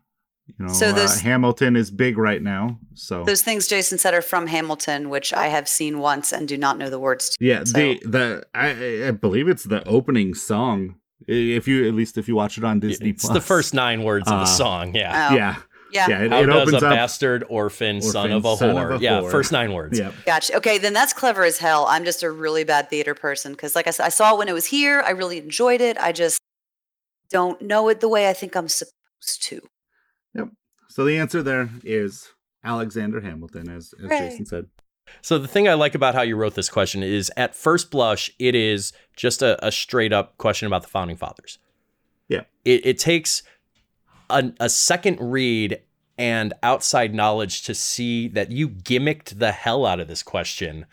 You 0.59 0.67
know, 0.67 0.73
So 0.73 0.89
uh, 0.89 1.19
Hamilton 1.21 1.77
is 1.77 1.91
big 1.91 2.17
right 2.19 2.43
now, 2.43 2.79
so 2.95 3.23
Those 3.25 3.43
things 3.43 3.69
Jason 3.69 3.99
said 3.99 4.15
are 4.15 4.23
from 4.23 4.47
Hamilton, 4.47 5.11
which 5.11 5.33
I 5.33 5.47
have 5.49 5.69
seen 5.69 5.99
once 6.01 6.33
and 6.33 6.49
do 6.49 6.57
not 6.57 6.79
know 6.79 6.89
the 6.91 6.99
words 6.99 7.31
to. 7.31 7.45
yeah. 7.45 7.65
so- 7.65 7.79
The 7.79 8.01
the 8.05 8.47
I, 8.55 9.09
I 9.09 9.11
believe 9.13 9.47
it's 9.49 9.65
the 9.65 9.87
opening 9.87 10.35
song. 10.35 10.97
If 11.29 11.69
you 11.69 11.87
at 11.87 11.95
least 11.95 12.17
if 12.17 12.29
you 12.29 12.35
watch 12.35 12.57
it 12.57 12.65
on 12.65 12.81
Disney 12.81 13.11
It's 13.11 13.25
Plus, 13.25 13.35
the 13.35 13.41
first 13.43 13.75
nine 13.75 14.03
words 14.05 14.27
of 14.27 14.33
Uh, 14.35 14.41
the 14.41 14.45
song. 14.47 14.95
Yeah. 14.95 15.29
Oh, 15.31 15.35
Yeah, 15.37 15.57
yeah. 15.93 16.09
yeah. 16.09 16.22
It, 16.22 16.30
How 16.30 16.41
it 16.43 16.47
does 16.47 16.68
opens 16.68 16.82
a 16.82 16.86
up. 16.86 16.93
bastard, 16.93 17.45
orphan, 17.49 18.01
son 18.03 18.32
of 18.32 18.45
a 18.45 18.57
son 18.57 18.74
whore? 18.74 18.95
of 18.95 19.01
a 19.01 19.05
yeah, 19.05 19.20
whore. 19.20 19.30
first 19.30 19.53
nine 19.53 19.72
words. 19.72 19.99
Yeah, 19.99 20.12
Gotcha. 20.26 20.57
Okay, 20.57 20.78
then 20.78 20.93
that's 20.93 21.12
clever 21.12 21.45
as 21.45 21.59
hell. 21.59 21.86
I'm 21.88 22.05
just 22.05 22.22
a 22.22 22.30
really 22.30 22.64
bad 22.64 22.91
theater 22.91 23.14
person 23.14 23.53
because, 23.53 23.74
like 23.74 23.86
I 23.86 23.91
said, 23.91 24.07
I 24.07 24.11
saw 24.11 24.34
it 24.34 24.38
when 24.38 24.49
it 24.49 24.53
was 24.53 24.66
here. 24.66 25.03
I 25.05 25.11
really 25.11 25.38
enjoyed 25.38 25.80
it. 25.80 25.99
I 25.99 26.12
just 26.12 26.41
don't 27.30 27.61
know 27.62 27.88
it 27.88 28.01
the 28.01 28.09
way 28.09 28.28
I 28.28 28.32
think 28.32 28.57
I'm 28.57 28.68
supposed 28.68 29.43
to. 29.43 29.61
Yep. 30.34 30.49
So 30.88 31.05
the 31.05 31.18
answer 31.18 31.43
there 31.43 31.70
is 31.84 32.28
Alexander 32.64 33.20
Hamilton, 33.20 33.68
as 33.68 33.95
as 33.99 34.05
Hooray. 34.05 34.18
Jason 34.18 34.47
said. 34.47 34.66
So 35.22 35.38
the 35.38 35.49
thing 35.49 35.68
I 35.68 35.74
like 35.74 35.95
about 35.95 36.14
how 36.14 36.22
you 36.22 36.36
wrote 36.36 36.55
this 36.55 36.68
question 36.68 37.03
is, 37.03 37.32
at 37.36 37.55
first 37.55 37.91
blush, 37.91 38.30
it 38.38 38.55
is 38.55 38.93
just 39.16 39.43
a, 39.43 39.64
a 39.64 39.72
straight 39.72 40.12
up 40.12 40.38
question 40.38 40.66
about 40.66 40.82
the 40.82 40.88
founding 40.88 41.16
fathers. 41.16 41.59
Yeah. 42.28 42.43
It, 42.64 42.86
it 42.86 42.99
takes 42.99 43.43
a, 44.31 44.53
a 44.61 44.68
second 44.68 45.18
read 45.20 45.81
and 46.18 46.53
outside 46.62 47.14
knowledge 47.14 47.62
to 47.62 47.74
see 47.74 48.28
that 48.28 48.51
you 48.51 48.68
gimmicked 48.68 49.39
the 49.39 49.53
hell 49.53 49.87
out 49.87 50.01
of 50.01 50.09
this 50.09 50.22
question. 50.22 50.87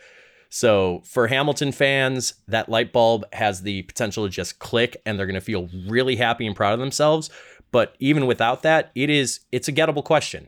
So 0.49 1.01
for 1.03 1.27
Hamilton 1.27 1.71
fans, 1.71 2.35
that 2.47 2.69
light 2.69 2.93
bulb 2.93 3.25
has 3.33 3.61
the 3.61 3.81
potential 3.83 4.23
to 4.23 4.29
just 4.29 4.59
click 4.59 4.95
and 5.05 5.19
they're 5.19 5.25
going 5.25 5.35
to 5.35 5.41
feel 5.41 5.69
really 5.88 6.15
happy 6.15 6.47
and 6.47 6.55
proud 6.55 6.73
of 6.73 6.79
themselves. 6.79 7.29
But 7.71 7.95
even 7.99 8.25
without 8.25 8.63
that, 8.63 8.91
it 8.95 9.09
is 9.09 9.41
it's 9.51 9.67
a 9.67 9.73
gettable 9.73 10.03
question. 10.03 10.47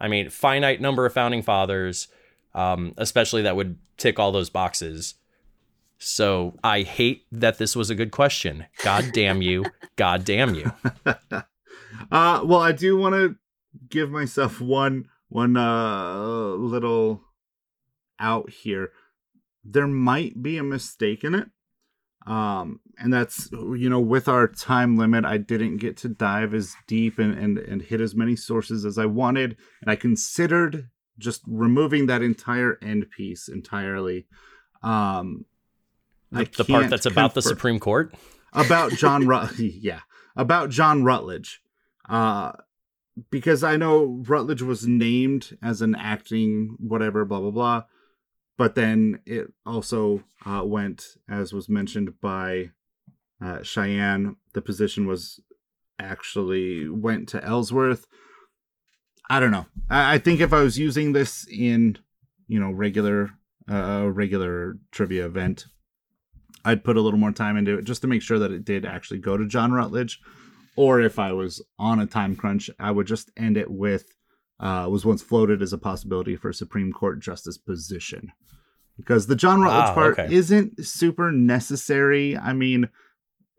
I 0.00 0.08
mean, 0.08 0.30
finite 0.30 0.80
number 0.80 1.06
of 1.06 1.12
founding 1.12 1.42
fathers, 1.42 2.08
um, 2.54 2.94
especially 2.96 3.42
that 3.42 3.54
would 3.54 3.78
tick 3.96 4.18
all 4.18 4.32
those 4.32 4.50
boxes. 4.50 5.14
So 5.98 6.58
I 6.64 6.82
hate 6.82 7.26
that 7.30 7.58
this 7.58 7.76
was 7.76 7.88
a 7.88 7.94
good 7.94 8.10
question. 8.10 8.66
God 8.82 9.10
damn 9.12 9.40
you. 9.40 9.64
God 9.94 10.24
damn 10.24 10.56
you. 10.56 10.72
uh 12.10 12.42
well 12.44 12.60
i 12.60 12.72
do 12.72 12.96
want 12.96 13.14
to 13.14 13.36
give 13.88 14.10
myself 14.10 14.60
one 14.60 15.06
one 15.28 15.56
uh 15.56 16.14
little 16.56 17.22
out 18.20 18.50
here. 18.50 18.90
There 19.64 19.86
might 19.88 20.42
be 20.42 20.58
a 20.58 20.62
mistake 20.62 21.24
in 21.24 21.34
it 21.34 21.48
um 22.26 22.78
and 22.98 23.12
that's 23.12 23.50
you 23.50 23.90
know 23.90 23.98
with 23.98 24.28
our 24.28 24.46
time 24.46 24.96
limit 24.96 25.24
i 25.24 25.36
didn't 25.36 25.78
get 25.78 25.96
to 25.96 26.08
dive 26.08 26.54
as 26.54 26.76
deep 26.86 27.18
and 27.18 27.36
and, 27.36 27.58
and 27.58 27.82
hit 27.82 28.00
as 28.00 28.14
many 28.14 28.36
sources 28.36 28.84
as 28.84 28.96
i 28.96 29.04
wanted 29.04 29.56
and 29.80 29.90
i 29.90 29.96
considered 29.96 30.88
just 31.18 31.42
removing 31.46 32.06
that 32.06 32.22
entire 32.22 32.78
end 32.82 33.10
piece 33.10 33.48
entirely. 33.48 34.26
Um 34.82 35.46
The, 36.30 36.48
the 36.56 36.64
part 36.64 36.90
that's 36.90 37.06
about 37.06 37.34
the 37.34 37.42
Supreme 37.42 37.78
Court. 37.78 38.14
about 38.52 38.92
John 38.92 39.26
Rut 39.26 39.58
yeah 39.58 40.00
about 40.36 40.70
John 40.70 41.04
Rutledge 41.04 41.61
uh 42.12 42.52
because 43.30 43.64
I 43.64 43.76
know 43.76 44.22
Rutledge 44.26 44.62
was 44.62 44.86
named 44.86 45.58
as 45.62 45.82
an 45.82 45.94
acting 45.94 46.76
whatever 46.78 47.24
blah 47.24 47.40
blah 47.40 47.50
blah 47.50 47.82
but 48.56 48.74
then 48.74 49.20
it 49.26 49.52
also 49.66 50.22
uh, 50.46 50.62
went 50.64 51.16
as 51.28 51.52
was 51.52 51.68
mentioned 51.68 52.20
by 52.20 52.70
uh, 53.42 53.62
Cheyenne 53.62 54.36
the 54.52 54.62
position 54.62 55.06
was 55.06 55.40
actually 55.98 56.88
went 56.88 57.28
to 57.30 57.44
Ellsworth 57.44 58.06
I 59.28 59.40
don't 59.40 59.50
know 59.50 59.66
I, 59.90 60.14
I 60.14 60.18
think 60.18 60.40
if 60.40 60.52
I 60.52 60.62
was 60.62 60.78
using 60.78 61.12
this 61.12 61.46
in 61.50 61.98
you 62.46 62.60
know 62.60 62.70
regular 62.70 63.30
uh, 63.70 64.08
regular 64.12 64.78
trivia 64.90 65.26
event 65.26 65.66
I'd 66.64 66.84
put 66.84 66.96
a 66.96 67.00
little 67.00 67.18
more 67.18 67.32
time 67.32 67.56
into 67.56 67.76
it 67.78 67.84
just 67.84 68.02
to 68.02 68.08
make 68.08 68.22
sure 68.22 68.38
that 68.38 68.52
it 68.52 68.64
did 68.64 68.84
actually 68.84 69.18
go 69.18 69.36
to 69.36 69.46
John 69.46 69.72
Rutledge. 69.72 70.20
Or 70.76 71.00
if 71.00 71.18
I 71.18 71.32
was 71.32 71.62
on 71.78 72.00
a 72.00 72.06
time 72.06 72.34
crunch, 72.36 72.70
I 72.78 72.90
would 72.90 73.06
just 73.06 73.30
end 73.36 73.56
it 73.56 73.70
with 73.70 74.06
uh, 74.60 74.86
was 74.88 75.04
once 75.04 75.22
floated 75.22 75.60
as 75.60 75.72
a 75.72 75.78
possibility 75.78 76.36
for 76.36 76.50
a 76.50 76.54
Supreme 76.54 76.92
Court 76.92 77.18
justice 77.20 77.58
position. 77.58 78.30
Because 78.96 79.26
the 79.26 79.34
John 79.34 79.60
Rutledge 79.60 79.88
Wow, 79.88 79.94
part 79.94 80.18
okay. 80.18 80.32
isn't 80.32 80.86
super 80.86 81.32
necessary. 81.32 82.36
I 82.36 82.52
mean, 82.52 82.88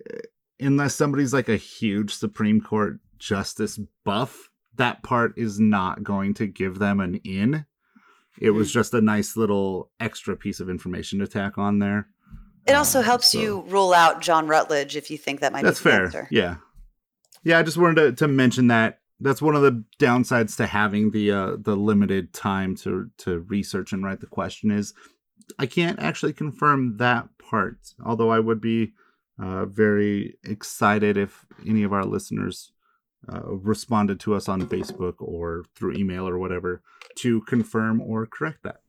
eh, 0.10 0.20
unless 0.62 0.96
somebody's 0.96 1.34
like 1.34 1.50
a 1.50 1.58
huge 1.58 2.14
Supreme 2.14 2.62
Court 2.62 3.00
justice 3.20 3.80
buff, 4.06 4.50
that 4.76 5.04
part 5.04 5.34
is 5.38 5.60
not 5.60 6.04
going 6.04 6.34
to 6.36 6.48
give 6.48 6.80
them 6.80 7.00
an 7.02 7.16
in. 7.26 7.66
It 8.40 8.52
was 8.52 8.72
just 8.72 8.94
a 8.94 9.02
nice 9.02 9.36
little 9.36 9.92
extra 10.00 10.36
piece 10.38 10.60
of 10.60 10.70
information 10.70 11.20
to 11.20 11.28
tack 11.28 11.58
on 11.58 11.80
there. 11.80 12.08
It 12.66 12.74
also 12.74 13.00
Uh, 13.00 13.04
helps 13.04 13.32
so- 13.34 13.40
you 13.40 13.62
rule 13.68 13.94
out 13.94 14.22
John 14.22 14.48
Rutledge 14.48 14.96
if 14.96 15.12
you 15.12 15.18
think 15.18 15.42
that 15.42 15.52
might 15.52 15.64
That's 15.64 15.80
be 15.80 15.84
the 15.84 15.90
fair. 15.90 16.06
answer. 16.06 16.28
Yeah. 16.32 16.56
Yeah, 17.44 17.60
I 17.60 17.64
just 17.64 17.78
wanted 17.78 17.96
to, 17.96 18.12
to 18.14 18.28
mention 18.28 18.68
that. 18.68 19.00
That's 19.20 19.42
one 19.42 19.56
of 19.56 19.62
the 19.62 19.84
downsides 20.00 20.58
to 20.58 20.66
having 20.66 21.12
the 21.12 21.32
uh, 21.32 21.52
the 21.58 21.76
limited 21.76 22.34
time 22.34 22.76
to 22.78 23.10
to 23.20 23.40
research 23.40 23.94
and 23.94 24.04
write 24.04 24.20
the 24.20 24.28
question 24.28 24.72
is 24.72 24.94
I 25.60 25.66
can't 25.66 26.00
actually 26.00 26.34
confirm 26.34 26.98
that 26.98 27.30
part. 27.38 27.78
Although 28.04 28.32
I 28.32 28.40
would 28.40 28.60
be 28.60 28.94
uh, 29.42 29.66
very 29.66 30.38
excited 30.44 31.18
if 31.18 31.46
any 31.68 31.84
of 31.84 31.94
our 31.94 32.06
listeners 32.06 32.72
uh, 33.32 33.42
responded 33.46 34.20
to 34.22 34.36
us 34.36 34.50
on 34.50 34.68
Facebook 34.68 35.16
or 35.20 35.66
through 35.76 35.94
email 35.96 36.28
or 36.28 36.38
whatever 36.38 36.82
to 37.18 37.42
confirm 37.42 38.02
or 38.02 38.26
correct 38.26 38.64
that. 38.64 38.82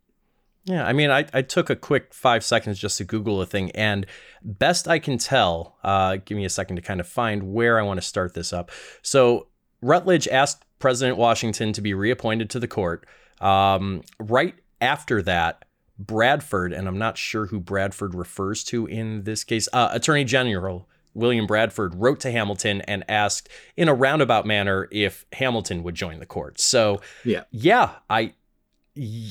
Yeah, 0.65 0.87
I 0.87 0.95
mean, 0.95 1.11
I, 1.11 1.27
I 1.35 1.43
took 1.43 1.69
a 1.69 1.77
quick 1.77 2.15
five 2.15 2.43
seconds 2.43 2.79
just 2.79 2.97
to 2.99 3.05
Google 3.05 3.43
a 3.43 3.47
thing, 3.47 3.71
and 3.73 4.07
best 4.43 4.89
I 4.89 4.99
can 4.99 5.19
tell, 5.19 5.77
uh, 5.85 6.17
give 6.25 6.37
me 6.37 6.47
a 6.47 6.51
second 6.51 6.77
to 6.77 6.83
kind 6.83 7.01
of 7.01 7.07
find 7.07 7.53
where 7.53 7.79
I 7.79 7.83
want 7.83 7.99
to 8.01 8.07
start 8.07 8.33
this 8.35 8.53
up. 8.53 8.71
So, 9.03 9.49
Rutledge 9.83 10.27
asked 10.29 10.65
President 10.79 11.19
Washington 11.19 11.75
to 11.75 11.83
be 11.83 11.93
reappointed 11.93 12.49
to 12.51 12.59
the 12.59 12.69
court. 12.69 13.07
Um, 13.41 14.03
right 14.19 14.55
after 14.81 15.21
that, 15.23 15.67
Bradford, 15.99 16.73
and 16.73 16.89
I'm 16.89 16.99
not 16.99 17.19
sure 17.19 17.47
who 17.47 17.61
Bradford 17.61 18.15
refers 18.15 18.65
to 18.65 18.87
in 18.87 19.25
this 19.25 19.45
case, 19.45 19.69
uh, 19.73 19.91
Attorney 19.93 20.25
General 20.25 20.89
William 21.15 21.47
Bradford 21.47 21.95
wrote 21.95 22.21
to 22.21 22.31
Hamilton 22.31 22.81
and 22.83 23.05
asked 23.09 23.49
in 23.77 23.89
a 23.89 23.95
roundabout 23.95 24.47
manner 24.47 24.89
if 24.91 25.25
Hamilton 25.33 25.83
would 25.85 25.95
join 25.95 26.19
the 26.19 26.27
court. 26.27 26.59
So, 26.59 27.01
Yeah. 27.25 27.45
yeah, 27.51 27.91
I, 28.11 28.33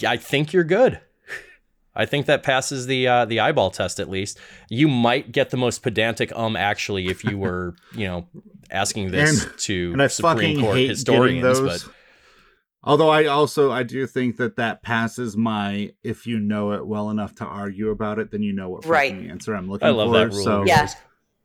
I 0.08 0.18
think 0.18 0.54
you're 0.54 0.64
good. 0.64 1.02
I 1.96 2.06
think 2.06 2.26
that 2.26 2.42
passes 2.44 2.88
the 2.88 3.08
uh, 3.08 3.26
the 3.26 3.40
eyeball 3.40 3.70
test 3.72 4.00
at 4.00 4.10
least. 4.10 4.40
You 4.70 4.88
might 4.88 5.32
get 5.32 5.50
the 5.52 5.58
most 5.58 5.84
pedantic 5.84 6.32
um 6.36 6.56
actually 6.56 7.08
if 7.08 7.24
you 7.24 7.38
were 7.38 7.76
you 7.96 8.08
know 8.08 8.28
asking 8.72 9.12
this 9.12 9.44
And- 9.46 9.58
to 9.60 9.92
And 9.94 10.02
I 10.02 10.08
Supreme 10.08 10.36
fucking 10.38 10.62
Court 10.62 10.76
hate 10.78 10.90
historians, 10.90 11.60
those. 11.60 11.84
but 11.84 11.94
Although 12.86 13.10
I 13.10 13.26
also 13.28 13.72
I 13.72 13.84
do 13.84 14.06
think 14.08 14.36
that 14.38 14.58
that 14.58 14.82
passes 14.84 15.38
my 15.38 15.94
if 16.04 16.28
you 16.28 16.38
know 16.40 16.74
it 16.74 16.86
well 16.86 17.10
enough 17.10 17.34
to 17.36 17.46
argue 17.46 17.92
about 17.92 18.20
it, 18.20 18.32
then 18.32 18.44
you 18.44 18.52
know 18.52 18.70
what 18.70 18.86
Right. 18.86 19.14
fucking 19.14 19.30
answer 19.30 19.56
I'm 19.56 19.70
looking 19.70 19.88
I 19.88 19.92
love 19.92 20.10
for. 20.10 20.18
that 20.18 20.34
rule. 20.36 20.44
So 20.44 20.64
Yeah. 20.66 20.90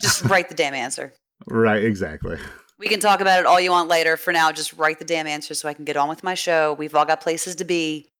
Just 0.00 0.24
write 0.24 0.48
the 0.48 0.54
damn 0.56 0.74
answer. 0.74 1.12
right, 1.46 1.82
exactly. 1.84 2.38
We 2.78 2.86
can 2.88 3.00
talk 3.00 3.20
about 3.20 3.40
it 3.40 3.46
all 3.46 3.60
you 3.60 3.70
want 3.72 3.88
later. 3.88 4.16
For 4.16 4.32
now, 4.32 4.50
just 4.52 4.72
write 4.74 4.98
the 5.00 5.04
damn 5.04 5.26
answer 5.26 5.54
so 5.54 5.68
I 5.68 5.74
can 5.74 5.84
get 5.84 5.96
on 5.96 6.08
with 6.08 6.22
my 6.24 6.34
show. 6.34 6.74
We've 6.74 6.94
all 6.94 7.04
got 7.04 7.20
places 7.20 7.56
to 7.56 7.64
be. 7.64 8.10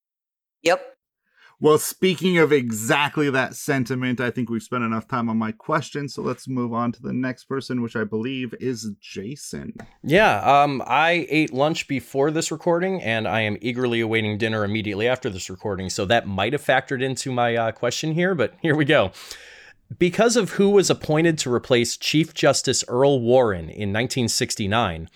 Yep. 0.63 0.85
Well, 1.61 1.79
speaking 1.79 2.39
of 2.39 2.53
exactly 2.53 3.29
that 3.31 3.57
sentiment, 3.57 4.21
I 4.21 4.31
think 4.31 4.49
we've 4.49 4.63
spent 4.63 4.85
enough 4.85 5.09
time 5.09 5.29
on 5.29 5.39
my 5.39 5.51
question, 5.51 6.09
so 6.09 6.23
let's 6.23 6.47
move 6.47 6.73
on 6.73 6.93
to 6.93 7.03
the 7.03 7.13
next 7.13 7.45
person, 7.45 7.83
which 7.83 7.97
I 7.97 8.05
believe 8.05 8.55
is 8.61 8.93
Jason. 9.01 9.73
Yeah, 10.05 10.39
um, 10.39 10.81
I 10.87 11.27
ate 11.29 11.53
lunch 11.53 11.89
before 11.89 12.31
this 12.31 12.53
recording, 12.53 13.03
and 13.03 13.27
I 13.27 13.41
am 13.41 13.59
eagerly 13.61 14.01
awaiting 14.01 14.39
dinner 14.39 14.63
immediately 14.63 15.09
after 15.09 15.29
this 15.29 15.51
recording. 15.51 15.91
So 15.91 16.05
that 16.05 16.29
might 16.29 16.53
have 16.53 16.65
factored 16.65 17.03
into 17.03 17.33
my 17.33 17.57
uh, 17.57 17.73
question 17.73 18.13
here, 18.13 18.37
but 18.37 18.55
here 18.63 18.77
we 18.77 18.85
go. 18.85 19.11
Because 19.99 20.37
of 20.37 20.51
who 20.51 20.71
was 20.71 20.91
appointed 20.91 21.39
to 21.39 21.53
replace 21.53 21.97
Chief 21.97 22.35
Justice 22.35 22.85
Earl 22.87 23.21
Warren 23.21 23.65
in 23.65 23.93
1969, 23.93 25.09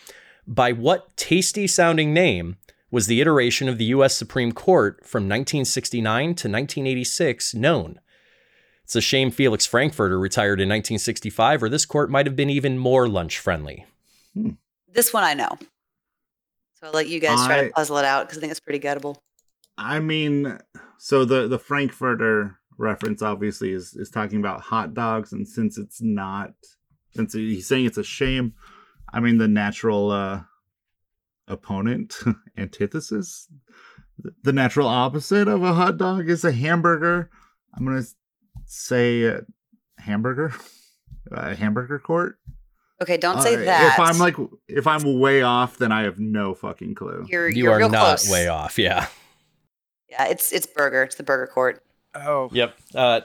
by 0.47 0.73
what 0.73 1.17
tasty 1.17 1.69
sounding 1.69 2.13
name 2.13 2.57
was 2.93 3.09
the 3.09 3.21
iteration 3.21 3.69
of 3.69 3.79
the 3.79 3.87
U.S. 3.87 4.15
Supreme 4.15 4.53
Court 4.53 4.99
from 5.05 5.23
1969 5.25 6.25
to 6.27 6.29
1986 6.29 7.55
known? 7.55 7.99
It's 8.85 8.95
a 8.95 9.01
shame 9.01 9.31
Felix 9.31 9.65
Frankfurter 9.65 10.19
retired 10.19 10.61
in 10.61 10.69
1965, 10.69 11.63
or 11.63 11.69
this 11.69 11.87
court 11.87 12.11
might 12.11 12.27
have 12.27 12.37
been 12.37 12.51
even 12.51 12.77
more 12.79 13.09
lunch 13.09 13.39
friendly. 13.39 13.87
This 14.93 15.13
one 15.13 15.25
I 15.25 15.33
know. 15.35 15.57
So 16.75 16.89
I'll 16.89 16.93
let 16.93 17.09
you 17.09 17.19
guys 17.19 17.45
try 17.47 17.61
I- 17.61 17.65
to 17.65 17.71
puzzle 17.71 17.97
it 17.97 18.05
out 18.05 18.27
because 18.27 18.39
I 18.39 18.41
think 18.43 18.51
it's 18.51 18.61
pretty 18.61 18.81
gettable. 18.81 19.17
I 19.79 20.01
mean, 20.01 20.59
so 20.99 21.25
the 21.25 21.49
the 21.49 21.59
Frankfurter 21.59 22.59
reference 22.77 23.23
obviously 23.23 23.73
is 23.73 23.95
is 23.95 24.11
talking 24.11 24.39
about 24.39 24.61
hot 24.61 24.93
dogs, 24.93 25.33
and 25.33 25.49
since 25.49 25.79
it's 25.79 26.03
not, 26.03 26.53
since 27.15 27.33
he's 27.33 27.67
saying 27.67 27.87
it's 27.87 27.97
a 27.97 28.05
shame, 28.05 28.53
I 29.11 29.21
mean 29.21 29.39
the 29.39 29.49
natural 29.49 30.11
uh 30.11 30.43
opponent, 31.53 32.17
antithesis, 32.57 33.49
the 34.43 34.53
natural 34.53 34.89
opposite 34.89 35.49
of 35.49 35.63
a 35.63 35.73
hot 35.75 35.97
dog 35.99 36.29
is 36.29 36.45
a 36.45 36.53
hamburger. 36.53 37.31
I'm 37.77 37.85
gonna 37.85 38.03
say 38.67 39.29
uh, 39.29 39.41
hamburger, 39.99 40.53
uh, 41.33 41.55
hamburger 41.55 41.99
court. 41.99 42.39
Okay, 43.01 43.17
don't 43.17 43.43
say 43.43 43.55
Uh, 43.57 43.65
that. 43.65 43.95
If 43.95 44.01
I'm 44.01 44.19
like, 44.19 44.37
if 44.69 44.87
I'm 44.87 45.19
way 45.19 45.43
off, 45.43 45.77
then 45.79 45.91
I 45.93 46.03
have 46.03 46.19
no 46.21 46.55
fucking 46.55 46.95
clue. 46.95 47.27
you're, 47.29 47.49
You 47.49 47.65
you're 47.65 47.81
not 47.89 48.19
close. 48.19 48.31
way 48.31 48.47
off. 48.49 48.79
Yeah. 48.79 49.07
Yeah, 50.09 50.27
it's 50.27 50.53
it's 50.53 50.67
burger. 50.67 51.03
It's 51.03 51.17
the 51.17 51.23
burger 51.25 51.47
court. 51.53 51.83
Oh, 52.15 52.49
Yep. 52.53 52.77
Uh, 52.95 53.21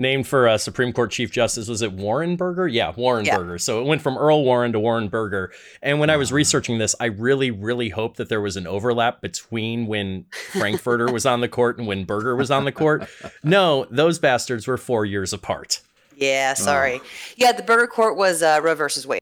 named 0.00 0.26
for 0.26 0.48
uh, 0.48 0.56
Supreme 0.58 0.92
Court 0.92 1.10
Chief 1.12 1.30
Justice 1.30 1.68
was 1.68 1.82
it 1.82 1.92
Warren 1.92 2.34
Burger? 2.36 2.66
Yeah, 2.66 2.92
Warren 2.96 3.24
Yeah. 3.26 3.36
Burger. 3.36 3.58
So 3.58 3.80
it 3.80 3.84
went 3.86 4.00
from 4.02 4.16
Earl 4.16 4.42
Warren 4.44 4.72
to 4.72 4.80
Warren 4.80 5.08
Burger. 5.08 5.52
And 5.82 6.00
when 6.00 6.08
I 6.10 6.16
was 6.16 6.32
researching 6.32 6.78
this, 6.78 6.96
I 6.98 7.04
really, 7.06 7.50
really 7.50 7.90
hoped 7.90 8.16
that 8.16 8.28
there 8.30 8.40
was 8.40 8.56
an 8.56 8.66
overlap 8.66 9.20
between 9.20 9.86
when 9.86 10.24
Frankfurter 10.52 11.12
was 11.12 11.26
on 11.26 11.40
the 11.42 11.48
court 11.48 11.78
and 11.78 11.86
when 11.86 12.04
Burger 12.04 12.34
was 12.34 12.50
on 12.50 12.64
the 12.64 12.72
court. 12.72 13.08
No, 13.44 13.86
those 13.90 14.18
bastards 14.18 14.66
were 14.66 14.76
four 14.78 15.04
years 15.04 15.32
apart. 15.32 15.80
Yeah, 16.16 16.54
Oh. 16.56 16.60
sorry. 16.62 17.00
Yeah, 17.36 17.52
the 17.52 17.62
burger 17.62 17.86
court 17.86 18.16
was 18.16 18.42
uh, 18.42 18.60
Roe 18.62 18.74
versus 18.74 19.06
Wade, 19.06 19.20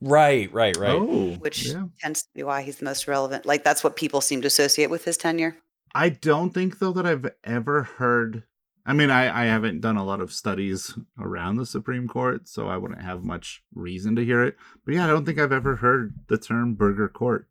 Right, 0.00 0.52
right, 0.52 0.76
right. 0.76 0.90
Oh, 0.92 1.34
which 1.38 1.68
yeah. 1.68 1.84
tends 2.00 2.22
to 2.22 2.28
be 2.34 2.42
why 2.42 2.62
he's 2.62 2.76
the 2.78 2.84
most 2.84 3.06
relevant. 3.06 3.46
Like 3.46 3.62
that's 3.64 3.84
what 3.84 3.94
people 3.96 4.20
seem 4.20 4.40
to 4.42 4.46
associate 4.48 4.90
with 4.90 5.04
his 5.04 5.16
tenure. 5.16 5.56
I 5.94 6.08
don't 6.08 6.52
think 6.52 6.78
though 6.80 6.92
that 6.92 7.06
I've 7.06 7.30
ever 7.44 7.82
heard. 7.84 8.42
I 8.84 8.92
mean, 8.92 9.10
I 9.10 9.42
I 9.42 9.44
haven't 9.46 9.80
done 9.80 9.96
a 9.96 10.04
lot 10.04 10.20
of 10.20 10.32
studies 10.32 10.94
around 11.18 11.56
the 11.56 11.66
Supreme 11.66 12.08
Court, 12.08 12.48
so 12.48 12.68
I 12.68 12.76
wouldn't 12.76 13.02
have 13.02 13.22
much 13.22 13.62
reason 13.74 14.16
to 14.16 14.24
hear 14.24 14.42
it. 14.42 14.56
But 14.84 14.94
yeah, 14.94 15.04
I 15.04 15.08
don't 15.08 15.24
think 15.24 15.38
I've 15.38 15.52
ever 15.52 15.76
heard 15.76 16.14
the 16.28 16.38
term 16.38 16.74
burger 16.74 17.08
court. 17.08 17.48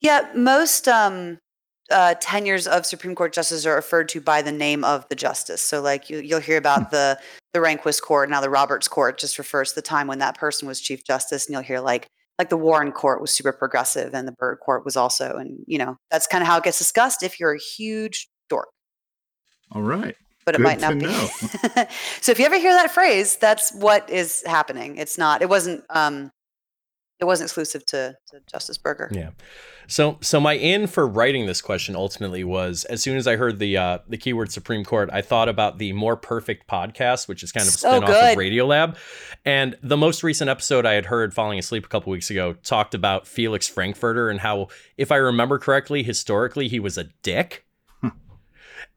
Yeah, 0.00 0.30
most 0.34 0.88
um, 0.88 1.38
uh, 1.90 2.14
tenures 2.20 2.66
of 2.66 2.86
Supreme 2.86 3.14
Court 3.14 3.32
justices 3.32 3.66
are 3.66 3.74
referred 3.74 4.08
to 4.10 4.20
by 4.20 4.42
the 4.42 4.52
name 4.52 4.84
of 4.84 5.08
the 5.08 5.14
justice. 5.14 5.62
So, 5.62 5.80
like 5.80 6.10
you, 6.10 6.18
you'll 6.18 6.40
hear 6.40 6.58
about 6.58 6.90
the 6.90 7.18
the 7.54 7.60
Rehnquist 7.60 8.02
Court 8.02 8.28
now. 8.28 8.40
The 8.40 8.50
Roberts 8.50 8.88
Court 8.88 9.18
just 9.18 9.38
refers 9.38 9.70
to 9.70 9.76
the 9.76 9.82
time 9.82 10.06
when 10.06 10.18
that 10.18 10.36
person 10.36 10.68
was 10.68 10.80
Chief 10.80 11.04
Justice, 11.04 11.46
and 11.46 11.54
you'll 11.54 11.62
hear 11.62 11.80
like 11.80 12.06
like 12.38 12.50
the 12.50 12.56
Warren 12.56 12.92
Court 12.92 13.20
was 13.20 13.30
super 13.30 13.52
progressive, 13.52 14.14
and 14.14 14.28
the 14.28 14.32
Byrd 14.32 14.58
Court 14.64 14.84
was 14.84 14.96
also, 14.96 15.36
and 15.36 15.58
you 15.66 15.78
know 15.78 15.96
that's 16.10 16.26
kind 16.26 16.42
of 16.42 16.48
how 16.48 16.58
it 16.58 16.64
gets 16.64 16.78
discussed. 16.78 17.22
If 17.22 17.40
you're 17.40 17.54
a 17.54 17.58
huge 17.58 18.28
dork, 18.50 18.68
All 19.72 19.82
right. 19.82 20.16
but 20.44 20.54
it 20.54 20.58
Good 20.58 20.64
might 20.64 20.80
not 20.80 20.98
be. 20.98 21.06
so 22.20 22.32
if 22.32 22.38
you 22.38 22.44
ever 22.46 22.58
hear 22.58 22.72
that 22.72 22.90
phrase, 22.92 23.36
that's 23.36 23.72
what 23.74 24.08
is 24.10 24.42
happening. 24.46 24.96
It's 24.96 25.18
not. 25.18 25.42
It 25.42 25.48
wasn't. 25.48 25.84
Um, 25.90 26.30
it 27.18 27.24
wasn't 27.24 27.46
exclusive 27.46 27.84
to, 27.86 28.14
to 28.28 28.40
Justice 28.46 28.76
Burger. 28.76 29.08
Yeah. 29.10 29.30
So 29.88 30.18
so 30.20 30.38
my 30.38 30.52
in 30.54 30.86
for 30.86 31.06
writing 31.06 31.46
this 31.46 31.62
question 31.62 31.96
ultimately 31.96 32.44
was 32.44 32.84
as 32.84 33.00
soon 33.02 33.16
as 33.16 33.26
I 33.26 33.36
heard 33.36 33.58
the 33.58 33.76
uh, 33.76 33.98
the 34.08 34.18
keyword 34.18 34.52
Supreme 34.52 34.84
Court, 34.84 35.08
I 35.12 35.22
thought 35.22 35.48
about 35.48 35.78
the 35.78 35.92
More 35.94 36.16
Perfect 36.16 36.68
podcast, 36.68 37.26
which 37.26 37.42
is 37.42 37.52
kind 37.52 37.62
of 37.66 37.74
a 37.74 37.78
So 37.78 37.88
spin-off 37.90 38.10
good. 38.10 38.32
of 38.32 38.38
Radiolab. 38.38 38.96
And 39.46 39.76
the 39.82 39.96
most 39.96 40.22
recent 40.22 40.50
episode 40.50 40.84
I 40.84 40.92
had 40.92 41.06
heard 41.06 41.32
falling 41.32 41.58
asleep 41.58 41.86
a 41.86 41.88
couple 41.88 42.10
weeks 42.12 42.30
ago 42.30 42.52
talked 42.64 42.94
about 42.94 43.26
Felix 43.26 43.66
Frankfurter 43.68 44.28
and 44.28 44.40
how, 44.40 44.68
if 44.98 45.10
I 45.10 45.16
remember 45.16 45.58
correctly, 45.58 46.02
historically 46.02 46.68
he 46.68 46.80
was 46.80 46.98
a 46.98 47.04
dick. 47.22 47.64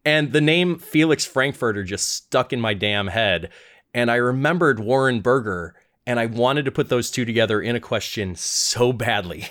And 0.09 0.31
the 0.33 0.41
name 0.41 0.79
Felix 0.79 1.23
Frankfurter 1.23 1.83
just 1.83 2.11
stuck 2.11 2.51
in 2.51 2.59
my 2.59 2.73
damn 2.73 3.07
head. 3.07 3.51
And 3.93 4.09
I 4.09 4.15
remembered 4.15 4.79
Warren 4.79 5.21
Burger, 5.21 5.75
and 6.07 6.19
I 6.19 6.25
wanted 6.25 6.65
to 6.65 6.71
put 6.71 6.89
those 6.89 7.11
two 7.11 7.25
together 7.25 7.61
in 7.61 7.75
a 7.75 7.79
question 7.79 8.33
so 8.35 8.91
badly. 8.91 9.49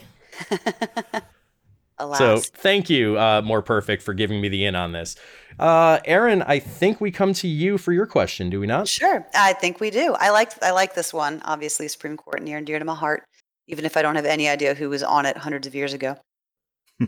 Alas. 2.01 2.19
So 2.19 2.39
thank 2.39 2.91
you, 2.91 3.17
uh, 3.19 3.41
More 3.45 3.63
Perfect, 3.63 4.03
for 4.03 4.15
giving 4.15 4.41
me 4.41 4.49
the 4.49 4.65
in 4.65 4.75
on 4.75 4.91
this. 4.91 5.15
Uh, 5.61 6.01
Aaron, 6.05 6.43
I 6.43 6.59
think 6.59 7.01
we 7.01 7.13
come 7.13 7.33
to 7.35 7.47
you 7.47 7.79
for 7.79 7.93
your 7.93 8.07
question, 8.07 8.51
do 8.51 8.59
we 8.59 8.67
not? 8.67 8.89
Sure, 8.89 9.25
I 9.35 9.53
think 9.53 9.79
we 9.79 9.91
do. 9.91 10.14
I 10.18 10.30
like 10.30 10.61
I 10.63 10.72
like 10.72 10.95
this 10.95 11.14
one. 11.14 11.41
Obviously, 11.45 11.87
Supreme 11.87 12.17
Court 12.17 12.43
near 12.43 12.59
and 12.59 12.67
dear 12.67 12.80
to 12.80 12.85
my 12.85 12.95
heart, 12.97 13.25
even 13.68 13.85
if 13.85 13.97
I 13.97 14.03
don't 14.03 14.17
have 14.17 14.26
any 14.26 14.49
idea 14.49 14.75
who 14.75 14.89
was 14.89 15.05
on 15.05 15.25
it 15.25 15.37
hundreds 15.37 15.68
of 15.68 15.75
years 15.75 15.93
ago. 15.93 16.17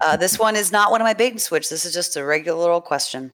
Uh, 0.01 0.17
this 0.17 0.39
one 0.39 0.55
is 0.55 0.71
not 0.71 0.93
one 0.93 1.01
of 1.01 1.05
my 1.05 1.15
bait 1.15 1.33
and 1.33 1.41
switch. 1.41 1.69
This 1.69 1.85
is 1.85 1.93
just 1.93 2.17
a 2.17 2.25
regular 2.25 2.71
old 2.71 2.85
question. 2.85 3.33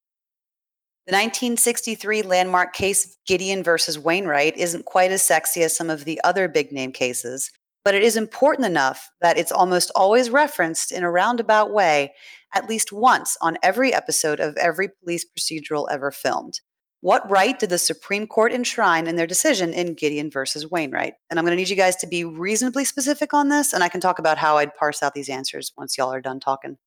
The 1.06 1.12
1963 1.12 2.22
landmark 2.22 2.72
case 2.72 3.06
of 3.06 3.12
Gideon 3.28 3.62
versus 3.62 3.96
Wainwright 3.96 4.56
isn't 4.56 4.86
quite 4.86 5.12
as 5.12 5.22
sexy 5.22 5.62
as 5.62 5.76
some 5.76 5.88
of 5.88 6.04
the 6.04 6.20
other 6.24 6.48
big 6.48 6.72
name 6.72 6.90
cases, 6.90 7.52
but 7.84 7.94
it 7.94 8.02
is 8.02 8.16
important 8.16 8.66
enough 8.66 9.08
that 9.20 9.38
it's 9.38 9.52
almost 9.52 9.92
always 9.94 10.30
referenced 10.30 10.90
in 10.90 11.04
a 11.04 11.10
roundabout 11.10 11.72
way 11.72 12.12
at 12.56 12.68
least 12.68 12.92
once 12.92 13.36
on 13.40 13.56
every 13.62 13.94
episode 13.94 14.40
of 14.40 14.56
every 14.56 14.88
police 15.00 15.24
procedural 15.24 15.86
ever 15.92 16.10
filmed. 16.10 16.58
What 17.02 17.30
right 17.30 17.56
did 17.56 17.70
the 17.70 17.78
Supreme 17.78 18.26
Court 18.26 18.52
enshrine 18.52 19.06
in 19.06 19.14
their 19.14 19.28
decision 19.28 19.72
in 19.72 19.94
Gideon 19.94 20.28
versus 20.28 20.68
Wainwright? 20.68 21.14
And 21.30 21.38
I'm 21.38 21.44
going 21.44 21.56
to 21.56 21.56
need 21.56 21.68
you 21.68 21.76
guys 21.76 21.94
to 21.96 22.08
be 22.08 22.24
reasonably 22.24 22.84
specific 22.84 23.32
on 23.32 23.48
this, 23.48 23.72
and 23.72 23.84
I 23.84 23.88
can 23.88 24.00
talk 24.00 24.18
about 24.18 24.38
how 24.38 24.56
I'd 24.56 24.74
parse 24.74 25.04
out 25.04 25.14
these 25.14 25.28
answers 25.28 25.72
once 25.78 25.96
y'all 25.96 26.12
are 26.12 26.20
done 26.20 26.40
talking. 26.40 26.78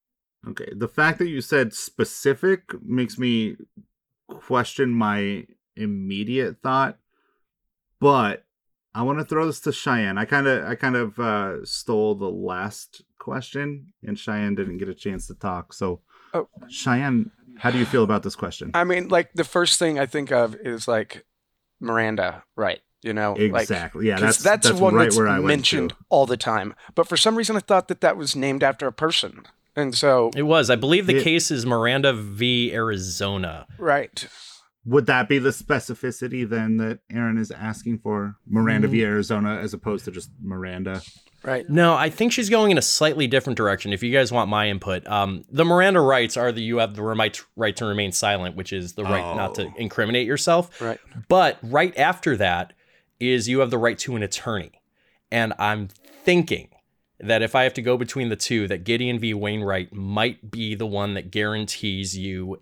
Okay. 0.45 0.73
The 0.75 0.89
fact 0.89 1.19
that 1.19 1.29
you 1.29 1.39
said 1.39 1.73
specific 1.73 2.63
makes 2.83 3.17
me 3.17 3.55
question 4.29 4.91
my 4.91 5.45
immediate 5.75 6.57
thought, 6.61 6.97
but 7.99 8.45
I 8.93 9.03
want 9.03 9.19
to 9.19 9.25
throw 9.25 9.45
this 9.45 9.59
to 9.61 9.71
Cheyenne. 9.71 10.17
I 10.17 10.25
kind 10.25 10.47
of 10.47 10.65
I 10.65 10.75
kind 10.75 10.95
of 10.95 11.19
uh, 11.19 11.65
stole 11.65 12.15
the 12.15 12.29
last 12.29 13.03
question, 13.19 13.93
and 14.03 14.17
Cheyenne 14.17 14.55
didn't 14.55 14.77
get 14.77 14.89
a 14.89 14.93
chance 14.95 15.27
to 15.27 15.35
talk. 15.35 15.73
So, 15.73 16.01
Oh. 16.33 16.47
Cheyenne, 16.69 17.31
how 17.57 17.71
do 17.71 17.77
you 17.79 17.85
feel 17.85 18.03
about 18.03 18.21
this 18.23 18.35
question? 18.35 18.71
I 18.73 18.83
mean, 18.83 19.07
like 19.09 19.33
the 19.33 19.43
first 19.43 19.79
thing 19.79 19.99
I 19.99 20.05
think 20.05 20.31
of 20.31 20.55
is 20.55 20.87
like 20.87 21.25
Miranda, 21.79 22.43
right? 22.55 22.79
You 23.01 23.13
know, 23.13 23.33
like 23.33 23.61
Exactly. 23.63 24.07
yeah, 24.07 24.19
'cause 24.19 24.39
that's 24.39 24.67
that's, 24.67 24.79
one 24.79 24.93
right 24.93 25.05
that's 25.05 25.17
where 25.17 25.27
I 25.27 25.39
mentioned 25.39 25.93
all 26.09 26.25
the 26.25 26.35
time. 26.37 26.75
But 26.95 27.07
for 27.07 27.15
some 27.17 27.35
reason, 27.37 27.55
I 27.55 27.59
thought 27.61 27.87
that 27.87 28.01
that 28.01 28.17
was 28.17 28.35
named 28.35 28.61
after 28.63 28.85
a 28.87 28.91
person, 28.91 29.43
and 29.75 29.93
so 29.95 30.31
It 30.35 30.43
was. 30.43 30.69
I 30.69 30.75
believe 30.75 31.07
the 31.07 31.17
It- 31.17 31.23
case 31.23 31.51
is 31.51 31.65
Miranda 31.65 32.13
v. 32.13 32.73
Arizona. 32.73 33.65
right. 33.77 34.27
would 34.85 35.05
that 35.05 35.27
be 35.29 35.37
the 35.37 35.49
specificity 35.49 36.49
then 36.49 36.77
that 36.77 36.99
Aaron 37.11 37.37
is 37.37 37.51
asking 37.51 37.99
for 37.99 38.35
Miranda 38.47 38.87
v 38.87 39.03
Arizona 39.03 39.57
as 39.61 39.73
opposed 39.73 40.05
to 40.05 40.11
just 40.11 40.31
Miranda? 40.41 41.01
Right. 41.43 41.69
No, 41.69 41.93
I 41.95 42.09
think 42.09 42.31
she's 42.31 42.49
going 42.49 42.71
in 42.71 42.77
a 42.77 42.81
slightly 42.81 43.27
different 43.27 43.55
direction. 43.57 43.93
If 43.93 44.01
you 44.01 44.11
guys 44.11 44.31
want 44.31 44.49
my 44.49 44.67
input, 44.69 45.05
um, 45.07 45.43
the 45.51 45.63
Miranda 45.63 45.99
rights 45.99 46.37
are 46.37 46.51
the 46.51 46.61
you 46.61 46.77
have 46.77 46.95
the 46.95 47.03
right 47.03 47.39
right 47.55 47.75
to 47.75 47.85
remain 47.85 48.11
silent, 48.13 48.55
which 48.55 48.73
is 48.73 48.93
the 48.93 49.03
right 49.03 49.35
not 49.35 49.53
to 49.55 49.65
Oh. 49.65 49.73
incriminate 49.77 50.25
yourself. 50.25 50.81
Right. 50.81 50.99
But 51.27 51.57
right 51.61 51.95
after 51.97 52.35
that 52.37 52.73
is 53.19 53.47
you 53.47 53.59
have 53.59 53.69
the 53.71 53.77
right 53.77 53.99
to 53.99 54.15
an 54.15 54.23
attorney, 54.23 54.71
and 55.29 55.53
I'm 55.59 55.89
thinking 56.23 56.69
that 57.19 57.41
if 57.41 57.55
I 57.55 57.63
have 57.63 57.73
to 57.75 57.81
go 57.81 57.97
between 57.97 58.29
the 58.29 58.35
two, 58.35 58.67
that 58.67 58.83
Gideon 58.83 59.19
v. 59.19 59.33
Wainwright 59.33 59.93
might 59.93 60.51
be 60.51 60.75
the 60.75 60.85
one 60.85 61.13
that 61.15 61.31
guarantees 61.31 62.17
you 62.17 62.61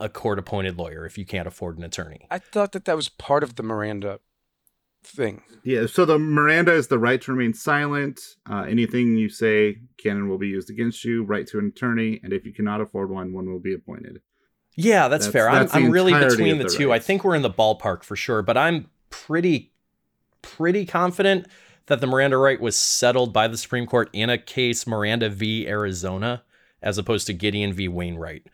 a 0.00 0.08
court-appointed 0.08 0.78
lawyer 0.78 1.04
if 1.04 1.18
you 1.18 1.26
can't 1.26 1.48
afford 1.48 1.76
an 1.78 1.84
attorney. 1.84 2.26
I 2.30 2.38
thought 2.38 2.72
that 2.72 2.84
that 2.84 2.94
was 2.94 3.08
part 3.08 3.42
of 3.42 3.56
the 3.56 3.64
Miranda 3.64 4.20
thing. 5.02 5.42
Yeah, 5.64 5.86
so 5.86 6.04
the 6.04 6.18
Miranda 6.18 6.72
is 6.72 6.86
the 6.88 6.98
right 6.98 7.20
to 7.22 7.32
remain 7.32 7.54
silent. 7.54 8.20
Uh, 8.48 8.62
anything 8.68 9.16
you 9.16 9.28
say 9.28 9.78
canon 9.96 10.28
will 10.28 10.38
be 10.38 10.48
used 10.48 10.70
against 10.70 11.04
you, 11.04 11.24
right 11.24 11.46
to 11.48 11.58
an 11.58 11.66
attorney, 11.74 12.20
and 12.22 12.32
if 12.32 12.44
you 12.44 12.52
cannot 12.52 12.80
afford 12.80 13.10
one, 13.10 13.32
one 13.32 13.50
will 13.50 13.58
be 13.60 13.74
appointed. 13.74 14.20
Yeah, 14.76 15.08
that's, 15.08 15.26
That's- 15.26 15.32
fair. 15.32 15.52
that's 15.52 15.74
I'm, 15.74 15.86
I'm 15.86 15.90
really 15.90 16.12
between 16.12 16.58
the, 16.58 16.64
the 16.64 16.70
two. 16.70 16.92
I 16.92 17.00
think 17.00 17.24
we're 17.24 17.34
in 17.34 17.42
the 17.42 17.50
ballpark 17.50 18.04
for 18.04 18.14
sure, 18.14 18.42
but 18.42 18.56
I'm 18.56 18.88
pretty, 19.10 19.72
pretty 20.42 20.86
confident 20.86 21.48
that 21.88 22.00
the 22.00 22.06
Miranda 22.06 22.36
right 22.36 22.60
was 22.60 22.76
settled 22.76 23.32
by 23.32 23.48
the 23.48 23.56
Supreme 23.56 23.86
Court 23.86 24.08
in 24.12 24.30
a 24.30 24.38
case 24.38 24.86
Miranda 24.86 25.28
v. 25.28 25.66
Arizona, 25.66 26.42
as 26.80 26.96
opposed 26.98 27.26
to 27.26 27.32
Gideon 27.32 27.72
v. 27.72 27.88
Wainwright. 27.88 28.46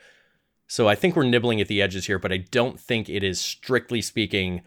So 0.67 0.89
I 0.89 0.95
think 0.95 1.15
we're 1.15 1.25
nibbling 1.25 1.61
at 1.61 1.69
the 1.69 1.83
edges 1.83 2.07
here, 2.07 2.19
but 2.19 2.33
I 2.33 2.39
don't 2.39 2.81
think 2.81 3.09
it 3.09 3.23
is 3.23 3.41
strictly 3.41 4.01
speaking 4.01 4.63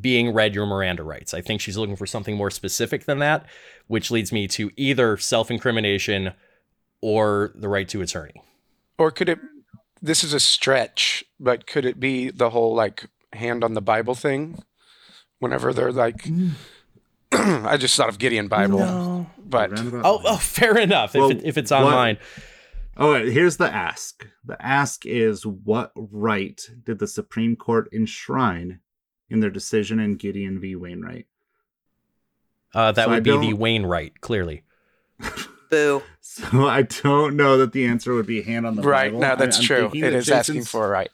being 0.00 0.32
read 0.32 0.54
your 0.54 0.66
Miranda 0.66 1.02
rights. 1.02 1.34
I 1.34 1.40
think 1.40 1.60
she's 1.60 1.76
looking 1.76 1.96
for 1.96 2.06
something 2.06 2.36
more 2.36 2.50
specific 2.50 3.04
than 3.04 3.18
that, 3.18 3.46
which 3.86 4.10
leads 4.10 4.32
me 4.32 4.48
to 4.48 4.70
either 4.76 5.16
self 5.16 5.50
incrimination 5.50 6.32
or 7.00 7.52
the 7.54 7.68
right 7.68 7.88
to 7.88 8.02
attorney. 8.02 8.42
Or 8.98 9.10
could 9.10 9.28
it 9.28 9.38
this 10.02 10.24
is 10.24 10.32
a 10.32 10.40
stretch, 10.40 11.24
but 11.38 11.66
could 11.66 11.84
it 11.84 12.00
be 12.00 12.30
the 12.30 12.50
whole 12.50 12.74
like 12.74 13.06
hand 13.34 13.62
on 13.62 13.74
the 13.74 13.82
Bible 13.82 14.14
thing? 14.14 14.62
Whenever 15.38 15.72
they're 15.72 15.92
like 15.92 16.24
mm. 16.24 16.50
I 17.32 17.76
just 17.76 17.96
thought 17.96 18.08
of 18.08 18.18
Gideon 18.18 18.48
Bible. 18.48 19.26
But 19.46 19.72
Oh, 19.78 20.20
oh, 20.24 20.36
fair 20.36 20.76
enough. 20.78 21.14
Well, 21.14 21.30
if, 21.30 21.38
it, 21.38 21.44
if 21.44 21.58
it's 21.58 21.70
what- 21.70 21.82
online, 21.84 22.18
Oh, 22.96 23.12
wait, 23.12 23.32
here's 23.32 23.56
the 23.56 23.72
ask. 23.72 24.26
The 24.44 24.60
ask 24.64 25.06
is 25.06 25.46
what 25.46 25.90
right 25.94 26.60
did 26.84 26.98
the 26.98 27.06
Supreme 27.06 27.56
Court 27.56 27.88
enshrine 27.94 28.80
in 29.30 29.40
their 29.40 29.48
decision 29.50 29.98
in 30.00 30.16
Gideon 30.16 30.60
v. 30.60 30.76
Wainwright? 30.76 31.26
uh, 32.74 32.92
that 32.92 33.04
So 33.06 33.10
I 33.10 33.14
would 33.14 33.22
be 33.22 33.30
the 33.30 33.36
don't- 33.50 33.58
Wainwright. 33.58 34.20
Clearly, 34.20 34.62
Boo. 35.70 36.02
So 36.20 36.66
I 36.68 36.82
don't 36.82 37.36
know 37.36 37.56
that 37.58 37.72
the 37.72 37.86
answer 37.86 38.12
would 38.14 38.26
be 38.26 38.42
hand 38.42 38.66
on 38.66 38.74
the 38.76 38.82
right, 38.82 39.08
Bible. 39.12 39.20
no, 39.20 39.32
I- 39.32 39.34
that's 39.36 39.58
I'm 39.58 39.64
true. 39.64 39.90
It 39.94 40.12
is 40.14 40.28
It 40.28 40.34
asking 40.34 40.64
for 40.64 40.84
a 40.86 40.88
right. 40.90 41.10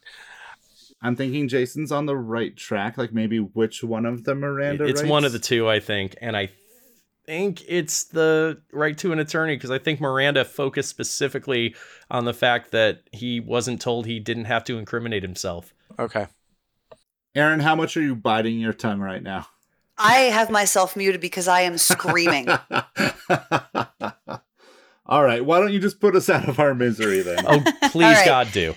I'm 1.07 1.15
thinking 1.15 1.47
Jason's 1.47 1.93
on 1.93 2.07
the 2.07 2.16
right 2.16 2.57
track. 2.57 2.99
Like 2.99 3.12
maybe 3.12 3.39
which 3.39 3.85
one 3.85 4.05
of 4.05 4.24
the 4.24 4.35
Miranda? 4.35 4.87
it's 4.87 5.05
one 5.05 5.24
of 5.24 5.31
the 5.33 5.39
two, 5.39 5.69
I 5.69 5.78
think, 5.78 6.16
and 6.20 6.37
I 6.37 6.51
think 7.27 7.62
it's 7.69 8.05
the 8.05 8.61
right 8.73 8.99
to 8.99 9.12
an 9.12 9.20
attorney 9.20 9.55
because 9.55 9.70
I 9.70 9.78
think 9.78 10.01
Miranda 10.01 10.45
focused 10.45 10.89
specifically 10.89 11.77
on 12.11 12.24
the 12.24 12.35
fact 12.35 12.73
that 12.73 13.03
he 13.12 13.39
wasn't 13.39 13.81
told 13.81 14.07
he 14.07 14.19
didn't 14.19 14.47
have 14.47 14.65
to 14.65 14.78
incriminate 14.78 15.23
himself. 15.23 15.73
Okay. 15.97 16.27
Aaron, 17.37 17.61
how 17.61 17.77
much 17.77 17.97
are 17.97 18.03
you 18.03 18.16
biting 18.16 18.59
your 18.59 18.73
tongue 18.73 18.99
right 18.99 19.23
now? 19.23 19.47
I 19.97 20.19
have 20.23 20.51
myself 20.51 20.97
muted 20.97 21.20
because 21.20 21.47
I 21.47 21.61
am 21.61 21.78
screaming. 21.78 22.49
All 25.07 25.23
right, 25.23 25.45
why 25.45 25.61
don't 25.61 25.73
you 25.73 25.78
just 25.78 26.01
put 26.01 26.16
us 26.16 26.28
out 26.28 26.49
of 26.49 26.59
our 26.59 26.74
misery 26.74 27.20
then? 27.20 27.45
Oh, 27.47 27.61
please, 27.91 28.07
All 28.07 28.12
right. 28.12 28.27
God, 28.27 28.49
do. 28.53 28.74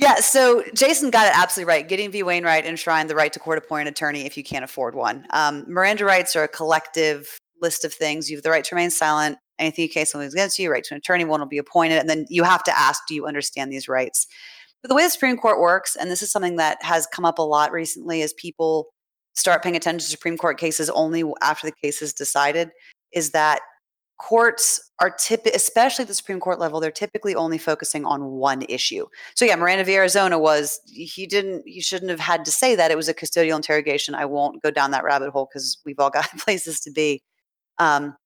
Yeah, 0.00 0.20
so 0.20 0.62
Jason 0.74 1.10
got 1.10 1.26
it 1.26 1.36
absolutely 1.36 1.72
right. 1.72 1.88
Gideon 1.88 2.12
v. 2.12 2.22
Wainwright 2.22 2.64
enshrined 2.64 3.10
the 3.10 3.16
right 3.16 3.32
to 3.32 3.40
court 3.40 3.58
appointed 3.58 3.88
attorney 3.88 4.20
if 4.24 4.36
you 4.36 4.44
can't 4.44 4.64
afford 4.64 4.94
one. 4.94 5.26
Um, 5.30 5.64
Miranda 5.66 6.04
rights 6.04 6.36
are 6.36 6.44
a 6.44 6.48
collective 6.48 7.36
list 7.60 7.84
of 7.84 7.92
things. 7.92 8.30
You 8.30 8.36
have 8.36 8.44
the 8.44 8.50
right 8.50 8.62
to 8.62 8.76
remain 8.76 8.90
silent. 8.90 9.38
Anything 9.58 9.82
you 9.82 9.88
case 9.88 10.12
something 10.12 10.28
against 10.28 10.56
you, 10.56 10.70
right 10.70 10.84
to 10.84 10.94
an 10.94 10.98
attorney, 10.98 11.24
one 11.24 11.40
will 11.40 11.48
be 11.48 11.58
appointed. 11.58 11.98
And 11.98 12.08
then 12.08 12.26
you 12.28 12.44
have 12.44 12.62
to 12.64 12.78
ask, 12.78 13.02
do 13.08 13.14
you 13.16 13.26
understand 13.26 13.72
these 13.72 13.88
rights? 13.88 14.28
But 14.82 14.88
the 14.88 14.94
way 14.94 15.02
the 15.02 15.10
Supreme 15.10 15.36
Court 15.36 15.58
works, 15.58 15.96
and 15.96 16.08
this 16.08 16.22
is 16.22 16.30
something 16.30 16.54
that 16.58 16.80
has 16.82 17.08
come 17.08 17.24
up 17.24 17.40
a 17.40 17.42
lot 17.42 17.72
recently 17.72 18.22
as 18.22 18.32
people 18.34 18.86
start 19.34 19.64
paying 19.64 19.74
attention 19.74 19.98
to 19.98 20.04
Supreme 20.04 20.38
Court 20.38 20.58
cases 20.58 20.88
only 20.90 21.24
after 21.42 21.66
the 21.66 21.74
case 21.82 22.02
is 22.02 22.12
decided, 22.12 22.70
is 23.12 23.30
that 23.30 23.62
courts 24.18 24.90
are 24.98 25.10
typically, 25.10 25.56
especially 25.56 26.02
at 26.02 26.08
the 26.08 26.14
Supreme 26.14 26.40
Court 26.40 26.58
level, 26.58 26.80
they're 26.80 26.90
typically 26.90 27.34
only 27.34 27.56
focusing 27.56 28.04
on 28.04 28.32
one 28.32 28.62
issue. 28.68 29.06
So 29.34 29.44
yeah, 29.44 29.56
Miranda 29.56 29.84
v. 29.84 29.94
Arizona 29.94 30.38
was 30.38 30.80
he 30.86 31.26
didn't 31.26 31.66
he 31.66 31.80
shouldn't 31.80 32.10
have 32.10 32.20
had 32.20 32.44
to 32.44 32.50
say 32.50 32.74
that 32.74 32.90
it 32.90 32.96
was 32.96 33.08
a 33.08 33.14
custodial 33.14 33.56
interrogation. 33.56 34.14
I 34.14 34.24
won't 34.24 34.62
go 34.62 34.70
down 34.70 34.90
that 34.90 35.04
rabbit 35.04 35.30
hole 35.30 35.48
because 35.50 35.78
we've 35.86 35.98
all 35.98 36.10
got 36.10 36.28
places 36.38 36.80
to 36.80 36.90
be. 36.90 37.22
Um, 37.78 38.16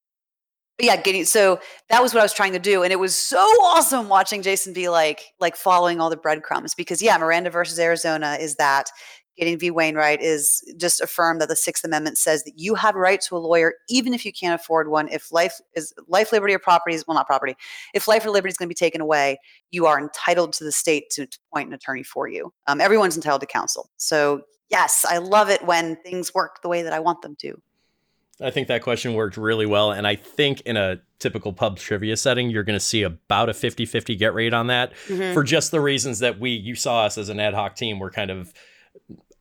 but 0.78 0.86
yeah, 0.86 0.96
getting 0.96 1.26
so 1.26 1.60
that 1.90 2.02
was 2.02 2.14
what 2.14 2.20
I 2.20 2.24
was 2.24 2.32
trying 2.32 2.54
to 2.54 2.58
do, 2.58 2.82
and 2.82 2.92
it 2.92 2.98
was 2.98 3.14
so 3.14 3.38
awesome 3.38 4.08
watching 4.08 4.40
Jason 4.40 4.72
be 4.72 4.88
like 4.88 5.22
like 5.38 5.56
following 5.56 6.00
all 6.00 6.08
the 6.08 6.16
breadcrumbs 6.16 6.74
because 6.74 7.02
yeah, 7.02 7.18
Miranda 7.18 7.50
versus 7.50 7.78
Arizona 7.78 8.38
is 8.40 8.56
that. 8.56 8.90
Gideon 9.36 9.58
v. 9.58 9.70
Wainwright 9.70 10.20
is 10.20 10.62
just 10.76 11.00
affirmed 11.00 11.40
that 11.40 11.48
the 11.48 11.56
Sixth 11.56 11.84
Amendment 11.84 12.18
says 12.18 12.44
that 12.44 12.58
you 12.58 12.74
have 12.74 12.94
a 12.96 12.98
right 12.98 13.20
to 13.22 13.36
a 13.36 13.38
lawyer 13.38 13.74
even 13.88 14.12
if 14.14 14.24
you 14.26 14.32
can't 14.32 14.60
afford 14.60 14.88
one. 14.88 15.08
If 15.08 15.32
life 15.32 15.60
is 15.74 15.94
life, 16.06 16.32
liberty, 16.32 16.54
or 16.54 16.58
property 16.58 16.94
is 16.94 17.06
well, 17.06 17.14
not 17.14 17.26
property. 17.26 17.54
If 17.94 18.06
life 18.08 18.24
or 18.26 18.30
liberty 18.30 18.50
is 18.50 18.56
going 18.56 18.66
to 18.66 18.70
be 18.70 18.74
taken 18.74 19.00
away, 19.00 19.38
you 19.70 19.86
are 19.86 19.98
entitled 19.98 20.52
to 20.54 20.64
the 20.64 20.72
state 20.72 21.10
to, 21.12 21.26
to 21.26 21.38
appoint 21.50 21.68
an 21.68 21.74
attorney 21.74 22.02
for 22.02 22.28
you. 22.28 22.52
Um, 22.66 22.80
everyone's 22.80 23.16
entitled 23.16 23.40
to 23.40 23.46
counsel. 23.46 23.90
So 23.96 24.42
yes, 24.70 25.04
I 25.08 25.18
love 25.18 25.48
it 25.48 25.64
when 25.64 25.96
things 25.96 26.34
work 26.34 26.60
the 26.62 26.68
way 26.68 26.82
that 26.82 26.92
I 26.92 27.00
want 27.00 27.22
them 27.22 27.36
to. 27.40 27.60
I 28.40 28.50
think 28.50 28.68
that 28.68 28.82
question 28.82 29.14
worked 29.14 29.36
really 29.36 29.66
well. 29.66 29.92
And 29.92 30.06
I 30.06 30.16
think 30.16 30.62
in 30.62 30.76
a 30.76 31.00
typical 31.20 31.52
pub 31.52 31.78
trivia 31.78 32.16
setting, 32.16 32.50
you're 32.50 32.64
going 32.64 32.78
to 32.78 32.84
see 32.84 33.02
about 33.02 33.48
a 33.48 33.54
50 33.54 33.86
50 33.86 34.16
get 34.16 34.34
rate 34.34 34.52
on 34.52 34.66
that 34.66 34.92
Mhm. 35.06 35.32
for 35.32 35.44
just 35.44 35.70
the 35.70 35.80
reasons 35.80 36.18
that 36.20 36.40
we, 36.40 36.50
you 36.50 36.74
saw 36.74 37.04
us 37.04 37.18
as 37.18 37.28
an 37.28 37.38
ad 37.38 37.54
hoc 37.54 37.76
team, 37.76 37.98
we're 38.00 38.10
kind 38.10 38.30
of 38.30 38.52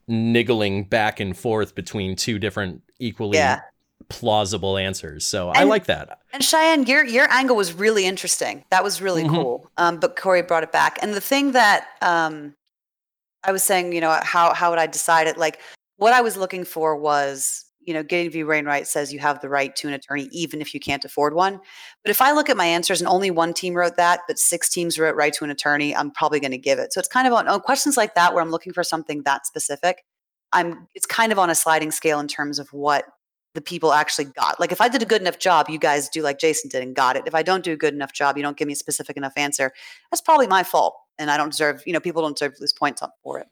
niggling 0.07 0.83
back 0.83 1.19
and 1.19 1.37
forth 1.37 1.75
between 1.75 2.15
two 2.15 2.39
different 2.39 2.81
equally 2.99 3.37
Yeah. 3.37 3.61
plausible 4.09 4.77
answers. 4.77 5.25
So 5.25 5.49
I 5.49 5.63
like 5.63 5.85
that. 5.85 6.19
And 6.33 6.43
Cheyenne, 6.43 6.85
your 6.85 7.05
your 7.05 7.31
angle 7.31 7.55
was 7.55 7.73
really 7.73 8.05
interesting. 8.05 8.65
That 8.69 8.83
was 8.83 9.01
really 9.01 9.23
Mhm. 9.23 9.29
cool. 9.29 9.69
Um, 9.77 9.99
but 9.99 10.15
Corey 10.15 10.41
brought 10.41 10.63
it 10.63 10.71
back. 10.71 10.99
And 11.01 11.13
the 11.13 11.21
thing 11.21 11.53
that 11.53 11.87
um, 12.01 12.53
I 13.43 13.51
was 13.51 13.63
saying, 13.63 13.93
you 13.93 14.01
know, 14.01 14.19
how 14.23 14.53
how 14.53 14.69
would 14.69 14.79
I 14.79 14.87
decide 14.87 15.27
it? 15.27 15.37
Like 15.37 15.59
what 15.97 16.13
I 16.13 16.21
was 16.21 16.35
looking 16.35 16.65
for 16.65 16.95
was, 16.95 17.65
you 17.85 17.93
know, 17.93 18.03
Gideon 18.03 18.31
v. 18.31 18.43
Wainwright 18.43 18.87
says 18.87 19.11
you 19.11 19.19
have 19.19 19.41
the 19.41 19.49
right 19.49 19.75
to 19.77 19.87
an 19.87 19.93
attorney 19.93 20.29
even 20.31 20.61
if 20.61 20.73
you 20.73 20.79
can't 20.79 21.03
afford 21.03 21.33
one. 21.33 21.59
But 22.03 22.11
if 22.11 22.21
I 22.21 22.31
look 22.31 22.49
at 22.49 22.57
my 22.57 22.65
answers 22.65 23.01
and 23.01 23.07
only 23.07 23.31
one 23.31 23.53
team 23.53 23.73
wrote 23.73 23.97
that, 23.97 24.21
but 24.27 24.37
six 24.37 24.69
teams 24.69 24.99
wrote 24.99 25.15
right 25.15 25.33
to 25.33 25.43
an 25.43 25.49
attorney, 25.49 25.95
I'm 25.95 26.11
probably 26.11 26.39
going 26.39 26.51
to 26.51 26.57
give 26.57 26.79
it. 26.79 26.93
So 26.93 26.99
it's 26.99 27.07
kind 27.09 27.27
of 27.27 27.33
on, 27.33 27.47
on 27.47 27.59
questions 27.61 27.97
like 27.97 28.15
that 28.15 28.33
where 28.33 28.43
I'm 28.43 28.51
looking 28.51 28.73
for 28.73 28.83
something 28.83 29.23
that 29.23 29.45
specific. 29.45 30.03
I'm 30.53 30.87
it's 30.95 31.05
kind 31.05 31.31
of 31.31 31.39
on 31.39 31.49
a 31.49 31.55
sliding 31.55 31.91
scale 31.91 32.19
in 32.19 32.27
terms 32.27 32.59
of 32.59 32.67
what 32.73 33.05
the 33.53 33.61
people 33.61 33.93
actually 33.93 34.25
got. 34.25 34.59
Like 34.59 34.71
if 34.71 34.79
I 34.79 34.87
did 34.87 35.01
a 35.01 35.05
good 35.05 35.21
enough 35.21 35.39
job, 35.39 35.69
you 35.69 35.77
guys 35.77 36.09
do 36.09 36.21
like 36.21 36.39
Jason 36.39 36.69
did 36.69 36.83
and 36.83 36.95
got 36.95 37.15
it. 37.15 37.23
If 37.25 37.35
I 37.35 37.43
don't 37.43 37.63
do 37.63 37.73
a 37.73 37.77
good 37.77 37.93
enough 37.93 38.13
job, 38.13 38.37
you 38.37 38.43
don't 38.43 38.57
give 38.57 38.67
me 38.67 38.73
a 38.73 38.77
specific 38.77 39.17
enough 39.17 39.33
answer. 39.35 39.71
That's 40.09 40.21
probably 40.21 40.47
my 40.47 40.63
fault. 40.63 40.95
And 41.19 41.29
I 41.29 41.37
don't 41.37 41.49
deserve, 41.49 41.83
you 41.85 41.93
know, 41.93 41.99
people 41.99 42.21
don't 42.21 42.35
deserve 42.37 42.55
to 42.55 42.61
lose 42.61 42.73
points 42.73 43.01
for 43.23 43.39
it. 43.39 43.47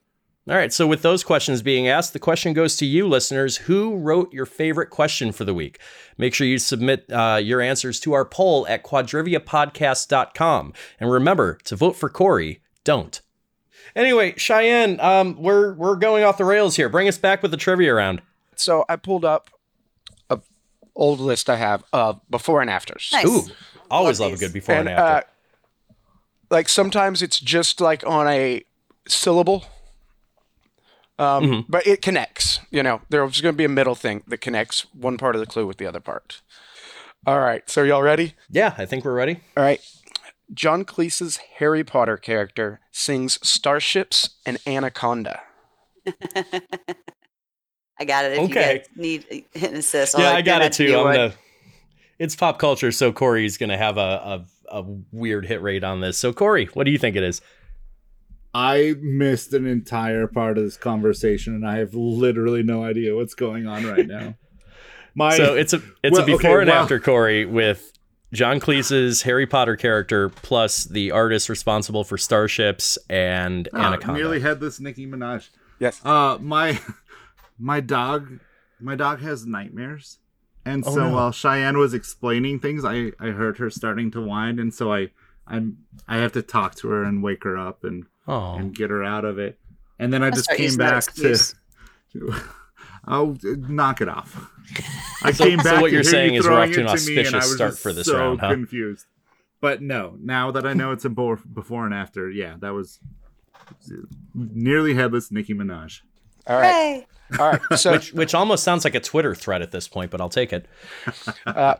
All 0.50 0.56
right. 0.56 0.74
So, 0.74 0.88
with 0.88 1.04
those 1.04 1.24
questions 1.24 1.62
being 1.62 1.88
asked, 1.88 2.14
the 2.14 2.20
question 2.20 2.54
goes 2.54 2.76
to 2.78 2.86
you, 2.86 3.08
listeners. 3.08 3.58
Who 3.58 3.96
wrote 3.96 4.34
your 4.34 4.48
favorite 4.48 4.90
question 4.90 5.32
for 5.32 5.46
the 5.46 5.54
week? 5.54 5.80
Make 6.18 6.34
sure 6.34 6.48
you 6.48 6.58
submit 6.58 7.06
uh, 7.12 7.40
your 7.42 7.62
answers 7.62 8.00
to 8.00 8.14
our 8.14 8.26
poll 8.26 8.66
at 8.68 8.84
quadriviapodcast.com. 8.84 10.74
And 11.00 11.12
remember 11.12 11.60
to 11.66 11.76
vote 11.76 11.96
for 11.96 12.10
Corey. 12.10 12.64
Don't. 12.84 13.22
Anyway, 13.96 14.34
Cheyenne, 14.38 15.00
um, 15.02 15.36
we're 15.40 15.74
we're 15.74 15.96
going 15.96 16.24
off 16.24 16.40
the 16.40 16.46
rails 16.46 16.76
here. 16.76 16.90
Bring 16.90 17.08
us 17.08 17.20
back 17.20 17.44
with 17.44 17.52
the 17.52 17.58
trivia 17.58 17.94
round. 17.94 18.24
So 18.56 18.86
I 18.90 18.96
pulled 18.96 19.26
up 19.26 19.52
a 20.32 20.40
old 20.96 21.20
list 21.20 21.48
I 21.48 21.58
have 21.58 21.84
of 21.94 22.22
before 22.28 22.62
and 22.62 22.72
afters. 22.72 23.12
Nice. 23.14 23.28
Ooh, 23.28 23.44
always 23.92 24.20
love, 24.20 24.32
Love 24.32 24.40
a 24.40 24.46
good 24.46 24.54
before 24.54 24.74
and, 24.76 24.90
and 24.90 24.98
after. 24.98 25.28
uh, 25.28 25.30
like 26.50 26.70
sometimes 26.70 27.22
it's 27.22 27.40
just 27.40 27.80
like 27.80 28.04
on 28.08 28.28
a 28.28 28.64
syllable 29.08 29.66
um, 31.20 31.44
Mhm. 31.44 31.66
but 31.70 31.86
it 31.86 32.02
connects 32.02 32.60
you 32.72 32.82
know 32.82 33.02
there's 33.10 33.41
going 33.41 33.54
to 33.54 33.58
be 33.58 33.66
a 33.66 33.70
middle 33.70 33.96
thing 33.96 34.24
that 34.28 34.40
connects 34.41 34.86
one 34.94 35.18
part 35.18 35.36
of 35.36 35.40
the 35.41 35.46
clue 35.46 35.68
with 35.68 35.78
the 35.78 35.86
other 35.86 36.00
part 36.00 36.41
all 37.28 37.40
right 37.40 37.70
so 37.70 37.84
y'all 37.84 38.02
ready 38.02 38.34
yeah, 38.50 38.74
I 38.78 38.86
think 38.86 39.06
we're 39.06 39.14
ready. 39.14 39.41
all 39.56 39.64
right 39.64 39.82
john 40.54 40.84
cleese's 40.86 41.38
harry 41.58 41.84
potter 41.84 42.18
character 42.18 42.80
sings 42.91 43.38
starships 43.48 44.32
and 44.46 44.58
anaconda 44.66 45.41
I 48.02 48.06
got 48.06 48.26
it. 48.26 48.34
If 48.34 48.40
Okay. 48.40 48.46
you 48.48 48.56
guys 48.80 48.86
need 48.96 49.46
an 49.56 49.76
assist, 49.76 50.16
I'll 50.16 50.22
yeah, 50.22 50.32
I 50.38 50.41
got 50.41 50.62
it 50.62 50.72
too. 50.72 50.86
you, 50.86 50.98
I'm 50.98 51.04
Wood. 51.04 51.16
gonna. 51.16 51.34
It's 52.18 52.36
pop 52.36 52.58
culture, 52.58 52.91
so 52.94 53.12
Corey's 53.12 53.58
gonna 53.58 53.78
have 53.78 53.98
a, 53.98 54.46
a 54.72 54.80
a 54.80 54.84
weird 55.12 55.46
hit 55.46 55.62
rate 55.62 55.84
on 55.84 56.00
this. 56.00 56.18
So 56.18 56.32
Corey, 56.32 56.66
what 56.74 56.86
do 56.86 56.91
you 56.91 56.98
think 56.98 57.16
it 57.18 57.24
is? 57.24 57.41
I 58.60 58.95
missed 58.99 59.53
an 59.53 59.65
entire 59.65 60.27
part 60.27 60.57
of 60.57 60.64
this 60.65 60.76
conversation, 60.76 61.56
and 61.56 61.65
I 61.65 61.77
have 61.77 61.94
literally 61.94 62.61
no 62.61 62.84
idea 62.84 63.15
what's 63.15 63.34
going 63.34 63.68
on 63.68 63.86
right 63.86 64.06
now. 64.07 64.36
My 65.15 65.36
so 65.36 65.56
it's 65.56 65.73
a 65.73 65.81
it's 66.03 66.14
well, 66.18 66.23
a 66.23 66.26
before 66.26 66.52
okay, 66.57 66.61
and 66.64 66.69
well- 66.69 66.84
after 66.84 66.99
Corey 66.99 67.45
with 67.45 67.94
John 68.34 68.60
Cleese's 68.60 69.22
Harry 69.23 69.48
Potter 69.48 69.76
character 69.76 70.30
plus 70.30 70.84
the 70.84 71.11
artist 71.11 71.49
responsible 71.49 72.03
for 72.03 72.18
Starships 72.18 72.98
and 73.10 73.68
Oh, 73.73 73.77
Anaconda. 73.80 74.19
nearly 74.19 74.40
headless 74.41 74.80
Nicki 74.80 75.07
Minaj. 75.07 75.49
Yes. 75.80 76.03
Uh, 76.06 76.38
my 76.40 76.80
my 77.60 77.80
dog, 77.80 78.40
my 78.80 78.95
dog 78.95 79.22
has 79.22 79.45
nightmares, 79.45 80.19
and 80.65 80.84
Oh, 80.86 80.94
so 80.94 81.07
no. 81.10 81.15
while 81.15 81.31
Cheyenne 81.31 81.77
was 81.77 81.94
explaining 81.94 82.60
things, 82.60 82.84
I 82.86 83.14
I 83.19 83.30
heard 83.30 83.57
her 83.57 83.69
starting 83.69 84.11
to 84.11 84.22
whine, 84.22 84.60
and 84.60 84.73
so 84.73 84.94
I 84.94 85.10
I'm 85.50 85.78
I 86.08 86.18
have 86.18 86.32
to 86.34 86.42
talk 86.42 86.76
to 86.76 86.90
her 86.90 87.04
and 87.04 87.22
wake 87.24 87.44
her 87.44 87.58
up 87.58 87.84
and 87.84 88.06
oh, 88.28 88.56
and 88.56 88.74
get 88.76 88.90
her 88.90 89.04
out 89.04 89.26
of 89.26 89.40
it, 89.40 89.58
and 89.98 90.14
then 90.14 90.22
I 90.24 90.28
I'll 90.28 90.32
just 90.32 90.50
came 90.52 90.76
back 90.78 91.04
to. 91.04 91.30
excuse. 91.30 91.56
Oh, 93.08 93.38
knock 93.44 94.02
it 94.02 94.10
off! 94.10 94.52
I 95.24 95.32
So- 95.32 95.46
came 95.46 95.60
so 95.60 95.64
back. 95.64 95.82
what 95.82 95.88
to 95.88 95.94
you're 95.94 96.04
saying 96.04 96.34
you 96.34 96.42
is 96.42 96.46
we're 96.46 96.52
throwing 96.52 96.70
off 96.70 96.76
to 96.76 96.82
an 96.82 96.98
to 96.98 97.06
me, 97.10 97.18
and 97.20 97.28
I 97.36 97.40
auspicious 97.40 97.48
was 97.50 97.56
start 97.56 97.80
for 97.80 97.94
this 97.94 98.08
so 98.08 98.18
round, 98.18 98.40
huh? 98.42 98.50
Confused, 98.52 99.06
but 99.62 99.82
no. 99.82 100.16
Now 100.22 100.52
that 100.52 100.66
I 100.68 100.74
know 100.74 100.92
it's 100.92 101.06
a 101.06 101.10
bo- 101.10 101.40
before 101.54 101.86
and 101.86 101.94
after, 101.94 102.30
yeah, 102.30 102.56
that 102.60 102.74
was 102.74 103.00
nearly 104.36 104.94
headless 104.96 105.32
Nicki 105.32 105.54
Minaj. 105.54 106.02
All 106.46 106.58
right. 106.60 106.72
Hey. 106.72 107.08
All 107.40 107.52
right. 107.52 107.62
So, 107.80 107.92
which 107.94 108.14
which 108.14 108.34
almost 108.36 108.64
sounds 108.64 108.84
like 108.84 108.96
a 108.96 109.00
Twitter 109.00 109.34
thread 109.34 109.62
at 109.62 109.72
this 109.72 109.88
point, 109.88 110.12
but 110.12 110.20
I'll 110.22 110.30
take 110.30 110.52
it. 110.54 110.68
uh, 111.46 111.76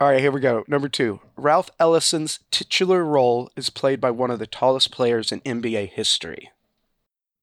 all 0.00 0.08
right, 0.08 0.20
here 0.20 0.30
we 0.32 0.40
go. 0.40 0.64
Number 0.68 0.88
two 0.88 1.20
Ralph 1.36 1.70
Ellison's 1.80 2.40
titular 2.50 3.04
role 3.04 3.50
is 3.56 3.70
played 3.70 4.00
by 4.00 4.10
one 4.10 4.30
of 4.30 4.38
the 4.38 4.46
tallest 4.46 4.90
players 4.90 5.32
in 5.32 5.40
NBA 5.40 5.90
history. 5.90 6.50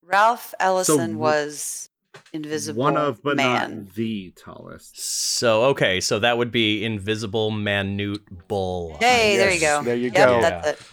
Ralph 0.06 0.54
Ellison 0.60 1.16
wh- 1.16 1.20
was 1.20 1.90
Invisible 2.32 2.82
One 2.84 2.98
of, 2.98 3.24
but 3.24 3.38
Man. 3.38 3.86
not 3.86 3.94
the 3.96 4.32
tallest. 4.36 5.00
So 5.00 5.64
okay, 5.66 6.00
so 6.00 6.20
that 6.20 6.38
would 6.38 6.52
be 6.52 6.84
Invisible 6.84 7.52
Manute 7.52 8.22
Bol. 8.48 8.98
Hey, 9.00 9.38
there 9.38 9.52
you 9.52 9.60
go. 9.60 9.82
there 9.84 9.96
you 9.96 10.12
Yep, 10.14 10.16
go. 10.16 10.42
That's 10.42 10.82
it. 10.82 10.88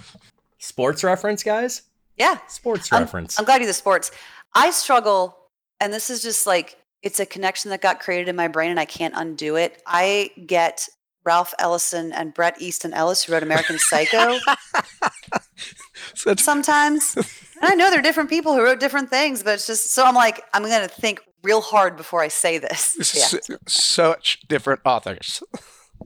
Sports 0.58 1.02
reference, 1.04 1.42
guys. 1.42 1.82
Yeah. 2.16 2.38
Sports 2.48 2.92
I'm- 2.92 3.02
reference. 3.02 3.38
I'm 3.38 3.44
glad 3.44 3.60
you 3.60 3.66
the 3.66 3.72
sports. 3.74 4.10
I 4.54 4.70
struggle, 4.70 5.36
and 5.80 5.92
this 5.92 6.10
is 6.10 6.22
just 6.22 6.46
like 6.46 6.76
it's 7.02 7.18
a 7.20 7.26
connection 7.26 7.70
that 7.70 7.80
got 7.80 8.00
created 8.00 8.28
in 8.28 8.36
my 8.36 8.48
brain, 8.48 8.70
and 8.70 8.78
I 8.80 8.84
can't 8.84 9.14
undo 9.16 9.56
it. 9.56 9.82
I 9.86 10.30
get 10.46 10.88
Ralph 11.24 11.52
Ellison 11.58 12.12
and 12.12 12.32
Bret 12.34 12.60
Easton 12.60 12.92
Ellis, 12.94 13.24
who 13.24 13.32
wrote 13.32 13.42
American 13.42 13.78
Psycho, 13.78 14.38
So 16.14 16.34
sometimes. 16.36 17.14
And 17.16 17.24
I 17.70 17.74
know 17.74 17.90
they're 17.90 18.00
different 18.02 18.30
people 18.30 18.54
who 18.54 18.62
wrote 18.62 18.80
different 18.80 19.10
things, 19.10 19.42
but 19.42 19.54
it's 19.54 19.66
just 19.66 19.92
so 19.92 20.04
I'm 20.04 20.14
like, 20.14 20.42
I'm 20.54 20.62
going 20.62 20.80
to 20.82 20.88
think 20.88 21.20
real 21.42 21.60
hard 21.60 21.96
before 21.96 22.22
I 22.22 22.28
say 22.28 22.58
this. 22.58 22.96
Yeah. 23.14 23.38
s- 23.38 23.50
such 23.66 24.40
different 24.48 24.80
authors. 24.84 25.42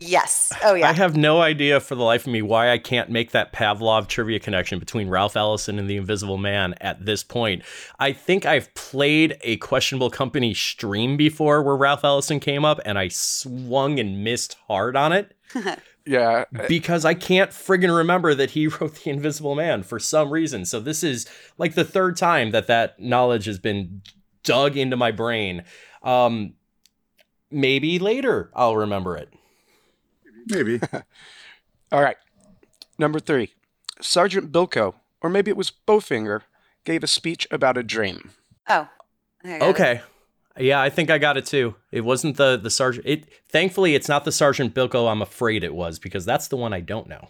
Yes. 0.00 0.52
Oh, 0.62 0.74
yeah. 0.74 0.88
I 0.88 0.92
have 0.92 1.16
no 1.16 1.40
idea 1.40 1.78
for 1.80 1.94
the 1.94 2.02
life 2.02 2.26
of 2.26 2.32
me 2.32 2.42
why 2.42 2.70
I 2.70 2.78
can't 2.78 3.10
make 3.10 3.30
that 3.30 3.52
Pavlov 3.52 4.08
trivia 4.08 4.40
connection 4.40 4.78
between 4.78 5.08
Ralph 5.08 5.36
Ellison 5.36 5.78
and 5.78 5.88
the 5.88 5.96
Invisible 5.96 6.38
Man 6.38 6.74
at 6.80 7.04
this 7.04 7.22
point. 7.22 7.62
I 7.98 8.12
think 8.12 8.44
I've 8.44 8.72
played 8.74 9.36
a 9.42 9.56
questionable 9.58 10.10
company 10.10 10.52
stream 10.52 11.16
before 11.16 11.62
where 11.62 11.76
Ralph 11.76 12.04
Ellison 12.04 12.40
came 12.40 12.64
up 12.64 12.80
and 12.84 12.98
I 12.98 13.08
swung 13.08 14.00
and 14.00 14.24
missed 14.24 14.56
hard 14.66 14.96
on 14.96 15.12
it 15.12 15.36
Yeah. 16.06 16.44
because 16.66 17.04
I 17.04 17.14
can't 17.14 17.50
friggin' 17.50 17.96
remember 17.96 18.34
that 18.34 18.50
he 18.50 18.66
wrote 18.68 18.96
The 18.96 19.10
Invisible 19.10 19.54
Man 19.54 19.82
for 19.84 19.98
some 20.00 20.30
reason. 20.30 20.64
So 20.64 20.80
this 20.80 21.04
is 21.04 21.26
like 21.56 21.74
the 21.74 21.84
third 21.84 22.16
time 22.16 22.50
that 22.50 22.66
that 22.66 22.98
knowledge 22.98 23.44
has 23.46 23.58
been 23.58 24.02
dug 24.42 24.76
into 24.76 24.96
my 24.96 25.12
brain. 25.12 25.62
Um, 26.02 26.54
maybe 27.50 27.98
later 27.98 28.50
I'll 28.54 28.76
remember 28.76 29.16
it. 29.16 29.32
Maybe. 30.46 30.80
All 31.92 32.02
right. 32.02 32.16
Number 32.98 33.20
three 33.20 33.52
Sergeant 34.00 34.52
Bilko, 34.52 34.94
or 35.20 35.30
maybe 35.30 35.50
it 35.50 35.56
was 35.56 35.72
Bowfinger, 35.86 36.42
gave 36.84 37.02
a 37.02 37.08
speech 37.08 37.46
about 37.50 37.76
a 37.78 37.82
dream. 37.82 38.30
oh. 38.68 38.88
I 39.44 39.48
got 39.48 39.54
it. 39.56 39.62
Okay. 39.62 40.00
Yeah, 40.56 40.80
I 40.80 40.88
think 40.88 41.10
I 41.10 41.18
got 41.18 41.36
it 41.36 41.46
too. 41.46 41.74
It 41.90 42.02
wasn't 42.02 42.36
the 42.36 42.56
the 42.56 42.70
sergeant. 42.70 43.06
It 43.06 43.28
thankfully 43.48 43.94
it's 43.94 44.08
not 44.08 44.24
the 44.24 44.32
Sergeant 44.32 44.72
Bilko. 44.72 45.10
I'm 45.10 45.20
afraid 45.20 45.64
it 45.64 45.74
was 45.74 45.98
because 45.98 46.24
that's 46.24 46.48
the 46.48 46.56
one 46.56 46.72
I 46.72 46.80
don't 46.80 47.08
know. 47.08 47.28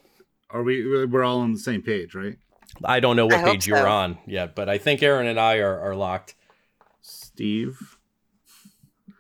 Are 0.51 0.63
we? 0.63 1.07
We're 1.07 1.25
all 1.25 1.41
on 1.41 1.53
the 1.53 1.59
same 1.59 1.83
page, 1.83 2.15
right? 2.15 2.37
I 2.85 3.01
don't 3.01 3.17
know 3.17 3.27
what 3.27 3.37
I 3.37 3.41
hope 3.41 3.53
page 3.53 3.67
you're 3.67 3.87
on 3.87 4.19
yet, 4.27 4.55
but 4.55 4.69
I 4.69 4.79
think 4.79 5.03
Aaron 5.03 5.27
and 5.27 5.41
I 5.41 5.57
are, 5.59 5.81
are 5.81 5.97
locked. 5.97 6.35
Steve. 7.01 7.94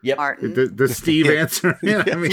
Yep. 0.05 0.16
Martin. 0.18 0.55
The, 0.55 0.66
the 0.66 0.89
Steve 0.89 1.26
answer. 1.31 1.78
Yeah, 1.82 2.05
I 2.06 2.14
mean, 2.14 2.32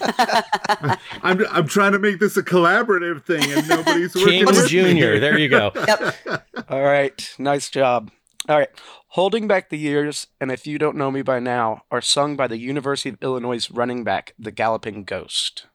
I'm 1.22 1.46
I'm 1.50 1.68
trying 1.68 1.92
to 1.92 1.98
make 1.98 2.18
this 2.18 2.36
a 2.36 2.42
collaborative 2.42 3.24
thing, 3.24 3.44
and 3.52 3.68
nobody's 3.68 4.14
working 4.14 4.44
King 4.44 4.46
with 4.46 4.68
Jr. 4.68 5.20
There 5.20 5.38
you 5.38 5.48
go. 5.48 5.70
Yep. 5.90 6.46
All 6.68 6.82
right. 6.82 7.34
Nice 7.38 7.68
job. 7.68 8.10
All 8.48 8.56
right. 8.56 8.68
Holding 9.08 9.48
Back 9.48 9.70
the 9.70 9.78
Years 9.78 10.28
and 10.40 10.52
If 10.52 10.66
You 10.66 10.78
Don't 10.78 10.96
Know 10.96 11.10
Me 11.10 11.20
By 11.22 11.40
Now 11.40 11.82
are 11.90 12.00
sung 12.00 12.36
by 12.36 12.46
the 12.46 12.58
University 12.58 13.08
of 13.08 13.18
Illinois 13.20 13.68
running 13.70 14.04
back, 14.04 14.34
the 14.38 14.52
Galloping 14.52 15.02
Ghost. 15.04 15.66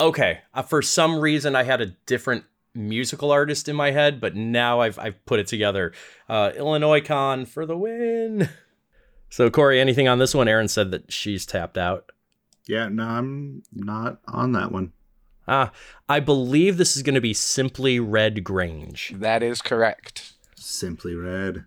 Okay. 0.00 0.40
Uh, 0.52 0.62
for 0.62 0.82
some 0.82 1.18
reason, 1.18 1.56
I 1.56 1.62
had 1.62 1.80
a 1.80 1.86
different 2.06 2.44
musical 2.74 3.30
artist 3.30 3.68
in 3.68 3.76
my 3.76 3.90
head, 3.92 4.20
but 4.20 4.34
now 4.34 4.80
I've 4.80 4.98
I've 4.98 5.24
put 5.24 5.40
it 5.40 5.46
together. 5.46 5.92
Uh, 6.28 6.52
Illinois 6.56 7.00
Con 7.00 7.46
for 7.46 7.64
the 7.64 7.76
win. 7.76 8.48
So 9.34 9.50
Corey, 9.50 9.80
anything 9.80 10.06
on 10.06 10.20
this 10.20 10.32
one? 10.32 10.46
Aaron 10.46 10.68
said 10.68 10.92
that 10.92 11.12
she's 11.12 11.44
tapped 11.44 11.76
out. 11.76 12.12
Yeah, 12.68 12.88
no, 12.88 13.02
I'm 13.02 13.64
not 13.72 14.20
on 14.28 14.52
that 14.52 14.70
one. 14.70 14.92
Ah, 15.48 15.72
I 16.08 16.20
believe 16.20 16.76
this 16.76 16.96
is 16.96 17.02
going 17.02 17.16
to 17.16 17.20
be 17.20 17.34
simply 17.34 17.98
Red 17.98 18.44
Grange. 18.44 19.12
That 19.16 19.42
is 19.42 19.60
correct. 19.60 20.34
Simply 20.54 21.16
red. 21.16 21.64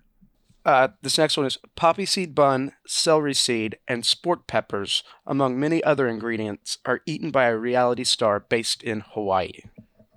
Uh, 0.63 0.87
this 1.01 1.17
next 1.17 1.35
one 1.35 1.45
is 1.45 1.57
poppy 1.75 2.05
seed 2.05 2.33
bun, 2.33 2.71
celery 2.85 3.33
seed, 3.33 3.77
and 3.85 4.05
sport 4.05 4.47
peppers, 4.47 5.03
among 5.25 5.59
many 5.59 5.83
other 5.83 6.07
ingredients, 6.07 6.77
are 6.85 7.01
eaten 7.05 7.31
by 7.31 7.47
a 7.47 7.57
reality 7.57 8.05
star 8.05 8.39
based 8.39 8.81
in 8.81 9.01
Hawaii. 9.01 9.63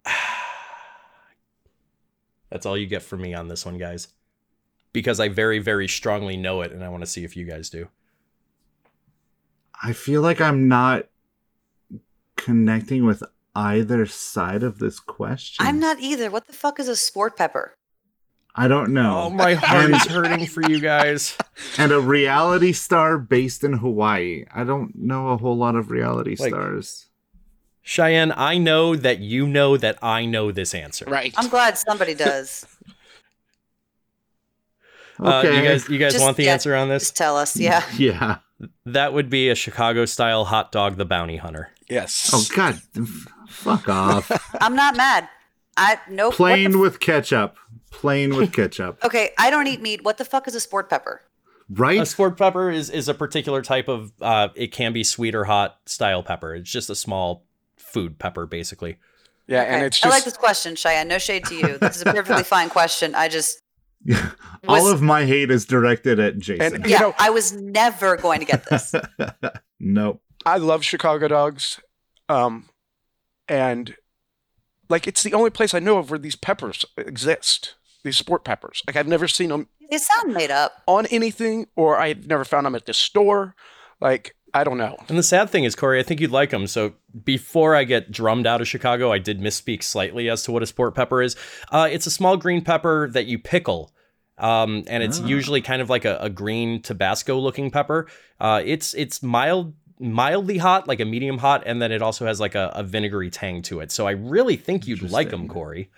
That's 2.49 2.65
all 2.65 2.79
you 2.79 2.87
get 2.87 3.03
from 3.03 3.23
me 3.23 3.35
on 3.35 3.49
this 3.49 3.67
one, 3.67 3.77
guys. 3.77 4.07
Because 4.93 5.21
I 5.21 5.29
very, 5.29 5.59
very 5.61 5.87
strongly 5.89 6.37
know 6.37 6.63
it, 6.63 6.73
and 6.73 6.83
I 6.85 6.89
want 6.89 7.03
to 7.03 7.07
see 7.07 7.25
if 7.25 7.37
you 7.37 7.45
guys 7.45 7.71
do. 7.71 7.89
I 9.83 9.93
feel 9.93 10.21
like 10.21 10.41
I'm 10.41 10.69
not 10.69 11.07
connecting 12.37 13.05
with 13.07 13.23
either 13.55 14.07
side 14.07 14.63
of 14.63 14.79
this 14.79 15.01
question. 15.01 15.65
I'm 15.67 15.79
not 15.79 16.01
either. 16.01 16.31
What 16.31 16.47
the 16.47 16.53
fuck 16.53 16.81
is 16.81 16.89
a 16.89 16.97
sport 16.97 17.37
pepper? 17.37 17.77
I 18.55 18.67
don't 18.69 18.93
know. 18.93 19.23
Oh, 19.25 19.31
my 19.31 19.55
heart 19.55 19.91
is 19.91 20.07
hurting 20.07 20.47
for 20.47 20.63
you 20.69 20.81
guys. 20.81 21.37
and 21.79 21.93
a 21.93 22.01
reality 22.01 22.73
star 22.73 23.17
based 23.17 23.63
in 23.63 23.75
Hawaii. 23.75 24.45
I 24.53 24.65
don't 24.65 24.97
know 24.97 25.29
a 25.29 25.37
whole 25.37 25.57
lot 25.57 25.77
of 25.77 25.91
reality 25.91 26.37
Like- 26.39 26.51
stars. 26.51 27.07
Cheyenne, 27.83 28.33
I 28.37 28.59
know 28.59 28.95
that 28.95 29.21
you 29.21 29.47
know 29.47 29.77
that 29.77 29.99
I 30.03 30.27
know 30.27 30.53
this 30.53 30.75
answer. 30.75 31.07
Right. 31.09 31.33
I'm 31.37 31.49
glad 31.49 31.79
somebody 31.79 32.15
does. 32.15 32.67
Uh, 35.23 35.39
Okay. 35.45 35.57
you 35.57 35.63
guys, 35.69 35.89
you 35.89 35.99
guys 35.99 36.13
Just- 36.13 36.25
want 36.25 36.37
the 36.37 36.45
yeah, 36.45 36.53
answer 36.53 36.75
on 36.75 36.89
this? 36.89 37.03
Just 37.05 37.17
tell 37.17 37.37
us. 37.37 37.57
Yeah. 37.57 37.85
yeah. 37.97 38.39
That 38.87 39.13
would 39.13 39.31
be 39.31 39.49
a 39.49 39.55
Chicago-style 39.55 40.45
hot 40.47 40.71
dog, 40.73 40.97
the 40.97 41.05
bounty 41.05 41.37
hunter. 41.37 41.71
Yes. 41.89 42.31
Oh 42.33 42.45
God. 42.55 42.81
Fuck 43.49 43.89
off. 43.89 44.31
I'm 44.61 44.75
not 44.77 44.97
mad. 44.97 45.29
I 45.77 45.99
nope. 46.09 46.33
what 46.39 46.49
the 46.49 46.55
Plain 46.55 46.75
f- 46.75 46.81
with 46.81 47.01
ketchup. 47.01 47.57
Plain 47.91 48.37
with 48.37 48.53
ketchup. 48.53 48.99
Okay, 49.05 49.31
I 49.39 49.51
don't 49.51 49.67
eat 49.67 49.81
meat. 49.81 50.05
What 50.05 50.19
the 50.19 50.25
fuck 50.25 50.47
is 50.47 50.55
a 50.55 50.61
sport 50.61 50.89
pepper? 50.91 51.23
Right? 51.69 52.01
A 52.01 52.07
sport 52.07 52.37
pepper 52.37 52.71
is 52.71 52.91
is 52.91 53.09
a 53.09 53.15
particular 53.15 53.63
type 53.63 53.89
of. 53.89 54.13
Uh, 54.21 54.49
it 54.55 54.73
can 54.73 54.93
be 54.93 55.05
sweet 55.05 55.35
or 55.35 55.45
hot 55.45 55.79
style 55.87 56.23
pepper. 56.23 56.55
It's 56.55 56.71
just 56.71 56.91
a 56.91 56.95
small 56.95 57.45
food 57.77 58.19
pepper, 58.19 58.47
basically. 58.47 58.99
Yeah, 59.47 59.63
and 59.63 59.77
Okay, 59.77 59.87
it's 59.87 60.05
I 60.05 60.09
like 60.11 60.25
this 60.25 60.37
question, 60.37 60.77
Cheyenne. 60.77 61.09
No 61.09 61.19
shade 61.19 61.45
to 61.47 61.55
you. 61.55 61.79
This 61.79 61.97
is 61.97 62.03
a 62.03 62.07
perfectly 62.13 62.43
fine 62.45 62.69
question. 62.71 63.15
I 63.15 63.29
just 63.29 63.61
All 64.69 64.83
was- 64.85 64.93
of 64.93 65.03
my 65.03 65.25
hate 65.27 65.51
is 65.51 65.65
directed 65.67 66.19
at 66.19 66.39
Jason. 66.39 66.77
And- 66.77 66.85
You 66.85 66.91
yeah, 66.93 66.99
know- 67.01 67.15
I 67.19 67.31
was 67.31 67.53
never 67.53 68.17
going 68.17 68.41
to 68.41 68.47
get 68.47 68.69
this. 68.69 68.95
nope. 69.81 70.23
I 70.47 70.57
love 70.57 70.85
Chicago 70.85 71.29
dogs. 71.29 71.81
Um 72.29 72.69
and 73.49 73.95
like 74.89 75.07
it's 75.07 75.23
the 75.23 75.35
only 75.35 75.51
place 75.51 75.75
I 75.75 75.79
know 75.81 75.99
of 75.99 76.11
where 76.11 76.19
these 76.19 76.37
peppers 76.37 76.85
exist. 76.97 77.75
these 78.05 78.17
sport 78.17 78.45
peppers. 78.45 78.83
Like 78.87 78.97
I've 78.97 79.09
never 79.09 79.29
seen 79.29 79.51
them 79.51 79.69
They 79.91 79.99
sound 79.99 80.33
made 80.35 80.51
up. 80.51 80.83
on 80.87 81.07
anything, 81.07 81.67
or 81.77 81.99
I've 81.99 82.27
never 82.27 82.45
found 82.45 82.67
them 82.67 82.75
at 82.75 82.87
the 82.87 82.95
store. 82.95 83.55
Like 84.01 84.35
I 84.55 84.65
don't 84.65 84.79
know. 84.79 84.97
And 85.09 85.17
the 85.19 85.23
sad 85.23 85.51
thing 85.51 85.65
is, 85.65 85.77
Corey, 85.77 86.01
I 86.01 86.03
think 86.03 86.21
you'd 86.21 86.31
like 86.33 86.51
them. 86.51 86.67
So 86.67 86.95
before 87.25 87.75
I 87.75 87.85
get 87.85 88.11
drummed 88.11 88.47
out 88.47 88.61
of 88.61 88.69
Chicago, 88.69 89.13
I 89.13 89.19
did 89.19 89.41
misspeak 89.41 89.83
slightly 89.83 90.29
as 90.31 90.43
to 90.45 90.53
what 90.53 90.63
a 90.63 90.67
sport 90.67 90.95
pepper 90.95 91.23
is. 91.23 91.37
Uh, 91.71 91.89
it's 91.91 92.07
a 92.07 92.11
small 92.11 92.37
green 92.37 92.63
pepper 92.63 93.09
that 93.13 93.27
you 93.27 93.39
pickle. 93.39 93.93
Um, 94.39 94.85
and 94.87 95.03
it's 95.03 95.21
Ah. 95.21 95.27
usually 95.27 95.61
kind 95.61 95.83
of 95.83 95.91
like 95.91 96.05
a, 96.05 96.17
a 96.21 96.31
green 96.31 96.81
Tabasco 96.81 97.39
looking 97.39 97.71
pepper. 97.71 98.07
Uh, 98.41 98.63
it's 98.65 98.95
it's 98.95 99.23
mild, 99.23 99.75
mildly 99.99 100.57
hot, 100.57 100.89
like 100.89 100.99
a 101.01 101.05
medium 101.05 101.39
hot, 101.39 101.63
and 101.67 101.83
then 101.83 101.93
it 101.93 102.01
also 102.01 102.25
has 102.25 102.41
like 102.41 102.55
a, 102.55 102.73
a 102.75 102.83
vinegary 102.83 103.29
tang 103.29 103.61
to 103.63 103.81
it. 103.81 103.93
So 103.93 104.07
I 104.07 104.13
really 104.13 104.57
think 104.57 104.87
you'd 104.87 105.03
like 105.11 105.29
them, 105.31 105.47
Corey. 105.47 105.91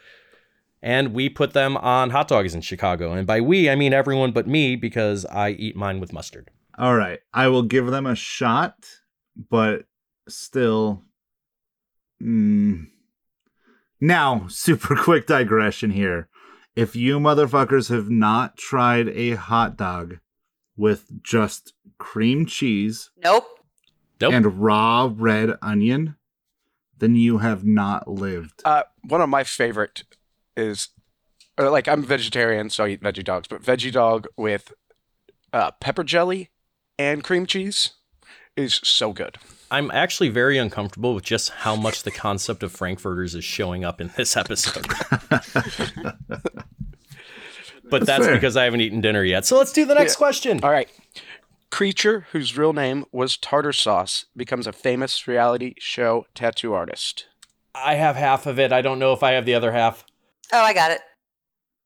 And 0.83 1.15
we 1.15 1.29
put 1.29 1.53
them 1.53 1.77
on 1.77 2.11
hot 2.11 2.27
dogs 2.27 2.53
in 2.57 2.61
Chicago. 2.63 3.13
And 3.13 3.25
by 3.25 3.41
we, 3.41 3.71
I 3.71 3.77
mean 3.77 3.93
everyone 3.93 4.33
but 4.33 4.49
me 4.49 4.75
because 4.75 5.25
I 5.27 5.51
eat 5.51 5.77
mine 5.77 6.01
with 6.01 6.13
mustard. 6.13 6.51
All 6.77 6.97
right. 6.97 7.21
I 7.33 7.47
will 7.47 7.63
give 7.63 7.87
them 7.87 8.07
a 8.07 8.17
shot, 8.17 8.75
but 9.51 9.85
still. 10.29 11.03
Mm. 12.23 12.89
Now, 14.01 14.47
super 14.49 14.97
quick 14.97 15.27
digression 15.27 15.91
here. 15.91 16.29
If 16.75 16.97
you 16.97 17.19
motherfuckers 17.19 17.91
have 17.91 18.09
not 18.09 18.57
tried 18.57 19.09
a 19.09 19.33
hot 19.33 19.77
dog 19.77 20.19
with 20.77 21.23
just 21.23 21.75
cream 21.99 22.47
cheese 22.47 23.11
Nope. 23.23 23.45
Nope. 24.21 24.33
and 24.33 24.59
raw 24.61 25.13
red 25.15 25.51
onion, 25.61 26.17
then 26.97 27.15
you 27.15 27.39
have 27.39 27.65
not 27.65 28.09
lived. 28.09 28.63
Uh, 28.65 28.85
one 29.07 29.21
of 29.21 29.29
my 29.29 29.45
favorite 29.45 30.05
is 30.57 30.89
uh, 31.59 31.71
like 31.71 31.89
I'm 31.89 32.03
vegetarian, 32.03 32.71
so 32.71 32.85
I 32.85 32.89
eat 32.89 33.03
veggie 33.03 33.25
dogs, 33.25 33.49
but 33.49 33.63
veggie 33.63 33.93
dog 33.93 34.27
with 34.37 34.73
uh, 35.53 35.73
pepper 35.73 36.05
jelly 36.05 36.51
and 36.99 37.23
cream 37.23 37.45
cheese 37.47 37.91
is 38.57 38.81
so 38.83 39.13
good. 39.13 39.39
I'm 39.73 39.91
actually 39.91 40.29
very 40.29 40.59
uncomfortable 40.59 41.15
with 41.15 41.25
just 41.25 41.49
how 41.51 41.75
much 41.77 42.03
the 42.03 42.11
concept 42.11 42.63
of 42.63 42.71
frankfurters 42.73 43.35
is 43.35 43.43
showing 43.43 43.85
up 43.85 44.01
in 44.03 44.11
this 44.17 44.37
episode. 44.37 44.87
but 47.91 48.05
that's 48.07 48.27
fair. 48.27 48.35
because 48.35 48.57
I 48.57 48.65
haven't 48.65 48.83
eaten 48.83 49.01
dinner 49.01 49.25
yet. 49.25 49.47
So 49.47 49.57
let's 49.57 49.73
do 49.73 49.85
the 49.87 49.95
next 49.95 50.15
Yeah. 50.15 50.19
question. 50.19 50.61
All 50.63 50.71
right. 50.71 50.91
Creature, 51.71 52.27
whose 52.33 52.57
real 52.59 52.75
name 52.75 53.07
was 53.13 53.39
Tardar 53.39 53.73
Sauce, 53.75 54.27
becomes 54.37 54.67
a 54.67 54.73
famous 54.73 55.27
reality 55.27 55.75
show 55.79 56.27
tattoo 56.35 56.75
artist. 56.75 57.27
I 57.75 57.95
have 57.95 58.17
half 58.17 58.45
of 58.47 58.59
it. 58.59 58.73
I 58.73 58.83
don't 58.83 58.99
know 58.99 59.15
if 59.15 59.23
I 59.23 59.33
have 59.33 59.47
the 59.47 59.55
other 59.55 59.73
half. 59.73 60.05
Oh, 60.53 60.63
I 60.63 60.75
got 60.75 60.91
it. 60.91 61.01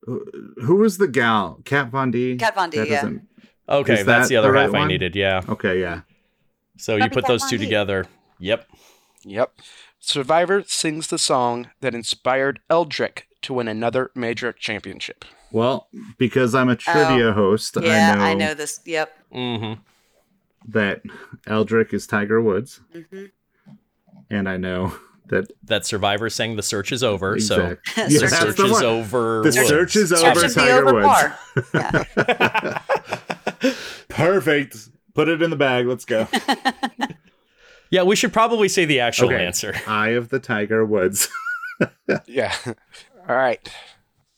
Uh, 0.05 0.15
who 0.61 0.75
was 0.75 0.97
the 0.97 1.07
gal? 1.07 1.61
Kat 1.63 1.87
Von 1.87 2.11
D? 2.11 2.35
Kat 2.35 2.53
Von 2.53 2.69
D, 2.69 2.77
That 2.79 2.89
yeah. 2.89 3.09
Okay, 3.69 3.99
Is 4.01 4.05
that's 4.05 4.25
that 4.25 4.29
the 4.29 4.35
other 4.37 4.49
the 4.49 4.53
right 4.53 4.63
half 4.63 4.73
I 4.75 4.87
needed. 4.87 5.15
Yeah. 5.15 5.41
Okay, 5.47 5.79
yeah. 5.79 6.01
So 6.77 6.95
you 6.95 7.09
put 7.09 7.25
those 7.27 7.47
two 7.49 7.57
together. 7.57 8.05
Yep. 8.39 8.67
Yep. 9.23 9.53
Survivor 9.99 10.63
sings 10.67 11.07
the 11.07 11.17
song 11.17 11.69
that 11.81 11.93
inspired 11.95 12.59
Eldrick 12.69 13.23
to 13.41 13.53
win 13.53 13.67
another 13.67 14.11
major 14.15 14.51
championship. 14.53 15.25
Well, 15.51 15.87
because 16.17 16.53
I'm 16.55 16.69
a 16.69 16.75
trivia 16.75 17.31
host, 17.33 17.77
Oh, 17.77 17.81
Yeah, 17.81 18.13
I 18.13 18.15
know, 18.15 18.23
I 18.23 18.33
know 18.33 18.53
this. 18.53 18.79
Yep. 18.85 19.17
Mm-hmm. 19.33 19.81
that 20.71 21.01
Eldrick 21.47 21.93
is 21.93 22.05
Tiger 22.07 22.41
Woods, 22.41 22.79
hmm 22.93 23.25
and 24.29 24.49
I 24.49 24.57
know 24.57 24.93
that 25.27 25.49
That 25.63 25.85
Survivor 25.85 26.29
saying 26.29 26.57
the 26.57 26.63
search 26.63 26.91
is 26.91 27.01
over. 27.03 27.39
So 27.39 27.77
exact- 27.95 27.97
Yeah, 28.11 28.19
the 28.19 28.27
Search 28.27 28.55
the 28.57 28.65
is 28.65 28.81
over. 28.81 29.41
The 29.43 29.49
Woods. 29.57 29.67
search 29.67 29.95
is 29.95 30.11
over. 30.13 30.39
should 30.41 30.47
be 30.49 30.53
Tiger 30.53 30.87
over 30.87 31.07
Woods. 31.07 31.73
Yeah. 31.73 32.81
Perfect. 34.09 34.89
Put 35.17 35.27
it 35.27 35.41
in 35.41 35.49
the 35.49 35.55
bag. 35.57 35.87
Let's 35.87 36.05
go. 36.05 36.27
Yeah, 37.89 38.03
we 38.03 38.17
should 38.17 38.33
probably 38.33 38.67
say 38.67 38.83
the 38.83 38.99
actual 38.99 39.27
Okay. 39.29 39.45
answer. 39.45 39.73
Eye 39.87 40.09
of 40.09 40.27
the 40.29 40.39
Tiger 40.39 40.85
Woods. 40.85 41.29
Yeah. 42.25 42.53
All 43.29 43.35
right. 43.35 43.69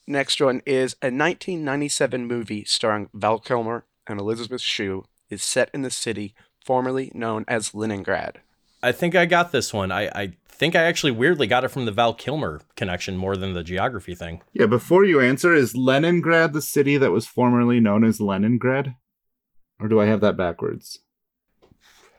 Next 0.06 0.40
one 0.42 0.62
is 0.66 0.94
a 1.02 1.08
1997 1.08 2.26
movie 2.28 2.64
starring 2.66 3.10
Val 3.14 3.40
Kilmer 3.40 3.86
and 4.06 4.20
Elizabeth 4.20 4.62
Shue 4.62 5.06
is 5.30 5.42
set 5.42 5.70
in 5.74 5.82
the 5.84 5.90
city 5.90 6.36
formerly 6.64 7.12
known 7.16 7.46
as 7.48 7.74
Leningrad. 7.74 8.40
I 8.84 8.92
think 8.92 9.16
I 9.16 9.26
got 9.26 9.52
this 9.52 9.74
one. 9.74 9.92
I, 9.92 10.08
I 10.14 10.34
think 10.50 10.76
I 10.76 10.84
actually 10.84 11.12
weirdly 11.12 11.48
got 11.48 11.64
it 11.64 11.70
from 11.70 11.86
the 11.86 11.92
Val 11.92 12.14
Kilmer 12.14 12.62
connection 12.76 13.16
more 13.18 13.36
than 13.38 13.54
the 13.54 13.64
geography 13.64 14.14
thing. 14.16 14.42
yeah, 14.54 14.66
before 14.68 15.06
you 15.06 15.20
answer, 15.22 15.54
is 15.56 15.76
Leningrad 15.76 16.54
the 16.54 16.62
city 16.62 16.98
that 16.98 17.12
was 17.12 17.26
formerly 17.26 17.80
known 17.80 18.04
as 18.04 18.20
Leningrad? 18.20 18.96
Or 19.80 19.88
do 19.88 20.00
I 20.00 20.06
have 20.06 20.22
that 20.22 20.36
backwards? 20.38 21.00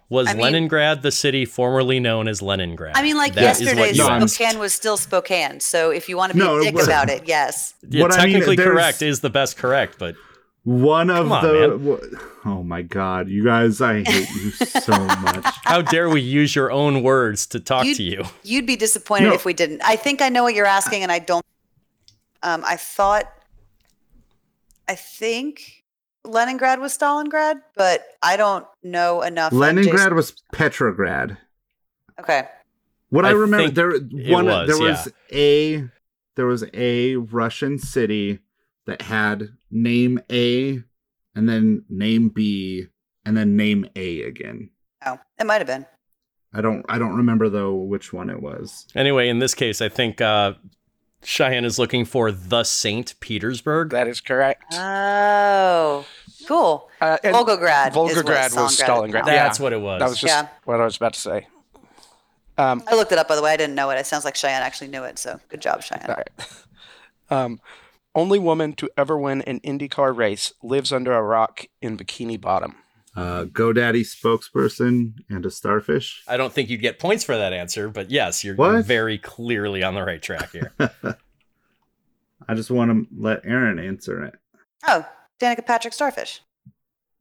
Was 0.09 0.27
I 0.29 0.33
mean- 0.33 0.43
Leningrad 0.43 1.03
the 1.03 1.13
city 1.13 1.45
formerly 1.45 2.01
known 2.01 2.27
as 2.27 2.43
Leningrad? 2.43 2.97
I 2.97 3.03
mean, 3.03 3.17
like 3.17 3.35
That 3.35 3.61
is 3.61 3.67
what 3.67 3.77
yesterday, 3.77 3.93
you 3.93 3.99
No, 3.99 4.09
I'm- 4.09 4.27
Spokane 4.29 4.59
was 4.59 4.75
still 4.75 4.97
Spokane. 4.97 5.61
So 5.61 5.91
if 5.91 6.09
you 6.09 6.17
want 6.17 6.33
to 6.33 6.39
be 6.39 6.43
No, 6.45 6.59
a 6.59 6.63
dick 6.65 6.75
but- 6.75 6.85
about 6.85 7.09
it, 7.11 7.29
yes. 7.29 7.75
Yeah, 7.89 8.03
What 8.03 8.13
I 8.13 8.25
mean, 8.25 8.33
technically 8.35 8.57
correct 8.57 9.03
is 9.03 9.21
the 9.21 9.31
best 9.31 9.57
correct, 9.57 9.97
but 9.99 10.17
One 10.65 11.11
of 11.11 11.31
on, 11.31 11.43
the. 11.45 11.79
wha- 11.79 12.19
Oh 12.45 12.63
my 12.65 12.83
god, 12.83 13.29
you 13.29 13.45
guys, 13.45 13.81
I 13.81 14.03
hate 14.03 14.29
you 14.31 14.51
so 14.51 14.93
much. 15.23 15.45
how 15.65 15.81
dare 15.83 16.09
we 16.09 16.21
use 16.23 16.57
your 16.57 16.73
own 16.73 17.03
words 17.03 17.47
to 17.49 17.61
talk 17.61 17.85
You- 17.87 17.95
to 17.95 18.03
you? 18.03 18.25
You'd 18.43 18.67
be 18.67 18.77
disappointed 18.77 19.29
No. 19.29 19.35
if 19.35 19.45
we 19.45 19.53
didn't. 19.53 19.81
I 19.85 19.95
think 19.97 20.21
I 20.23 20.29
know 20.29 20.43
what 20.43 20.55
you're 20.55 20.67
asking, 20.67 21.03
and 21.05 21.13
I 21.13 21.19
don't. 21.21 21.45
Um, 22.43 22.63
I 22.67 22.77
thought. 22.77 23.27
I 24.89 24.97
think 24.97 25.80
Leningrad 26.25 26.81
was 26.81 26.97
Stalingrad, 26.97 27.63
but 27.77 28.05
I 28.23 28.37
don't 28.37 28.67
know 28.83 29.23
enough. 29.23 29.53
Leningrad 29.53 29.97
Jason- 29.97 30.15
was 30.15 30.35
Petrograd. 30.53 31.39
Okay. 32.19 32.49
What 33.09 33.25
I, 33.25 33.31
I 33.31 33.33
remember 33.33 33.65
think 33.65 33.75
there 33.75 33.91
it 33.91 34.31
one 34.31 34.47
was, 34.47 34.69
there 34.69 34.79
was 34.79 35.09
a 35.33 35.89
there 36.37 36.47
was 36.47 36.65
a 36.73 37.17
Russian 37.17 37.79
city 37.79 38.39
that 38.87 39.03
had 39.03 39.49
name 39.71 40.21
A 40.31 40.83
and 41.35 41.49
then 41.49 41.85
name 41.89 42.29
B 42.29 42.87
and 43.25 43.37
then 43.37 43.57
name 43.57 43.87
A 43.97 44.23
again. 44.23 44.71
Oh, 45.05 45.19
it 45.39 45.45
might 45.45 45.59
have 45.59 45.67
been. 45.67 45.87
I 46.53 46.61
don't 46.61 46.85
I 46.89 46.99
don't 46.99 47.17
remember 47.17 47.49
though 47.49 47.75
which 47.75 48.13
one 48.13 48.31
it 48.31 48.41
was. 48.43 48.87
Anyway, 48.95 49.29
in 49.29 49.39
this 49.39 49.55
case, 49.55 49.81
I 49.81 49.89
think 49.89 50.21
uh, 50.21 50.55
Cheyenne 51.23 51.65
is 51.65 51.79
looking 51.79 52.05
for 52.05 52.33
the 52.33 52.65
Saint 52.65 53.15
Petersburg. 53.21 53.91
That 53.91 54.09
is 54.09 54.21
correct. 54.21 54.65
Oh, 54.73 56.07
cool. 56.49 56.89
Uh, 57.01 57.19
and 57.23 57.35
Volgograd. 57.37 57.91
is 57.91 57.97
what 57.97 58.15
Volgograd 58.15 58.57
was 58.57 58.79
Stalingrad. 58.81 58.87
Stalingrad. 58.87 59.23
is. 59.23 59.27
Yeah. 59.29 59.43
That's 59.45 59.61
what 59.61 59.73
it 59.73 59.81
was. 59.81 60.01
that 60.01 60.09
was 60.09 60.21
just 60.21 60.33
Yeah. 60.33 60.49
what 60.65 60.81
I 60.81 60.85
was 60.85 60.97
about 60.97 61.13
to 61.15 61.21
say. 61.21 61.47
Um, 62.59 62.83
I 62.89 62.95
looked 62.95 63.13
it 63.13 63.19
up, 63.19 63.29
by 63.29 63.37
the 63.37 63.43
way. 63.43 63.53
I 63.53 63.57
didn't 63.57 63.75
know 63.75 63.91
it. 63.91 63.97
It 63.99 64.07
sounds 64.07 64.25
like 64.25 64.35
Cheyenne 64.37 64.63
actually 64.63 64.89
knew 64.89 65.03
it. 65.05 65.19
So 65.19 65.41
good 65.49 65.61
job, 65.61 65.83
Cheyenne. 65.83 66.07
all 66.09 66.17
right. 66.17 66.31
Um, 67.33 67.61
only 68.13 68.41
woman 68.41 68.73
to 68.73 68.91
ever 68.97 69.17
win 69.17 69.43
an 69.43 69.61
IndyCar 69.61 70.17
race 70.17 70.53
lives 70.65 70.93
under 70.93 71.13
a 71.13 71.23
rock 71.23 71.67
in 71.81 71.97
Bikini 71.97 72.41
Bottom. 72.41 72.75
Uh 73.17 73.45
GoDaddy 73.47 74.03
spokesperson 74.07 75.15
and 75.29 75.45
a 75.45 75.51
starfish. 75.51 76.23
I 76.29 76.37
don't 76.37 76.53
think 76.53 76.71
you'd 76.71 76.81
get 76.81 76.99
points 76.99 77.25
for 77.25 77.37
that 77.37 77.53
answer, 77.53 77.89
but 77.89 78.11
yes, 78.11 78.45
you're, 78.45 78.55
What? 78.55 78.73
you're 78.73 78.83
very 78.83 79.19
clearly 79.19 79.83
on 79.83 79.95
the 79.95 80.03
right 80.05 80.23
track 80.23 80.53
here. 80.53 80.73
I 82.49 82.55
just 82.55 82.71
want 82.71 82.91
to 82.91 83.07
let 83.21 83.41
Aaron 83.45 83.79
answer 83.79 84.25
it. 84.25 84.35
Oh, 84.87 85.07
Danica 85.41 85.67
Patrick 85.67 85.93
Starfish. 85.95 86.41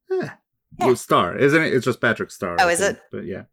Yeah. 0.10 0.32
Well, 0.78 0.96
Star, 0.96 1.38
isn't 1.38 1.62
it? 1.62 1.74
It's 1.74 1.86
just 1.86 2.00
Patrick 2.02 2.32
Star. 2.32 2.56
Oh, 2.60 2.68
I 2.68 2.72
is 2.72 2.80
think, 2.80 2.98
it? 2.98 3.04
But 3.12 3.26
yeah. 3.26 3.44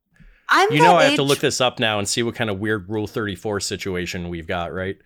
I'm 0.48 0.70
You 0.72 0.80
know, 0.80 0.96
I 0.96 1.04
have 1.04 1.16
to 1.16 1.22
look 1.22 1.40
this 1.40 1.60
up 1.60 1.80
now 1.80 1.98
and 1.98 2.08
see 2.08 2.22
what 2.22 2.34
kind 2.34 2.50
of 2.50 2.60
weird 2.60 2.88
Rule 2.88 3.06
34 3.06 3.60
situation 3.60 4.28
we've 4.28 4.46
got, 4.46 4.72
right? 4.72 4.96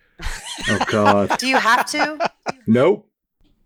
Oh 0.69 0.79
God. 0.87 1.35
Do 1.39 1.47
you 1.47 1.57
have 1.57 1.85
to? 1.91 2.29
nope. 2.67 3.07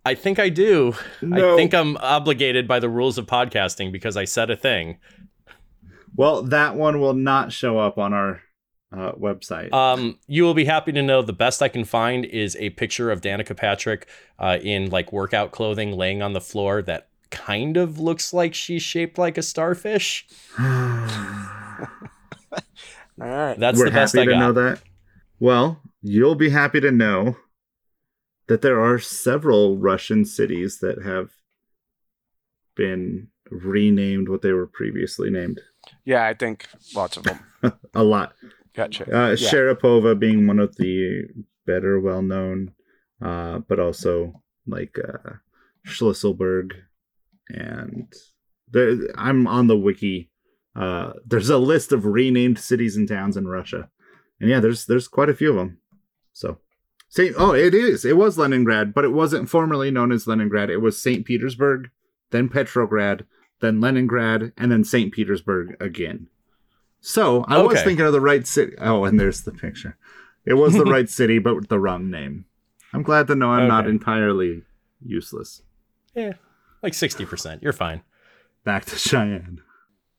I 0.05 0.13
think 0.13 0.37
I 0.37 0.49
do. 0.49 0.93
No. 1.21 1.53
I 1.53 1.57
think 1.57 1.73
I'm 1.73 1.97
obligated 1.97 2.67
by 2.67 2.79
the 2.79 2.89
rules 2.89 3.17
of 3.17 3.25
podcasting 3.25 3.91
because 3.91 4.15
I 4.15 4.25
said 4.25 4.51
a 4.51 4.55
thing. 4.55 4.99
Well, 6.15 6.43
that 6.43 6.75
one 6.75 7.01
will 7.01 7.15
not 7.15 7.51
show 7.51 7.79
up 7.79 7.97
on 7.97 8.13
our 8.13 8.41
uh, 8.95 9.13
website. 9.13 9.73
Um, 9.73 10.19
you 10.27 10.43
will 10.43 10.53
be 10.53 10.65
happy 10.65 10.91
to 10.91 11.01
know 11.01 11.23
the 11.23 11.33
best 11.33 11.61
I 11.61 11.67
can 11.67 11.83
find 11.83 12.23
is 12.23 12.55
a 12.57 12.69
picture 12.71 13.11
of 13.11 13.21
Danica 13.21 13.57
Patrick 13.57 14.07
uh, 14.37 14.59
in 14.61 14.91
like 14.91 15.11
workout 15.11 15.51
clothing 15.51 15.93
laying 15.93 16.21
on 16.21 16.33
the 16.33 16.41
floor 16.41 16.83
that 16.83 17.09
kind 17.31 17.75
of 17.75 17.99
looks 17.99 18.31
like 18.31 18.53
she's 18.53 18.83
shaped 18.83 19.17
like 19.17 19.37
a 19.37 19.41
starfish. 19.41 20.27
All 20.59 20.67
right. 23.17 23.59
That's 23.59 23.79
We're 23.79 23.85
the 23.85 23.91
best 23.91 24.15
happy 24.15 24.29
I 24.29 24.33
to 24.33 24.39
know 24.39 24.51
that. 24.53 24.81
Well, 25.39 25.81
you'll 26.01 26.35
be 26.35 26.49
happy 26.49 26.79
to 26.79 26.91
know 26.91 27.37
that 28.47 28.61
there 28.61 28.79
are 28.79 28.99
several 28.99 29.77
Russian 29.77 30.25
cities 30.25 30.79
that 30.79 31.03
have 31.03 31.31
been 32.75 33.27
renamed 33.49 34.29
what 34.29 34.41
they 34.41 34.51
were 34.51 34.67
previously 34.67 35.29
named. 35.29 35.61
Yeah, 36.03 36.25
I 36.25 36.33
think 36.33 36.67
lots 36.95 37.17
of 37.17 37.23
them. 37.23 37.39
A 37.93 38.03
lot. 38.03 38.33
Gotcha. 38.73 39.03
Uh, 39.05 39.29
Yeah. 39.31 39.35
Sharapova 39.35 40.17
being 40.19 40.47
one 40.47 40.59
of 40.59 40.75
the 40.77 41.23
better 41.65 41.99
well 41.99 42.21
known. 42.21 42.73
uh, 43.21 43.59
but 43.59 43.79
also 43.79 44.41
like 44.67 44.97
uh, 44.99 45.35
and 47.49 48.11
there, 48.71 48.97
I'm 49.15 49.47
on 49.47 49.67
the 49.67 49.77
wiki. 49.77 50.31
Uh, 50.75 51.13
there's 51.25 51.49
a 51.49 51.57
list 51.57 51.91
of 51.93 52.05
renamed 52.05 52.59
cities 52.59 52.97
and 52.97 53.07
towns 53.07 53.37
in 53.37 53.47
Russia, 53.47 53.89
and 54.41 54.49
yeah, 54.49 54.59
there's 54.59 54.85
there's 54.87 55.07
quite 55.07 55.29
a 55.29 55.33
few 55.35 55.51
of 55.51 55.55
them. 55.55 55.77
So, 56.33 56.57
Saint 57.09 57.35
oh, 57.37 57.53
it 57.53 57.73
is 57.73 58.03
it 58.05 58.17
was 58.17 58.37
Leningrad, 58.37 58.93
but 58.93 59.05
it 59.05 59.13
wasn't 59.13 59.49
formerly 59.49 59.91
known 59.91 60.11
as 60.11 60.27
Leningrad. 60.27 60.69
It 60.69 60.81
was 60.81 61.01
Saint 61.01 61.25
Petersburg, 61.25 61.89
then 62.31 62.49
Petrograd, 62.49 63.25
then 63.61 63.79
Leningrad, 63.79 64.53
and 64.57 64.71
then 64.71 64.83
Saint 64.83 65.13
Petersburg 65.13 65.77
again. 65.79 66.27
So 66.99 67.45
I 67.47 67.61
was 67.61 67.81
thinking 67.83 68.05
of 68.05 68.13
the 68.13 68.21
right 68.21 68.47
city. 68.47 68.73
Oh, 68.79 69.05
and 69.05 69.19
there's 69.19 69.43
the 69.43 69.51
picture. 69.51 69.97
It 70.45 70.55
was 70.55 70.73
the 70.73 70.83
right 70.85 71.09
city, 71.09 71.39
but 71.39 71.55
with 71.55 71.69
the 71.69 71.79
wrong 71.79 72.09
name. 72.09 72.45
I'm 72.93 73.03
glad 73.03 73.27
to 73.27 73.35
know 73.35 73.51
I'm 73.51 73.67
not 73.67 73.87
entirely 73.87 74.63
useless. 75.05 75.61
Yeah, 76.15 76.33
like 76.81 76.93
60%. 76.93 77.61
You're 77.61 77.73
fine. 77.73 78.01
Back 78.63 78.85
to 78.85 78.95
Cheyenne. 78.95 79.61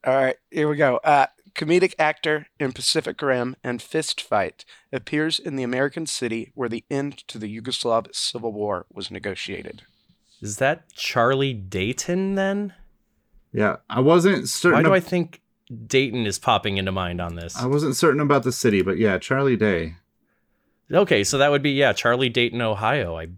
All 0.05 0.15
right, 0.15 0.37
here 0.51 0.69
we 0.69 0.77
go. 0.77 0.99
Uh, 1.03 1.27
comedic 1.57 1.95
actor 1.99 2.47
in 2.61 2.73
Pacific 2.73 3.21
Rim 3.21 3.57
and 3.65 3.81
Fist 3.81 4.21
Fight 4.21 4.65
appears 4.93 5.39
in 5.39 5.57
the 5.57 5.63
American 5.63 6.07
city 6.07 6.53
where 6.55 6.69
the 6.69 6.85
end 6.91 7.19
to 7.29 7.39
the 7.39 7.61
Yugoslav 7.61 8.15
Civil 8.15 8.53
War 8.53 8.87
was 8.93 9.11
negotiated. 9.11 9.83
Is 10.41 10.59
that 10.59 10.93
Charlie 10.93 11.55
Dayton 11.55 12.35
then? 12.35 12.75
Yeah, 13.53 13.77
I 13.89 14.01
wasn't 14.01 14.49
certain. 14.49 14.79
Why 14.79 14.83
do 14.83 14.91
ab- 14.91 14.97
I 14.97 15.01
think 15.01 15.41
Dayton 15.87 16.27
is 16.27 16.39
popping 16.39 16.77
into 16.77 16.93
mind 16.93 17.21
on 17.21 17.37
this? 17.37 17.57
I 17.57 17.67
wasn't 17.67 17.97
certain 17.97 18.21
about 18.21 18.43
the 18.43 18.53
city, 18.53 18.83
but 18.83 18.99
yeah, 18.99 19.19
Charlie 19.19 19.57
Day. 19.57 19.97
Okay, 20.93 21.25
so 21.25 21.39
that 21.39 21.51
would 21.51 21.63
be 21.63 21.71
yeah, 21.71 21.93
Charlie 21.95 22.29
Dayton, 22.29 22.61
Ohio. 22.61 23.19
I 23.19 23.29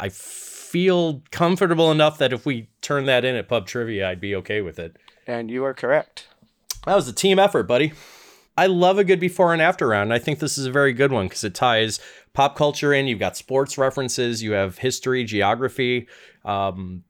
I 0.00 0.08
feel 0.08 1.22
comfortable 1.30 1.92
enough 1.92 2.18
that 2.18 2.32
if 2.32 2.46
we 2.46 2.68
turn 2.80 3.04
that 3.04 3.24
in 3.24 3.36
at 3.36 3.48
pub 3.48 3.66
trivia, 3.66 4.08
I'd 4.08 4.20
be 4.20 4.34
okay 4.36 4.62
with 4.62 4.78
it. 4.78 4.96
And 5.26 5.50
you 5.50 5.64
are 5.64 5.74
correct. 5.74 6.28
That 6.86 6.94
was 6.94 7.08
a 7.08 7.12
team 7.12 7.38
effort, 7.38 7.64
buddy. 7.64 7.92
I 8.56 8.66
love 8.66 8.98
a 8.98 9.04
good 9.04 9.20
before 9.20 9.52
and 9.52 9.60
after 9.60 9.88
round. 9.88 10.12
I 10.12 10.18
think 10.18 10.38
this 10.38 10.56
is 10.56 10.64
a 10.64 10.70
very 10.70 10.94
good 10.94 11.12
one 11.12 11.26
because 11.26 11.44
it 11.44 11.54
ties 11.54 12.00
pop 12.32 12.56
culture 12.56 12.94
in. 12.94 13.06
You've 13.06 13.18
got 13.18 13.36
sports 13.36 13.76
references, 13.76 14.42
you 14.42 14.52
have 14.52 14.78
history, 14.78 15.24
geography. 15.24 16.06
Um, 16.44 17.04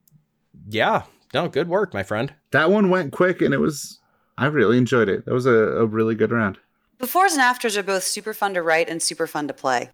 yeah, 0.69 1.05
no, 1.33 1.49
good 1.49 1.69
work, 1.69 1.95
my 1.95 2.03
friend. 2.03 2.35
That 2.51 2.71
one 2.71 2.91
went 2.91 3.13
quick, 3.13 3.43
and 3.43 3.55
it 3.55 3.59
was. 3.59 4.01
I 4.39 4.47
really 4.47 4.77
enjoyed 4.77 5.09
it. 5.09 5.25
That 5.25 5.33
was 5.33 5.47
a, 5.47 5.53
a 5.53 5.87
really 5.87 6.15
good 6.15 6.33
round. 6.33 6.59
Befores 6.99 7.33
and 7.33 7.41
afters 7.41 7.77
are 7.77 7.83
both 7.83 8.03
super 8.03 8.35
fun 8.35 8.55
to 8.55 8.63
write 8.63 8.89
and 8.89 9.03
super 9.03 9.27
fun 9.27 9.47
to 9.49 9.55
play. 9.55 9.91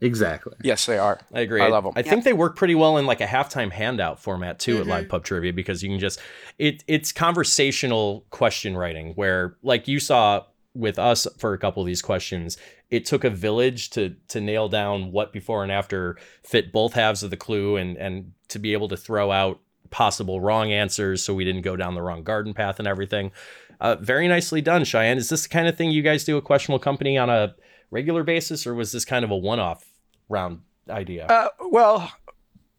Exactly. 0.00 0.54
Yes, 0.62 0.86
they 0.86 0.96
are. 0.98 1.18
I 1.34 1.40
agree. 1.40 1.60
I 1.60 1.68
love 1.68 1.84
them. 1.84 1.92
I 1.96 2.02
think 2.02 2.22
they 2.24 2.32
work 2.32 2.54
pretty 2.56 2.74
well 2.76 2.98
in 2.98 3.06
like 3.06 3.20
a 3.20 3.26
halftime 3.26 3.72
handout 3.72 4.20
format 4.20 4.58
too 4.60 4.78
at 4.78 4.84
Mhm. 4.86 4.90
live 4.90 5.08
pub 5.08 5.24
trivia 5.24 5.52
because 5.52 5.82
you 5.82 5.88
can 5.90 5.98
just 5.98 6.20
it 6.58 6.84
it's 6.86 7.10
conversational 7.12 8.24
question 8.30 8.76
writing 8.76 9.12
where 9.14 9.56
like 9.62 9.88
you 9.88 9.98
saw 9.98 10.44
with 10.74 10.98
us 10.98 11.26
for 11.38 11.52
a 11.54 11.58
couple 11.58 11.82
of 11.82 11.86
these 11.88 12.02
questions, 12.02 12.56
it 12.90 13.04
took 13.04 13.24
a 13.24 13.30
village 13.30 13.90
to 13.90 14.14
to 14.28 14.40
nail 14.40 14.68
down 14.68 15.10
what 15.10 15.32
before 15.32 15.62
and 15.64 15.72
after 15.72 16.16
fit 16.44 16.70
both 16.72 16.92
halves 16.92 17.22
of 17.24 17.30
the 17.30 17.36
clue 17.36 17.76
and 17.76 17.96
and 17.96 18.32
to 18.48 18.58
be 18.60 18.72
able 18.74 18.86
to 18.88 18.96
throw 18.96 19.32
out 19.32 19.58
possible 19.90 20.40
wrong 20.40 20.70
answers 20.70 21.22
so 21.24 21.34
we 21.34 21.44
didn't 21.44 21.62
go 21.62 21.74
down 21.74 21.94
the 21.94 22.02
wrong 22.02 22.22
garden 22.22 22.54
path 22.54 22.78
and 22.78 22.86
everything. 22.86 23.32
Uh, 23.80 23.96
very 23.96 24.28
nicely 24.28 24.60
done, 24.60 24.84
Cheyenne. 24.84 25.16
Is 25.18 25.28
this 25.28 25.44
the 25.44 25.48
kind 25.48 25.66
of 25.66 25.76
thing 25.76 25.90
you 25.90 26.02
guys 26.02 26.24
do 26.24 26.36
at 26.36 26.44
Questionable 26.44 26.78
Company 26.80 27.16
on 27.16 27.30
a 27.30 27.54
regular 27.90 28.22
basis, 28.22 28.66
or 28.66 28.74
was 28.74 28.92
this 28.92 29.04
kind 29.04 29.24
of 29.24 29.30
a 29.30 29.36
one-off 29.36 29.84
round 30.28 30.60
idea? 30.88 31.26
Uh, 31.26 31.48
well, 31.70 32.12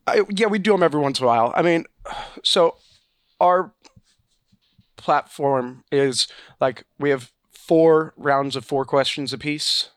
I, 0.07 0.23
yeah, 0.29 0.47
we 0.47 0.59
do 0.59 0.71
them 0.71 0.83
every 0.83 0.99
once 0.99 1.19
in 1.19 1.25
a 1.25 1.27
while. 1.27 1.53
I 1.55 1.61
mean, 1.61 1.85
so 2.43 2.75
our 3.39 3.73
platform 4.97 5.83
is 5.91 6.27
like 6.59 6.85
we 6.97 7.09
have 7.09 7.31
four 7.51 8.13
rounds 8.17 8.55
of 8.55 8.65
four 8.65 8.85
questions 8.85 9.31
apiece. 9.31 9.91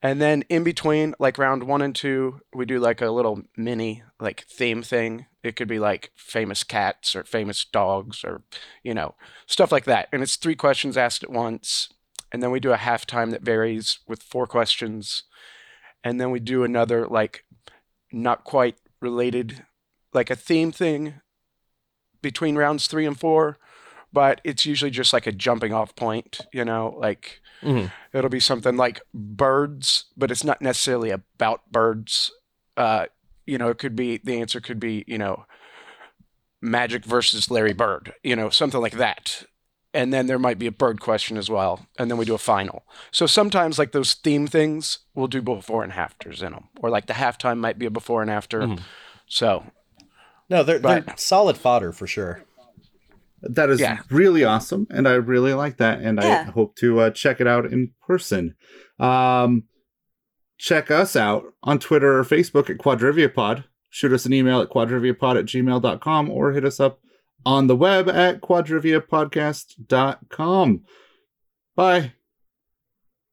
And 0.00 0.20
then 0.20 0.42
in 0.50 0.64
between, 0.64 1.14
like 1.18 1.38
round 1.38 1.64
one 1.64 1.80
and 1.80 1.94
two, 1.94 2.40
we 2.54 2.66
do 2.66 2.78
like 2.78 3.00
a 3.00 3.10
little 3.10 3.42
mini 3.56 4.02
like 4.20 4.42
theme 4.42 4.82
thing. 4.82 5.26
It 5.42 5.56
could 5.56 5.68
be 5.68 5.78
like 5.78 6.12
famous 6.14 6.62
cats 6.62 7.16
or 7.16 7.24
famous 7.24 7.64
dogs 7.64 8.22
or, 8.22 8.42
you 8.82 8.92
know, 8.92 9.14
stuff 9.46 9.72
like 9.72 9.86
that. 9.86 10.08
And 10.12 10.22
it's 10.22 10.36
three 10.36 10.56
questions 10.56 10.96
asked 10.96 11.22
at 11.22 11.30
once. 11.30 11.88
And 12.34 12.42
then 12.42 12.50
we 12.50 12.58
do 12.58 12.72
a 12.72 12.76
halftime 12.76 13.30
that 13.30 13.42
varies 13.42 14.00
with 14.08 14.20
four 14.20 14.48
questions. 14.48 15.22
And 16.02 16.20
then 16.20 16.32
we 16.32 16.40
do 16.40 16.64
another 16.64 17.06
like 17.06 17.44
not 18.10 18.42
quite 18.42 18.74
related, 19.00 19.64
like 20.12 20.30
a 20.30 20.34
theme 20.34 20.72
thing 20.72 21.20
between 22.22 22.56
rounds 22.56 22.88
three 22.88 23.06
and 23.06 23.16
four. 23.16 23.56
But 24.12 24.40
it's 24.42 24.66
usually 24.66 24.90
just 24.90 25.12
like 25.12 25.28
a 25.28 25.32
jumping 25.32 25.72
off 25.72 25.94
point, 25.94 26.40
you 26.52 26.64
know, 26.64 26.96
like 26.98 27.40
Mhm. 27.62 27.92
it'll 28.12 28.28
be 28.28 28.40
something 28.40 28.76
like 28.76 29.00
birds, 29.14 30.06
but 30.16 30.32
it's 30.32 30.42
not 30.42 30.60
necessarily 30.60 31.10
about 31.10 31.70
birds. 31.70 32.32
Uh, 32.76 33.06
you 33.46 33.58
know, 33.58 33.68
it 33.68 33.78
could 33.78 33.94
be 33.94 34.16
the 34.18 34.40
answer 34.40 34.60
could 34.60 34.80
be, 34.80 35.04
you 35.06 35.18
know, 35.18 35.46
Magic 36.60 37.04
versus 37.04 37.48
Larry 37.48 37.74
Bird, 37.74 38.12
you 38.24 38.34
know, 38.34 38.50
something 38.50 38.80
like 38.80 38.94
that. 38.94 39.44
And 39.94 40.12
then 40.12 40.26
there 40.26 40.40
might 40.40 40.58
be 40.58 40.66
a 40.66 40.72
bird 40.72 41.00
question 41.00 41.36
as 41.36 41.48
well, 41.48 41.86
and 41.98 42.10
then 42.10 42.18
we 42.18 42.24
do 42.24 42.34
a 42.34 42.38
final. 42.38 42.84
So 43.12 43.26
sometimes 43.26 43.78
like 43.78 43.92
those 43.92 44.12
theme 44.14 44.48
things, 44.48 44.98
we'll 45.14 45.28
do 45.28 45.40
before 45.40 45.84
and 45.84 45.92
afters 45.92 46.42
in 46.42 46.50
them, 46.52 46.64
or 46.80 46.90
like 46.90 47.06
the 47.06 47.12
halftime 47.12 47.58
might 47.58 47.78
be 47.78 47.86
a 47.86 47.90
before 47.90 48.20
and 48.20 48.30
after. 48.30 48.60
Mhm. 48.62 48.80
So 49.26 49.64
No, 50.50 50.62
they're, 50.64 50.78
they're 50.80 51.04
solid 51.16 51.56
fodder 51.56 51.92
for 51.92 52.06
sure. 52.08 52.42
That 53.40 53.70
is 53.70 53.80
Yeah. 53.80 53.98
really 54.10 54.42
awesome, 54.44 54.86
and 54.90 55.06
I 55.06 55.12
really 55.14 55.54
like 55.54 55.76
that, 55.76 56.00
and 56.00 56.18
I 56.18 56.42
hope 56.42 56.74
to 56.76 56.98
uh, 57.00 57.10
check 57.10 57.40
it 57.40 57.46
out 57.46 57.64
in 57.66 57.92
person. 58.06 58.54
Um, 58.98 59.64
check 60.58 60.90
us 60.90 61.14
out 61.14 61.44
on 61.62 61.78
Twitter 61.78 62.18
or 62.18 62.24
Facebook 62.24 62.68
at 62.68 62.78
QuadriviaPod. 62.78 63.64
Shoot 63.90 64.12
us 64.12 64.26
an 64.26 64.32
email 64.32 64.60
at 64.60 64.70
quadriviapod 64.70 65.38
at 65.38 65.44
gmail.com 65.44 66.30
or 66.30 66.52
hit 66.52 66.64
us 66.64 66.80
up 66.80 66.98
on 67.46 67.66
the 67.66 67.76
web 67.76 68.08
at 68.08 68.40
quadriviapodcast.com. 68.40 70.82
Bye. 71.76 72.12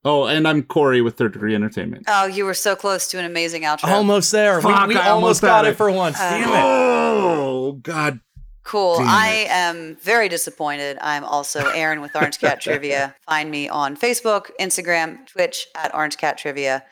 Oh, 0.03 0.25
and 0.25 0.47
I'm 0.47 0.63
Corey 0.63 0.99
with 1.01 1.15
Third 1.15 1.33
Degree 1.33 1.53
Entertainment. 1.53 2.05
Oh, 2.07 2.25
you 2.25 2.43
were 2.45 2.55
so 2.55 2.75
close 2.75 3.07
to 3.09 3.19
an 3.19 3.25
amazing 3.25 3.61
outro. 3.63 3.87
Almost 3.89 4.31
there. 4.31 4.59
Fuck, 4.59 4.87
we 4.87 4.95
we 4.95 4.99
almost 4.99 5.07
almost 5.09 5.41
got 5.43 5.65
it 5.65 5.69
it. 5.69 5.77
for 5.77 5.91
once. 5.91 6.19
Uh, 6.19 6.29
Damn 6.31 6.49
it. 6.49 6.55
Oh, 6.55 7.73
God. 7.73 8.19
Cool. 8.63 8.97
Damn 8.97 9.07
I 9.07 9.29
it. 9.45 9.51
am 9.51 9.95
very 9.97 10.27
disappointed. 10.27 10.97
I'm 11.01 11.23
also 11.23 11.67
Aaron 11.69 12.01
with 12.01 12.15
Orange 12.15 12.39
Cat 12.39 12.59
Trivia. 12.61 13.15
Find 13.27 13.51
me 13.51 13.69
on 13.69 13.95
Facebook, 13.95 14.49
Instagram, 14.59 15.27
Twitch 15.27 15.67
at 15.75 15.93
Orange 15.93 16.17
Cat 16.17 16.39
Trivia, 16.39 16.83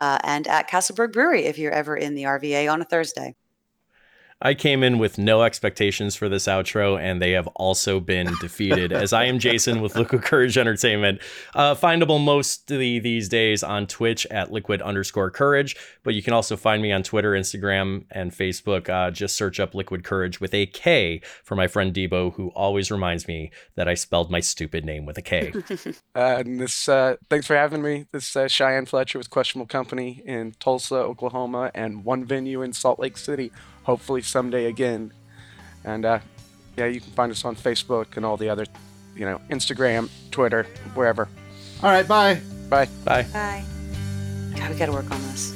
uh, 0.00 0.18
and 0.22 0.46
at 0.46 0.68
Castleburg 0.68 1.12
Brewery 1.12 1.46
if 1.46 1.56
you're 1.56 1.72
ever 1.72 1.96
in 1.96 2.14
the 2.14 2.24
RVA 2.24 2.70
on 2.70 2.82
a 2.82 2.84
Thursday. 2.84 3.34
I 4.40 4.54
came 4.54 4.84
in 4.84 4.98
with 4.98 5.18
no 5.18 5.42
expectations 5.42 6.14
for 6.14 6.28
this 6.28 6.46
outro, 6.46 7.00
and 7.00 7.20
they 7.20 7.32
have 7.32 7.48
also 7.56 7.98
been 7.98 8.32
defeated. 8.40 8.92
as 8.92 9.12
I 9.12 9.24
am 9.24 9.40
Jason 9.40 9.80
with 9.80 9.96
Liquid 9.96 10.22
Courage 10.22 10.56
Entertainment, 10.56 11.20
uh, 11.54 11.74
findable 11.74 12.22
mostly 12.22 13.00
these 13.00 13.28
days 13.28 13.64
on 13.64 13.88
Twitch 13.88 14.26
at 14.26 14.52
Liquid 14.52 14.80
underscore 14.80 15.32
Courage, 15.32 15.74
but 16.04 16.14
you 16.14 16.22
can 16.22 16.32
also 16.32 16.56
find 16.56 16.80
me 16.80 16.92
on 16.92 17.02
Twitter, 17.02 17.32
Instagram, 17.32 18.04
and 18.12 18.30
Facebook. 18.30 18.88
Uh, 18.88 19.10
just 19.10 19.34
search 19.34 19.58
up 19.58 19.74
Liquid 19.74 20.04
Courage 20.04 20.40
with 20.40 20.54
a 20.54 20.66
K 20.66 21.20
for 21.42 21.56
my 21.56 21.66
friend 21.66 21.92
Debo, 21.92 22.34
who 22.34 22.50
always 22.50 22.92
reminds 22.92 23.26
me 23.26 23.50
that 23.74 23.88
I 23.88 23.94
spelled 23.94 24.30
my 24.30 24.40
stupid 24.40 24.84
name 24.84 25.04
with 25.04 25.18
a 25.18 25.22
K. 25.22 25.52
Uh, 26.14 26.42
and 26.44 26.60
this, 26.60 26.88
uh, 26.88 27.16
thanks 27.30 27.46
for 27.46 27.54
having 27.54 27.80
me. 27.80 28.06
This 28.12 28.34
uh, 28.34 28.48
Cheyenne 28.48 28.86
Fletcher 28.86 29.18
with 29.18 29.30
Questionable 29.30 29.68
Company 29.68 30.22
in 30.24 30.52
Tulsa, 30.58 30.96
Oklahoma, 30.96 31.70
and 31.74 32.04
one 32.04 32.24
venue 32.24 32.62
in 32.62 32.72
Salt 32.72 32.98
Lake 32.98 33.16
City. 33.16 33.52
Hopefully 33.88 34.20
someday 34.20 34.66
again. 34.66 35.12
And 35.82 36.04
uh, 36.04 36.18
yeah, 36.76 36.88
you 36.88 37.00
can 37.00 37.10
find 37.12 37.32
us 37.32 37.42
on 37.46 37.56
Facebook 37.56 38.18
and 38.18 38.26
all 38.26 38.36
the 38.36 38.50
other, 38.50 38.66
you 39.16 39.24
know, 39.24 39.40
Instagram, 39.48 40.10
Twitter, 40.30 40.64
wherever. 40.92 41.26
All 41.82 41.90
right, 41.90 42.06
bye. 42.06 42.38
Bye. 42.68 42.86
Bye. 43.06 43.22
Bye. 43.32 43.64
God, 44.54 44.70
we 44.70 44.76
got 44.76 44.86
to 44.86 44.92
work 44.92 45.10
on 45.10 45.22
this. 45.22 45.54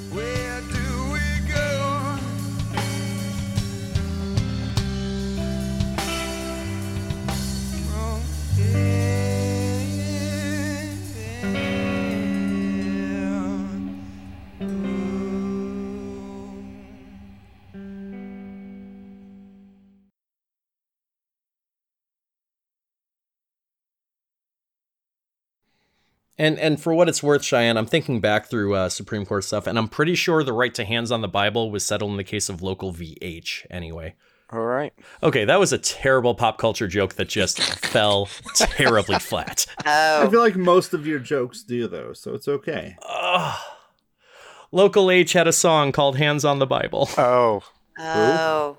And 26.38 26.58
and 26.58 26.80
for 26.80 26.94
what 26.94 27.08
it's 27.08 27.22
worth, 27.22 27.44
Cheyenne, 27.44 27.76
I'm 27.76 27.86
thinking 27.86 28.20
back 28.20 28.46
through 28.46 28.74
uh, 28.74 28.88
Supreme 28.88 29.26
Court 29.26 29.44
stuff, 29.44 29.66
and 29.66 29.78
I'm 29.78 29.88
pretty 29.88 30.14
sure 30.14 30.42
the 30.42 30.52
right 30.52 30.74
to 30.74 30.84
hands 30.84 31.12
on 31.12 31.20
the 31.20 31.28
Bible 31.28 31.70
was 31.70 31.84
settled 31.84 32.10
in 32.10 32.16
the 32.16 32.24
case 32.24 32.48
of 32.48 32.62
local 32.62 32.92
VH. 32.92 33.66
Anyway, 33.70 34.14
All 34.50 34.60
right. 34.64 34.94
okay, 35.22 35.44
that 35.44 35.60
was 35.60 35.72
a 35.74 35.78
terrible 35.78 36.34
pop 36.34 36.56
culture 36.56 36.88
joke 36.88 37.14
that 37.14 37.28
just 37.28 37.60
fell 37.84 38.28
terribly 38.54 39.18
flat. 39.18 39.66
I 39.84 40.22
Oh, 40.22 40.30
feel 40.30 40.40
like 40.40 40.56
most 40.56 40.94
of 40.94 41.06
your 41.06 41.18
jokes 41.18 41.62
do 41.62 41.86
though, 41.86 42.14
so 42.14 42.34
it's 42.34 42.48
okay. 42.48 42.96
Ugh. 43.06 43.60
Local 44.72 45.10
H 45.10 45.34
had 45.34 45.46
a 45.46 45.52
song 45.52 45.92
called 45.92 46.16
"Hands 46.16 46.44
on 46.46 46.58
the 46.60 46.66
Bible." 46.66 47.10
Oh. 47.18 47.62
oh. 47.98 48.78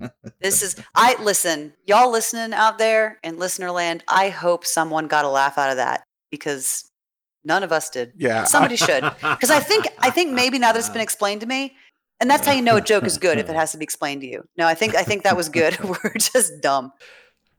this 0.40 0.62
is 0.62 0.76
I 0.94 1.16
listen, 1.20 1.72
y'all 1.84 2.12
listening 2.12 2.52
out 2.52 2.78
there 2.78 3.18
in 3.24 3.38
listenerland. 3.38 4.02
I 4.06 4.28
hope 4.28 4.64
someone 4.64 5.08
got 5.08 5.24
a 5.24 5.28
laugh 5.28 5.58
out 5.58 5.70
of 5.70 5.76
that 5.78 6.04
because 6.30 6.91
none 7.44 7.62
of 7.62 7.72
us 7.72 7.90
did. 7.90 8.12
Yeah. 8.16 8.44
Somebody 8.44 8.76
should, 8.86 9.02
because 9.20 9.50
I 9.50 9.60
think 9.60 9.86
I 9.98 10.10
think 10.10 10.32
maybe 10.32 10.58
now 10.58 10.72
that 10.72 10.78
it's 10.78 10.88
been 10.88 11.00
explained 11.02 11.40
to 11.42 11.46
me, 11.46 11.74
and 12.20 12.30
that's 12.30 12.46
how 12.46 12.52
you 12.52 12.62
know 12.62 12.76
a 12.76 12.80
joke 12.80 13.04
is 13.04 13.18
good 13.18 13.38
if 13.38 13.48
it 13.48 13.56
has 13.56 13.72
to 13.72 13.78
be 13.78 13.84
explained 13.84 14.20
to 14.22 14.26
you. 14.26 14.46
No, 14.56 14.66
I 14.66 14.74
think 14.74 14.94
I 14.94 15.02
think 15.02 15.22
that 15.24 15.36
was 15.36 15.48
good. 15.48 15.78
We're 15.84 16.14
just 16.14 16.60
dumb. 16.62 16.92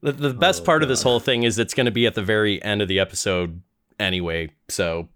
The, 0.01 0.11
the 0.11 0.34
best 0.34 0.64
Oh, 0.64 0.65
part 0.65 0.84
of 0.84 0.89
this 0.89 1.01
whole 1.01 1.19
thing 1.22 1.43
is 1.43 1.57
it's 1.57 1.73
going 1.73 1.85
to 1.85 1.91
be 1.91 2.05
at 2.05 2.14
the 2.15 2.23
very 2.23 2.61
end 2.64 2.81
of 2.81 2.88
the 2.89 2.99
episode 2.99 3.61
anyway. 3.99 4.49
So, 4.68 5.07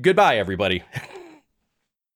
goodbye, 0.00 0.38
everybody. 0.38 0.82